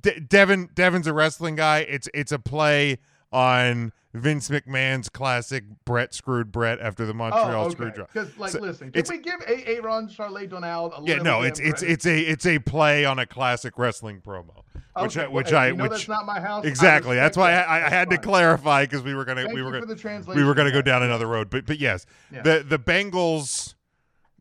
De- 0.00 0.18
Devin 0.18 0.70
Devin's 0.74 1.06
a 1.06 1.12
wrestling 1.12 1.54
guy. 1.54 1.80
It's 1.80 2.08
it's 2.12 2.32
a 2.32 2.38
play 2.38 2.98
on 3.32 3.92
Vince 4.12 4.48
McMahon's 4.48 5.08
classic 5.08 5.64
Bret 5.84 6.12
screwed 6.12 6.50
Bret 6.50 6.80
after 6.80 7.06
the 7.06 7.12
oh, 7.12 7.16
Montreal 7.16 7.64
Oh, 7.64 7.66
okay. 7.68 7.92
Because, 8.12 8.36
like, 8.38 8.50
So 8.50 8.58
listen, 8.60 8.90
can 8.90 9.04
we 9.08 9.18
give 9.18 9.40
A- 9.42 9.68
Aaron 9.76 10.08
Charlotte 10.08 10.50
Donald 10.50 10.94
a 10.96 11.02
Yeah, 11.04 11.16
no, 11.16 11.42
it's 11.42 11.60
it's 11.60 11.80
credit? 11.80 11.92
it's 11.92 12.06
a 12.06 12.20
it's 12.20 12.46
a 12.46 12.58
play 12.58 13.04
on 13.04 13.20
a 13.20 13.26
classic 13.26 13.78
wrestling 13.78 14.20
promo, 14.20 14.64
which 15.00 15.16
Okay, 15.16 15.26
I, 15.26 15.28
which 15.28 15.50
hey, 15.50 15.56
I 15.56 15.72
which 15.72 15.90
that's 15.92 16.08
not 16.08 16.26
my 16.26 16.40
house. 16.40 16.64
Exactly. 16.64 17.14
That's 17.14 17.36
why 17.36 17.52
respect 17.52 17.70
I, 17.70 17.78
that. 17.80 17.86
I 17.86 17.96
had 17.96 18.10
to 18.10 18.18
clarify 18.18 18.84
because 18.84 19.02
we 19.02 19.14
were 19.14 19.24
gonna 19.24 19.44
Thank 19.44 19.54
we 19.54 19.62
were 19.62 19.70
gonna 19.70 20.26
we 20.34 20.42
were 20.42 20.54
gonna 20.54 20.72
go 20.72 20.82
down 20.82 21.04
another 21.04 21.28
road. 21.28 21.48
But 21.48 21.66
but 21.66 21.78
yes, 21.78 22.04
Yeah. 22.32 22.42
the 22.42 22.64
the 22.68 22.78
Bengals, 22.80 23.74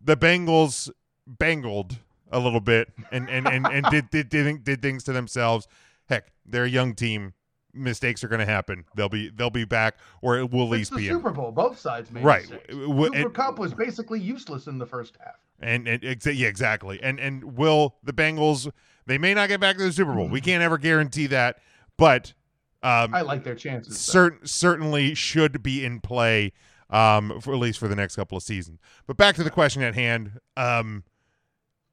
the 0.02 0.18
Bengals 0.18 0.90
bangled 1.28 2.00
a 2.32 2.40
little 2.40 2.60
bit 2.60 2.92
and 3.12 3.30
and 3.30 3.48
and, 3.48 3.68
and 3.68 3.86
did, 3.92 4.10
did 4.10 4.30
did 4.30 4.64
did 4.64 4.82
things 4.82 5.04
to 5.04 5.14
themselves. 5.14 5.68
Heck, 6.08 6.32
they're 6.44 6.64
a 6.64 6.70
young 6.70 6.96
team. 6.96 7.34
Mistakes 7.74 8.24
are 8.24 8.28
going 8.28 8.40
to 8.40 8.46
happen. 8.46 8.84
They'll 8.96 9.10
be 9.10 9.30
they'll 9.30 9.50
be 9.52 9.64
back, 9.66 9.98
or 10.22 10.38
it 10.40 10.52
will 10.52 10.64
at 10.64 10.70
least 10.70 10.92
the 10.92 10.98
be 10.98 11.08
Super 11.08 11.30
Bowl. 11.30 11.52
Both 11.52 11.78
sides 11.80 12.10
made 12.12 12.24
Right. 12.24 12.42
mistakes. 12.50 12.74
W- 12.74 13.12
Cooper 13.12 13.28
it- 13.30 13.34
Kupp 13.34 13.60
was 13.60 13.74
basically 13.74 14.20
useless 14.20 14.66
in 14.68 14.78
the 14.80 14.86
first 14.88 15.18
half. 15.24 15.36
And, 15.62 15.88
and 15.88 16.02
yeah, 16.04 16.48
exactly. 16.48 17.00
And 17.04 17.20
and 17.20 17.56
will 17.58 17.96
the 18.04 18.14
Bengals? 18.14 18.72
They 19.06 19.18
may 19.18 19.34
not 19.34 19.50
get 19.50 19.60
back 19.60 19.78
to 19.78 19.84
the 19.84 19.92
Super 19.92 20.14
Bowl. 20.14 20.28
We 20.30 20.42
can't 20.42 20.64
ever 20.64 20.78
guarantee 20.78 21.28
that, 21.28 21.60
but 21.98 22.34
um, 22.82 23.14
I 23.14 23.22
like 23.22 23.44
their 23.44 23.56
chances. 23.56 23.94
though. 24.06 24.30
cer- 24.30 24.40
certainly 24.46 25.14
should 25.14 25.62
be 25.62 25.84
in 25.86 26.00
play, 26.00 26.54
um, 26.90 27.40
for 27.42 27.54
at 27.54 27.60
least 27.60 27.78
for 27.78 27.88
the 27.88 27.96
next 27.96 28.16
couple 28.16 28.38
of 28.38 28.44
seasons. 28.44 28.80
But 29.06 29.18
back 29.18 29.36
to 29.36 29.44
the 29.44 29.52
question 29.52 29.82
at 29.84 29.96
hand. 29.96 30.40
Um, 30.58 31.04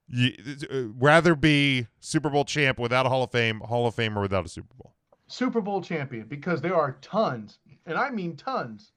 you, 0.09 0.33
uh, 0.70 0.89
rather 0.99 1.35
be 1.35 1.89
Super 2.01 2.31
Bowl 2.31 2.45
champ 2.45 2.79
without 2.79 3.05
a 3.07 3.09
Hall 3.09 3.24
of 3.24 3.31
Fame, 3.33 3.61
Hall 3.61 3.87
of 3.87 3.95
Fame, 3.95 4.16
or 4.16 4.22
without 4.22 4.47
a 4.47 4.49
Super 4.49 4.72
Bowl. 4.74 4.95
Super 5.29 5.61
Bowl 5.61 5.83
champion 5.83 6.27
because 6.27 6.61
there 6.61 6.77
are 6.77 6.99
tons, 7.01 7.59
and 7.85 7.99
I 7.99 8.11
mean 8.11 8.37
tons, 8.37 8.93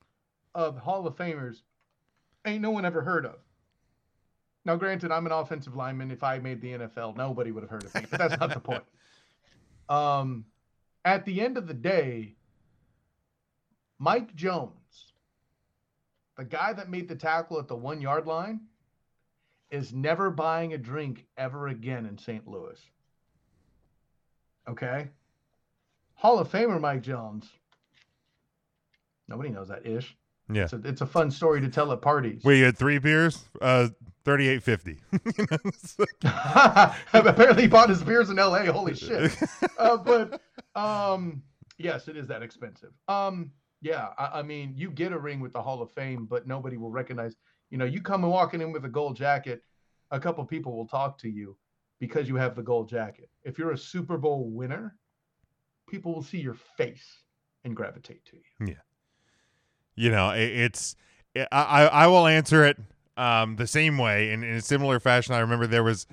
of 0.55 0.77
Hall 0.77 1.05
of 1.07 1.15
Famers 1.15 1.61
ain't 2.45 2.61
no 2.61 2.71
one 2.71 2.85
ever 2.85 3.01
heard 3.01 3.25
of. 3.25 3.37
Now, 4.65 4.75
granted, 4.75 5.11
I'm 5.11 5.25
an 5.25 5.31
offensive 5.31 5.75
lineman. 5.75 6.11
If 6.11 6.23
I 6.23 6.39
made 6.39 6.61
the 6.61 6.73
NFL, 6.73 7.15
nobody 7.15 7.51
would 7.51 7.63
have 7.63 7.69
heard 7.69 7.85
of 7.85 7.95
me, 7.95 8.05
but 8.09 8.19
that's 8.19 8.39
not 8.39 8.53
the 8.53 8.59
point. 8.59 8.83
Um, 9.89 10.45
at 11.03 11.25
the 11.25 11.41
end 11.41 11.57
of 11.57 11.65
the 11.65 11.73
day, 11.73 12.35
Mike 13.97 14.35
Jones, 14.35 15.13
the 16.37 16.45
guy 16.45 16.73
that 16.73 16.91
made 16.91 17.09
the 17.09 17.15
tackle 17.15 17.57
at 17.57 17.67
the 17.67 17.75
one 17.75 17.99
yard 17.99 18.27
line, 18.27 18.59
is 19.71 19.91
never 19.91 20.29
buying 20.29 20.73
a 20.73 20.77
drink 20.77 21.25
ever 21.37 21.69
again 21.69 22.05
in 22.05 22.19
St. 22.19 22.47
Louis. 22.47 22.79
Okay? 24.67 25.09
Hall 26.19 26.37
of 26.37 26.51
Famer 26.51 26.81
Mike 26.81 27.01
Jones. 27.01 27.49
Nobody 29.29 29.49
knows 29.49 29.69
that 29.69 29.85
ish. 29.85 30.17
Yeah. 30.51 30.63
It's 30.63 30.73
a, 30.73 30.81
it's 30.83 30.99
a 30.99 31.05
fun 31.05 31.31
story 31.31 31.61
to 31.61 31.69
tell 31.69 31.93
at 31.93 32.01
parties. 32.01 32.43
Wait, 32.43 32.57
you 32.57 32.65
had 32.65 32.77
three 32.77 32.99
beers? 32.99 33.45
Uh, 33.61 33.87
thirty-eight 34.25 34.61
fifty. 34.61 34.97
Apparently, 37.13 37.61
he 37.61 37.67
bought 37.69 37.87
his 37.87 38.03
beers 38.03 38.29
in 38.29 38.37
L.A. 38.37 38.65
Holy 38.65 38.95
shit! 38.95 39.33
uh, 39.77 39.95
but 39.95 40.41
um, 40.75 41.41
yes, 41.77 42.09
it 42.09 42.17
is 42.17 42.27
that 42.27 42.41
expensive. 42.41 42.91
Um, 43.07 43.51
yeah, 43.81 44.09
I, 44.17 44.39
I 44.39 44.41
mean, 44.41 44.73
you 44.75 44.91
get 44.91 45.13
a 45.13 45.17
ring 45.17 45.39
with 45.39 45.53
the 45.53 45.61
Hall 45.61 45.81
of 45.81 45.89
Fame, 45.91 46.25
but 46.25 46.45
nobody 46.45 46.75
will 46.75 46.91
recognize. 46.91 47.37
You 47.69 47.77
know, 47.77 47.85
you 47.85 48.01
come 48.01 48.25
and 48.25 48.33
walking 48.33 48.59
in 48.59 48.73
with 48.73 48.83
a 48.83 48.89
gold 48.89 49.15
jacket, 49.15 49.63
a 50.11 50.19
couple 50.19 50.43
people 50.43 50.75
will 50.75 50.87
talk 50.87 51.17
to 51.19 51.29
you 51.29 51.55
because 52.01 52.27
you 52.27 52.35
have 52.35 52.57
the 52.57 52.63
gold 52.63 52.89
jacket. 52.89 53.29
If 53.43 53.57
you're 53.57 53.71
a 53.71 53.77
Super 53.77 54.17
Bowl 54.17 54.49
winner, 54.49 54.97
people 55.89 56.13
will 56.13 56.23
see 56.23 56.39
your 56.39 56.57
face 56.77 57.19
and 57.63 57.75
gravitate 57.75 58.23
to 58.25 58.37
you. 58.37 58.67
Yeah. 58.67 58.81
You 59.95 60.11
know 60.11 60.31
it, 60.31 60.49
it's 60.49 60.95
I, 61.35 61.47
I 61.51 61.85
I 61.85 62.07
will 62.07 62.25
answer 62.25 62.65
it 62.65 62.77
um 63.19 63.57
the 63.57 63.67
same 63.67 63.97
way 63.97 64.31
in, 64.31 64.43
in 64.43 64.55
a 64.55 64.61
similar 64.61 64.99
fashion 64.99 65.35
i 65.35 65.39
remember 65.39 65.67
there 65.67 65.83
was 65.83 66.07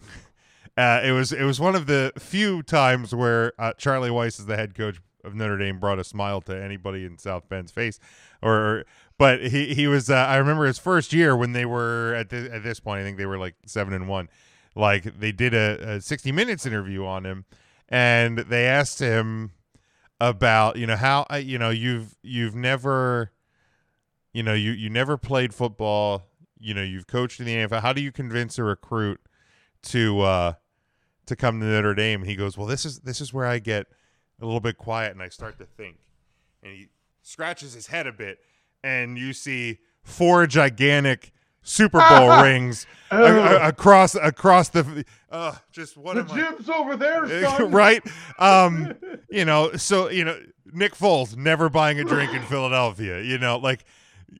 uh 0.78 1.00
it 1.04 1.12
was 1.12 1.30
it 1.30 1.44
was 1.44 1.60
one 1.60 1.76
of 1.76 1.86
the 1.86 2.10
few 2.18 2.62
times 2.62 3.14
where 3.14 3.52
uh, 3.58 3.74
charlie 3.74 4.08
weis 4.08 4.40
as 4.40 4.46
the 4.46 4.56
head 4.56 4.74
coach 4.74 4.98
of 5.24 5.34
notre 5.34 5.58
dame 5.58 5.78
brought 5.78 5.98
a 5.98 6.04
smile 6.04 6.40
to 6.40 6.56
anybody 6.56 7.04
in 7.04 7.18
south 7.18 7.46
bend's 7.50 7.70
face 7.70 8.00
or 8.40 8.84
but 9.18 9.42
he 9.42 9.74
he 9.74 9.86
was 9.86 10.08
uh, 10.08 10.14
i 10.14 10.36
remember 10.36 10.64
his 10.64 10.78
first 10.78 11.12
year 11.12 11.36
when 11.36 11.52
they 11.52 11.66
were 11.66 12.14
at 12.14 12.30
this 12.30 12.50
at 12.50 12.62
this 12.62 12.80
point 12.80 13.00
i 13.00 13.04
think 13.04 13.18
they 13.18 13.26
were 13.26 13.38
like 13.38 13.54
seven 13.66 13.92
and 13.92 14.08
one 14.08 14.28
like 14.74 15.18
they 15.18 15.32
did 15.32 15.52
a, 15.52 15.96
a 15.96 16.00
60 16.00 16.32
minutes 16.32 16.64
interview 16.64 17.04
on 17.04 17.26
him 17.26 17.44
and 17.88 18.38
they 18.38 18.66
asked 18.66 18.98
him 18.98 19.52
about 20.20 20.76
you 20.76 20.86
know 20.86 20.96
how 20.96 21.26
uh, 21.32 21.36
you 21.36 21.58
know 21.58 21.70
you've 21.70 22.16
you've 22.22 22.54
never 22.54 23.32
you 24.32 24.42
know 24.42 24.54
you 24.54 24.72
you 24.72 24.90
never 24.90 25.16
played 25.16 25.54
football 25.54 26.24
you 26.58 26.74
know 26.74 26.82
you've 26.82 27.06
coached 27.06 27.38
in 27.40 27.46
the 27.46 27.54
NFL 27.54 27.80
how 27.80 27.92
do 27.92 28.00
you 28.00 28.10
convince 28.10 28.58
a 28.58 28.64
recruit 28.64 29.20
to 29.82 30.20
uh 30.20 30.52
to 31.28 31.36
come 31.36 31.60
to 31.60 31.66
Notre 31.66 31.94
Dame? 31.94 32.22
And 32.22 32.28
he 32.28 32.36
goes 32.36 32.58
well 32.58 32.66
this 32.66 32.84
is 32.84 33.00
this 33.00 33.20
is 33.20 33.32
where 33.32 33.46
I 33.46 33.58
get 33.58 33.86
a 34.40 34.44
little 34.44 34.60
bit 34.60 34.76
quiet 34.76 35.12
and 35.12 35.22
I 35.22 35.28
start 35.28 35.58
to 35.58 35.66
think. 35.66 35.96
And 36.62 36.72
he 36.72 36.88
scratches 37.22 37.74
his 37.74 37.88
head 37.88 38.06
a 38.06 38.12
bit 38.12 38.38
and 38.82 39.18
you 39.18 39.32
see 39.32 39.78
four 40.02 40.46
gigantic 40.46 41.32
Super 41.68 41.98
Bowl 42.08 42.28
rings 42.42 42.86
a- 43.10 43.16
a- 43.16 43.68
across 43.68 44.14
across 44.14 44.70
the 44.70 45.04
uh 45.30 45.54
just 45.72 45.96
what 45.96 46.14
The 46.14 46.22
am 46.34 46.56
I 46.70 46.74
over 46.74 46.96
there, 46.96 47.42
son. 47.44 47.70
right? 47.72 48.02
Um, 48.38 48.94
you 49.30 49.44
know, 49.44 49.72
so 49.76 50.08
you 50.10 50.24
know, 50.24 50.38
Nick 50.72 50.94
Foles 50.94 51.36
never 51.36 51.68
buying 51.68 52.00
a 52.00 52.04
drink 52.04 52.32
in 52.32 52.42
Philadelphia. 52.42 53.20
You 53.22 53.38
know, 53.38 53.58
like 53.58 53.84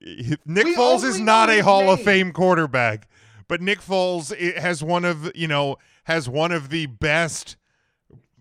Nick 0.00 0.64
We 0.64 0.76
Foles 0.76 1.04
is 1.04 1.18
not 1.20 1.50
a 1.50 1.60
Hall 1.60 1.90
of. 1.90 2.00
Fame 2.02 2.32
quarterback, 2.32 3.08
but 3.48 3.60
Nick 3.60 3.80
Foles 3.80 4.34
has 4.56 4.82
one 4.82 5.04
of 5.04 5.30
you 5.34 5.48
know 5.48 5.76
has 6.04 6.28
one 6.28 6.52
of 6.52 6.70
the 6.70 6.86
best 6.86 7.56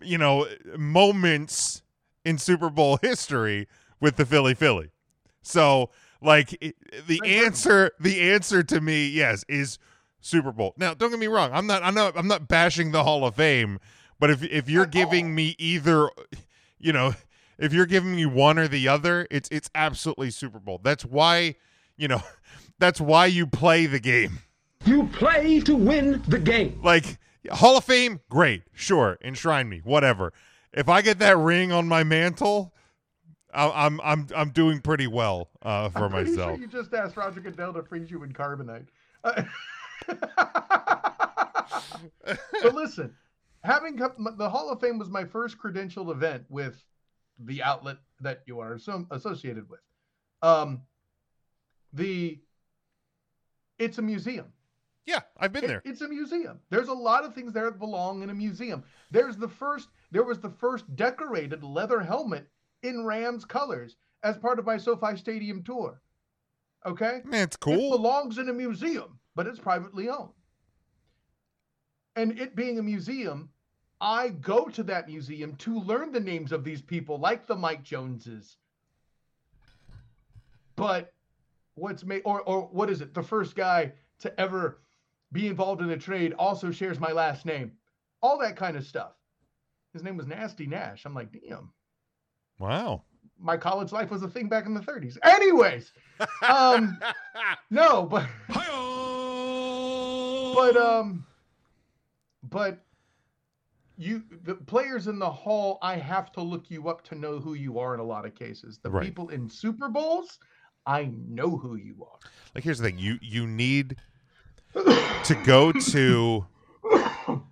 you 0.01 0.17
know 0.17 0.47
moments 0.77 1.81
in 2.23 2.37
Super 2.37 2.69
Bowl 2.69 2.97
history 3.01 3.67
with 3.99 4.15
the 4.17 4.25
Philly 4.25 4.53
Philly. 4.53 4.89
So, 5.41 5.89
like 6.21 6.53
it, 6.61 6.75
the 7.07 7.19
Right, 7.21 7.29
right. 7.31 7.45
answer, 7.45 7.91
the 7.99 8.21
answer 8.31 8.63
to 8.63 8.81
me, 8.81 9.07
yes, 9.07 9.43
is 9.47 9.77
Super 10.19 10.51
Bowl. 10.51 10.73
Now, 10.77 10.93
don't 10.93 11.09
get 11.11 11.19
me 11.19 11.27
wrong. 11.27 11.51
I'm 11.53 11.67
not. 11.67 11.83
I'm 11.83 11.93
not. 11.93 12.17
I'm 12.17 12.27
not 12.27 12.47
bashing 12.47 12.91
the 12.91 13.03
Hall 13.03 13.25
of 13.25 13.35
Fame, 13.35 13.79
But 14.19 14.29
if 14.31 14.43
if 14.43 14.69
you're 14.69 14.85
giving 14.85 15.33
me 15.35 15.55
either, 15.59 16.09
you 16.79 16.91
know, 16.91 17.13
if 17.57 17.71
you're 17.73 17.85
giving 17.85 18.15
me 18.15 18.25
one 18.25 18.57
or 18.57 18.67
the 18.67 18.87
other, 18.87 19.27
it's 19.31 19.47
it's 19.51 19.69
absolutely 19.75 20.31
Super 20.31 20.59
Bowl. 20.59 20.79
That's 20.83 21.05
why, 21.05 21.55
you 21.97 22.07
know, 22.07 22.21
that's 22.79 22.99
why 22.99 23.27
you 23.27 23.47
play 23.47 23.85
the 23.85 23.99
game. 23.99 24.39
You 24.85 25.07
play 25.07 25.59
to 25.61 25.75
win 25.75 26.23
the 26.27 26.39
game. 26.39 26.79
Like 26.83 27.17
Hall 27.51 27.77
of 27.77 27.83
Fame, 27.83 28.21
great, 28.29 28.63
sure, 28.73 29.17
enshrine 29.21 29.69
me, 29.69 29.81
whatever. 29.83 30.33
If 30.73 30.89
I 30.89 31.01
get 31.01 31.19
that 31.19 31.37
ring 31.37 31.71
on 31.71 31.87
my 31.87 32.03
mantle, 32.03 32.73
I- 33.57 33.85
I'm 33.85 33.99
I'm 34.01 34.27
I'm 34.35 34.49
doing 34.51 34.79
pretty 34.81 35.07
well 35.07 35.49
uh, 35.63 35.89
for 35.89 36.09
myself. 36.09 36.51
Sure 36.51 36.59
you 36.59 36.67
just 36.67 36.93
asked 36.93 37.17
Roger 37.17 37.41
Goodell 37.41 37.73
to 37.73 37.81
freeze 37.83 38.11
you 38.11 38.23
in 38.23 38.31
carbonite. 38.31 38.85
Uh, 39.23 39.43
but 42.23 42.73
listen, 42.73 43.15
having 43.63 43.97
come, 43.97 44.35
the 44.37 44.49
Hall 44.49 44.69
of 44.69 44.79
Fame 44.79 44.99
was 44.99 45.09
my 45.09 45.25
first 45.25 45.57
credentialed 45.57 46.11
event 46.11 46.45
with 46.49 46.83
the 47.39 47.63
outlet 47.63 47.97
that 48.21 48.43
you 48.45 48.59
are 48.59 48.77
so, 48.77 49.05
associated 49.11 49.67
with. 49.69 49.79
Um, 50.43 50.83
the 51.93 52.39
it's 53.79 53.97
a 53.97 54.03
museum. 54.03 54.53
Yeah, 55.07 55.21
I've 55.37 55.51
been 55.51 55.63
It- 55.63 55.67
there. 55.67 55.81
It's 55.83 56.01
a 56.01 56.07
museum. 56.07 56.59
There's 56.69 56.89
a 56.89 56.93
lot 56.93 57.23
of 57.23 57.33
things 57.33 57.53
there 57.53 57.65
that 57.71 57.79
belong 57.79 58.21
in 58.21 58.29
a 58.29 58.35
museum. 58.35 58.83
There's 59.09 59.35
the 59.35 59.47
first. 59.47 59.89
There 60.11 60.23
was 60.23 60.39
the 60.39 60.49
first 60.51 60.95
decorated 60.95 61.63
leather 61.63 62.01
helmet 62.01 62.47
in 62.83 63.05
Rams 63.05 63.45
colors 63.45 63.95
as 64.23 64.37
part 64.37 64.59
of 64.59 64.65
my 64.65 64.77
SoFi 64.77 65.17
Stadium 65.17 65.63
tour. 65.63 66.01
Okay, 66.85 67.21
Man, 67.25 67.43
it's 67.43 67.55
it 67.55 67.59
cool. 67.59 67.91
belongs 67.91 68.37
in 68.37 68.49
a 68.49 68.53
museum, 68.53 69.19
but 69.35 69.47
it's 69.47 69.59
privately 69.59 70.09
owned. 70.09 70.31
And 72.15 72.39
it 72.39 72.55
being 72.55 72.79
a 72.79 72.83
museum, 72.83 73.49
I 73.99 74.29
go 74.29 74.65
to 74.65 74.83
that 74.83 75.07
museum 75.07 75.55
to 75.57 75.79
learn 75.79 76.11
the 76.11 76.19
names 76.19 76.51
of 76.51 76.63
these 76.63 76.81
people, 76.81 77.19
like 77.19 77.45
the 77.45 77.55
Mike 77.55 77.83
Joneses. 77.83 78.57
But 80.75 81.13
what's 81.75 82.03
made, 82.05 82.21
or 82.25 82.41
or 82.41 82.61
what 82.71 82.89
is 82.89 83.01
it? 83.01 83.13
The 83.13 83.23
first 83.23 83.55
guy 83.55 83.93
to 84.19 84.39
ever 84.39 84.79
be 85.31 85.47
involved 85.47 85.81
in 85.81 85.89
a 85.89 85.97
trade 85.97 86.33
also 86.39 86.71
shares 86.71 86.99
my 86.99 87.11
last 87.11 87.45
name. 87.45 87.73
All 88.21 88.37
that 88.39 88.55
kind 88.55 88.77
of 88.77 88.85
stuff. 88.85 89.13
His 89.93 90.03
name 90.03 90.15
was 90.17 90.27
Nasty 90.27 90.67
Nash. 90.67 91.05
I'm 91.05 91.13
like, 91.13 91.31
damn 91.31 91.71
Wow. 92.59 93.03
my 93.39 93.55
college 93.57 93.91
life 93.91 94.09
was 94.09 94.23
a 94.23 94.27
thing 94.27 94.47
back 94.49 94.65
in 94.65 94.73
the 94.73 94.79
30s. 94.79 95.17
Anyways, 95.23 95.91
um, 96.47 96.97
no, 97.69 98.03
but 98.03 98.25
but 100.53 100.75
um, 100.77 101.25
but 102.43 102.79
you 103.97 104.23
the 104.43 104.55
players 104.55 105.07
in 105.07 105.19
the 105.19 105.29
hall, 105.29 105.77
I 105.81 105.95
have 105.97 106.31
to 106.33 106.41
look 106.41 106.69
you 106.69 106.87
up 106.89 107.03
to 107.05 107.15
know 107.15 107.39
who 107.39 107.53
you 107.53 107.79
are 107.79 107.93
in 107.93 107.99
a 107.99 108.03
lot 108.03 108.25
of 108.25 108.35
cases. 108.35 108.79
The 108.81 108.89
Right. 108.89 109.03
people 109.05 109.29
in 109.29 109.49
Super 109.49 109.89
Bowls, 109.89 110.39
I 110.85 111.11
know 111.27 111.57
who 111.57 111.75
you 111.75 111.95
are. 112.09 112.19
like 112.55 112.63
here's 112.63 112.79
the 112.79 112.87
thing 112.89 112.99
you 112.99 113.17
you 113.21 113.45
need 113.47 113.97
to 114.73 115.41
go 115.45 115.71
to 115.71 116.45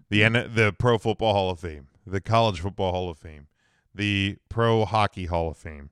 the 0.10 0.50
the 0.54 0.76
Pro 0.78 0.98
Football 0.98 1.34
Hall 1.34 1.50
of 1.52 1.60
Fame, 1.60 1.88
the 2.06 2.22
College 2.22 2.60
Football 2.62 2.92
Hall 2.92 3.10
of 3.10 3.18
Fame, 3.18 3.48
the 3.96 4.38
Pro 4.50 4.86
Hockey 4.86 5.26
Hall 5.26 5.50
of 5.50 5.58
Fame, 5.58 5.90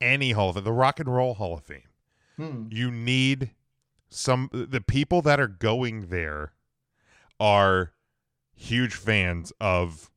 any 0.00 0.32
Hall 0.32 0.50
of 0.50 0.56
Fame, 0.56 0.64
the 0.64 0.72
Rock 0.72 1.00
and 1.00 1.08
Roll 1.08 1.34
Hall 1.34 1.54
of 1.54 1.64
Fame. 1.64 1.82
Hmm. 2.36 2.66
You 2.70 2.90
need 2.90 3.50
some 4.08 4.50
the 4.52 4.80
people 4.80 5.22
that 5.22 5.40
are 5.40 5.48
going 5.48 6.08
there 6.08 6.52
are 7.40 7.92
huge 8.54 8.94
fans 8.94 9.52
of 9.60 10.10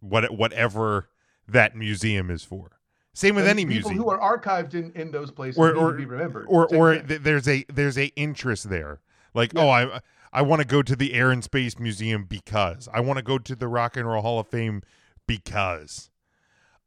what 0.00 0.32
whatever 0.32 1.08
that 1.46 1.76
museum 1.76 2.30
is 2.30 2.44
for. 2.44 2.78
Same 3.12 3.34
with 3.34 3.44
And 3.44 3.50
any 3.50 3.66
people 3.66 3.90
museum 3.90 4.04
who 4.04 4.10
are 4.10 4.38
archived 4.38 4.74
in, 4.74 4.92
in 4.92 5.10
those 5.10 5.32
places 5.32 5.58
or 5.58 5.72
need 5.72 5.80
or 5.80 5.92
to 5.92 5.98
be 5.98 6.04
remembered. 6.04 6.46
or 6.48 6.68
Same 6.68 6.78
or 6.78 6.98
th- 7.00 7.20
there's 7.22 7.48
a 7.48 7.64
there's 7.68 7.98
a 7.98 8.06
interest 8.16 8.70
there. 8.70 9.00
Like, 9.34 9.52
oh, 9.56 9.68
I 9.68 10.00
I 10.32 10.42
want 10.42 10.62
to 10.62 10.66
go 10.66 10.80
to 10.82 10.94
the 10.94 11.12
Air 11.12 11.30
and 11.32 11.42
Space 11.42 11.78
Museum 11.78 12.24
because 12.24 12.88
I 12.92 13.00
want 13.00 13.16
to 13.18 13.22
go 13.22 13.36
to 13.38 13.56
the 13.56 13.66
Rock 13.68 13.96
and 13.96 14.06
Roll 14.08 14.22
Hall 14.22 14.38
of 14.38 14.46
Fame 14.46 14.82
because 15.30 16.10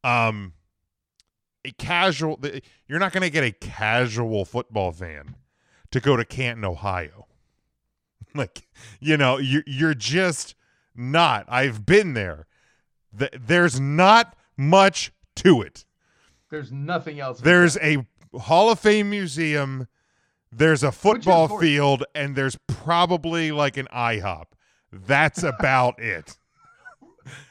um 0.03 0.51
a 1.63 1.71
casual 1.71 2.37
you're 2.87 2.99
not 2.99 3.13
going 3.13 3.21
to 3.21 3.29
get 3.29 3.43
a 3.43 3.51
casual 3.51 4.43
football 4.43 4.91
fan 4.91 5.35
to 5.91 5.99
go 6.01 6.17
to 6.17 6.25
Canton, 6.25 6.65
Ohio. 6.65 7.27
like, 8.35 8.67
you 8.99 9.15
know, 9.15 9.37
you 9.37 9.63
you're 9.65 9.93
just 9.93 10.55
not. 10.95 11.45
I've 11.47 11.85
been 11.85 12.13
there. 12.13 12.47
Th- 13.17 13.33
there's 13.39 13.79
not 13.79 14.35
much 14.57 15.13
to 15.37 15.61
it. 15.61 15.85
There's 16.49 16.71
nothing 16.71 17.19
else. 17.19 17.39
There's 17.39 17.77
a 17.77 18.05
Hall 18.37 18.69
of 18.69 18.79
Fame 18.79 19.09
museum. 19.09 19.87
There's 20.51 20.83
a 20.83 20.91
football 20.91 21.59
field, 21.59 22.03
and 22.13 22.35
there's 22.35 22.57
probably 22.67 23.51
like 23.51 23.77
an 23.77 23.87
IHOP. 23.93 24.45
That's 24.91 25.41
about 25.41 25.99
it. 25.99 26.37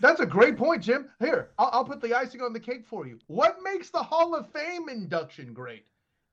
That's 0.01 0.21
a 0.21 0.27
great 0.27 0.57
point, 0.57 0.83
Jim. 0.83 1.09
Here, 1.19 1.51
I'll, 1.59 1.71
I'll 1.73 1.85
put 1.85 2.01
the 2.01 2.15
icing 2.15 2.43
on 2.43 2.53
the 2.53 2.61
cake 2.61 2.87
for 2.87 3.07
you. 3.07 3.19
What 3.27 3.59
makes 3.63 3.91
the 3.91 4.03
Hall 4.03 4.35
of 4.35 4.51
Fame 4.53 4.89
induction 4.89 5.53
great? 5.53 5.87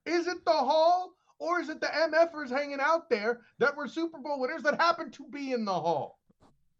Is 0.05 0.27
it 0.27 0.43
the 0.45 0.51
Hall, 0.51 1.13
or 1.39 1.59
is 1.59 1.69
it 1.69 1.81
the 1.81 1.87
MFers 1.87 2.49
hanging 2.49 2.79
out 2.81 3.09
there 3.09 3.41
that 3.59 3.75
were 3.75 3.87
Super 3.87 4.19
Bowl 4.19 4.39
winners 4.39 4.63
that 4.63 4.79
happened 4.79 5.13
to 5.13 5.27
be 5.27 5.51
in 5.51 5.65
the 5.65 5.73
Hall? 5.73 6.19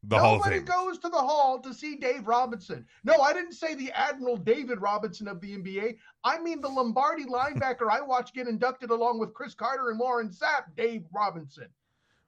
The 0.04 0.18
Hall 0.18 0.36
of 0.36 0.46
Nobody 0.46 0.62
goes 0.62 0.98
to 1.00 1.10
the 1.10 1.18
Hall 1.18 1.60
to 1.60 1.74
see 1.74 1.96
Dave 1.96 2.26
Robinson. 2.26 2.86
No, 3.04 3.16
I 3.16 3.34
didn't 3.34 3.52
say 3.54 3.76
the 3.76 3.92
Admiral 3.92 4.38
David 4.38 4.80
Robinson 4.80 5.28
of 5.28 5.42
the 5.42 5.58
NBA. 5.58 5.98
I 6.24 6.40
mean 6.40 6.62
the 6.62 6.70
Lombardi 6.70 7.26
linebacker 7.26 7.90
I 7.92 8.00
watched 8.00 8.34
get 8.34 8.48
inducted 8.48 8.92
along 8.92 9.20
with 9.20 9.34
Cris 9.34 9.54
Carter 9.54 9.90
and 9.90 10.00
Warren 10.00 10.30
Sapp, 10.30 10.76
Dave 10.78 11.04
Robinson. 11.14 11.68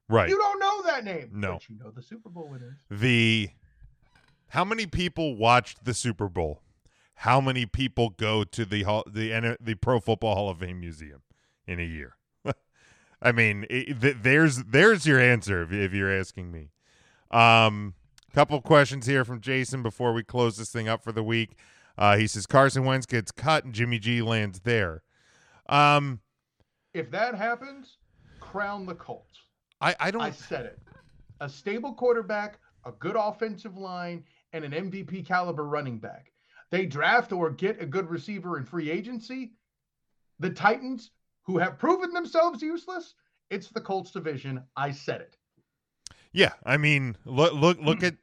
Right. 0.09 0.27
You 0.27 0.37
don't 0.37 0.59
know 0.59 0.81
that 0.83 1.05
name. 1.05 1.29
No. 1.33 1.53
But 1.53 1.69
you 1.69 1.77
know 1.77 1.91
the 1.91 2.03
Super 2.03 2.27
Bowl 2.27 2.49
winners. 2.49 2.79
The 2.89 3.49
how 4.51 4.65
many 4.65 4.85
people 4.85 5.35
watched 5.37 5.85
the 5.85 5.93
Super 5.93 6.27
Bowl? 6.27 6.61
How 7.15 7.39
many 7.39 7.65
people 7.65 8.09
go 8.09 8.43
to 8.43 8.65
the 8.65 8.83
hall, 8.83 9.03
the 9.07 9.57
the 9.61 9.75
Pro 9.75 9.99
Football 9.99 10.35
Hall 10.35 10.49
of 10.49 10.59
Fame 10.59 10.79
museum 10.79 11.21
in 11.67 11.79
a 11.79 11.83
year? 11.83 12.17
I 13.21 13.31
mean, 13.31 13.65
it, 13.69 14.01
th- 14.01 14.17
there's 14.21 14.63
there's 14.63 15.05
your 15.05 15.19
answer 15.19 15.63
if, 15.63 15.71
if 15.71 15.93
you're 15.93 16.11
asking 16.11 16.51
me. 16.51 16.71
Um, 17.29 17.93
couple 18.33 18.59
questions 18.61 19.05
here 19.05 19.23
from 19.23 19.39
Jason 19.41 19.83
before 19.83 20.13
we 20.13 20.23
close 20.23 20.57
this 20.57 20.69
thing 20.69 20.87
up 20.87 21.03
for 21.03 21.11
the 21.11 21.23
week. 21.23 21.57
Uh, 21.97 22.17
he 22.17 22.27
says 22.27 22.45
Carson 22.45 22.85
Wentz 22.85 23.05
gets 23.05 23.31
cut 23.31 23.63
and 23.63 23.73
Jimmy 23.73 23.99
G 23.99 24.21
lands 24.21 24.61
there. 24.61 25.03
Um, 25.69 26.21
If 26.93 27.11
that 27.11 27.35
happens, 27.35 27.97
crown 28.39 28.85
the 28.85 28.95
Colts. 28.95 29.39
I 29.79 29.95
I 29.99 30.11
don't 30.11 30.21
I 30.21 30.31
said 30.31 30.65
it. 30.65 30.79
A 31.39 31.47
stable 31.47 31.93
quarterback, 31.93 32.59
a 32.85 32.91
good 32.91 33.15
offensive 33.17 33.77
line, 33.77 34.23
and 34.53 34.65
an 34.65 34.71
MVP 34.71 35.25
caliber 35.25 35.65
running 35.65 35.97
back. 35.97 36.31
They 36.69 36.85
draft 36.85 37.31
or 37.31 37.49
get 37.49 37.81
a 37.81 37.85
good 37.85 38.09
receiver 38.09 38.57
in 38.57 38.65
free 38.65 38.89
agency. 38.89 39.51
The 40.39 40.49
Titans, 40.49 41.11
who 41.43 41.57
have 41.57 41.77
proven 41.77 42.11
themselves 42.13 42.61
useless, 42.61 43.13
it's 43.49 43.67
the 43.69 43.81
Colts 43.81 44.11
division. 44.11 44.63
I 44.75 44.91
said 44.91 45.21
it. 45.21 45.37
Yeah, 46.31 46.53
I 46.65 46.77
mean, 46.77 47.17
look 47.25 47.53
look 47.53 47.79
look 47.81 48.03
at 48.03 48.15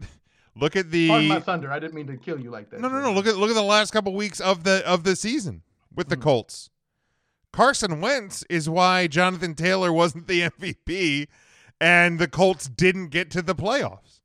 look 0.56 0.76
at 0.76 0.90
the 0.90 1.08
Pardon 1.08 1.28
my 1.28 1.40
thunder. 1.40 1.70
I 1.70 1.78
didn't 1.78 1.94
mean 1.94 2.06
to 2.06 2.16
kill 2.16 2.40
you 2.40 2.50
like 2.50 2.70
that. 2.70 2.80
No, 2.80 2.88
no, 2.88 3.00
no. 3.02 3.12
Look 3.12 3.26
at 3.26 3.36
look 3.36 3.50
at 3.50 3.54
the 3.54 3.62
last 3.62 3.90
couple 3.92 4.14
weeks 4.14 4.40
of 4.40 4.64
the 4.64 4.82
of 4.86 5.04
the 5.04 5.14
season 5.14 5.62
with 5.94 6.08
the 6.08 6.16
Hmm. 6.16 6.22
Colts. 6.22 6.70
Carson 7.52 8.00
Wentz 8.00 8.44
is 8.50 8.68
why 8.68 9.06
Jonathan 9.06 9.54
Taylor 9.54 9.92
wasn't 9.92 10.26
the 10.26 10.40
MVP 10.60 11.28
and 11.80 12.18
the 12.18 12.28
Colts 12.28 12.68
didn't 12.68 13.08
get 13.08 13.30
to 13.32 13.42
the 13.42 13.54
playoffs. 13.54 14.17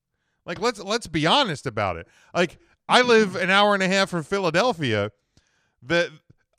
Like 0.46 0.60
let's 0.60 0.80
let's 0.80 1.08
be 1.08 1.26
honest 1.26 1.66
about 1.66 1.98
it. 1.98 2.08
Like 2.36 2.58
I 2.88 3.02
live 3.02 3.36
an 3.36 3.50
hour 3.50 3.74
and 3.74 3.84
a 3.84 3.88
half 3.88 4.10
from 4.10 4.24
Philadelphia. 4.24 5.12
The 5.82 6.12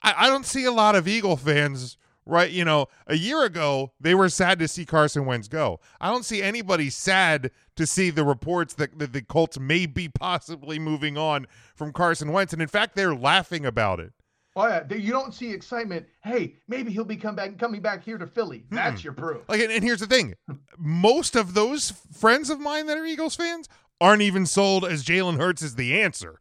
I, 0.02 0.15
I 0.19 0.27
don't 0.28 0.47
see 0.47 0.65
a 0.65 0.73
lot 0.73 0.94
of 0.94 1.09
Eagle 1.09 1.36
fans 1.36 1.97
right, 2.27 2.51
you 2.51 2.65
know, 2.65 2.86
a 3.06 3.16
year 3.16 3.44
ago 3.44 3.93
they 4.01 4.15
were 4.15 4.28
sad 4.28 4.59
to 4.59 4.69
see 4.69 4.85
Carson 4.85 5.27
Wentz 5.27 5.48
go. 5.48 5.81
I 6.01 6.11
don't 6.11 6.24
see 6.24 6.43
anybody 6.43 6.90
sad 6.90 7.51
to 7.77 7.86
see 7.86 8.11
the 8.11 8.24
reports 8.24 8.74
that, 8.74 8.98
that 8.98 9.12
the 9.12 9.23
Colts 9.23 9.59
may 9.59 9.86
be 9.86 10.09
possibly 10.09 10.78
moving 10.78 11.19
on 11.19 11.47
from 11.74 11.93
Carson 11.93 12.32
Wentz, 12.32 12.52
and 12.52 12.62
in 12.62 12.69
fact, 12.69 12.94
they're 12.94 13.15
laughing 13.15 13.66
about 13.66 14.01
it. 14.01 14.12
Oh 14.56 14.66
yeah, 14.68 14.85
They- 14.85 14.98
you 14.98 15.10
don't 15.12 15.35
see 15.35 15.51
excitement. 15.51 16.06
Hey, 16.22 16.55
maybe 16.68 16.93
he'll 16.93 17.05
be 17.05 17.16
come 17.16 17.35
back 17.35 17.59
coming 17.59 17.81
back 17.81 18.05
here 18.05 18.18
to 18.18 18.26
Philly. 18.26 18.64
That's 18.70 19.02
your 19.02 19.12
proof. 19.12 19.43
Like, 19.48 19.60
and, 19.60 19.72
and 19.72 19.82
here's 19.82 20.01
the 20.01 20.06
thing: 20.06 20.35
most 20.78 21.35
of 21.35 21.55
those 21.55 21.93
friends 22.12 22.51
of 22.51 22.60
mine 22.60 22.86
that 22.86 22.97
are 22.97 23.05
Eagles 23.05 23.35
fans 23.35 23.68
aren't 24.01 24.22
even 24.22 24.47
sold 24.47 24.85
as 24.85 25.05
Jalen 25.05 25.39
Hurts 25.39 25.62
is 25.62 25.74
the 25.74 26.01
answer. 26.01 26.40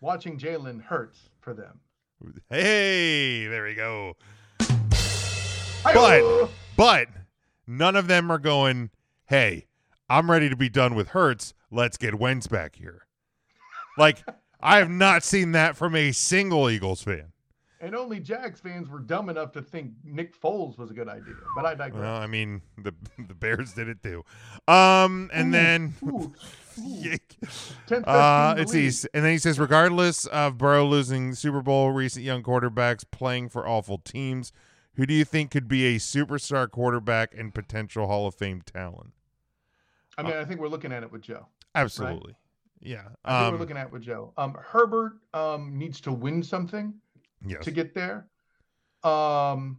Watching 0.00 0.38
Jalen 0.38 0.82
hurts 0.82 1.30
for 1.40 1.54
them. 1.54 1.80
Hey, 2.50 3.46
there 3.46 3.64
we 3.64 3.74
go. 3.74 4.16
Hi-oh. 4.60 6.50
But 6.76 6.76
but 6.76 7.08
none 7.66 7.96
of 7.96 8.06
them 8.08 8.30
are 8.30 8.38
going, 8.38 8.90
hey, 9.26 9.66
I'm 10.08 10.30
ready 10.30 10.48
to 10.50 10.56
be 10.56 10.68
done 10.68 10.94
with 10.94 11.08
Hurts. 11.08 11.54
Let's 11.70 11.96
get 11.96 12.16
Wentz 12.16 12.46
back 12.46 12.76
here. 12.76 13.06
Like 13.96 14.22
I 14.60 14.78
have 14.78 14.90
not 14.90 15.22
seen 15.22 15.52
that 15.52 15.76
from 15.76 15.94
a 15.94 16.12
single 16.12 16.68
Eagles 16.68 17.02
fan. 17.02 17.32
And 17.86 17.94
only 17.94 18.18
Jags 18.18 18.58
fans 18.58 18.88
were 18.88 18.98
dumb 18.98 19.28
enough 19.28 19.52
to 19.52 19.62
think 19.62 19.92
Nick 20.02 20.36
Foles 20.40 20.76
was 20.76 20.90
a 20.90 20.92
good 20.92 21.08
idea. 21.08 21.36
But 21.54 21.66
I 21.66 21.76
digress. 21.76 22.00
Well, 22.02 22.16
I 22.16 22.26
mean, 22.26 22.60
the 22.76 22.92
the 23.28 23.34
Bears 23.34 23.74
did 23.74 23.86
it 23.88 24.02
too. 24.02 24.24
Um, 24.66 25.30
and 25.32 25.48
Ooh, 25.48 25.52
then 25.52 25.94
ooh, 26.02 26.34
ooh. 26.80 27.14
Uh, 28.04 28.54
it's 28.58 28.74
east, 28.74 29.08
and 29.14 29.24
then 29.24 29.32
he 29.32 29.38
says, 29.38 29.58
regardless 29.58 30.26
of 30.26 30.58
Burrow 30.58 30.84
losing 30.84 31.32
Super 31.32 31.62
Bowl, 31.62 31.92
recent 31.92 32.24
young 32.24 32.42
quarterbacks 32.42 33.04
playing 33.10 33.48
for 33.50 33.66
awful 33.66 33.98
teams, 33.98 34.52
who 34.96 35.06
do 35.06 35.14
you 35.14 35.24
think 35.24 35.52
could 35.52 35.68
be 35.68 35.86
a 35.94 35.98
superstar 35.98 36.68
quarterback 36.68 37.34
and 37.38 37.54
potential 37.54 38.08
Hall 38.08 38.26
of 38.26 38.34
Fame 38.34 38.62
talent? 38.62 39.12
I 40.18 40.22
mean, 40.22 40.34
I 40.34 40.44
think 40.44 40.60
we're 40.60 40.68
looking 40.68 40.92
at 40.92 41.04
it 41.04 41.12
with 41.12 41.22
Joe. 41.22 41.46
Absolutely, 41.74 42.34
yeah. 42.80 43.04
I 43.24 43.38
think 43.38 43.46
Um, 43.46 43.52
we're 43.52 43.60
looking 43.60 43.76
at 43.78 43.86
it 43.86 43.92
with 43.92 44.02
Joe. 44.02 44.32
Um, 44.36 44.54
Herbert 44.60 45.18
um, 45.32 45.78
needs 45.78 46.00
to 46.02 46.12
win 46.12 46.42
something 46.42 46.92
yes. 47.48 47.64
to 47.64 47.70
get 47.70 47.94
there. 47.94 48.26
Um, 49.02 49.78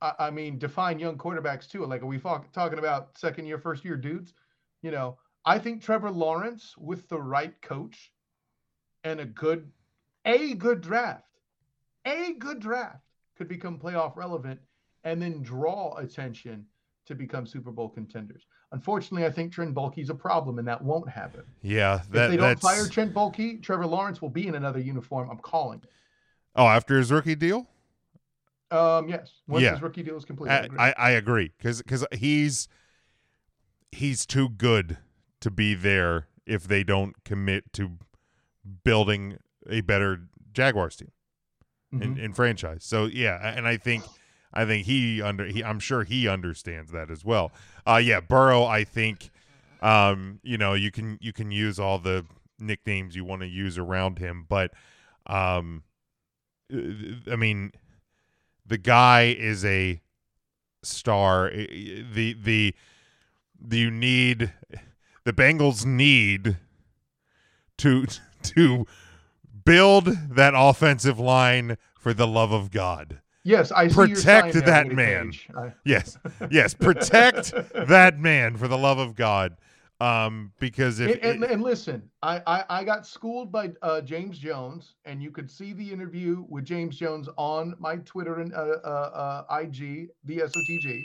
I, 0.00 0.12
I 0.18 0.30
mean, 0.30 0.58
define 0.58 0.98
young 0.98 1.16
quarterbacks 1.16 1.68
too. 1.68 1.86
Like, 1.86 2.02
are 2.02 2.06
we 2.06 2.18
talking 2.18 2.78
about 2.78 3.16
second 3.18 3.46
year, 3.46 3.58
first 3.58 3.84
year 3.84 3.96
dudes? 3.96 4.34
You 4.82 4.90
know, 4.90 5.18
I 5.44 5.58
think 5.58 5.82
Trevor 5.82 6.10
Lawrence 6.10 6.74
with 6.76 7.08
the 7.08 7.20
right 7.20 7.60
coach 7.62 8.12
and 9.04 9.20
a 9.20 9.24
good, 9.24 9.70
a 10.24 10.54
good 10.54 10.80
draft, 10.80 11.38
a 12.04 12.34
good 12.38 12.60
draft 12.60 13.04
could 13.36 13.48
become 13.48 13.78
playoff 13.78 14.16
relevant 14.16 14.60
and 15.04 15.20
then 15.20 15.42
draw 15.42 15.96
attention 15.96 16.66
to 17.06 17.14
become 17.14 17.46
Super 17.46 17.70
Bowl 17.70 17.88
contenders. 17.88 18.46
Unfortunately, 18.70 19.26
I 19.26 19.30
think 19.30 19.52
Trent 19.52 19.74
Baalke's 19.74 20.08
a 20.08 20.14
problem, 20.14 20.58
and 20.58 20.66
that 20.68 20.82
won't 20.82 21.08
happen. 21.08 21.42
yeah, 21.62 22.00
that, 22.10 22.24
if 22.24 22.30
they 22.30 22.36
don't 22.36 22.48
that's 22.48 22.62
fire 22.62 22.86
Trent 22.86 23.12
Baalke, 23.12 23.62
Trevor 23.62 23.86
Lawrence 23.86 24.22
will 24.22 24.30
be 24.30 24.46
in 24.46 24.54
another 24.54 24.78
uniform. 24.78 25.28
I'm 25.30 25.38
calling 25.38 25.80
it. 25.82 25.90
Oh 26.56 26.66
after 26.66 26.96
his 26.98 27.10
rookie 27.12 27.34
deal. 27.34 27.66
Um, 28.70 29.08
yes. 29.08 29.30
Once 29.46 29.62
Yeah. 29.62 29.72
his 29.72 29.82
rookie 29.82 30.02
deal 30.02 30.16
is 30.16 30.24
complete. 30.24 30.50
I 30.50 30.56
I, 30.56 30.64
agree. 30.64 30.78
I, 30.78 31.10
agree 31.10 31.52
because 31.58 31.78
because 31.82 32.06
he's 32.12 32.68
he's 33.90 34.24
too 34.26 34.48
good 34.48 34.98
to 35.40 35.50
be 35.50 35.74
there 35.74 36.28
if 36.46 36.64
they 36.66 36.82
don't 36.82 37.22
commit 37.24 37.72
to 37.74 37.98
building 38.84 39.38
a 39.68 39.80
better 39.80 40.22
Jaguars 40.52 40.96
team 40.96 41.12
Mhm. 41.92 42.18
in 42.18 42.32
franchise. 42.32 42.84
So 42.84 43.04
yeah, 43.06 43.38
and 43.54 43.66
I 43.68 43.76
think 43.76 44.04
I 44.52 44.64
think 44.64 44.86
he 44.86 45.20
under 45.20 45.44
he 45.46 45.62
I'm 45.62 45.78
sure 45.80 46.04
he 46.04 46.26
understands 46.28 46.90
that 46.92 47.10
as 47.10 47.24
well. 47.24 47.52
Uh 47.86 48.00
yeah, 48.02 48.20
Burrow 48.20 48.64
I 48.64 48.84
think 48.84 49.30
um 49.82 50.40
you 50.42 50.56
know 50.56 50.72
you 50.74 50.90
can 50.90 51.18
you 51.20 51.32
can 51.32 51.50
use 51.50 51.78
all 51.78 51.98
the 51.98 52.24
nicknames 52.58 53.14
you 53.16 53.24
want 53.24 53.42
to 53.42 53.48
use 53.48 53.76
around 53.76 54.18
him, 54.18 54.46
but 54.48 54.72
um 55.26 55.82
Uh, 56.72 57.30
I 57.32 57.36
mean 57.36 57.72
the 58.66 58.78
guy 58.78 59.34
is 59.38 59.64
a 59.64 60.00
star. 60.82 61.50
The 61.50 62.34
the 62.42 62.74
the 63.60 63.78
you 63.78 63.90
need 63.90 64.52
the 65.24 65.32
Bengals 65.32 65.84
need 65.86 66.56
to 67.78 68.06
to 68.42 68.86
build 69.64 70.06
that 70.30 70.54
offensive 70.56 71.18
line 71.20 71.76
for 71.98 72.12
the 72.12 72.26
love 72.26 72.50
of 72.52 72.70
God. 72.72 73.20
yes, 73.44 73.70
I 73.70 73.88
Protect 73.88 74.54
that 74.54 74.88
man. 74.88 75.32
I- 75.56 75.72
Yes, 75.84 76.18
yes, 76.50 76.74
protect 76.74 77.52
that 77.74 78.18
man 78.18 78.56
for 78.56 78.66
the 78.66 78.78
love 78.78 78.98
of 78.98 79.14
God. 79.14 79.56
Um, 80.02 80.50
because 80.58 80.98
if 80.98 81.22
and, 81.22 81.44
and, 81.44 81.44
and 81.44 81.62
listen, 81.62 82.10
I, 82.22 82.42
I 82.44 82.64
I 82.68 82.84
got 82.84 83.06
schooled 83.06 83.52
by 83.52 83.70
uh, 83.82 84.00
James 84.00 84.36
Jones, 84.36 84.96
and 85.04 85.22
you 85.22 85.30
could 85.30 85.48
see 85.48 85.72
the 85.72 85.92
interview 85.92 86.44
with 86.48 86.64
James 86.64 86.96
Jones 86.96 87.28
on 87.36 87.76
my 87.78 87.96
Twitter 87.98 88.40
and 88.40 88.52
uh, 88.52 88.78
uh, 88.84 89.44
uh, 89.48 89.58
IG, 89.58 90.08
the 90.24 90.38
SOTG. 90.38 91.04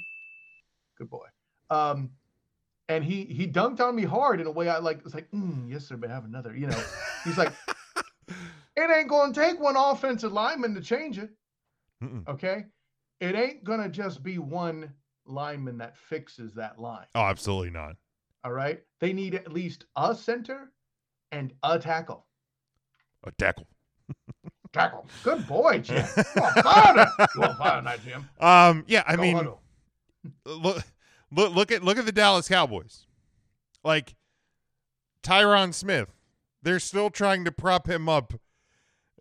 Good 0.97 1.11
boy. 1.11 1.27
Um, 1.69 2.09
and 2.89 3.03
he 3.03 3.25
he 3.25 3.45
dunked 3.45 3.81
on 3.81 3.95
me 3.95 4.03
hard 4.03 4.41
in 4.41 4.47
a 4.47 4.51
way 4.51 4.67
I 4.67 4.79
like. 4.79 5.01
It's 5.05 5.13
like, 5.13 5.29
mm, 5.29 5.69
yes, 5.69 5.85
sir, 5.85 5.95
but 5.95 6.09
have 6.09 6.25
another. 6.25 6.57
You 6.57 6.65
know, 6.65 6.83
he's 7.23 7.37
like, 7.37 7.53
it 8.27 8.97
ain't 8.97 9.09
going 9.09 9.31
to 9.31 9.39
take 9.39 9.59
one 9.59 9.75
offensive 9.75 10.33
lineman 10.33 10.73
to 10.73 10.81
change 10.81 11.19
it. 11.19 11.29
Mm-mm. 12.03 12.27
Okay, 12.27 12.65
it 13.19 13.35
ain't 13.35 13.63
gonna 13.63 13.89
just 13.89 14.23
be 14.23 14.39
one 14.39 14.91
lineman 15.27 15.77
that 15.77 15.97
fixes 15.97 16.55
that 16.55 16.79
line. 16.79 17.05
oh, 17.13 17.21
absolutely 17.21 17.69
not. 17.69 17.95
All 18.47 18.53
right. 18.53 18.79
They 19.01 19.11
need 19.11 19.35
at 19.35 19.51
least 19.51 19.83
a 19.97 20.15
center 20.15 20.71
and 21.33 21.51
a 21.63 21.77
tackle. 21.77 22.25
A 23.25 23.31
tackle. 23.31 23.67
Tackle. 24.71 25.05
Good 25.23 25.45
boy, 25.47 25.79
Jim. 25.79 26.05
You 26.35 26.41
on 26.43 26.53
fire 26.63 26.93
tonight. 26.93 27.29
You 27.35 27.43
on 27.43 27.57
fire 27.57 27.79
tonight, 27.79 27.99
Jim. 28.05 28.29
Um, 28.39 28.85
yeah, 28.87 29.03
I 29.05 29.17
Go 29.17 29.21
mean, 29.21 29.35
huddle. 29.35 29.61
look, 30.45 30.81
look, 31.29 31.55
look 31.55 31.71
at 31.73 31.83
look 31.83 31.97
at 31.97 32.05
the 32.05 32.11
Dallas 32.13 32.47
Cowboys. 32.47 33.05
Like 33.83 34.15
Tyron 35.23 35.73
Smith, 35.73 36.13
they're 36.63 36.79
still 36.79 37.09
trying 37.09 37.43
to 37.43 37.51
prop 37.51 37.89
him 37.89 38.07
up 38.07 38.33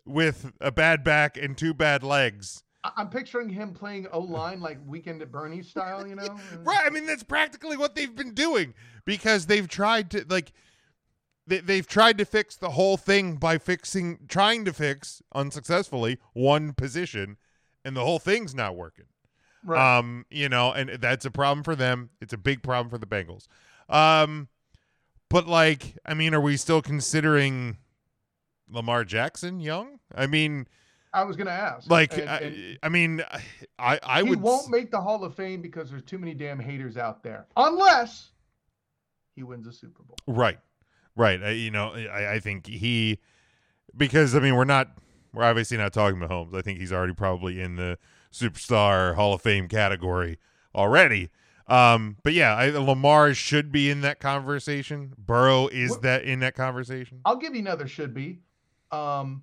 with 0.05 0.53
a 0.61 0.71
bad 0.71 1.03
back 1.03 1.35
and 1.35 1.57
two 1.57 1.73
bad 1.73 2.01
legs. 2.01 2.63
I'm 2.83 3.09
picturing 3.09 3.49
him 3.49 3.73
playing 3.73 4.07
O 4.11 4.19
line 4.19 4.61
like 4.61 4.77
Weekend 4.85 5.21
at 5.21 5.31
Bernie's 5.31 5.67
style, 5.71 6.07
you 6.07 6.15
know? 6.15 6.37
Right. 6.63 6.81
I 6.85 6.89
mean, 6.89 7.05
that's 7.05 7.23
practically 7.23 7.77
what 7.77 7.95
they've 7.95 8.15
been 8.15 8.33
doing 8.33 8.73
because 9.05 9.45
they've 9.45 9.67
tried 9.67 10.11
to 10.11 10.25
like 10.29 10.51
they, 11.45 11.59
they've 11.59 11.87
tried 11.87 12.17
to 12.17 12.25
fix 12.25 12.55
the 12.55 12.71
whole 12.71 12.97
thing 12.97 13.35
by 13.35 13.57
fixing 13.57 14.19
trying 14.27 14.65
to 14.65 14.73
fix 14.73 15.21
unsuccessfully 15.33 16.19
one 16.33 16.73
position 16.73 17.37
and 17.83 17.95
the 17.95 18.03
whole 18.03 18.19
thing's 18.19 18.53
not 18.53 18.75
working. 18.75 19.05
Right. 19.63 19.97
Um, 19.97 20.25
you 20.29 20.49
know, 20.49 20.71
and 20.71 21.01
that's 21.01 21.25
a 21.25 21.31
problem 21.31 21.63
for 21.63 21.75
them. 21.75 22.09
It's 22.21 22.33
a 22.33 22.37
big 22.37 22.63
problem 22.63 22.89
for 22.89 22.97
the 22.97 23.05
Bengals. 23.05 23.47
Um, 23.89 24.49
but 25.29 25.47
like, 25.47 25.97
I 26.05 26.13
mean, 26.13 26.33
are 26.33 26.41
we 26.41 26.57
still 26.57 26.81
considering 26.81 27.77
Lamar 28.69 29.03
Jackson 29.03 29.59
young? 29.59 29.99
I 30.13 30.27
mean, 30.27 30.67
I 31.17 31.23
was 31.23 31.35
going 31.35 31.47
to 31.47 31.53
ask. 31.53 31.89
like, 31.89 32.17
And- 32.17 32.29
I, 32.29 32.37
and 32.37 32.79
I 32.83 32.89
mean, 32.89 33.23
I 33.79 33.99
I 34.03 34.23
he 34.23 34.29
would 34.29 34.41
won't 34.41 34.69
make 34.69 34.91
the 34.91 35.01
Hall 35.01 35.23
of 35.23 35.33
Fame 35.35 35.61
because 35.61 35.89
there's 35.89 36.03
too 36.03 36.17
many 36.19 36.33
damn 36.33 36.59
haters 36.59 36.95
out 36.97 37.23
there, 37.23 37.47
unless 37.57 38.29
he 39.35 39.43
wins 39.43 39.65
a 39.67 39.71
Super 39.73 40.03
Bowl. 40.03 40.15
Right, 40.27 40.59
right. 41.15 41.41
I, 41.43 41.49
you 41.51 41.71
know, 41.71 41.93
I, 41.93 42.33
I 42.35 42.39
think 42.39 42.67
he 42.67 43.19
because 43.95 44.35
I 44.35 44.39
mean 44.39 44.55
we're 44.55 44.63
not 44.65 44.89
we're 45.33 45.43
obviously 45.43 45.77
not 45.77 45.93
talking 45.93 46.19
Mahomes. 46.19 46.55
I 46.55 46.61
think 46.61 46.79
he's 46.79 46.93
already 46.93 47.13
probably 47.13 47.59
in 47.61 47.75
the 47.75 47.97
superstar 48.31 49.15
Hall 49.15 49.33
of 49.33 49.41
Fame 49.41 49.67
category 49.67 50.37
already. 50.75 51.29
Um, 51.67 52.15
but 52.23 52.33
yeah, 52.33 52.55
I, 52.55 52.69
Lamar 52.69 53.33
should 53.33 53.71
be 53.73 53.89
in 53.89 54.01
that 54.01 54.19
conversation. 54.21 55.13
Burrow 55.17 55.67
is 55.67 55.91
What- 55.91 56.01
that 56.03 56.23
in 56.23 56.39
that 56.39 56.55
conversation? 56.55 57.19
I'll 57.25 57.35
give 57.37 57.53
you 57.55 57.59
another 57.61 57.87
should 57.87 58.13
be. 58.13 58.39
Um, 58.91 59.41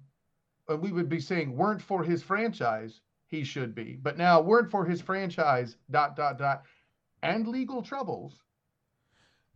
we 0.69 0.93
would 0.93 1.09
be 1.09 1.21
saying 1.21 1.57
weren't 1.57 1.83
for 1.83 2.03
his 2.03 2.23
franchise, 2.23 3.01
he 3.27 3.45
should 3.45 3.75
be. 3.75 3.99
But 4.03 4.17
now 4.19 4.41
weren't 4.41 4.71
for 4.71 4.85
his 4.85 5.01
franchise, 5.01 5.77
dot, 5.91 6.17
dot, 6.17 6.39
dot, 6.39 6.63
and 7.23 7.47
legal 7.49 7.83
troubles, 7.83 8.39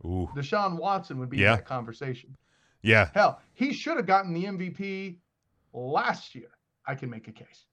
Ooh, 0.05 0.29
Deshaun 0.35 0.77
Watson 0.77 1.19
would 1.19 1.29
be 1.29 1.37
Yeah. 1.37 1.51
in 1.51 1.55
that 1.57 1.65
conversation. 1.65 2.35
yeah, 2.81 3.09
Hell, 3.13 3.41
he 3.53 3.73
should 3.73 3.97
have 3.97 4.05
gotten 4.05 4.33
the 4.33 4.45
MVP 4.45 5.17
last 5.73 6.33
year. 6.35 6.49
I 6.85 6.95
can 6.95 7.09
make 7.09 7.27
a 7.27 7.31
case. 7.31 7.65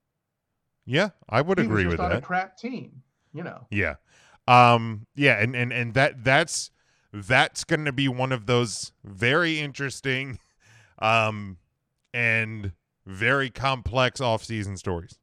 yeah. 0.84 1.10
I 1.28 1.40
would 1.40 1.58
he 1.58 1.64
agree 1.64 1.84
was 1.84 1.92
with 1.92 1.98
just 1.98 2.04
on 2.04 2.10
that. 2.10 2.18
a 2.18 2.26
crap 2.26 2.56
team, 2.58 3.02
you 3.32 3.42
know. 3.44 3.66
Yeah. 3.70 3.94
Um 4.48 5.06
yeah, 5.14 5.38
and 5.40 5.54
and 5.56 5.72
and 5.72 5.94
that 5.94 6.22
that's 6.24 6.70
that's 7.12 7.64
going 7.64 7.84
to 7.86 7.92
be 7.92 8.08
one 8.08 8.30
of 8.32 8.46
those 8.46 8.92
very 9.04 9.58
interesting 9.58 10.38
um 10.98 11.56
and 12.12 12.72
very 13.06 13.50
complex 13.50 14.20
off-season 14.20 14.76
stories 14.76 15.18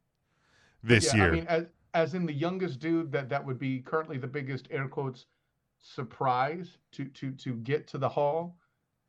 this 0.82 1.12
yeah, 1.12 1.16
year. 1.16 1.28
I 1.28 1.30
mean, 1.30 1.46
as 1.46 1.66
as 1.92 2.14
in 2.14 2.26
the 2.26 2.32
youngest 2.32 2.80
dude 2.80 3.12
that 3.12 3.28
that 3.28 3.44
would 3.44 3.58
be 3.58 3.80
currently 3.80 4.18
the 4.18 4.26
biggest 4.26 4.66
air 4.70 4.88
quotes 4.88 5.26
surprise 5.80 6.78
to 6.92 7.04
to 7.06 7.30
to 7.32 7.54
get 7.56 7.86
to 7.88 7.98
the 7.98 8.08
hall. 8.08 8.56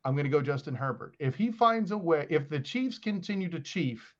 I'm 0.04 0.14
going 0.14 0.24
to 0.24 0.30
go 0.30 0.40
Justin 0.40 0.74
Herbert. 0.74 1.16
If 1.18 1.34
he 1.34 1.50
finds 1.50 1.90
a 1.90 1.98
way, 1.98 2.28
if 2.30 2.48
the 2.48 2.60
Chiefs 2.60 2.96
continue 2.96 3.48
to 3.48 3.58
chief, 3.58 4.14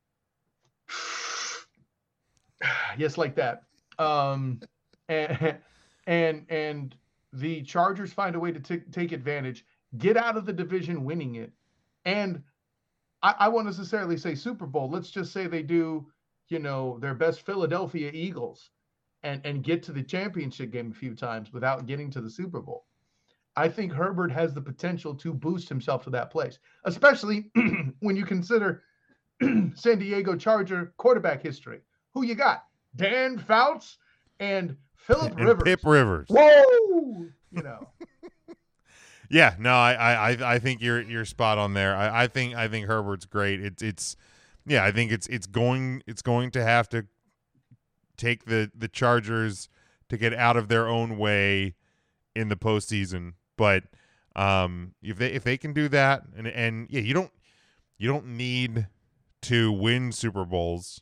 yes, 2.98 3.16
like 3.16 3.36
that, 3.36 3.62
um, 3.98 4.60
and 5.08 5.58
and 6.06 6.46
and 6.48 6.96
the 7.32 7.62
Chargers 7.62 8.12
find 8.12 8.34
a 8.34 8.40
way 8.40 8.50
to 8.50 8.58
t- 8.58 8.82
take 8.90 9.12
advantage, 9.12 9.64
get 9.98 10.16
out 10.16 10.36
of 10.36 10.44
the 10.44 10.52
division 10.52 11.04
winning 11.04 11.36
it, 11.36 11.52
and 12.04 12.42
I, 13.27 13.35
I 13.40 13.48
won't 13.48 13.66
necessarily 13.66 14.16
say 14.16 14.35
Super 14.35 14.66
Bowl. 14.66 14.89
Let's 14.89 15.11
just 15.11 15.32
say 15.32 15.47
they 15.47 15.62
do 15.62 16.07
you 16.48 16.59
know, 16.59 16.98
their 17.01 17.15
best 17.15 17.44
Philadelphia 17.44 18.11
Eagles 18.12 18.70
and 19.23 19.40
and 19.44 19.65
get 19.65 19.82
to 19.85 19.93
the 19.93 20.03
championship 20.03 20.70
game 20.70 20.90
a 20.90 20.94
few 20.94 21.15
times 21.15 21.53
without 21.53 21.86
getting 21.86 22.11
to 22.11 22.20
the 22.20 22.31
Super 22.31 22.61
Bowl. 22.61 22.85
I 23.57 23.69
think 23.69 23.93
Herbert 23.93 24.31
has 24.32 24.53
the 24.53 24.61
potential 24.61 25.15
to 25.15 25.32
boost 25.32 25.69
himself 25.69 26.05
to 26.05 26.11
that 26.11 26.31
place, 26.31 26.59
especially 26.85 27.51
when 28.01 28.16
you 28.16 28.24
consider 28.24 28.82
San 29.74 29.98
Diego 29.98 30.36
Charger 30.36 30.93
quarterback 30.98 31.43
history. 31.43 31.81
Who 32.15 32.24
you 32.24 32.35
got? 32.35 32.65
Dan 32.97 33.39
Fouts 33.39 33.98
and 34.40 34.77
Philip 34.94 35.36
Rivers. 35.36 35.62
Pip 35.65 35.81
Rivers. 35.85 36.27
Whoa! 36.28 37.27
You 37.51 37.62
know. 37.62 37.89
Yeah, 39.31 39.55
no, 39.59 39.70
I, 39.74 40.32
I, 40.32 40.55
I- 40.55 40.59
think 40.59 40.81
you're 40.81 41.01
you're 41.03 41.24
spot 41.24 41.59
on 41.59 41.74
there. 41.74 41.94
I, 41.97 42.24
I 42.24 42.27
think 42.27 42.55
I 42.55 42.69
think 42.69 42.86
Herbert's 42.86 43.27
great. 43.27 43.61
It's 43.61 43.82
it's 43.82 44.16
yeah, 44.66 44.85
I 44.85 44.93
think 44.93 45.12
it's 45.12 45.27
it's 45.28 45.47
going 45.47 46.03
it's 46.07 46.23
going 46.23 46.51
to 46.53 46.62
have 46.62 46.89
to 46.90 47.07
take 48.16 48.44
the 48.47 48.70
the 48.74 48.89
Chargers 48.89 49.69
to 50.09 50.16
get 50.16 50.32
out 50.32 50.57
of 50.57 50.69
their 50.69 50.86
own 50.89 51.19
way 51.19 51.74
in 52.35 52.48
the 52.48 52.57
postseason. 52.57 53.35
But 53.57 53.85
um, 54.35 54.94
if 55.03 55.19
they 55.19 55.32
if 55.32 55.44
they 55.44 55.57
can 55.57 55.73
do 55.73 55.89
that, 55.89 56.23
and 56.36 56.47
and 56.47 56.86
yeah, 56.90 57.01
you 57.01 57.15
don't 57.15 57.32
you 57.98 58.09
don't 58.09 58.27
need 58.36 58.86
to 59.43 59.73
win 59.73 60.12
Super 60.12 60.44
Bowls 60.44 61.01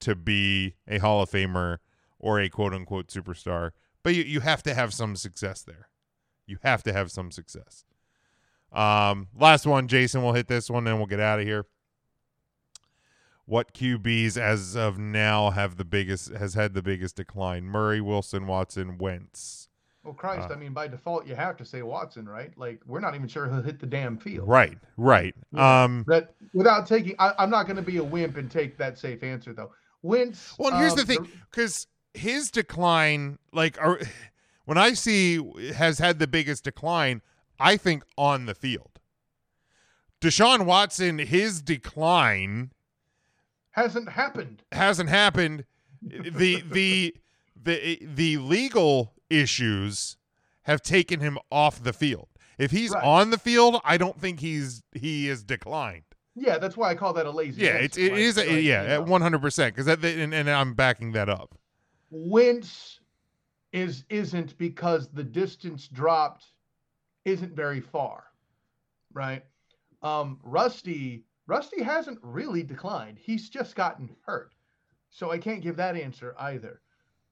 to 0.00 0.14
be 0.14 0.74
a 0.86 0.98
Hall 0.98 1.22
of 1.22 1.30
Famer 1.30 1.78
or 2.18 2.40
a 2.40 2.48
quote 2.48 2.72
unquote 2.74 3.08
superstar, 3.08 3.70
but 4.02 4.14
you, 4.14 4.22
you 4.22 4.40
have 4.40 4.62
to 4.64 4.74
have 4.74 4.92
some 4.92 5.16
success 5.16 5.62
there. 5.62 5.88
You 6.48 6.58
have 6.62 6.82
to 6.84 6.92
have 6.92 7.10
some 7.10 7.30
success. 7.30 7.84
Um, 8.72 9.28
last 9.38 9.66
one, 9.66 9.88
Jason. 9.88 10.22
We'll 10.22 10.32
hit 10.32 10.48
this 10.48 10.68
one, 10.68 10.86
and 10.86 10.96
we'll 10.98 11.06
get 11.06 11.20
out 11.20 11.38
of 11.38 11.46
here. 11.46 11.66
What 13.46 13.72
QBs 13.72 14.36
as 14.36 14.76
of 14.76 14.98
now 14.98 15.50
have 15.50 15.76
the 15.76 15.84
biggest 15.84 16.32
has 16.32 16.54
had 16.54 16.74
the 16.74 16.82
biggest 16.82 17.16
decline? 17.16 17.64
Murray, 17.64 18.00
Wilson, 18.00 18.46
Watson, 18.46 18.98
Wentz. 18.98 19.68
Well, 20.04 20.14
Christ, 20.14 20.50
Uh, 20.50 20.54
I 20.54 20.56
mean, 20.56 20.72
by 20.72 20.88
default, 20.88 21.26
you 21.26 21.34
have 21.34 21.56
to 21.58 21.64
say 21.64 21.82
Watson, 21.82 22.28
right? 22.28 22.56
Like, 22.56 22.80
we're 22.86 23.00
not 23.00 23.14
even 23.14 23.28
sure 23.28 23.48
he'll 23.48 23.62
hit 23.62 23.78
the 23.80 23.86
damn 23.86 24.16
field. 24.16 24.48
Right, 24.48 24.78
right. 24.96 25.34
Um, 25.54 26.04
That 26.08 26.34
without 26.54 26.86
taking, 26.86 27.14
I, 27.18 27.32
I'm 27.38 27.50
not 27.50 27.66
going 27.66 27.76
to 27.76 27.82
be 27.82 27.96
a 27.98 28.04
wimp 28.04 28.36
and 28.36 28.50
take 28.50 28.78
that 28.78 28.98
safe 28.98 29.22
answer 29.22 29.52
though. 29.52 29.70
Wentz. 30.02 30.54
Well, 30.58 30.78
here's 30.78 30.92
um, 30.92 30.98
the 30.98 31.04
thing, 31.04 31.28
because 31.50 31.86
his 32.14 32.50
decline, 32.50 33.38
like, 33.52 33.80
are, 33.80 34.00
when 34.68 34.76
I 34.76 34.92
see 34.92 35.40
has 35.76 35.98
had 35.98 36.18
the 36.18 36.26
biggest 36.26 36.62
decline, 36.64 37.22
I 37.58 37.78
think 37.78 38.04
on 38.18 38.44
the 38.44 38.54
field. 38.54 39.00
Deshaun 40.20 40.66
Watson, 40.66 41.18
his 41.18 41.62
decline 41.62 42.72
hasn't 43.70 44.10
happened. 44.10 44.62
hasn't 44.72 45.08
happened. 45.08 45.64
the 46.02 46.60
the 46.70 47.14
the 47.56 47.98
the 48.02 48.36
legal 48.36 49.14
issues 49.30 50.18
have 50.64 50.82
taken 50.82 51.20
him 51.20 51.38
off 51.50 51.82
the 51.82 51.94
field. 51.94 52.28
If 52.58 52.70
he's 52.70 52.90
Right. 52.90 53.02
on 53.04 53.30
the 53.30 53.38
field, 53.38 53.80
I 53.84 53.96
don't 53.96 54.20
think 54.20 54.40
he's 54.40 54.82
he 54.92 55.28
is 55.28 55.44
declined. 55.44 56.02
Yeah, 56.34 56.58
that's 56.58 56.76
why 56.76 56.90
I 56.90 56.94
call 56.94 57.14
that 57.14 57.24
a 57.24 57.30
lazy. 57.30 57.62
Yeah, 57.62 57.76
it's 57.76 57.96
it 57.96 58.12
like- 58.12 58.20
is 58.20 58.36
a, 58.36 58.40
like, 58.54 58.62
yeah, 58.64 58.98
you 58.98 59.02
one 59.02 59.22
hundred 59.22 59.40
percent. 59.40 59.74
Because 59.74 59.86
that 59.86 60.04
and, 60.04 60.34
and 60.34 60.50
I'm 60.50 60.74
backing 60.74 61.12
that 61.12 61.30
up. 61.30 61.54
Wentz 62.10 62.97
is 63.72 64.04
isn't 64.08 64.56
because 64.58 65.08
the 65.08 65.24
distance 65.24 65.88
dropped 65.88 66.46
isn't 67.24 67.54
very 67.54 67.80
far, 67.80 68.24
right? 69.12 69.44
Um, 70.02 70.38
Rusty 70.42 71.24
Rusty 71.46 71.82
hasn't 71.82 72.18
really 72.22 72.62
declined. 72.62 73.18
He's 73.18 73.48
just 73.48 73.74
gotten 73.74 74.10
hurt, 74.24 74.54
so 75.10 75.30
I 75.30 75.38
can't 75.38 75.62
give 75.62 75.76
that 75.76 75.96
answer 75.96 76.34
either. 76.38 76.80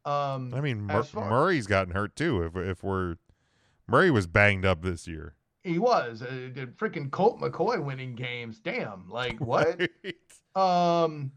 Um, 0.05 0.55
I 0.55 0.61
mean, 0.61 0.83
Mur- 0.83 1.03
far- 1.03 1.29
Murray's 1.29 1.67
gotten 1.67 1.95
hurt 1.95 2.17
too. 2.17 2.43
If 2.43 2.57
if 2.57 2.83
we're 2.83 3.17
Murray 3.89 4.11
was 4.11 4.27
banged 4.27 4.65
up 4.65 4.83
this 4.83 5.07
year. 5.07 5.35
he 5.63 5.79
was 5.79 6.23
uh, 6.23 6.51
the 6.55 6.67
freaking 6.77 7.11
Colt 7.11 7.41
McCoy 7.41 7.83
winning 7.83 8.15
games. 8.15 8.59
Damn, 8.61 9.09
like 9.09 9.41
what? 9.41 9.81
Um, 10.57 11.33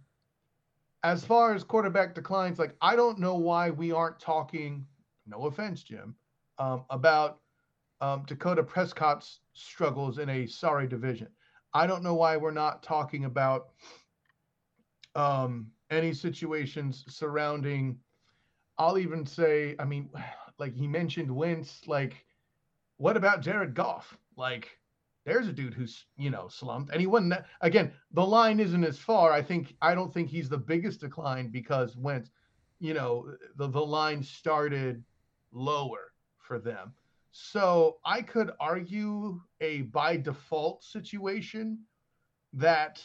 as 1.04 1.24
far 1.24 1.54
as 1.54 1.64
quarterback 1.64 2.14
declines, 2.14 2.60
like 2.60 2.76
I 2.82 2.96
don't 2.96 3.20
know 3.20 3.36
why 3.36 3.70
we 3.70 3.92
aren't 3.92 4.20
talking. 4.20 4.86
No 5.26 5.46
offense, 5.46 5.84
Jim, 5.84 6.16
um, 6.58 6.86
about 6.90 7.40
um, 8.02 8.24
Dakota 8.26 8.64
Prescott's 8.64 9.42
struggles 9.54 10.18
in 10.20 10.30
a 10.30 10.48
sorry 10.48 10.88
division. 10.88 11.28
I 11.74 11.86
don't 11.88 12.04
know 12.04 12.16
why 12.16 12.38
we're 12.38 12.52
not 12.52 12.82
talking 12.82 13.26
about 13.26 13.70
um, 15.16 15.68
any 15.90 16.14
situations 16.14 17.06
surrounding. 17.08 18.00
I'll 18.78 18.98
even 18.98 19.26
say, 19.26 19.76
I 19.80 19.86
mean, 19.86 20.10
like 20.58 20.74
he 20.74 20.88
mentioned 20.88 21.34
Wentz. 21.34 21.82
Like, 21.88 22.26
what 22.98 23.16
about 23.18 23.42
Jared 23.42 23.74
Goff? 23.74 24.18
Like, 24.36 24.79
there's 25.30 25.48
a 25.48 25.54
dude 25.54 25.74
who's 25.74 26.06
you 26.18 26.30
know 26.30 26.48
slumped 26.48 26.92
and 26.92 27.00
he 27.00 27.08
wasn't 27.08 27.30
that, 27.30 27.46
again 27.62 27.92
the 28.14 28.26
line 28.26 28.60
isn't 28.60 28.84
as 28.84 28.98
far 28.98 29.32
i 29.32 29.42
think 29.42 29.76
i 29.82 29.94
don't 29.94 30.14
think 30.14 30.30
he's 30.30 30.50
the 30.50 30.58
biggest 30.58 31.00
decline 31.02 31.50
because 31.50 31.96
wentz 31.96 32.32
you 32.80 32.94
know 32.94 33.32
the, 33.58 33.68
the 33.68 33.80
line 33.80 34.24
started 34.24 35.04
lower 35.52 36.14
for 36.40 36.60
them. 36.60 36.94
So 37.32 37.98
i 38.06 38.22
could 38.22 38.52
argue 38.60 39.40
a 39.62 39.82
by 39.84 40.18
default 40.18 40.84
situation 40.84 41.80
that 42.54 43.04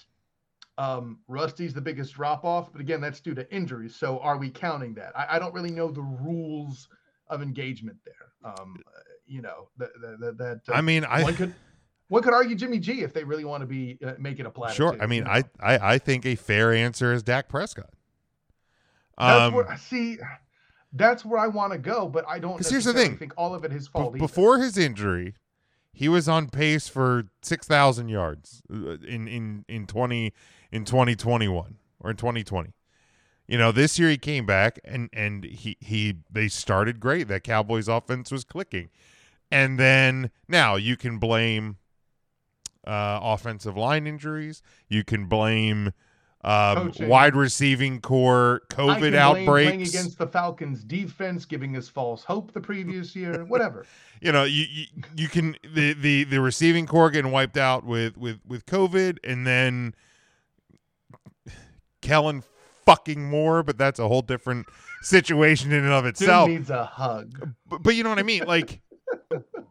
um, 0.79 1.21
rusty's 1.29 1.75
the 1.75 1.81
biggest 1.81 2.15
drop 2.15 2.45
off 2.45 2.73
but 2.73 2.81
again 2.81 3.01
that's 3.01 3.21
due 3.21 3.35
to 3.35 3.55
injuries 3.55 3.95
so 3.95 4.19
are 4.21 4.39
we 4.39 4.51
counting 4.51 4.95
that? 4.95 5.13
I, 5.17 5.37
I 5.37 5.39
don't 5.39 5.55
really 5.55 5.71
know 5.71 5.91
the 5.91 6.03
rules 6.03 6.89
of 7.29 7.43
engagement 7.43 7.99
there 8.05 8.51
um, 8.53 8.77
you 9.27 9.43
know 9.43 9.69
that 9.77 9.91
that, 10.01 10.39
that 10.39 10.61
uh, 10.69 10.73
I 10.73 10.81
mean, 10.81 11.05
I- 11.05 11.33
could 11.33 11.55
one 12.09 12.23
could 12.23 12.35
argue 12.35 12.55
Jimmy 12.55 12.79
G 12.79 13.03
if 13.03 13.13
they 13.13 13.25
really 13.25 13.45
want 13.45 13.63
to 13.63 13.67
be 13.67 13.99
uh, 14.05 14.13
make 14.19 14.39
it 14.39 14.47
a 14.47 14.51
platitude. 14.51 14.77
Sure. 14.77 14.97
I 15.03 15.07
mean, 15.07 15.19
you 15.21 15.25
know? 15.25 15.31
I, 15.31 15.43
I 15.61 15.95
I 15.95 15.99
think 15.99 16.27
a 16.27 16.35
fair 16.37 16.73
answer 16.73 17.13
is 17.13 17.23
Dak 17.23 17.49
Prescott. 17.49 17.91
Um, 19.17 19.55
where 19.55 19.77
see 19.77 20.19
that's 20.93 21.25
where 21.25 21.39
I 21.41 21.47
want 21.49 21.73
to 21.73 21.79
go, 21.79 22.09
but 22.09 22.25
I 22.29 22.39
don't 22.39 22.57
'Cause 22.57 22.71
here's 22.71 22.85
the 22.85 22.93
thing. 22.93 23.17
think 23.17 23.33
all 23.37 23.55
of 23.55 23.65
it 23.65 23.71
be- 23.89 23.93
fault. 23.93 24.11
either. 24.15 24.19
before 24.19 24.59
his 24.59 24.77
injury, 24.77 25.35
he 25.93 26.09
was 26.09 26.29
on 26.29 26.49
pace 26.49 26.89
for 26.89 27.25
six 27.43 27.67
thousand 27.67 28.09
yards 28.09 28.63
uh, 28.73 28.97
in 29.07 29.29
in 29.29 29.65
in 29.69 29.87
twenty 29.87 30.33
in 30.73 30.85
twenty 30.85 31.15
twenty 31.17 31.49
one 31.49 31.77
or 32.01 32.11
in 32.11 32.17
twenty 32.17 32.43
twenty. 32.45 32.73
You 33.47 33.59
know, 33.59 33.73
this 33.73 33.99
year 33.99 34.09
he 34.09 34.19
came 34.19 34.47
back 34.47 34.81
and 34.85 35.09
and 35.13 35.45
he 35.45 35.77
he 35.81 36.17
they 36.31 36.49
started 36.49 36.99
great. 36.99 37.29
That 37.29 37.45
Cowboys 37.45 37.89
offense 37.89 38.33
was 38.33 38.43
clicking, 38.45 38.91
and 39.51 39.79
then 39.79 40.31
now 40.49 40.75
you 40.77 40.97
can 40.97 41.19
blame 41.19 41.77
uh, 42.87 43.19
offensive 43.23 43.77
line 43.77 44.07
injuries. 44.07 44.63
You 44.89 45.05
can 45.05 45.27
blame 45.27 45.93
um, 46.43 46.93
wide 47.01 47.35
receiving 47.35 48.01
core 48.01 48.63
COVID 48.71 49.15
outbreaks. 49.15 49.71
playing 49.71 49.83
against 49.83 50.19
the 50.19 50.27
Falcons 50.27 50.85
defense, 50.85 51.45
giving 51.47 51.77
us 51.77 51.89
false 51.89 52.23
hope 52.23 52.53
the 52.53 52.61
previous 52.61 53.17
year, 53.17 53.45
whatever. 53.49 53.87
you 54.21 54.31
know 54.31 54.45
you, 54.45 54.67
you 54.71 54.87
you 55.17 55.29
can 55.29 55.57
the 55.75 55.95
the 55.95 56.25
the 56.25 56.41
receiving 56.41 56.87
core 56.87 57.11
getting 57.11 57.33
wiped 57.33 57.57
out 57.57 57.85
with 57.85 58.17
with 58.19 58.41
with 58.47 58.67
covid 58.67 59.19
and 59.25 59.47
then 59.47 59.95
kellen 62.03 62.43
fucking 62.85 63.25
Moore 63.25 63.63
but 63.63 63.79
that's 63.79 63.99
a 63.99 64.07
whole 64.07 64.21
different 64.23 64.67
situation 65.01 65.73
in 65.73 65.85
and 65.85 65.93
of 65.93 66.05
Dude 66.05 66.11
itself 66.11 66.49
needs 66.51 66.71
a 66.71 66.85
hug. 66.85 67.55
but, 67.67 67.83
but 67.83 67.95
you 67.95 68.03
know 68.03 68.11
what 68.11 68.19
i 68.19 68.23
mean 68.23 68.45
like 68.47 68.81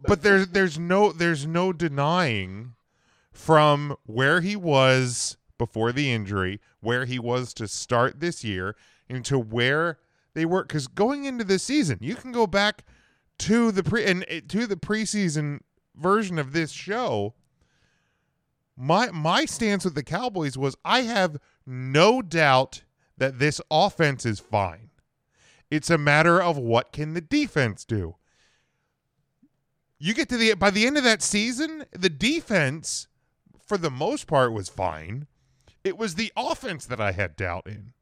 but 0.07 0.23
there's 0.23 0.47
there's 0.47 0.79
no 0.79 1.11
there's 1.11 1.45
no 1.45 1.71
denying 1.71 2.73
from 3.33 3.95
where 4.05 4.39
he 4.41 4.55
was 4.55 5.37
before 5.57 5.91
the 5.91 6.11
injury 6.11 6.61
where 6.79 7.05
he 7.05 7.19
was 7.19 7.53
to 7.55 7.67
start 7.67 8.19
this 8.19 8.43
year 8.43 8.75
into 9.09 9.37
where 9.39 9.99
they 10.33 10.45
were. 10.45 10.63
Because 10.63 10.87
going 10.87 11.25
into 11.25 11.43
this 11.43 11.63
season 11.63 11.97
you 11.99 12.15
can 12.15 12.31
go 12.31 12.47
back 12.47 12.85
to 13.39 13.71
the 13.71 13.83
pre 13.83 14.05
and 14.05 14.25
uh, 14.29 14.41
to 14.47 14.67
the 14.67 14.75
preseason 14.75 15.59
version 15.95 16.37
of 16.37 16.53
this 16.53 16.71
show. 16.71 17.33
My 18.75 19.11
my 19.11 19.45
stance 19.45 19.85
with 19.85 19.95
the 19.95 20.03
cowboys 20.03 20.57
was 20.57 20.75
i 20.83 21.01
have 21.01 21.37
no 21.65 22.21
doubt 22.21 22.83
that 23.17 23.39
this 23.39 23.61
offense 23.69 24.25
is 24.25 24.39
fine. 24.39 24.89
It's 25.69 25.89
a 25.89 25.97
matter 25.97 26.41
of 26.41 26.57
what 26.57 26.91
can 26.91 27.13
the 27.13 27.21
defense 27.21 27.85
do. 27.85 28.15
You 29.97 30.13
get 30.13 30.29
to 30.29 30.37
the 30.37 30.53
by 30.55 30.69
the 30.69 30.85
end 30.85 30.97
of 30.97 31.03
that 31.03 31.21
season 31.21 31.85
the 31.91 32.09
defense 32.09 33.07
for 33.65 33.77
the 33.77 33.91
most 33.91 34.27
part 34.27 34.53
was 34.53 34.69
fine 34.69 35.27
it 35.83 35.97
was 35.97 36.15
the 36.15 36.31
offense 36.35 36.85
that 36.85 36.99
i 37.01 37.11
had 37.11 37.35
doubt 37.35 37.65
in 37.65 37.93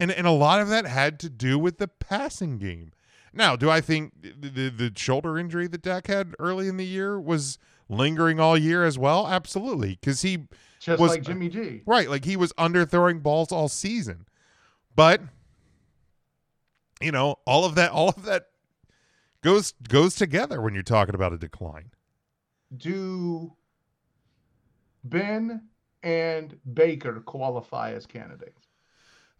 and 0.00 0.10
and 0.10 0.26
a 0.26 0.32
lot 0.32 0.60
of 0.60 0.68
that 0.68 0.86
had 0.86 1.18
to 1.20 1.28
do 1.30 1.58
with 1.58 1.78
the 1.78 1.88
passing 1.88 2.58
game 2.58 2.92
now 3.32 3.56
do 3.56 3.70
i 3.70 3.80
think 3.80 4.12
the 4.22 4.48
the, 4.48 4.68
the 4.70 4.92
shoulder 4.96 5.38
injury 5.38 5.66
that 5.66 5.82
Dak 5.82 6.06
had 6.06 6.34
early 6.38 6.68
in 6.68 6.76
the 6.76 6.86
year 6.86 7.20
was 7.20 7.58
lingering 7.88 8.40
all 8.40 8.56
year 8.56 8.84
as 8.84 8.98
well 8.98 9.26
absolutely 9.28 9.98
because 10.00 10.22
he 10.22 10.46
Just 10.80 11.00
was 11.00 11.10
like 11.10 11.22
Jimmy 11.22 11.48
G. 11.48 11.82
Right, 11.86 12.08
like 12.08 12.24
he 12.24 12.36
was 12.36 12.52
under 12.56 12.84
throwing 12.84 13.20
balls 13.20 13.52
all 13.52 13.68
season. 13.68 14.26
But 14.96 15.20
you 17.00 17.12
know, 17.12 17.36
all 17.46 17.64
of 17.64 17.74
that 17.74 17.90
all 17.90 18.08
of 18.08 18.24
that 18.24 18.46
goes 19.42 19.74
goes 19.88 20.14
together 20.14 20.60
when 20.60 20.72
you're 20.74 20.82
talking 20.82 21.14
about 21.14 21.32
a 21.32 21.38
decline. 21.38 21.90
Do 22.74 23.52
Ben 25.04 25.62
and 26.02 26.58
Baker 26.72 27.20
qualify 27.20 27.92
as 27.92 28.06
candidates? 28.06 28.66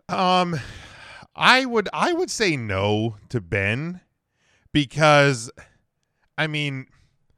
Um, 0.09 0.59
I 1.35 1.65
would 1.65 1.89
I 1.93 2.13
would 2.13 2.31
say 2.31 2.57
no 2.57 3.17
to 3.31 3.41
Ben 3.41 4.01
because, 4.73 5.51
I 6.37 6.47
mean, 6.47 6.87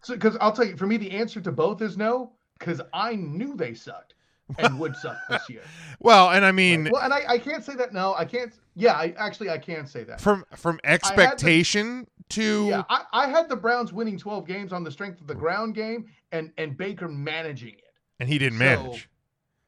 So, 0.02 0.14
because 0.14 0.36
I'll 0.40 0.52
tell 0.52 0.66
you, 0.66 0.76
for 0.76 0.86
me, 0.86 0.96
the 0.96 1.12
answer 1.12 1.40
to 1.40 1.52
both 1.52 1.80
is 1.82 1.96
no. 1.96 2.32
Because 2.58 2.80
I 2.94 3.16
knew 3.16 3.54
they 3.54 3.74
sucked 3.74 4.14
and 4.58 4.78
would 4.78 4.96
suck 4.96 5.18
this 5.28 5.48
year. 5.50 5.60
well, 6.00 6.30
and 6.30 6.42
I 6.44 6.52
mean, 6.52 6.88
Well, 6.90 7.02
and 7.02 7.12
I, 7.12 7.22
I 7.28 7.38
can't 7.38 7.62
say 7.62 7.74
that. 7.74 7.92
No, 7.92 8.14
I 8.14 8.24
can't. 8.24 8.52
Yeah, 8.74 8.94
I 8.94 9.14
actually 9.18 9.50
I 9.50 9.58
can 9.58 9.86
say 9.86 10.04
that. 10.04 10.20
from 10.20 10.44
from 10.56 10.80
the- 10.82 10.90
expectation 10.90 12.06
to 12.30 12.66
Yeah, 12.68 12.82
I, 12.88 13.02
I 13.12 13.28
had 13.28 13.48
the 13.48 13.56
Browns 13.56 13.92
winning 13.92 14.18
12 14.18 14.46
games 14.46 14.72
on 14.72 14.84
the 14.84 14.90
strength 14.90 15.20
of 15.20 15.26
the 15.26 15.34
ground 15.34 15.74
game 15.74 16.06
and 16.32 16.50
and 16.58 16.76
Baker 16.76 17.08
managing 17.08 17.74
it. 17.74 17.85
And 18.18 18.28
he 18.28 18.38
didn't 18.38 18.58
So- 18.58 18.64
manage, 18.64 19.08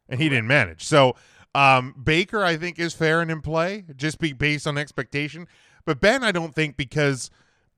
and 0.08 0.20
he 0.20 0.28
didn't 0.28 0.46
manage. 0.46 0.84
So, 0.84 1.16
um, 1.54 1.94
Baker, 2.02 2.44
I 2.44 2.56
think, 2.56 2.78
is 2.78 2.94
fair 2.94 3.20
and 3.20 3.30
in 3.30 3.40
play, 3.40 3.84
just 3.96 4.18
be 4.18 4.32
based 4.32 4.66
on 4.66 4.78
expectation. 4.78 5.46
But 5.84 6.00
Ben, 6.00 6.22
I 6.22 6.32
don't 6.32 6.54
think 6.54 6.76
because, 6.76 7.30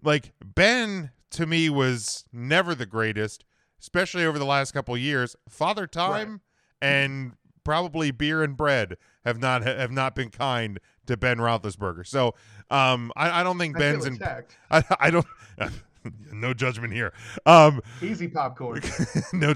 like 0.03 0.33
Ben, 0.45 1.11
to 1.31 1.47
me 1.47 1.71
was 1.71 2.25
never 2.33 2.75
the 2.75 2.87
greatest, 2.87 3.45
especially 3.81 4.25
over 4.25 4.39
the 4.39 4.45
last 4.45 4.73
couple 4.73 4.95
of 4.95 5.01
years. 5.01 5.37
Father 5.49 5.87
Time 5.87 6.41
and 6.83 7.35
probably 7.63 8.11
beer 8.11 8.43
and 8.43 8.57
bread 8.57 8.97
have 9.25 9.39
not 9.39 9.63
have 9.63 9.93
not 9.93 10.15
been 10.15 10.31
kind 10.31 10.81
to 11.07 11.17
Ben 11.17 11.39
Roethlisberger. 11.39 12.07
So, 12.07 12.35
um, 12.71 13.13
I, 13.17 13.41
I 13.41 13.43
don't 13.45 13.59
think 13.59 13.77
I 13.77 13.79
Ben's 13.79 14.07
in. 14.07 14.19
I, 14.71 14.83
I 14.99 15.11
don't. 15.11 15.27
no 16.33 16.55
judgment 16.55 16.93
here. 16.93 17.13
Um, 17.47 17.81
Easy 18.03 18.29
popcorn. 18.29 18.83
no, 19.33 19.53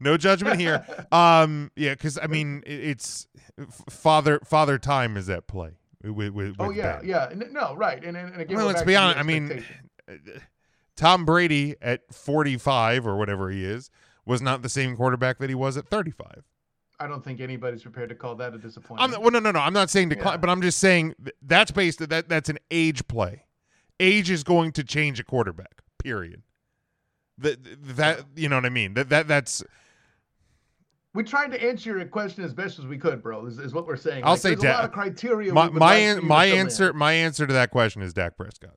no 0.00 0.16
judgment 0.16 0.60
here. 0.60 0.84
Um, 1.12 1.70
yeah, 1.76 1.94
because 1.94 2.18
I 2.20 2.26
mean, 2.26 2.62
it, 2.66 2.80
it's 2.80 3.26
father 3.88 4.40
father 4.44 4.78
time 4.78 5.16
is 5.16 5.30
at 5.30 5.46
play. 5.46 5.78
With, 6.02 6.30
with, 6.30 6.56
oh 6.58 6.68
with 6.68 6.76
yeah, 6.76 6.98
Ben. 6.98 7.08
yeah. 7.08 7.48
No, 7.50 7.74
right. 7.74 8.02
And 8.04 8.16
and, 8.16 8.40
again, 8.40 8.56
Well, 8.56 8.66
let's 8.66 8.82
be 8.82 8.96
honest. 8.96 9.18
I 9.18 9.22
mean. 9.22 9.64
Tom 10.96 11.24
Brady 11.26 11.74
at 11.82 12.02
45 12.12 13.06
or 13.06 13.16
whatever 13.16 13.50
he 13.50 13.64
is 13.64 13.90
was 14.24 14.40
not 14.40 14.62
the 14.62 14.68
same 14.68 14.96
quarterback 14.96 15.38
that 15.38 15.48
he 15.50 15.54
was 15.54 15.76
at 15.76 15.86
35. 15.88 16.42
I 16.98 17.06
don't 17.06 17.22
think 17.22 17.40
anybody's 17.40 17.82
prepared 17.82 18.08
to 18.08 18.14
call 18.14 18.34
that 18.36 18.54
a 18.54 18.58
disappointment. 18.58 19.14
I'm, 19.14 19.20
well, 19.20 19.30
no, 19.30 19.38
no, 19.38 19.50
no. 19.50 19.60
I'm 19.60 19.74
not 19.74 19.90
saying 19.90 20.08
decline, 20.08 20.34
Yeah. 20.34 20.38
but 20.38 20.50
I'm 20.50 20.62
just 20.62 20.78
saying 20.78 21.14
that's 21.42 21.70
based 21.70 21.98
that 22.08 22.28
that's 22.28 22.48
an 22.48 22.58
age 22.70 23.06
play. 23.06 23.44
Age 24.00 24.30
is 24.30 24.42
going 24.42 24.72
to 24.72 24.84
change 24.84 25.20
a 25.20 25.24
quarterback. 25.24 25.82
Period. 26.02 26.42
That 27.38 27.58
that 27.96 28.24
you 28.34 28.48
know 28.48 28.56
what 28.56 28.64
I 28.64 28.70
mean. 28.70 28.94
That 28.94 29.10
that 29.10 29.28
that's 29.28 29.62
we 31.16 31.24
tried 31.24 31.50
to 31.52 31.62
answer 31.62 31.96
your 31.98 32.04
question 32.06 32.44
as 32.44 32.52
best 32.54 32.78
as 32.78 32.86
we 32.86 32.98
could, 32.98 33.22
bro. 33.22 33.46
Is, 33.46 33.58
is 33.58 33.72
what 33.74 33.86
we're 33.86 33.96
saying. 33.96 34.22
I'll 34.24 34.32
Like, 34.32 34.40
say 34.40 34.54
there's 34.54 34.62
a 34.64 34.76
lot 34.76 34.84
of 34.84 34.92
criteria. 34.92 35.52
my 35.52 35.68
my 35.70 35.78
like 35.78 35.98
an- 36.02 36.14
for 36.16 36.20
you 36.20 36.20
to 36.20 36.26
my 36.28 36.46
fill 36.46 36.54
in. 36.54 36.60
answer 36.60 36.92
my 36.92 37.12
answer 37.12 37.46
to 37.46 37.52
that 37.54 37.70
question 37.70 38.02
is 38.02 38.12
Dak 38.14 38.36
Prescott. 38.36 38.76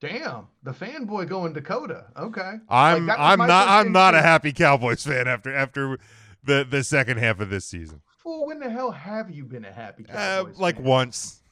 Damn, 0.00 0.48
the 0.62 0.72
fanboy 0.72 1.26
going 1.28 1.52
Dakota. 1.54 2.06
Okay. 2.16 2.54
I'm 2.68 3.06
Like, 3.06 3.18
I'm 3.18 3.38
not 3.38 3.68
I'm 3.68 3.92
not 3.92 4.14
a 4.14 4.20
happy 4.22 4.52
Cowboys 4.52 5.04
fan 5.04 5.26
after 5.26 5.54
after 5.54 5.98
the 6.44 6.66
the 6.68 6.84
second 6.84 7.18
half 7.18 7.40
of 7.40 7.50
this 7.50 7.64
season. 7.64 8.02
Fool, 8.22 8.46
when 8.46 8.58
the 8.60 8.68
hell 8.70 8.90
have 8.90 9.30
you 9.30 9.44
been 9.44 9.64
a 9.64 9.72
happy 9.72 10.04
Uh, 10.12 10.44
like 10.56 10.76
fan? 10.76 10.84
once. 10.84 11.42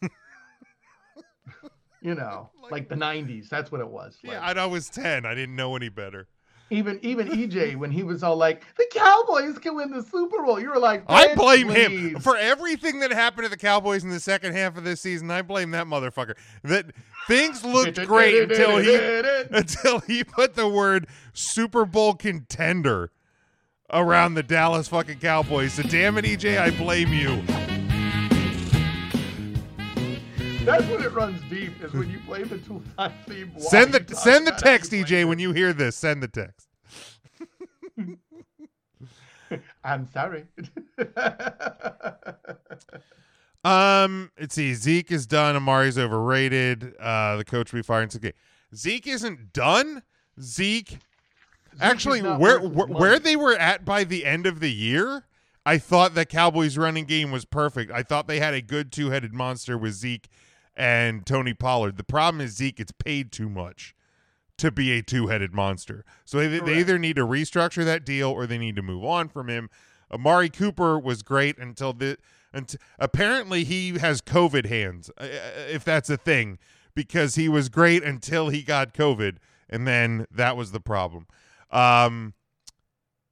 You 2.03 2.15
know, 2.15 2.51
like 2.71 2.89
the 2.89 2.95
'90s. 2.97 3.49
That's 3.49 3.73
what 3.73 3.81
it 3.81 3.89
was. 3.89 4.19
Yeah, 4.23 4.41
Like, 4.47 4.57
I, 4.59 4.63
I 4.63 4.67
was 4.67 4.89
10. 4.91 5.25
I 5.25 5.35
didn't 5.35 5.57
know 5.57 5.75
any 5.77 5.89
better. 5.89 6.29
Even 6.71 6.99
even 7.03 7.29
EJ 7.29 7.77
when 7.77 7.91
he 7.91 8.03
was 8.03 8.23
all 8.23 8.37
like, 8.37 8.65
"The 8.77 8.87
Cowboys 8.91 9.59
can 9.59 9.77
win 9.77 9.91
the 9.91 10.03
Super 10.03 10.43
Bowl," 10.43 10.59
you 10.59 10.71
were 10.71 10.79
like, 10.79 11.05
I 11.09 11.29
"Ben, 11.29 11.37
blame 11.37 11.69
him 11.69 12.21
for 12.21 12.37
everything 12.37 13.01
that 13.01 13.13
happened 13.13 13.45
to 13.45 13.49
the 13.49 13.57
Cowboys 13.57 14.03
in 14.03 14.11
the 14.11 14.21
second 14.21 14.55
half 14.55 14.77
of 14.77 14.85
this 14.85 15.01
season. 15.01 15.31
I 15.31 15.43
blame 15.43 15.71
that 15.73 15.87
motherfucker. 15.87 16.35
That 16.63 16.87
things 17.27 17.65
looked 17.65 18.03
great 18.07 18.51
until 18.51 18.79
he 18.79 18.95
until 19.51 20.01
he 20.01 20.25
put 20.25 20.55
the 20.55 20.69
word 20.69 21.07
Super 21.33 21.85
Bowl 21.85 22.15
contender 22.15 23.11
around 23.93 24.35
the 24.35 24.43
Dallas 24.43 24.89
fucking 24.89 25.19
Cowboys. 25.19 25.75
So 25.75 25.83
damn 25.83 26.19
it, 26.19 26.25
EJ, 26.25 26.59
I 26.59 26.71
blame 26.71 27.13
you. 27.13 27.43
That's 30.65 30.87
when 30.87 31.03
it 31.03 31.13
runs 31.13 31.41
deep. 31.51 31.83
Is 31.83 31.93
when 31.93 32.09
you 32.09 32.19
play 32.21 32.43
the 32.43 32.57
two-time 32.59 33.13
theme. 33.29 33.53
while 33.55 33.61
Send 33.69 33.93
the 33.93 34.15
send 34.15 34.47
the 34.47 34.53
text, 34.53 34.93
EJ, 34.93 35.27
when 35.29 35.39
you 35.39 35.53
hear 35.53 35.75
this. 35.75 35.95
Send 35.97 36.23
the 36.23 36.29
text. 36.29 36.69
I'm 39.85 40.09
sorry. 40.13 40.47
Um, 43.65 44.31
let's 44.39 44.55
see. 44.55 44.75
Zeke 44.75 45.11
is 45.11 45.27
done. 45.27 45.57
Amari's 45.57 45.97
overrated. 45.97 46.95
Uh, 47.01 47.37
the 47.37 47.47
coach 47.47 47.73
will 47.73 47.79
be 47.79 47.83
fired 47.83 48.03
in 48.03 48.11
six 48.11 48.23
games. 48.23 48.35
Zeke 48.75 49.07
isn't 49.07 49.55
done. 49.55 50.03
Zeke, 50.39 50.99
actually, 51.81 52.21
where 52.21 52.61
where, 52.61 52.87
where 52.87 53.19
they 53.19 53.37
were 53.37 53.57
at 53.57 53.87
by 53.87 54.05
the 54.05 54.27
end 54.27 54.45
of 54.45 54.61
the 54.61 54.71
year, 54.71 55.25
I 55.65 55.79
thought 55.79 56.15
the 56.15 56.27
Cowboys' 56.27 56.77
running 56.77 57.07
game 57.07 57.31
was 57.31 57.47
perfect. 57.47 57.91
I 57.91 58.03
thought 58.03 58.29
they 58.29 58.39
had 58.39 58.53
a 58.53 58.61
good 58.61 58.93
two-headed 58.93 59.33
monster 59.33 59.79
with 59.79 59.95
Zeke 59.95 60.29
and 60.77 61.25
Tony 61.25 61.55
Pollard. 61.55 61.97
The 61.97 62.05
problem 62.05 62.41
is 62.41 62.57
Zeke 62.57 62.77
gets 62.77 62.93
paid 62.93 63.33
too 63.33 63.49
much 63.49 63.95
to 64.57 64.71
be 64.71 64.93
a 64.93 65.03
two-headed 65.03 65.53
monster. 65.53 66.05
So 66.25 66.39
they, 66.39 66.59
they 66.61 66.79
either 66.79 66.99
need 66.99 67.17
to 67.17 67.27
restructure 67.27 67.85
that 67.85 68.05
deal 68.05 68.31
or 68.31 68.47
they 68.47 68.59
need 68.59 68.77
to 68.77 68.83
move 68.83 69.05
on 69.05 69.29
from 69.29 69.49
him. 69.49 69.69
Amari 70.13 70.49
Cooper 70.49 70.99
was 70.99 71.23
great 71.23 71.59
until 71.59 71.93
the 71.93 72.19
and 72.53 72.77
apparently 73.01 73.65
he 73.65 73.99
has 73.99 74.21
COVID 74.23 74.67
hands, 74.67 75.11
uh, 75.19 75.27
if 75.69 75.83
that's 75.83 76.09
a 76.09 76.17
thing, 76.17 76.59
because 76.95 77.35
he 77.35 77.49
was 77.49 77.69
great 77.69 78.05
until 78.05 78.49
he 78.49 78.63
got 78.63 78.95
COVID, 78.95 79.39
and 79.69 79.89
then 79.89 80.27
that 80.31 80.57
was 80.57 80.71
the 80.71 80.79
problem. 80.79 81.27
Um, 81.73 82.35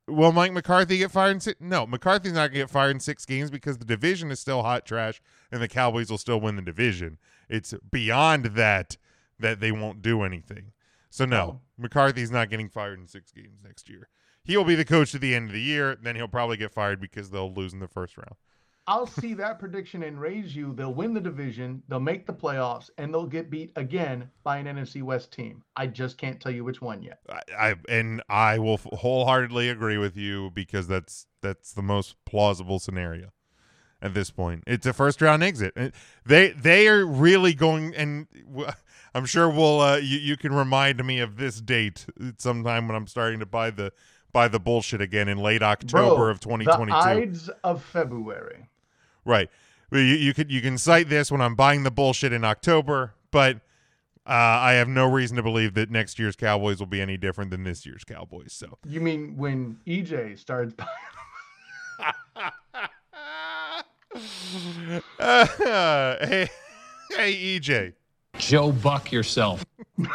will 0.08 0.32
Mike 0.32 0.52
McCarthy 0.52 0.98
get 0.98 1.12
fired 1.12 1.30
in 1.30 1.40
six? 1.40 1.60
No, 1.60 1.86
McCarthy's 1.86 2.32
not 2.32 2.48
going 2.48 2.52
to 2.52 2.58
get 2.58 2.70
fired 2.70 2.90
in 2.90 3.00
six 3.00 3.24
games 3.24 3.48
because 3.48 3.78
the 3.78 3.84
division 3.84 4.32
is 4.32 4.40
still 4.40 4.64
hot 4.64 4.84
trash, 4.84 5.22
and 5.52 5.62
the 5.62 5.68
Cowboys 5.68 6.10
will 6.10 6.18
still 6.18 6.40
win 6.40 6.56
the 6.56 6.62
division. 6.62 7.18
It's 7.48 7.74
beyond 7.90 8.46
that 8.56 8.96
that 9.38 9.60
they 9.60 9.72
won't 9.72 10.02
do 10.02 10.22
anything. 10.22 10.72
So 11.10 11.24
no, 11.24 11.40
oh. 11.40 11.60
McCarthy's 11.76 12.30
not 12.30 12.48
getting 12.48 12.68
fired 12.68 12.98
in 12.98 13.06
six 13.06 13.32
games 13.32 13.60
next 13.62 13.88
year. 13.88 14.08
He 14.44 14.56
will 14.56 14.64
be 14.64 14.74
the 14.74 14.84
coach 14.84 15.14
at 15.14 15.20
the 15.20 15.34
end 15.34 15.48
of 15.48 15.52
the 15.52 15.60
year. 15.60 15.96
Then 16.02 16.16
he'll 16.16 16.28
probably 16.28 16.56
get 16.56 16.72
fired 16.72 17.00
because 17.00 17.30
they'll 17.30 17.52
lose 17.52 17.72
in 17.72 17.80
the 17.80 17.88
first 17.88 18.16
round. 18.16 18.34
I'll 18.88 19.06
see 19.06 19.32
that 19.34 19.60
prediction 19.60 20.02
and 20.02 20.20
raise 20.20 20.56
you. 20.56 20.74
They'll 20.74 20.92
win 20.92 21.14
the 21.14 21.20
division, 21.20 21.82
they'll 21.88 22.00
make 22.00 22.26
the 22.26 22.32
playoffs, 22.32 22.90
and 22.98 23.14
they'll 23.14 23.26
get 23.26 23.48
beat 23.48 23.70
again 23.76 24.28
by 24.42 24.58
an 24.58 24.66
NFC 24.66 25.02
West 25.02 25.32
team. 25.32 25.62
I 25.76 25.86
just 25.86 26.18
can't 26.18 26.40
tell 26.40 26.50
you 26.50 26.64
which 26.64 26.82
one 26.82 27.00
yet. 27.00 27.20
I, 27.28 27.40
I 27.56 27.74
and 27.88 28.22
I 28.28 28.58
will 28.58 28.78
wholeheartedly 28.78 29.68
agree 29.68 29.98
with 29.98 30.16
you 30.16 30.50
because 30.50 30.88
that's 30.88 31.26
that's 31.42 31.72
the 31.72 31.82
most 31.82 32.16
plausible 32.24 32.80
scenario 32.80 33.28
at 34.02 34.14
this 34.14 34.30
point. 34.30 34.64
It's 34.66 34.84
a 34.84 34.92
first 34.92 35.22
round 35.22 35.42
exit. 35.42 35.94
They 36.26 36.50
they 36.50 36.88
are 36.88 37.06
really 37.06 37.54
going, 37.54 37.94
and 37.94 38.26
I'm 39.14 39.24
sure 39.24 39.48
we'll 39.48 39.80
uh, 39.80 39.96
you 39.96 40.18
you 40.18 40.36
can 40.36 40.52
remind 40.52 41.02
me 41.04 41.20
of 41.20 41.36
this 41.36 41.60
date 41.60 42.06
sometime 42.36 42.88
when 42.88 42.96
I'm 42.96 43.06
starting 43.06 43.38
to 43.38 43.46
buy 43.46 43.70
the 43.70 43.92
buy 44.32 44.48
the 44.48 44.60
bullshit 44.60 45.00
again 45.00 45.28
in 45.28 45.38
late 45.38 45.62
October 45.62 46.16
Bro, 46.16 46.30
of 46.30 46.40
2022. 46.40 46.90
The 46.90 46.96
Ides 46.96 47.50
of 47.62 47.82
February. 47.82 48.68
Right. 49.24 49.48
You, 49.92 50.00
you 50.00 50.34
could 50.34 50.50
you 50.50 50.60
can 50.60 50.76
cite 50.78 51.08
this 51.08 51.30
when 51.30 51.40
I'm 51.40 51.54
buying 51.54 51.84
the 51.84 51.90
bullshit 51.90 52.32
in 52.32 52.44
October, 52.44 53.14
but 53.30 53.56
uh, 54.26 54.30
I 54.30 54.72
have 54.74 54.88
no 54.88 55.06
reason 55.06 55.36
to 55.36 55.42
believe 55.42 55.74
that 55.74 55.90
next 55.90 56.18
year's 56.18 56.36
Cowboys 56.36 56.78
will 56.78 56.86
be 56.86 57.00
any 57.00 57.16
different 57.16 57.50
than 57.50 57.64
this 57.64 57.84
year's 57.84 58.04
Cowboys. 58.04 58.52
So 58.52 58.78
You 58.86 59.00
mean 59.00 59.36
when 59.36 59.78
EJ 59.86 60.38
starts 60.38 60.74
uh, 64.14 66.16
hey, 66.26 66.48
hey, 67.10 67.58
EJ, 67.58 67.94
Joe 68.38 68.72
Buck 68.72 69.12
yourself. 69.12 69.64
and 69.98 70.08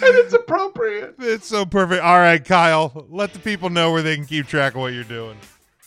it's 0.00 0.34
appropriate. 0.34 1.14
it's 1.18 1.46
so 1.46 1.64
perfect. 1.64 2.02
All 2.02 2.18
right, 2.18 2.44
Kyle, 2.44 3.06
let 3.08 3.32
the 3.32 3.38
people 3.38 3.70
know 3.70 3.92
where 3.92 4.02
they 4.02 4.16
can 4.16 4.26
keep 4.26 4.46
track 4.46 4.74
of 4.74 4.80
what 4.80 4.92
you're 4.92 5.04
doing. 5.04 5.36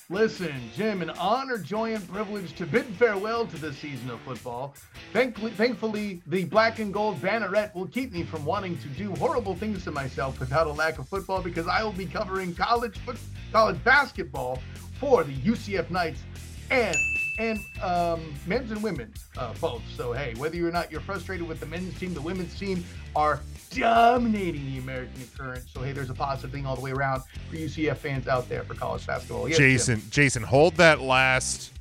Listen, 0.08 0.54
Jim, 0.76 1.02
an 1.02 1.10
honor, 1.12 1.58
joy, 1.58 1.96
and 1.96 2.08
privilege 2.08 2.54
to 2.58 2.68
bid 2.68 2.86
farewell 2.86 3.48
to 3.48 3.58
this 3.58 3.76
season 3.76 4.12
of 4.12 4.20
football. 4.22 4.76
Thankfully, 5.14 5.52
thankfully, 5.52 6.22
the 6.28 6.46
black 6.46 6.78
and 6.78 6.94
gold 6.94 7.20
banneret 7.20 7.74
will 7.74 7.88
keep 7.88 8.12
me 8.12 8.22
from 8.22 8.46
wanting 8.46 8.78
to 8.78 8.88
do 8.90 9.16
horrible 9.16 9.56
things 9.56 9.84
to 9.86 9.92
myself 9.92 10.40
without 10.40 10.68
a 10.68 10.72
lack 10.72 11.00
of 11.00 11.10
football 11.10 11.42
because 11.42 11.68
I 11.68 11.84
will 11.84 11.92
be 11.92 12.06
covering 12.06 12.54
college 12.54 13.00
foot, 13.00 13.18
college 13.52 13.84
basketball 13.84 14.60
for 15.00 15.24
the 15.24 15.34
UCF 15.34 15.90
Knights 15.90 16.22
and 16.70 16.96
and 17.38 17.60
um, 17.82 18.34
men's 18.46 18.72
and 18.72 18.82
women's 18.82 19.26
uh, 19.38 19.54
both. 19.60 19.82
So 19.96 20.14
hey, 20.14 20.34
whether 20.38 20.56
you're 20.56 20.72
not 20.72 20.92
you're 20.92 21.02
frustrated 21.02 21.48
with 21.48 21.60
the 21.60 21.66
men's 21.66 21.98
team, 22.00 22.14
the 22.14 22.22
women's 22.22 22.58
team 22.58 22.84
are 23.16 23.42
dominating 23.72 24.66
the 24.72 24.78
American 24.80 25.28
current. 25.38 25.64
So 25.74 25.82
hey, 25.82 25.92
there's 25.92 26.10
a 26.10 26.14
positive 26.14 26.52
thing 26.52 26.66
all 26.66 26.76
the 26.76 26.82
way 26.82 26.92
around 26.92 27.24
for 27.50 27.56
UCF 27.56 27.98
fans 27.98 28.28
out 28.28 28.48
there 28.48 28.64
for 28.64 28.74
college 28.74 29.06
basketball. 29.06 29.50
Yes, 29.50 29.58
Jason, 29.58 30.00
Jim. 30.00 30.10
Jason, 30.10 30.44
hold 30.44 30.76
that 30.76 31.02
last. 31.02 31.72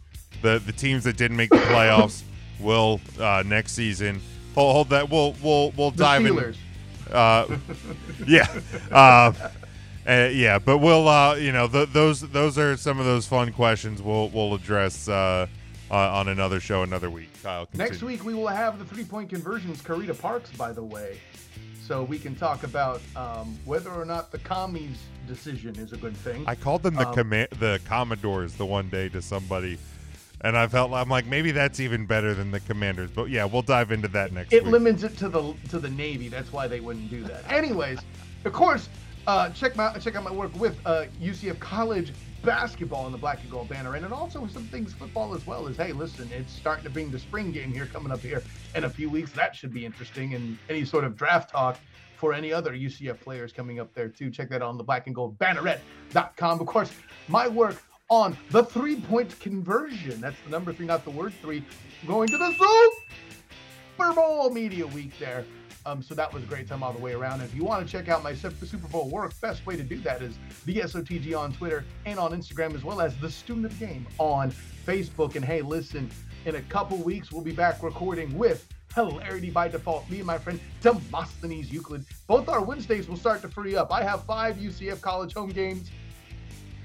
The 0.43 0.59
the 0.59 0.73
teams 0.73 1.05
that 1.05 1.17
didn't 1.17 1.37
make 1.37 1.51
the 1.51 1.57
playoffs 1.57 2.23
will 2.61 3.01
uh, 3.21 3.43
next 3.47 3.73
season. 3.73 4.21
Hold, 4.55 4.73
hold 4.75 4.91
that. 4.91 5.09
We'll 5.09 5.35
we'll 5.43 5.73
we'll 5.77 5.91
The 5.91 6.05
dive 6.05 6.27
in. 6.27 6.55
Uh, 7.11 7.59
yeah, 8.27 8.47
uh, 10.07 10.11
uh, 10.11 10.29
yeah, 10.33 10.59
but 10.59 10.79
we'll 10.79 11.09
uh, 11.09 11.35
you 11.37 11.53
know 11.53 11.69
th- 11.69 11.91
those 11.91 12.21
those 12.21 12.59
are 12.59 12.77
some 12.77 12.99
of 12.99 13.07
those 13.07 13.27
fun 13.27 13.53
questions 13.53 14.03
we'll 14.03 14.29
we'll 14.31 14.55
address 14.55 15.09
uh, 15.09 15.47
on, 15.91 16.09
on 16.11 16.29
another 16.29 16.61
show 16.61 16.83
another 16.83 17.11
week. 17.11 17.31
Kyle, 17.43 17.69
Next 17.75 18.03
week 18.03 18.25
we 18.25 18.35
will 18.35 18.47
have 18.49 18.79
the 18.79 18.85
three 18.85 19.05
point 19.05 19.31
conversions, 19.31 19.83
Karita 19.83 20.19
Parks, 20.19 20.51
by 20.53 20.73
the 20.73 20.83
way. 20.83 21.19
So 21.83 22.03
we 22.03 22.19
can 22.19 22.35
talk 22.35 22.63
about 22.63 23.03
um, 23.15 23.59
whether 23.67 23.91
or 23.91 24.07
not 24.07 24.33
the 24.33 24.39
commies 24.39 24.97
decision 25.27 25.77
is 25.77 25.93
a 25.93 25.99
good 25.99 26.17
thing. 26.17 26.45
I 26.47 26.55
called 26.55 26.83
them 26.83 26.95
the 26.95 27.07
Um, 27.09 27.15
comma- 27.15 27.49
the 27.59 27.79
Commodores 27.85 28.55
the 28.55 28.65
one 28.65 28.89
day 28.89 29.11
to 29.11 29.21
somebody, 29.21 29.77
and 30.41 30.57
I 30.57 30.67
felt 30.67 30.93
I'm 30.93 31.11
like 31.11 31.27
maybe 31.27 31.51
that's 31.51 31.81
even 31.81 32.07
better 32.07 32.33
than 32.33 32.51
the 32.51 32.61
Commanders. 32.61 33.11
But 33.11 33.29
yeah, 33.29 33.45
we'll 33.45 33.63
dive 33.63 33.93
into 33.93 34.09
that 34.09 34.33
next 34.33 34.53
it 34.55 34.65
week. 34.65 34.73
limits 34.73 35.03
it 35.03 35.17
to 35.19 35.29
the 35.29 35.55
to 35.69 35.79
the 35.79 35.91
Navy. 35.91 36.29
That's 36.29 36.53
why 36.53 36.67
they 36.69 36.81
wouldn't 36.81 37.11
do 37.11 37.23
that. 37.25 37.51
Anyways, 37.53 37.99
of 38.47 38.53
course, 38.55 38.89
uh, 39.27 39.51
check 39.51 39.77
my 39.77 39.93
check 39.99 40.17
out 40.17 40.25
my 40.25 40.33
work 40.33 40.55
with 40.59 40.79
uh, 40.85 41.05
UCF 41.21 41.59
college 41.59 42.13
basketball 42.43 43.07
in 43.07 43.13
the 43.13 43.19
black 43.19 43.41
and 43.41 43.51
gold 43.51 43.69
banner, 43.69 43.95
and 43.95 44.05
then 44.05 44.13
also 44.13 44.47
some 44.47 44.65
things 44.65 44.93
football 44.93 45.35
as 45.35 45.47
well. 45.47 45.67
Is 45.67 45.77
hey, 45.77 45.93
listen, 45.93 46.29
it's 46.33 46.53
starting 46.53 46.85
to 46.85 46.91
bring 46.91 47.11
the 47.11 47.19
spring 47.19 47.51
game 47.51 47.73
here 47.73 47.87
coming 47.87 48.13
up 48.13 48.21
here 48.21 48.43
in 48.75 48.85
a 48.85 48.91
few 48.91 49.09
weeks. 49.09 49.33
That 49.33 49.57
should 49.57 49.73
be 49.73 49.85
interesting, 49.85 50.35
and 50.35 50.59
any 50.69 50.85
sort 50.85 51.05
of 51.05 51.17
draft 51.17 51.51
talk 51.51 51.79
for 52.17 52.33
any 52.33 52.53
other 52.53 52.73
UCF 52.73 53.21
players 53.21 53.53
coming 53.53 53.81
up 53.81 53.93
there 53.95 54.09
too. 54.09 54.31
Check 54.31 54.49
that 54.51 54.63
out 54.63 54.69
on 54.69 54.79
the 54.79 54.85
black 54.85 55.07
and 55.07 55.15
gold 55.15 55.39
banneret.com. 55.39 56.61
Of 56.61 56.67
course, 56.67 56.93
my 57.29 57.49
work 57.49 57.83
on 58.11 58.37
the 58.51 58.65
three 58.65 59.01
point 59.01 59.39
conversion. 59.41 60.21
That's 60.21 60.37
the 60.45 60.51
number 60.51 60.73
three, 60.73 60.87
not 60.87 61.05
the 61.05 61.11
word 61.11 61.33
three. 61.41 61.65
Going 62.07 62.29
to 62.29 62.39
the 62.39 62.53
Super 63.97 64.13
Bowl 64.13 64.51
media 64.51 64.87
week 64.87 65.19
there. 65.19 65.45
Um, 65.87 66.03
so 66.03 66.15
that 66.15 66.33
was 66.33 66.43
a 66.43 66.47
great 66.47 66.67
time 66.67 66.83
all 66.83 66.93
the 66.93 66.99
way 67.01 67.13
around. 67.13 67.41
And 67.41 67.43
if 67.43 67.55
you 67.55 67.65
want 67.65 67.87
to 67.87 67.91
check 67.91 68.09
out 68.09 68.23
my 68.23 68.35
Super 68.35 68.89
Bowl 68.89 69.09
work, 69.11 69.39
best 69.41 69.67
way 69.67 69.77
to 69.77 69.83
do 69.83 69.99
that 70.01 70.23
is 70.23 70.35
the 70.65 70.77
SOTG 70.77 71.39
on 71.39 71.53
Twitter 71.53 71.85
and 72.07 72.19
on 72.19 72.33
Instagram, 72.33 72.75
as 72.75 72.83
well 72.83 73.01
as 73.01 73.17
the 73.19 73.31
Student 73.31 73.67
of 73.67 73.79
the 73.79 73.87
Game 73.87 74.07
on 74.19 74.53
Facebook. 74.87 75.37
And 75.37 75.45
hey, 75.45 75.61
listen, 75.61 76.11
in 76.47 76.57
a 76.57 76.63
couple 76.63 76.97
weeks, 76.99 77.31
we'll 77.31 77.43
be 77.43 77.53
back 77.53 77.83
recording 77.83 78.37
with 78.39 78.67
Hilarity 78.95 79.51
by 79.51 79.69
Default. 79.69 80.09
Me 80.09 80.19
and 80.19 80.27
my 80.27 80.39
friend 80.39 80.59
Demosthenes 80.81 81.71
Euclid. 81.71 82.05
Both 82.27 82.49
our 82.49 82.63
Wednesdays 82.63 83.07
will 83.07 83.17
start 83.17 83.43
to 83.43 83.49
free 83.49 83.77
up. 83.77 83.93
I 83.93 84.03
have 84.03 84.25
five 84.25 84.57
UCF 84.57 85.03
college 85.03 85.35
home 85.35 85.51
games, 85.51 85.91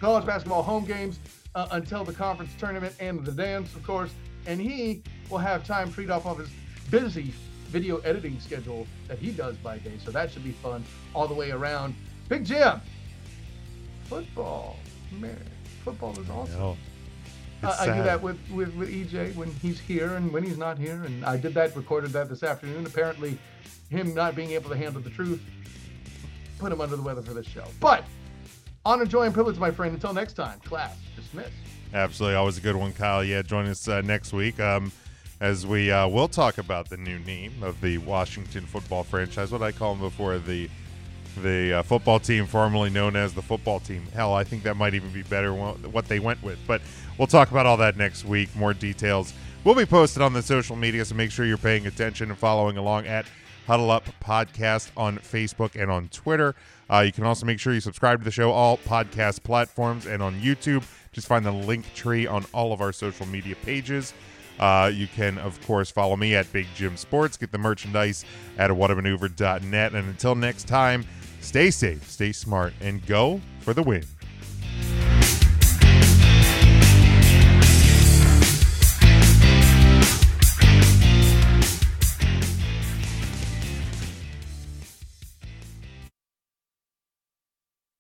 college 0.02 0.26
basketball 0.26 0.64
home 0.64 0.86
games 0.86 1.20
uh, 1.56 1.68
until 1.72 2.04
the 2.04 2.14
conference 2.14 2.52
tournament 2.60 2.96
and 3.00 3.24
the 3.24 3.32
dance, 3.32 3.74
of 3.76 3.84
course. 3.84 4.12
And 4.46 4.60
he 4.60 5.04
will 5.30 5.38
have 5.38 5.66
time 5.66 5.90
freed 5.90 6.10
up 6.10 6.26
of 6.26 6.40
his 6.40 6.50
busy 6.90 7.34
video 7.70 7.98
editing 8.00 8.40
schedule 8.40 8.86
that 9.08 9.20
he 9.20 9.32
does 9.32 9.56
by 9.58 9.78
day. 9.78 9.94
So 10.04 10.12
that 10.12 10.32
should 10.32 10.44
be 10.44 10.52
fun 10.52 10.84
all 11.14 11.28
the 11.28 11.34
way 11.34 11.52
around. 11.52 11.96
Big 12.28 12.46
Jim, 12.46 12.82
football, 14.04 14.78
man, 15.12 15.38
football 15.84 16.20
is 16.20 16.30
awesome. 16.30 16.78
I, 17.62 17.68
I 17.68 17.86
do 17.86 18.04
that 18.04 18.22
with, 18.22 18.40
with 18.52 18.74
with 18.76 18.90
EJ 18.90 19.36
when 19.36 19.52
he's 19.56 19.80
here 19.80 20.16
and 20.16 20.32
when 20.32 20.44
he's 20.44 20.58
not 20.58 20.78
here, 20.78 21.04
and 21.04 21.26
I 21.26 21.36
did 21.38 21.54
that, 21.56 21.76
recorded 21.76 22.12
that 22.12 22.30
this 22.30 22.42
afternoon. 22.42 22.86
Apparently, 22.86 23.38
him 23.90 24.14
not 24.14 24.36
being 24.36 24.52
able 24.52 24.70
to 24.70 24.78
handle 24.78 25.02
the 25.02 25.10
truth 25.10 25.42
put 26.60 26.72
him 26.72 26.82
under 26.82 26.96
the 26.96 27.02
weather 27.02 27.22
for 27.22 27.34
this 27.34 27.48
show. 27.48 27.64
But 27.80 28.04
honor, 28.86 29.06
joy, 29.06 29.24
and 29.24 29.34
privilege, 29.34 29.58
my 29.58 29.72
friend. 29.72 29.94
Until 29.94 30.14
next 30.14 30.34
time, 30.34 30.60
class 30.60 30.96
dismissed. 31.16 31.52
Absolutely, 31.94 32.36
always 32.36 32.58
a 32.58 32.62
good 32.62 32.76
one, 32.76 32.94
Kyle. 32.94 33.24
Yeah, 33.24 33.42
join 33.42 33.66
us 33.66 33.88
uh, 33.88 34.02
next 34.02 34.32
week 34.32 34.60
um, 34.60 34.92
as 35.40 35.66
we 35.66 35.92
uh, 35.92 36.08
will 36.08 36.28
talk 36.28 36.58
about 36.58 36.90
the 36.90 36.98
new 36.98 37.20
name 37.20 37.54
of 37.62 37.80
the 37.82 37.98
Washington 38.00 38.66
football 38.66 39.04
franchise. 39.04 39.52
What 39.52 39.62
I 39.62 39.72
call 39.72 39.94
them 39.94 40.02
before 40.02 40.38
the 40.38 40.70
the 41.42 41.74
uh, 41.76 41.84
football 41.84 42.20
team, 42.20 42.46
formerly 42.46 42.90
known 42.90 43.16
as 43.16 43.34
the 43.34 43.42
football 43.42 43.80
team. 43.80 44.04
Hell, 44.14 44.34
I 44.34 44.44
think 44.44 44.64
that 44.64 44.76
might 44.76 44.94
even 44.94 45.12
be 45.12 45.24
better 45.24 45.54
what 45.54 46.06
they 46.08 46.20
went 46.20 46.42
with. 46.44 46.60
But 46.68 46.82
we'll 47.18 47.28
talk 47.28 47.52
about 47.52 47.66
all 47.66 47.78
that 47.78 47.96
next 47.96 48.26
week. 48.26 48.54
More 48.56 48.74
details 48.74 49.34
will 49.64 49.76
be 49.76 49.86
posted 49.86 50.22
on 50.22 50.34
the 50.34 50.42
social 50.42 50.76
media, 50.76 51.06
so 51.06 51.16
make 51.16 51.32
sure 51.32 51.46
you're 51.46 51.58
paying 51.58 51.88
attention 51.88 52.30
and 52.30 52.38
following 52.38 52.78
along 52.78 53.08
at 53.08 53.26
Huddle 53.68 53.92
Up 53.92 54.06
Podcast 54.24 54.90
on 54.98 55.20
Facebook 55.20 55.82
and 55.82 55.92
on 55.92 56.10
Twitter. 56.10 56.56
Uh, 56.90 57.02
you 57.02 57.12
can 57.12 57.24
also 57.24 57.46
make 57.46 57.60
sure 57.60 57.74
you 57.74 57.80
subscribe 57.80 58.20
to 58.20 58.26
the 58.26 58.32
show, 58.32 58.52
all 58.52 58.78
podcast 58.80 59.44
platforms, 59.44 60.08
and 60.08 60.24
on 60.24 60.42
YouTube. 60.42 60.84
Just 61.12 61.28
find 61.28 61.46
the 61.46 61.52
link 61.52 61.94
tree 61.94 62.26
on 62.26 62.46
all 62.54 62.74
of 62.74 62.82
our 62.82 62.92
social 62.92 63.28
media 63.28 63.56
pages. 63.64 64.14
Uh, 64.60 64.92
you 64.94 65.08
can, 65.08 65.38
of 65.38 65.60
course, 65.66 65.90
follow 65.90 66.16
me 66.16 66.36
at 66.36 66.52
Big 66.52 66.68
Jim 66.76 66.98
Sports. 66.98 67.38
Get 67.38 67.52
the 67.52 67.58
merchandise 67.58 68.26
at 68.58 68.70
whatamaneuver.net. 68.70 69.94
And 69.94 70.08
until 70.10 70.36
next 70.36 70.68
time, 70.68 71.06
stay 71.42 71.72
safe, 71.72 72.10
stay 72.10 72.32
smart, 72.32 72.74
and 72.82 73.06
go 73.06 73.40
for 73.62 73.74
the 73.74 73.84
win. 73.84 74.04